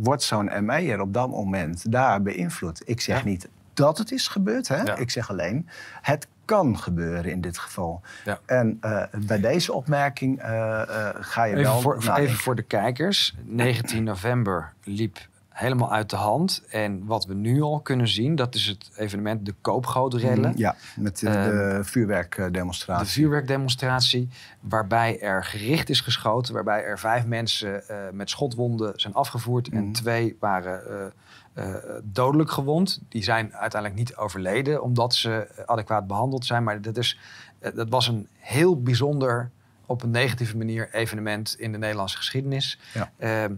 wordt 0.03 0.23
zo'n 0.23 0.51
ME'er 0.65 1.01
op 1.01 1.15
dat 1.15 1.29
moment 1.29 1.93
daar 1.93 2.23
beïnvloed? 2.23 2.83
Ik 2.85 3.01
zeg 3.01 3.25
niet 3.25 3.49
dat 3.81 3.99
het 3.99 4.13
is 4.13 4.29
gebeurd. 4.29 4.69
Hè? 4.69 4.99
Ik 4.99 5.11
zeg 5.11 5.31
alleen, 5.31 5.69
het 6.03 6.27
kan 6.45 6.79
gebeuren 6.79 7.31
in 7.31 7.41
dit 7.41 7.59
geval. 7.59 8.01
Ja. 8.25 8.41
En 8.47 8.79
uh, 8.85 9.03
bij 9.27 9.41
deze 9.41 9.73
opmerking 9.73 10.43
uh, 10.43 10.47
uh, 10.49 11.09
ga 11.21 11.45
je 11.45 11.57
even 11.57 11.63
wel... 11.63 11.81
Voor, 11.81 12.17
even 12.17 12.37
voor 12.37 12.55
de 12.55 12.63
kijkers. 12.63 13.35
19 13.45 14.05
november 14.05 14.73
liep 14.85 15.19
helemaal 15.49 15.93
uit 15.93 16.11
de 16.11 16.17
hand. 16.17 16.63
En 16.71 17.07
wat 17.07 17.27
we 17.27 17.35
nu 17.35 17.63
al 17.63 17.81
kunnen 17.81 18.09
zien, 18.09 18.35
dat 18.35 18.55
is 18.55 18.67
het 18.67 18.91
evenement 18.97 19.47
de 19.47 19.55
koopgoodrellen. 19.61 20.53
Ja, 20.57 20.77
met 20.97 21.19
de, 21.19 21.31
de 21.31 21.81
vuurwerkdemonstratie. 21.83 23.05
De 23.05 23.11
vuurwerkdemonstratie, 23.11 24.29
waarbij 24.61 25.21
er 25.21 25.45
gericht 25.45 25.89
is 25.89 26.01
geschoten. 26.01 26.55
Waarbij 26.55 26.85
er 26.85 26.99
vijf 26.99 27.27
mensen 27.27 27.83
met 28.13 28.31
schotwonden 28.31 28.93
zijn 28.97 29.15
afgevoerd. 29.15 29.69
En 29.69 29.85
mhm. 29.85 29.93
twee 29.93 30.37
waren 30.41 31.13
uh, 31.55 31.75
dodelijk 32.03 32.51
gewond. 32.51 33.01
Die 33.09 33.23
zijn 33.23 33.55
uiteindelijk 33.55 34.01
niet 34.01 34.17
overleden 34.17 34.83
omdat 34.83 35.15
ze 35.15 35.65
adequaat 35.67 36.07
behandeld 36.07 36.47
zijn. 36.47 36.65
Maar 36.65 36.83
dat, 36.83 36.97
is, 36.97 37.19
uh, 37.61 37.75
dat 37.75 37.89
was 37.89 38.09
een 38.09 38.29
heel 38.39 38.83
bijzonder, 38.83 39.51
op 39.87 40.03
een 40.03 40.11
negatieve 40.11 40.57
manier, 40.57 40.95
evenement 40.95 41.55
in 41.59 41.73
de 41.73 41.79
Nederlandse 41.79 42.17
geschiedenis. 42.17 42.79
Ja. 42.95 43.13
Ehm, 43.17 43.55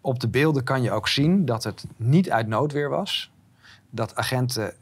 op 0.00 0.20
de 0.20 0.28
beelden 0.28 0.64
kan 0.64 0.82
je 0.82 0.90
ook 0.90 1.08
zien 1.08 1.44
dat 1.44 1.64
het 1.64 1.84
niet 1.96 2.30
uit 2.30 2.46
noodweer 2.46 2.88
was. 2.88 3.30
Dat 3.90 4.16
agenten 4.16 4.74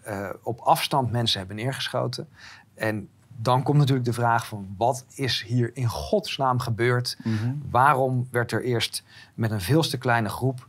op 0.43 0.61
afstand 0.61 1.11
mensen 1.11 1.39
hebben 1.39 1.57
neergeschoten. 1.57 2.29
En 2.75 3.09
dan 3.37 3.63
komt 3.63 3.79
natuurlijk 3.79 4.07
de 4.07 4.13
vraag 4.13 4.47
van 4.47 4.75
wat 4.77 5.05
is 5.15 5.43
hier 5.47 5.71
in 5.75 5.89
godsnaam 5.89 6.59
gebeurd? 6.59 7.17
Mhm. 7.25 7.53
Waarom 7.71 8.29
werd 8.31 8.53
er 8.53 8.65
eerst 8.65 9.03
met 9.35 9.51
een 9.51 9.61
veel 9.61 9.83
te 9.83 9.99
kleine 9.99 10.29
groep 10.29 10.69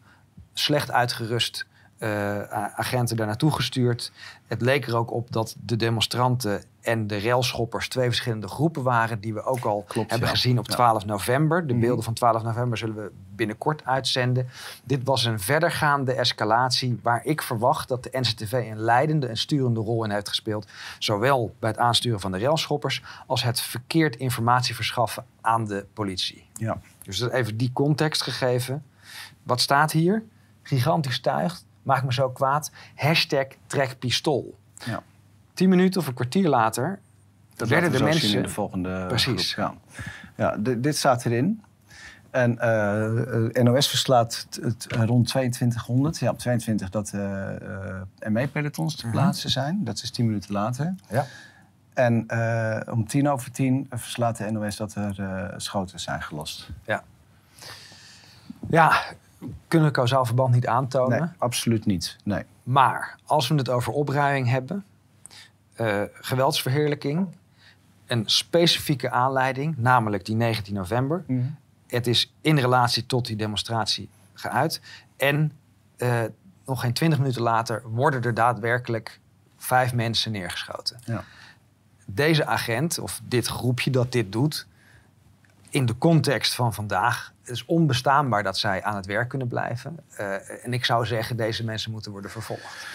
slecht 0.54 0.92
uitgerust 0.92 1.66
uh, 2.00 2.42
agenten 2.76 3.18
daar 3.18 3.28
naartoe 3.28 3.52
gestuurd. 3.52 4.12
Het 4.48 4.62
leek 4.62 4.88
er 4.88 4.98
ook 4.98 5.12
op 5.12 5.32
dat 5.32 5.56
de 5.66 5.76
demonstranten 5.76 6.64
en 6.82 7.08
de 7.08 7.20
railschoppers 7.20 7.88
twee 7.88 8.06
verschillende 8.06 8.48
groepen 8.48 8.84
waren, 8.84 9.20
die 9.20 9.34
we 9.34 9.44
ook 9.44 9.66
al 9.66 9.86
hebben 10.08 10.30
gezien 10.30 10.60
op 10.60 10.68
12 10.68 11.06
november. 11.06 11.68
De 11.68 11.74
mhm. 11.74 11.82
beelden 11.82 12.04
van 12.04 12.14
12 12.14 12.44
november 12.44 12.78
zullen 12.78 12.96
we 12.96 13.12
binnenkort 13.36 13.86
uitzenden. 13.86 14.48
Dit 14.84 15.04
was 15.04 15.26
een 15.26 15.40
verdergaande 15.40 16.14
escalatie 16.14 17.00
waar 17.04 17.26
ik 17.26 17.42
verwacht 17.42 17.88
dat 17.88 18.04
de 18.04 18.10
NCTV 18.12 18.52
een 18.72 18.80
leidende 18.80 19.28
en 19.28 19.38
sturende 19.38 19.80
rol 19.80 20.04
in 20.04 20.12
heeft 20.12 20.30
gespeeld. 20.30 20.68
Zowel 21.00 21.56
bij 21.60 21.70
het 21.70 21.80
aansturen 21.80 22.20
van 22.20 22.32
de 22.32 22.40
railschoppers 22.40 23.04
als 23.28 23.44
het 23.44 23.62
verkeerd 23.62 24.16
informatie 24.16 24.76
verschaffen 24.76 25.26
aan 25.42 25.66
de 25.66 25.86
politie. 25.94 26.48
Ja. 26.54 26.80
Dus 27.04 27.22
even 27.22 27.58
die 27.58 27.72
context 27.74 28.22
gegeven. 28.22 28.84
Wat 29.44 29.62
staat 29.62 29.92
hier? 29.92 30.24
Gigantisch 30.62 31.20
tuig, 31.20 31.62
maak 31.86 32.04
me 32.04 32.14
zo 32.14 32.30
kwaad. 32.30 32.72
Hashtag 32.96 33.48
trek 33.68 34.00
pistool. 34.00 34.58
Ja. 34.86 35.04
Tien 35.54 35.70
minuten 35.70 36.02
of 36.02 36.08
een 36.08 36.14
kwartier 36.14 36.50
later 36.50 37.00
dat 37.56 37.68
werden 37.68 37.92
de 37.92 38.04
mensen... 38.04 38.38
in 38.38 38.42
de 38.42 38.50
volgende 38.50 39.06
Precies. 39.08 39.54
Groep, 39.54 39.78
ja, 40.36 40.56
ja 40.62 40.74
dit 40.78 40.98
staat 40.98 41.26
erin. 41.26 41.64
En 42.32 42.58
uh, 42.62 43.56
eh, 43.58 43.64
NOS 43.64 43.90
verslaat 43.90 44.48
het, 44.62 44.88
rond 44.90 45.28
2200, 45.28 46.20
ja, 46.20 46.30
op 46.30 46.40
22 46.40 46.90
dat 46.90 47.12
uh, 47.16 47.22
uh, 47.22 48.30
ME-pelotons 48.30 48.96
te 48.96 49.06
mhm. 49.06 49.16
plaatsen 49.16 49.50
zijn. 49.50 49.84
Dat 49.84 50.02
is 50.02 50.12
tien 50.12 50.26
minuten 50.26 50.52
later. 50.52 50.96
Ja. 51.10 51.26
En 51.94 52.26
om 52.92 53.08
tien 53.08 53.30
over 53.30 53.52
tien 53.52 53.88
verslaat 53.90 54.38
de 54.38 54.52
NOS 54.52 54.76
dat 54.76 54.96
er 54.96 55.54
schoten 55.58 56.00
zijn 56.00 56.22
gelost. 56.22 56.70
Ja. 56.86 57.04
Ja, 58.70 59.04
kunnen 59.68 59.88
we 59.88 59.94
kausaal 59.94 60.26
verband 60.26 60.54
niet 60.54 60.68
aantonen. 60.68 61.20
Nee, 61.20 61.30
absoluut 61.38 61.86
niet. 61.86 62.18
Nee. 62.24 62.44
Maar 62.64 63.16
als 63.26 63.48
we 63.48 63.56
het 63.56 63.70
over 63.70 63.94
opruiming 63.94 64.50
hebben, 64.50 64.86
uh, 65.82 66.02
geweldsverheerlijking, 66.14 67.28
een 68.06 68.24
specifieke 68.26 69.10
aanleiding, 69.10 69.78
namelijk 69.78 70.26
die 70.26 70.36
19 70.36 70.74
november. 70.74 71.24
Mhm. 71.28 71.42
Het 71.88 72.08
is 72.08 72.34
in 72.42 72.58
relatie 72.58 73.06
tot 73.06 73.26
die 73.26 73.36
demonstratie 73.36 74.10
geuit. 74.34 74.82
En 75.18 75.52
uh, 75.98 76.24
nog 76.66 76.82
geen 76.82 76.94
20 76.94 77.20
minuten 77.20 77.42
later 77.42 77.82
worden 77.90 78.22
er 78.22 78.34
daadwerkelijk 78.34 79.20
vijf 79.58 79.94
mensen 79.94 80.32
neergeschoten. 80.32 81.00
Ja. 81.04 81.24
Deze 82.06 82.46
agent, 82.46 83.00
of 83.00 83.22
dit 83.24 83.48
groepje 83.48 83.92
dat 83.92 84.12
dit 84.12 84.32
doet, 84.32 84.68
in 85.70 85.86
de 85.86 85.98
context 85.98 86.56
van 86.56 86.74
vandaag 86.74 87.34
het 87.46 87.56
is 87.56 87.66
onbestaanbaar 87.66 88.44
dat 88.44 88.58
zij 88.58 88.84
aan 88.84 88.96
het 88.96 89.06
werk 89.06 89.30
kunnen 89.30 89.48
blijven. 89.48 90.00
Uh, 90.20 90.66
en 90.66 90.74
ik 90.74 90.86
zou 90.86 91.06
zeggen, 91.06 91.38
deze 91.38 91.64
mensen 91.64 91.92
moeten 91.92 92.12
worden 92.12 92.32
vervolgd. 92.32 92.88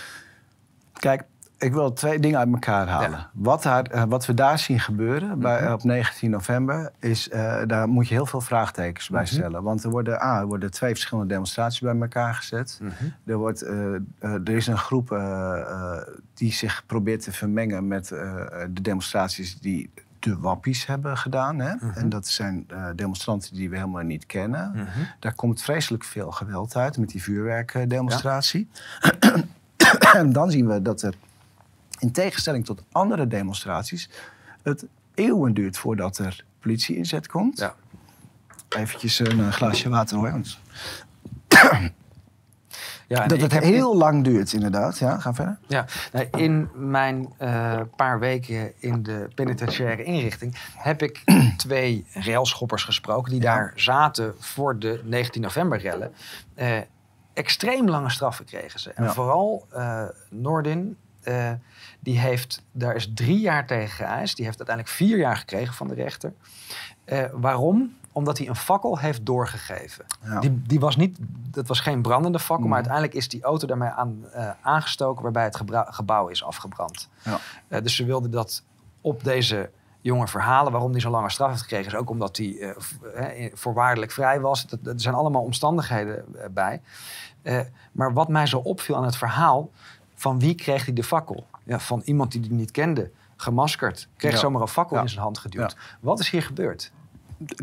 Kijk, 0.92 1.22
ik 1.58 1.72
wil 1.72 1.92
twee 1.92 2.18
dingen 2.18 2.38
uit 2.38 2.52
elkaar 2.52 2.88
halen. 2.88 3.30
Wat, 3.32 3.62
daar, 3.62 3.94
uh, 3.94 4.02
wat, 4.08 4.26
we 4.26 4.34
daar 4.34 4.58
zien 4.58 4.80
gebeuren 4.80 5.38
bij, 5.38 5.62
mhm. 5.62 5.72
op 5.72 5.84
19 5.84 6.30
november, 6.30 6.92
is, 6.98 7.28
uh, 7.28 7.62
daar 7.66 7.88
moet 7.88 8.08
je 8.08 8.14
heel 8.14 8.26
veel 8.26 8.40
vraagtekens 8.40 9.08
bij 9.08 9.22
mhm. 9.22 9.32
stellen. 9.32 9.62
Want 9.62 9.84
er 9.84 9.90
worden, 9.90 10.20
ah, 10.20 10.38
er 10.38 10.46
worden 10.46 10.70
twee 10.70 10.90
verschillende 10.90 11.28
demonstraties 11.28 11.80
bij 11.80 11.96
elkaar 12.00 12.34
gezet. 12.34 12.78
Mhm. 12.82 12.92
er, 13.24 13.36
wordt, 13.36 13.64
uh, 13.64 13.94
er 14.20 14.48
is 14.48 14.66
een 14.66 14.78
groep 14.78 15.20
die 16.34 16.52
zich 16.52 16.82
probeert 16.86 17.22
te 17.22 17.32
vermengen 17.32 17.88
met 17.88 18.08
de 18.08 18.82
demonstraties 18.82 19.58
die 19.58 19.90
de 20.20 20.38
wappies 20.38 20.86
hebben 20.86 21.16
gedaan. 21.18 21.58
Hè? 21.58 21.74
Mhm. 21.74 21.98
En 21.98 22.08
dat 22.08 22.26
zijn 22.26 22.66
uh, 22.72 22.86
demonstranten 22.96 23.54
die 23.54 23.70
we 23.70 23.76
helemaal 23.76 24.02
niet 24.02 24.26
kennen. 24.26 24.70
Mhm. 24.74 24.88
Daar 25.18 25.34
komt 25.34 25.62
vreselijk 25.62 26.04
veel 26.04 26.30
geweld 26.30 26.76
uit 26.76 26.98
met 26.98 27.08
die 27.08 27.22
vuurwerkdemonstratie. 27.22 28.68
en 30.12 30.32
dan 30.32 30.50
zien 30.50 30.68
we 30.68 30.82
dat 30.82 31.02
er, 31.02 31.14
in 31.98 32.12
tegenstelling 32.12 32.64
tot 32.64 32.82
andere 32.92 33.26
demonstraties, 33.26 34.10
het 34.62 34.86
eeuwen 35.14 35.54
duurt 35.54 35.78
voordat 35.78 36.18
er 36.18 36.44
politie 36.60 36.96
inzet 36.96 37.26
komt. 37.26 37.58
Ja. 37.58 37.74
Eventjes 38.68 39.18
een 39.18 39.52
glaasje 39.52 39.88
water 39.88 40.16
hoor. 40.16 40.40
Ja, 43.16 43.26
dat 43.26 43.40
het 43.40 43.58
heel 43.58 43.96
lang 43.96 44.24
duurt, 44.24 44.52
inderdaad. 44.52 44.98
Ja, 44.98 45.18
ga 45.18 45.34
verder. 45.34 45.58
Ja, 45.66 45.86
nou, 46.12 46.26
in 46.36 46.68
mijn 46.74 47.32
uh, 47.42 47.80
paar 47.96 48.18
weken 48.18 48.72
in 48.78 49.02
de 49.02 49.28
penitentiaire 49.34 50.02
inrichting 50.02 50.56
heb 50.76 51.02
ik 51.02 51.22
twee 51.56 52.06
railschoppers 52.12 52.84
gesproken 52.84 53.32
die 53.32 53.40
daar 53.40 53.72
zaten 53.74 54.34
voor 54.38 54.78
de 54.78 55.00
19 55.04 55.42
november 55.42 55.78
rellen. 55.78 56.12
Uh, 56.56 56.78
extreem 57.34 57.88
lange 57.88 58.10
straffen 58.10 58.44
kregen 58.44 58.80
ze. 58.80 58.92
En 58.92 59.12
vooral 59.12 59.66
uh, 59.74 60.02
Noordin, 60.28 60.96
die 62.00 62.18
heeft, 62.18 62.62
daar 62.72 62.94
is 62.94 63.10
drie 63.14 63.40
jaar 63.40 63.66
tegen 63.66 64.06
geëist. 64.06 64.36
Die 64.36 64.44
heeft 64.44 64.58
uiteindelijk 64.58 64.96
vier 64.96 65.18
jaar 65.18 65.36
gekregen 65.36 65.74
van 65.74 65.88
de 65.88 65.94
rechter. 65.94 66.32
waarom? 67.32 67.94
Omdat 68.12 68.38
hij 68.38 68.48
een 68.48 68.56
fakkel 68.56 68.98
heeft 68.98 69.26
doorgegeven. 69.26 70.04
Die, 70.40 70.62
die 70.62 70.80
was 70.80 70.96
niet, 70.96 71.18
dat 71.50 71.66
was 71.66 71.80
geen 71.80 72.02
brandende 72.02 72.38
fakkel, 72.38 72.58
maar 72.58 72.68
mm. 72.68 72.74
uiteindelijk 72.74 73.14
is 73.14 73.28
die 73.28 73.42
auto 73.42 73.66
daarmee 73.66 73.88
aan, 73.88 74.24
uh, 74.34 74.50
aangestoken 74.62 75.22
waarbij 75.22 75.44
het 75.44 75.60
gebouw 75.70 76.28
is 76.28 76.44
afgebrand. 76.44 77.08
Ja. 77.22 77.38
Uh, 77.68 77.82
dus 77.82 77.96
ze 77.96 78.04
wilden 78.04 78.30
dat 78.30 78.62
op 79.00 79.24
deze 79.24 79.70
jongen 80.00 80.28
verhalen 80.28 80.72
waarom 80.72 80.90
hij 80.90 81.00
zo'n 81.00 81.10
lange 81.10 81.30
straf 81.30 81.48
heeft 81.48 81.62
gekregen. 81.62 81.86
Is 81.86 81.98
ook 81.98 82.10
omdat 82.10 82.36
hij 82.36 82.46
uh, 82.46 83.50
voorwaardelijk 83.54 84.12
vrij 84.12 84.40
was. 84.40 84.66
Dat, 84.66 84.78
er 84.84 85.00
zijn 85.00 85.14
allemaal 85.14 85.42
omstandigheden 85.42 86.24
bij. 86.50 86.80
maar 87.92 88.12
wat 88.12 88.28
mij 88.28 88.46
zo 88.46 88.58
opviel 88.58 88.96
aan 88.96 89.04
het 89.04 89.16
verhaal 89.16 89.70
van 90.14 90.38
wie 90.38 90.54
kreeg 90.54 90.84
hij 90.84 90.94
de 90.94 91.04
fakkel? 91.04 91.46
Ja, 91.64 91.78
van 91.78 92.02
iemand 92.04 92.32
die 92.32 92.40
hij 92.40 92.50
niet 92.50 92.70
kende, 92.70 93.10
gemaskerd. 93.36 94.08
Kreeg 94.16 94.32
Ja. 94.32 94.38
zomaar 94.38 94.62
een 94.62 94.68
fakkel 94.68 94.96
Ja. 94.96 95.02
in 95.02 95.08
zijn 95.08 95.20
hand 95.20 95.38
geduwd. 95.38 95.76
Wat 96.00 96.20
is 96.20 96.30
hier 96.30 96.42
gebeurd? 96.42 96.92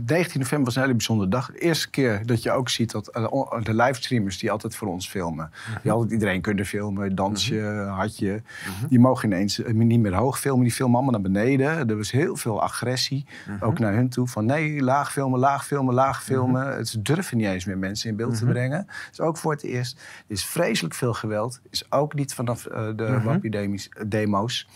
19 0.05 0.39
november 0.39 0.65
was 0.65 0.75
een 0.75 0.81
hele 0.81 0.93
bijzondere 0.93 1.29
dag. 1.29 1.51
De 1.51 1.57
eerste 1.59 1.89
keer 1.89 2.25
dat 2.25 2.43
je 2.43 2.51
ook 2.51 2.69
ziet 2.69 2.91
dat 2.91 3.07
eh, 3.07 3.61
de 3.63 3.73
livestreamers 3.73 4.37
die 4.37 4.51
altijd 4.51 4.75
voor 4.75 4.87
ons 4.87 5.09
filmen. 5.09 5.51
Die 5.81 5.91
altijd 5.91 6.11
iedereen 6.11 6.41
kunnen 6.41 6.65
filmen, 6.65 7.15
dansje, 7.15 7.61
hartje. 7.89 8.41
Die 8.89 8.99
mogen 8.99 9.25
ineens 9.31 9.63
eh, 9.63 9.73
niet 9.73 9.99
meer 9.99 10.13
hoog 10.13 10.39
filmen. 10.39 10.63
Die 10.63 10.73
filmen 10.73 10.95
allemaal 10.95 11.21
naar 11.21 11.31
beneden. 11.31 11.89
Er 11.89 11.97
was 11.97 12.11
heel 12.11 12.35
veel 12.35 12.61
agressie, 12.61 13.25
ook 13.59 13.79
naar 13.79 13.93
hun 13.93 14.09
toe. 14.09 14.27
Van 14.27 14.45
nee, 14.45 14.81
laag 14.81 15.11
filmen, 15.11 15.39
laag 15.39 15.65
filmen, 15.65 15.93
laag 15.93 16.23
filmen. 16.23 16.85
Ze 16.85 17.01
durven 17.01 17.37
niet 17.37 17.47
eens 17.47 17.65
meer 17.65 17.77
mensen 17.77 18.09
in 18.09 18.15
beeld 18.15 18.37
te 18.37 18.45
brengen. 18.45 18.87
Dus 19.09 19.19
ook 19.19 19.37
voor 19.37 19.51
het 19.51 19.63
eerst. 19.63 19.99
Er 19.99 20.33
is 20.33 20.45
vreselijk 20.45 20.93
veel 20.93 21.13
geweld. 21.13 21.61
Is 21.69 21.91
ook 21.91 22.13
niet 22.13 22.33
vanaf 22.33 22.65
eh, 22.65 22.87
de 22.95 23.21
wappie-demo's. 23.21 23.89
demo's. 24.07 24.67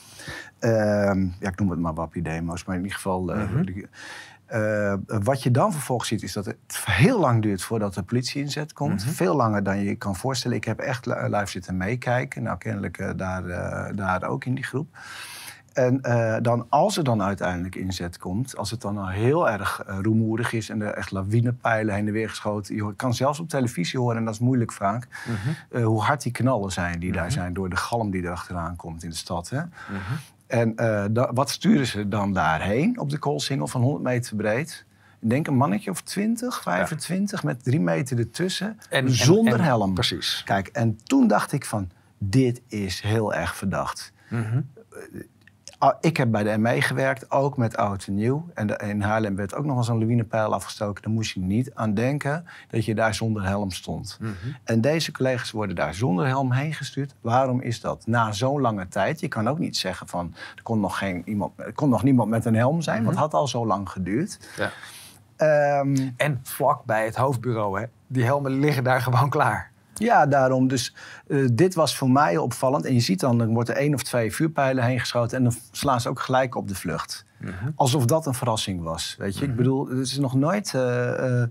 Ehm, 0.59 1.27
ja, 1.39 1.49
ik 1.49 1.59
noem 1.59 1.69
het 1.69 1.79
maar 1.79 1.93
wappie-demo's. 1.93 2.65
Maar 2.65 2.75
in 2.75 2.81
ieder 2.81 2.97
geval... 2.97 3.33
eh, 3.33 3.49
eh, 4.51 4.93
wat 5.05 5.43
je 5.43 5.51
dan 5.51 5.71
vervolgens 5.71 6.09
ziet, 6.09 6.23
is 6.23 6.33
dat 6.33 6.45
het 6.45 6.55
heel 6.85 7.19
lang 7.19 7.41
duurt 7.41 7.61
voordat 7.63 7.93
de 7.93 8.03
politie 8.03 8.41
inzet 8.41 8.73
komt. 8.73 9.03
Veel 9.03 9.35
langer 9.35 9.63
dan 9.63 9.77
je 9.77 9.83
je 9.85 9.95
kan 9.95 10.15
voorstellen. 10.15 10.57
Ik 10.57 10.63
heb 10.65 10.79
echt 10.79 11.05
li- 11.05 11.13
live 11.29 11.47
zitten 11.49 11.77
meekijken. 11.77 12.43
Nou, 12.43 12.57
kennelijk 12.57 12.97
eh, 12.97 13.09
daar, 13.15 13.45
eh, 13.45 13.95
daar 13.95 14.23
ook 14.23 14.45
in 14.45 14.55
die 14.55 14.63
groep. 14.63 14.87
En 15.73 16.01
dan, 16.41 16.65
als 16.69 16.97
er 16.97 17.03
dan 17.03 17.21
uiteindelijk 17.21 17.75
inzet 17.75 18.17
komt, 18.17 18.57
als 18.57 18.71
het 18.71 18.81
dan 18.81 18.97
al 18.97 19.07
heel 19.09 19.49
erg 19.49 19.81
rumoerig 19.85 20.53
is 20.53 20.69
en 20.69 20.81
er 20.81 20.93
echt 20.93 21.11
lawinepijlen 21.11 21.93
heen 21.95 22.07
en 22.07 22.13
weer 22.13 22.29
geschoten. 22.29 22.75
Je 22.75 22.93
kan 22.95 23.13
zelfs 23.13 23.39
op 23.39 23.49
televisie 23.49 23.99
horen, 23.99 24.17
en 24.17 24.25
dat 24.25 24.33
is 24.33 24.39
moeilijk 24.39 24.71
vaak, 24.71 25.07
eh, 25.69 25.83
hoe 25.85 26.01
hard 26.01 26.21
die 26.21 26.31
knallen 26.31 26.71
zijn 26.71 26.99
die 26.99 27.11
daar 27.11 27.31
zijn 27.31 27.53
door 27.53 27.69
de 27.69 27.75
galm 27.75 28.11
die 28.11 28.23
er 28.23 28.31
achteraan 28.31 28.75
komt 28.75 29.03
in 29.03 29.09
de 29.09 29.15
stad. 29.15 29.49
Hè? 29.49 29.61
En 30.51 30.75
eh, 30.75 31.05
da- 31.11 31.33
wat 31.33 31.49
sturen 31.49 31.87
ze 31.87 32.07
dan 32.07 32.33
daarheen 32.33 32.99
op 32.99 33.09
de 33.09 33.17
koolsingel 33.17 33.67
van 33.67 33.81
100 33.81 34.03
meter 34.03 34.35
breed? 34.35 34.85
Ik 35.21 35.29
denk 35.29 35.47
een 35.47 35.55
mannetje 35.55 35.91
of 35.91 36.01
20, 36.01 36.61
25 36.61 37.43
met 37.43 37.63
drie 37.63 37.79
meter 37.79 38.17
ertussen. 38.17 38.79
En- 38.89 39.05
en- 39.05 39.11
zonder 39.11 39.53
en- 39.53 39.59
helm. 39.63 39.93
precies. 39.93 40.41
Kijk, 40.45 40.67
en 40.67 40.99
toen 41.03 41.27
dacht 41.27 41.51
ik 41.51 41.65
van, 41.65 41.89
dit 42.17 42.61
is 42.67 43.01
heel 43.01 43.33
erg 43.33 43.55
verdacht. 43.55 44.13
Ah, 44.31 44.39
Ik 46.01 46.17
heb 46.17 46.31
bij 46.31 46.43
de 46.43 46.57
ME 46.57 46.81
gewerkt, 46.81 47.31
ook 47.31 47.57
met 47.57 47.77
oud 47.77 48.05
en 48.07 48.13
nieuw. 48.15 48.49
En 48.53 48.67
de- 48.67 48.79
in 48.87 49.01
Haarlem 49.01 49.35
werd 49.35 49.55
ook 49.55 49.65
nog 49.65 49.77
eens 49.77 49.87
een 49.87 49.99
lawinepijl 49.99 50.53
afgestoken. 50.53 51.03
Daar 51.03 51.11
moest 51.11 51.33
je 51.33 51.39
niet 51.39 51.71
aan 51.75 51.93
denken 51.93 52.45
dat 52.69 52.85
je 52.85 52.95
daar 52.95 53.13
zonder 53.15 53.43
helm 53.43 53.71
stond. 53.71 54.19
En 54.63 54.81
deze 54.81 55.11
collega's 55.11 55.51
worden 55.51 55.75
daar 55.75 55.93
zonder 55.93 56.27
helm 56.27 56.51
heen 56.51 56.73
gestuurd. 56.73 57.15
Waarom 57.21 57.61
is 57.61 57.81
dat? 57.81 58.03
Na 58.07 58.31
zo'n 58.31 58.61
lange 58.61 58.87
tijd. 58.87 59.19
Je 59.19 59.27
kan 59.27 59.47
ook 59.49 59.59
niet 59.59 59.77
zeggen 59.77 60.07
van... 60.07 60.33
er 60.55 60.63
kon 60.63 60.79
nog, 60.79 60.97
geen, 60.97 61.21
iemand, 61.25 61.51
er 61.59 61.73
kon 61.73 61.89
nog 61.89 62.03
niemand 62.03 62.29
met 62.29 62.45
een 62.45 62.55
helm 62.55 62.81
zijn. 62.81 62.97
Want 63.03 63.09
het 63.15 63.23
had 63.23 63.33
al 63.33 63.47
zo 63.47 63.65
lang 63.67 63.89
geduurd. 63.89 64.39
Ja. 64.57 64.71
Ehm, 65.35 66.09
En 66.17 66.39
vlak 66.43 66.85
bij 66.85 67.05
het 67.05 67.15
hoofdbureau, 67.15 67.79
hè? 67.79 67.85
Die 68.07 68.23
helmen 68.23 68.51
liggen 68.51 68.83
daar 68.83 69.01
gewoon 69.01 69.29
klaar. 69.29 69.70
Ja, 70.01 70.25
daarom. 70.25 70.67
Dus 70.67 70.95
eh, 71.27 71.47
dit 71.53 71.75
was 71.75 71.97
voor 71.97 72.09
mij 72.09 72.37
opvallend. 72.37 72.85
En 72.85 72.93
je 72.93 72.99
ziet 72.99 73.19
dan, 73.19 73.53
wordt 73.53 73.69
er 73.69 73.75
één 73.75 73.93
of 73.93 74.03
twee 74.03 74.33
vuurpijlen 74.33 74.83
heen 74.83 74.99
geschoten... 74.99 75.37
en 75.37 75.43
dan 75.43 75.53
slaan 75.71 76.01
ze 76.01 76.09
ook 76.09 76.19
gelijk 76.19 76.55
op 76.55 76.67
de 76.67 76.75
vlucht. 76.75 77.25
Alsof 77.75 78.05
dat 78.05 78.25
een 78.25 78.33
verrassing 78.33 78.83
was, 78.83 79.15
weet 79.19 79.37
je. 79.37 79.45
Ik 79.45 79.55
bedoel, 79.55 79.87
het 79.87 80.07
is 80.07 80.17
nog 80.17 80.33
nooit 80.35 80.73
eh, 80.73 81.43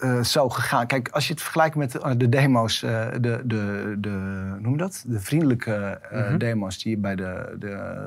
eh, 0.00 0.22
zo 0.22 0.48
gegaan. 0.48 0.86
Kijk, 0.86 1.08
als 1.08 1.26
je 1.26 1.32
het 1.32 1.42
vergelijkt 1.42 1.76
met 1.76 1.92
de 2.16 2.28
demo's... 2.28 2.82
eh, 2.82 3.10
de, 3.10 3.42
de, 3.44 3.96
de, 3.98 4.08
hoe 4.50 4.60
noem 4.60 4.76
dat? 4.76 5.04
De 5.06 5.20
vriendelijke 5.20 6.00
eh, 6.10 6.36
demo's 6.38 6.82
die 6.82 6.90
je 6.90 6.98
bij 6.98 7.16
de... 7.16 7.56
de 7.58 8.00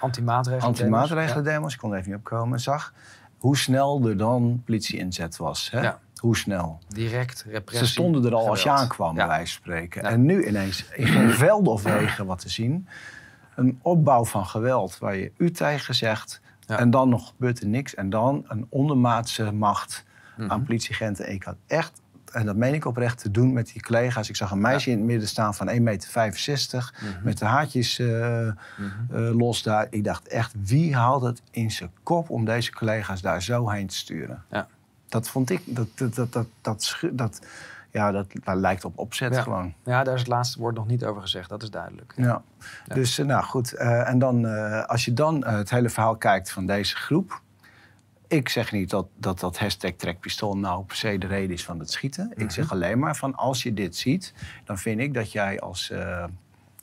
Anti-maatregelen. 0.00 0.66
anti-maatregelen 0.66 1.44
demo's, 1.44 1.72
ik 1.72 1.78
kon 1.78 1.92
er 1.92 1.98
even 1.98 2.10
niet 2.10 2.18
opkomen, 2.18 2.60
zag... 2.60 2.92
hoe 3.38 3.56
snel 3.56 4.08
er 4.08 4.16
dan 4.16 4.62
politie 4.64 4.98
inzet 4.98 5.36
was. 5.36 5.70
Hè? 5.70 5.80
Ja. 5.80 5.98
Hoe 6.22 6.36
snel. 6.36 6.78
Direct, 6.88 7.44
repressie. 7.48 7.86
Ze 7.86 7.92
stonden 7.92 8.24
er 8.24 8.34
al 8.34 8.48
als 8.48 8.62
je 8.62 8.70
aankwam, 8.70 9.14
bij 9.14 9.24
Ja. 9.24 9.28
wijze 9.30 9.52
van 9.52 9.62
spreken. 9.62 10.02
En 10.02 10.24
nu 10.24 10.46
ineens 10.46 10.84
in 10.94 11.06
geen 11.06 11.30
velden 11.30 11.72
of 11.72 11.82
wegen 11.82 12.26
wat 12.26 12.38
te 12.38 12.48
zien. 12.48 12.88
Een 13.54 13.78
opbouw 13.82 14.24
van 14.24 14.46
geweld 14.46 14.98
waar 14.98 15.16
je 15.16 15.32
u 15.36 15.50
tegen 15.50 15.94
zegt. 15.94 16.40
En 16.66 16.90
dan 16.90 17.08
nog 17.08 17.28
gebeurt 17.28 17.60
er 17.60 17.66
niks. 17.66 17.94
En 17.94 18.10
dan 18.10 18.44
een 18.48 18.66
ondermaatse 18.68 19.52
macht 19.52 20.04
Mhm. 20.36 20.50
aan 20.50 20.62
politieagenten. 20.64 21.32
Ik 21.32 21.42
had 21.42 21.56
echt, 21.66 22.00
en 22.32 22.46
dat 22.46 22.56
meen 22.56 22.74
ik 22.74 22.84
oprecht, 22.84 23.18
te 23.18 23.30
doen 23.30 23.52
met 23.52 23.72
die 23.72 23.82
collega's. 23.82 24.28
Ik 24.28 24.36
zag 24.36 24.50
een 24.50 24.60
meisje 24.60 24.90
in 24.90 24.96
het 24.96 25.06
midden 25.06 25.28
staan 25.28 25.54
van 25.54 25.68
1,65 25.68 26.92
meter. 27.00 27.14
Mhm. 27.16 27.24
Met 27.24 27.38
de 27.38 27.44
haartjes 27.44 27.98
eh, 27.98 28.46
eh, 28.48 28.54
los 29.10 29.62
daar. 29.62 29.86
Ik 29.90 30.04
dacht 30.04 30.28
echt, 30.28 30.54
wie 30.64 30.94
haalt 30.96 31.22
het 31.22 31.42
in 31.50 31.70
zijn 31.70 31.90
kop 32.02 32.30
om 32.30 32.44
deze 32.44 32.72
collega's 32.72 33.20
daar 33.20 33.42
zo 33.42 33.68
heen 33.68 33.86
te 33.86 33.96
sturen? 33.96 34.42
Ja. 34.50 34.66
Dat 35.12 35.28
vond 35.28 35.50
ik, 35.50 35.60
dat, 35.64 35.88
dat, 35.94 36.14
dat, 36.14 36.46
dat, 36.60 36.98
dat, 37.12 37.40
ja, 37.90 38.10
dat, 38.12 38.26
dat 38.44 38.56
lijkt 38.56 38.84
op 38.84 38.98
opzet 38.98 39.34
Ja. 39.34 39.42
gewoon. 39.42 39.74
Ja, 39.84 40.04
daar 40.04 40.14
is 40.14 40.20
het 40.20 40.28
laatste 40.28 40.58
woord 40.58 40.74
nog 40.74 40.86
niet 40.86 41.04
over 41.04 41.22
gezegd. 41.22 41.48
Dat 41.48 41.62
is 41.62 41.70
duidelijk. 41.70 42.12
Ja. 42.16 42.42
Dus 42.86 43.18
eh, 43.18 43.26
nou 43.26 43.44
goed, 43.44 43.72
eh, 43.72 44.08
en 44.08 44.18
dan 44.18 44.46
eh, 44.46 44.84
als 44.84 45.04
je 45.04 45.12
dan 45.12 45.46
het 45.46 45.70
hele 45.70 45.88
verhaal 45.88 46.16
kijkt 46.16 46.52
van 46.52 46.66
deze 46.66 46.96
groep. 46.96 47.40
Ik 48.26 48.48
zeg 48.48 48.72
niet 48.72 48.90
dat 48.90 49.06
dat, 49.16 49.40
dat 49.40 49.58
hashtag 49.58 49.90
trekpistool 49.90 50.56
nou 50.56 50.84
per 50.84 50.96
se 50.96 51.18
de 51.18 51.26
reden 51.26 51.50
is 51.50 51.64
van 51.64 51.78
het 51.78 51.90
schieten. 51.90 52.32
Ik 52.36 52.50
zeg 52.50 52.72
alleen 52.72 52.98
maar 52.98 53.16
van 53.16 53.34
als 53.34 53.62
je 53.62 53.74
dit 53.74 53.96
ziet, 53.96 54.34
dan 54.64 54.78
vind 54.78 55.00
ik 55.00 55.14
dat 55.14 55.32
jij 55.32 55.60
als, 55.60 55.92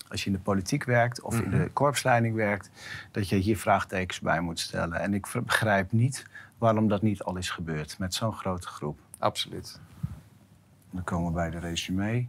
als 0.09 0.23
je 0.23 0.25
in 0.29 0.35
de 0.35 0.41
politiek 0.41 0.83
werkt 0.83 1.21
of 1.21 1.39
in 1.39 1.49
de 1.49 1.69
korpsleiding 1.73 2.35
werkt, 2.35 2.69
dat 3.11 3.29
je 3.29 3.35
hier 3.35 3.57
vraagtekens 3.57 4.19
bij 4.19 4.39
moet 4.39 4.59
stellen. 4.59 4.99
En 4.99 5.13
ik 5.13 5.27
begrijp 5.45 5.91
niet 5.91 6.25
waarom 6.59 6.87
dat 6.87 7.01
niet 7.01 7.23
al 7.23 7.35
is 7.37 7.49
gebeurd 7.49 7.95
met 7.99 8.13
zo'n 8.13 8.33
grote 8.33 8.67
groep. 8.67 8.99
Absoluut. 9.19 9.79
Dan 10.91 11.03
komen 11.03 11.27
we 11.27 11.33
bij 11.33 11.49
de 11.49 11.59
resume. 11.59 12.25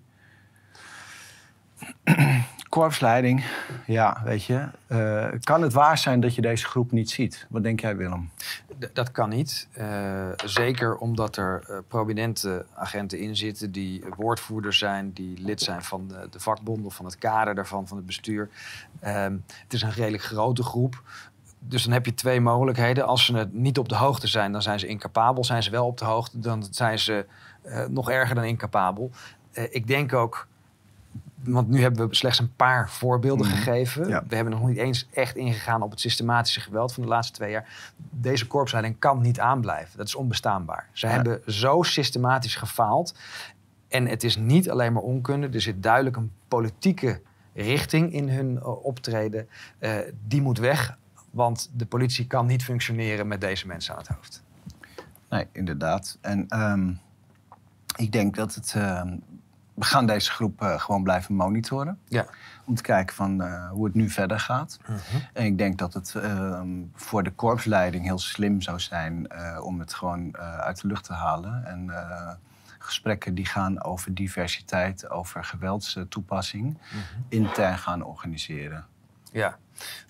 Korpsleiding, 2.68 3.44
ja, 3.86 4.20
weet 4.24 4.44
je. 4.44 4.68
eh, 4.86 5.28
kan 5.40 5.62
het 5.62 5.72
waar 5.72 5.98
zijn 5.98 6.20
dat 6.20 6.34
je 6.34 6.40
deze 6.42 6.66
groep 6.66 6.90
niet 6.92 7.10
ziet? 7.10 7.46
Wat 7.48 7.62
denk 7.62 7.80
jij, 7.80 7.96
Willem? 7.96 8.30
D- 8.78 8.90
dat 8.92 9.10
kan 9.10 9.28
niet. 9.28 9.68
Eh, 9.72 10.28
zeker 10.44 10.96
omdat 10.96 11.36
er 11.36 11.64
eh, 11.68 11.78
prominente 11.88 12.66
agenten 12.74 13.18
in 13.18 13.36
zitten 13.36 13.72
die 13.72 14.04
woordvoerders 14.16 14.78
zijn, 14.78 15.12
die 15.12 15.38
lid 15.42 15.60
zijn 15.60 15.82
van 15.82 16.08
de, 16.08 16.26
de 16.30 16.40
vakbond 16.40 16.84
of 16.84 16.94
van 16.94 17.04
het 17.04 17.18
kader 17.18 17.54
daarvan, 17.54 17.88
van 17.88 17.96
het 17.96 18.06
bestuur. 18.06 18.48
Ehm, 19.00 19.36
het 19.62 19.72
is 19.72 19.82
een 19.82 19.92
redelijk 19.92 20.22
grote 20.22 20.62
groep. 20.62 21.02
Dus 21.62 21.82
dan 21.84 21.92
heb 21.92 22.06
je 22.06 22.14
twee 22.14 22.40
mogelijkheden. 22.40 23.06
Als 23.06 23.24
ze 23.24 23.36
het 23.36 23.52
niet 23.52 23.78
op 23.78 23.88
de 23.88 23.94
hoogte 23.96 24.26
zijn, 24.26 24.52
dan 24.52 24.62
zijn 24.62 24.78
ze 24.80 24.86
incapabel. 24.86 25.44
Zijn 25.44 25.62
ze 25.62 25.70
wel 25.70 25.86
op 25.86 25.98
de 25.98 26.04
hoogte, 26.04 26.38
dan 26.38 26.66
zijn 26.70 26.98
ze 26.98 27.26
eh, 27.62 27.84
nog 27.86 28.10
erger 28.10 28.34
dan 28.34 28.44
incapabel. 28.44 29.10
Eh, 29.52 29.64
ik 29.70 29.86
denk 29.86 30.12
ook, 30.12 30.46
want 31.44 31.68
nu 31.68 31.80
hebben 31.82 32.08
we 32.08 32.14
slechts 32.14 32.38
een 32.38 32.54
paar 32.56 32.90
voorbeelden 32.90 33.46
Mhm. 33.46 33.56
gegeven. 33.56 34.08
Ja. 34.08 34.24
We 34.28 34.34
hebben 34.34 34.52
nog 34.54 34.66
niet 34.68 34.76
eens 34.76 35.08
echt 35.12 35.36
ingegaan 35.36 35.82
op 35.82 35.90
het 35.90 36.00
systematische 36.00 36.60
geweld 36.60 36.92
van 36.92 37.02
de 37.02 37.08
laatste 37.08 37.32
twee 37.34 37.50
jaar. 37.50 37.68
Deze 38.10 38.46
korpsleiding 38.46 38.98
kan 38.98 39.20
niet 39.20 39.40
aanblijven. 39.40 39.96
Dat 39.98 40.06
is 40.06 40.14
onbestaanbaar. 40.14 40.88
Ze 40.92 41.06
Ja. 41.06 41.12
hebben 41.12 41.40
zo 41.46 41.82
systematisch 41.82 42.56
gefaald. 42.56 43.14
En 43.88 44.06
het 44.06 44.24
is 44.24 44.36
niet 44.36 44.70
alleen 44.70 44.92
maar 44.92 45.02
onkunde. 45.02 45.48
Er 45.48 45.60
zit 45.60 45.82
duidelijk 45.82 46.16
een 46.16 46.32
politieke 46.48 47.20
richting 47.54 48.12
in 48.12 48.28
hun 48.28 48.58
eh, 48.58 48.84
optreden. 48.84 49.48
Die 50.26 50.42
moet 50.42 50.58
weg. 50.58 50.98
Want 51.30 51.70
de 51.72 51.86
politie 51.86 52.26
kan 52.26 52.46
niet 52.46 52.64
functioneren 52.64 53.28
met 53.28 53.40
deze 53.40 53.66
mensen 53.66 53.92
aan 53.92 53.98
het 53.98 54.08
hoofd. 54.08 54.42
Nee, 55.28 55.46
inderdaad. 55.52 56.18
En 56.20 56.48
ehm, 56.48 56.92
ik 57.96 58.12
denk 58.12 58.34
dat 58.34 58.54
het... 58.54 58.72
ehm, 58.76 59.16
we 59.74 59.84
gaan 59.86 60.06
deze 60.06 60.30
groep 60.30 60.62
eh, 60.62 60.80
gewoon 60.80 61.02
blijven 61.02 61.34
monitoren. 61.34 61.98
Ja. 62.08 62.26
Om 62.64 62.74
te 62.74 62.82
kijken 62.82 63.16
van, 63.16 63.42
eh, 63.42 63.70
hoe 63.70 63.84
het 63.84 63.94
nu 63.94 64.10
verder 64.10 64.40
gaat. 64.40 64.78
En 65.32 65.44
ik 65.44 65.58
denk 65.58 65.78
dat 65.78 65.94
het 65.94 66.14
ehm, 66.14 66.68
voor 66.94 67.22
de 67.22 67.30
korpsleiding 67.30 68.04
heel 68.04 68.18
slim 68.18 68.60
zou 68.60 68.80
zijn 68.80 69.28
eh, 69.28 69.64
om 69.64 69.80
het 69.80 69.94
gewoon 69.94 70.36
uit 70.38 70.80
de 70.80 70.86
lucht 70.86 71.04
te 71.04 71.12
halen. 71.12 71.64
En 71.66 71.90
gesprekken 72.78 73.34
die 73.34 73.46
gaan 73.46 73.82
over 73.82 74.14
diversiteit, 74.14 75.10
over 75.10 75.44
geweldstoepassing, 75.44 76.78
intern 77.28 77.78
gaan 77.78 78.02
organiseren. 78.02 78.86
Ja, 79.32 79.56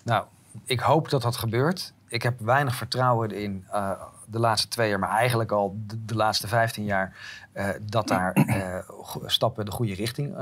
nou, 0.03 0.25
ik 0.65 0.79
hoop 0.79 1.09
dat 1.09 1.21
dat 1.21 1.35
gebeurt. 1.35 1.93
Ik 2.07 2.23
heb 2.23 2.39
weinig 2.39 2.75
vertrouwen 2.75 3.31
in 3.31 3.65
eh, 3.71 3.91
de 4.27 4.39
laatste 4.39 4.67
twee 4.67 4.89
jaar, 4.89 4.99
maar 4.99 5.09
eigenlijk 5.09 5.51
al 5.51 5.77
de, 5.87 6.05
de 6.05 6.15
laatste 6.15 6.47
15 6.47 6.83
jaar, 6.83 7.17
eh, 7.51 7.69
dat 7.81 8.07
daar 8.07 8.33
eh, 8.33 8.77
stappen 9.25 9.65
de 9.65 9.71
goede 9.71 9.93
richting 9.93 10.37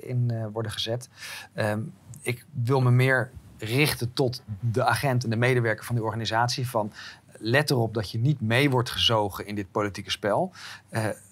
in 0.00 0.50
worden 0.52 0.72
gezet. 0.72 1.08
Ehm, 1.54 1.80
ik 2.22 2.44
wil 2.64 2.80
me 2.80 2.90
meer 2.90 3.30
richten 3.58 4.12
tot 4.12 4.42
de 4.60 4.84
agent 4.84 5.24
en 5.24 5.30
de 5.30 5.36
medewerker 5.36 5.84
van 5.84 5.94
die 5.94 6.04
organisatie. 6.04 6.68
Van 6.68 6.92
let 7.38 7.70
erop 7.70 7.94
dat 7.94 8.10
je 8.10 8.18
niet 8.18 8.40
mee 8.40 8.70
wordt 8.70 8.90
gezogen 8.90 9.46
in 9.46 9.54
dit 9.54 9.70
politieke 9.70 10.10
spel. 10.10 10.52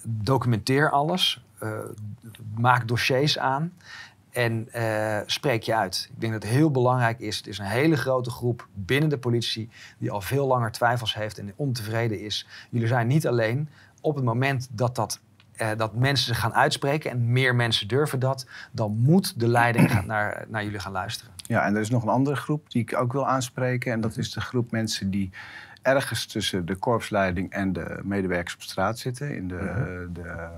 Documenteer 0.03 0.91
alles. 0.91 1.45
maak 2.55 2.89
dossiers 2.89 3.39
aan. 3.39 3.73
En 4.31 4.69
uh, 4.77 5.19
spreek 5.27 5.63
je 5.63 5.75
uit. 5.75 6.09
Ik 6.13 6.21
denk 6.21 6.33
dat 6.33 6.43
het 6.43 6.53
heel 6.53 6.71
belangrijk 6.71 7.19
is. 7.19 7.37
Het 7.37 7.47
is 7.47 7.59
een 7.59 7.65
hele 7.65 7.97
grote 7.97 8.31
groep 8.31 8.69
binnen 8.75 9.09
de 9.09 9.19
politie 9.19 9.69
die 9.99 10.11
al 10.11 10.21
veel 10.21 10.47
langer 10.47 10.73
twijfels 10.73 11.15
heeft 11.15 11.39
en 11.39 11.53
ontevreden 11.57 12.21
is. 12.21 12.47
Jullie 12.71 12.89
zijn 12.89 13.07
niet 13.07 13.27
alleen. 13.27 13.69
Op 14.01 14.15
het 14.15 14.25
moment 14.25 14.69
dat, 14.71 14.95
dat, 14.95 15.21
uh, 15.57 15.69
dat 15.77 15.95
mensen 15.95 16.27
zich 16.27 16.41
gaan 16.41 16.55
uitspreken 16.55 17.11
en 17.11 17.33
meer 17.33 17.55
mensen 17.55 17.89
durven 17.89 18.19
dat, 18.19 18.47
dan 18.73 18.99
moet 18.99 19.41
de 19.41 19.49
leiding 19.49 19.91
gaan 19.91 20.07
naar, 20.07 20.45
naar 20.49 20.65
jullie 20.65 20.79
gaan 20.79 20.93
luisteren. 20.93 21.33
Ja, 21.47 21.65
en 21.65 21.75
er 21.75 21.81
is 21.81 21.91
nog 21.91 22.03
een 22.03 22.09
andere 22.09 22.37
groep 22.37 22.71
die 22.71 22.83
ik 22.83 22.97
ook 22.97 23.13
wil 23.13 23.27
aanspreken. 23.27 23.93
En 23.93 24.01
dat 24.01 24.17
is 24.17 24.33
de 24.33 24.41
groep 24.41 24.71
mensen 24.71 25.11
die 25.11 25.31
ergens 25.83 26.27
tussen 26.27 26.67
de 26.67 26.75
korpsleiding 26.75 27.51
en 27.51 27.73
de 27.73 28.01
medewerkers 28.03 28.55
op 28.55 28.63
straat 28.63 28.99
zitten. 28.99 29.37
In 29.37 29.49
de, 29.49 29.55
mhm. 29.55 30.13
de 30.13 30.49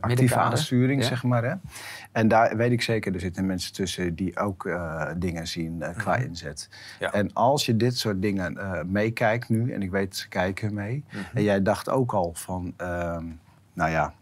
actieve 0.00 0.36
aansturing, 0.36 1.04
zeg 1.04 1.22
maar. 1.22 1.44
Hè? 1.44 1.54
En 2.12 2.28
daar 2.28 2.56
weet 2.56 2.72
ik 2.72 2.82
zeker, 2.82 3.14
er 3.14 3.20
zitten 3.20 3.46
mensen 3.46 3.72
tussen 3.72 4.14
die 4.14 4.38
ook 4.38 4.64
uh, 4.64 5.10
dingen 5.16 5.46
zien 5.46 5.76
uh, 5.78 5.88
qua 5.96 6.16
mhm. 6.16 6.24
inzet. 6.24 6.68
Ja. 6.98 7.12
En 7.12 7.32
als 7.32 7.66
je 7.66 7.76
dit 7.76 7.98
soort 7.98 8.22
dingen 8.22 8.58
meekijkt 8.92 9.48
nu, 9.48 9.72
en 9.72 9.82
ik 9.82 9.90
weet 9.90 10.16
ze 10.16 10.28
kijken 10.28 10.74
mee, 10.74 11.04
mhm. 11.08 11.36
en 11.36 11.42
jij 11.42 11.62
dacht 11.62 11.90
ook 11.90 12.12
al 12.12 12.32
van, 12.34 12.74
ehm, 12.76 13.24
nou 13.72 13.90
ja, 13.90 14.14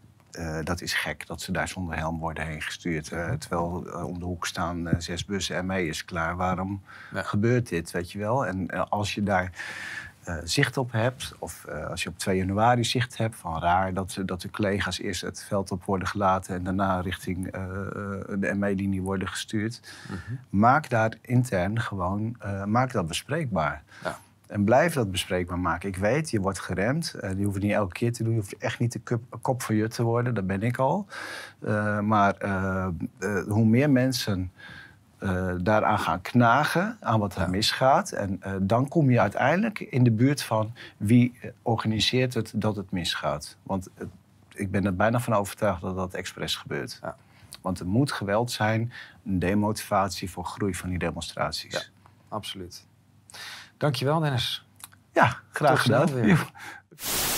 dat 0.63 0.81
is 0.81 0.93
gek 0.93 1.27
dat 1.27 1.41
ze 1.41 1.51
daar 1.51 1.67
zonder 1.67 1.97
helm 1.97 2.19
worden 2.19 2.47
heen 2.47 2.61
gestuurd. 2.61 3.05
terwijl 3.39 3.87
om 4.05 4.19
de 4.19 4.25
hoek 4.25 4.45
staan 4.45 4.89
zes 4.97 5.25
bussen 5.25 5.55
en 5.55 5.65
mee 5.65 5.87
is 5.87 6.05
klaar. 6.05 6.35
Waarom 6.35 6.81
gebeurt 7.13 7.69
dit, 7.69 7.91
weet 7.91 8.11
je 8.11 8.19
wel? 8.19 8.45
En 8.45 8.89
als 8.89 9.13
je 9.13 9.23
daar 9.23 9.51
uh, 10.29 10.35
zicht 10.43 10.77
op 10.77 10.91
hebt, 10.91 11.33
of 11.39 11.65
uh, 11.69 11.87
als 11.89 12.03
je 12.03 12.09
op 12.09 12.17
2 12.17 12.37
januari 12.37 12.83
zicht 12.83 13.17
hebt, 13.17 13.35
van 13.35 13.59
raar 13.59 13.93
dat, 13.93 14.21
dat 14.25 14.41
de 14.41 14.49
collega's 14.49 14.99
eerst 14.99 15.21
het 15.21 15.43
veld 15.47 15.71
op 15.71 15.83
worden 15.83 16.07
gelaten 16.07 16.55
en 16.55 16.63
daarna 16.63 16.99
richting 16.99 17.55
uh, 17.55 17.61
de 18.39 18.53
ME-linie 18.55 19.01
worden 19.01 19.27
gestuurd. 19.27 19.81
Mm 20.09 20.17
-hmm. 20.27 20.39
Maak 20.49 20.89
daar 20.89 21.13
intern 21.21 21.79
gewoon, 21.79 22.37
maak 22.65 22.91
dat 22.91 23.07
bespreekbaar. 23.07 23.83
Ja. 24.03 24.19
En 24.47 24.63
blijf 24.63 24.93
dat 24.93 25.11
bespreekbaar 25.11 25.59
maken. 25.59 25.89
Ik 25.89 25.97
weet, 25.97 26.29
je 26.29 26.39
wordt 26.39 26.59
geremd. 26.59 27.15
Uh, 27.15 27.29
die 27.29 27.43
hoeft 27.43 27.55
het 27.55 27.63
niet 27.63 27.73
elke 27.73 27.93
keer 27.93 28.13
te 28.13 28.23
doen. 28.23 28.33
Je 28.33 28.39
hoeft 28.39 28.57
echt 28.57 28.79
niet 28.79 28.91
de 28.91 29.19
kop 29.41 29.61
voor 29.61 29.75
je 29.75 29.87
te 29.87 30.03
worden. 30.03 30.33
Dat 30.33 30.47
ben 30.47 30.61
ik 30.61 30.77
al. 30.77 31.07
Maar 32.01 32.35
hoe 33.47 33.65
meer 33.65 33.89
mensen 33.89 34.51
uh, 35.25 35.53
daaraan 35.61 35.99
gaan 35.99 36.21
knagen, 36.21 36.97
aan 36.99 37.19
wat 37.19 37.35
er 37.35 37.49
misgaat. 37.49 38.11
En 38.11 38.41
uh, 38.45 38.53
dan 38.61 38.87
kom 38.87 39.09
je 39.09 39.19
uiteindelijk 39.19 39.79
in 39.79 40.03
de 40.03 40.11
buurt 40.11 40.41
van 40.41 40.73
wie 40.97 41.39
organiseert 41.61 42.33
het 42.33 42.51
dat 42.55 42.75
het 42.75 42.91
misgaat. 42.91 43.57
Want 43.63 43.89
ik 44.53 44.71
ben 44.71 44.85
er 44.85 44.95
bijna 44.95 45.19
van 45.19 45.33
overtuigd 45.33 45.81
dat 45.81 45.95
dat 45.95 46.13
expres 46.13 46.55
gebeurt. 46.55 46.99
Ja. 47.01 47.15
Want 47.61 47.79
er 47.79 47.87
moet 47.87 48.11
geweld 48.11 48.51
zijn, 48.51 48.91
een 49.25 49.39
demotivatie 49.39 50.31
voor 50.31 50.45
groei 50.45 50.75
van 50.75 50.89
die 50.89 50.99
demonstraties. 50.99 51.73
Ja, 51.73 51.81
absoluut. 52.29 52.85
Dankjewel, 53.77 54.19
Dennis. 54.19 54.65
Ja, 55.13 55.39
graag 55.49 55.81
gedaan. 55.81 56.09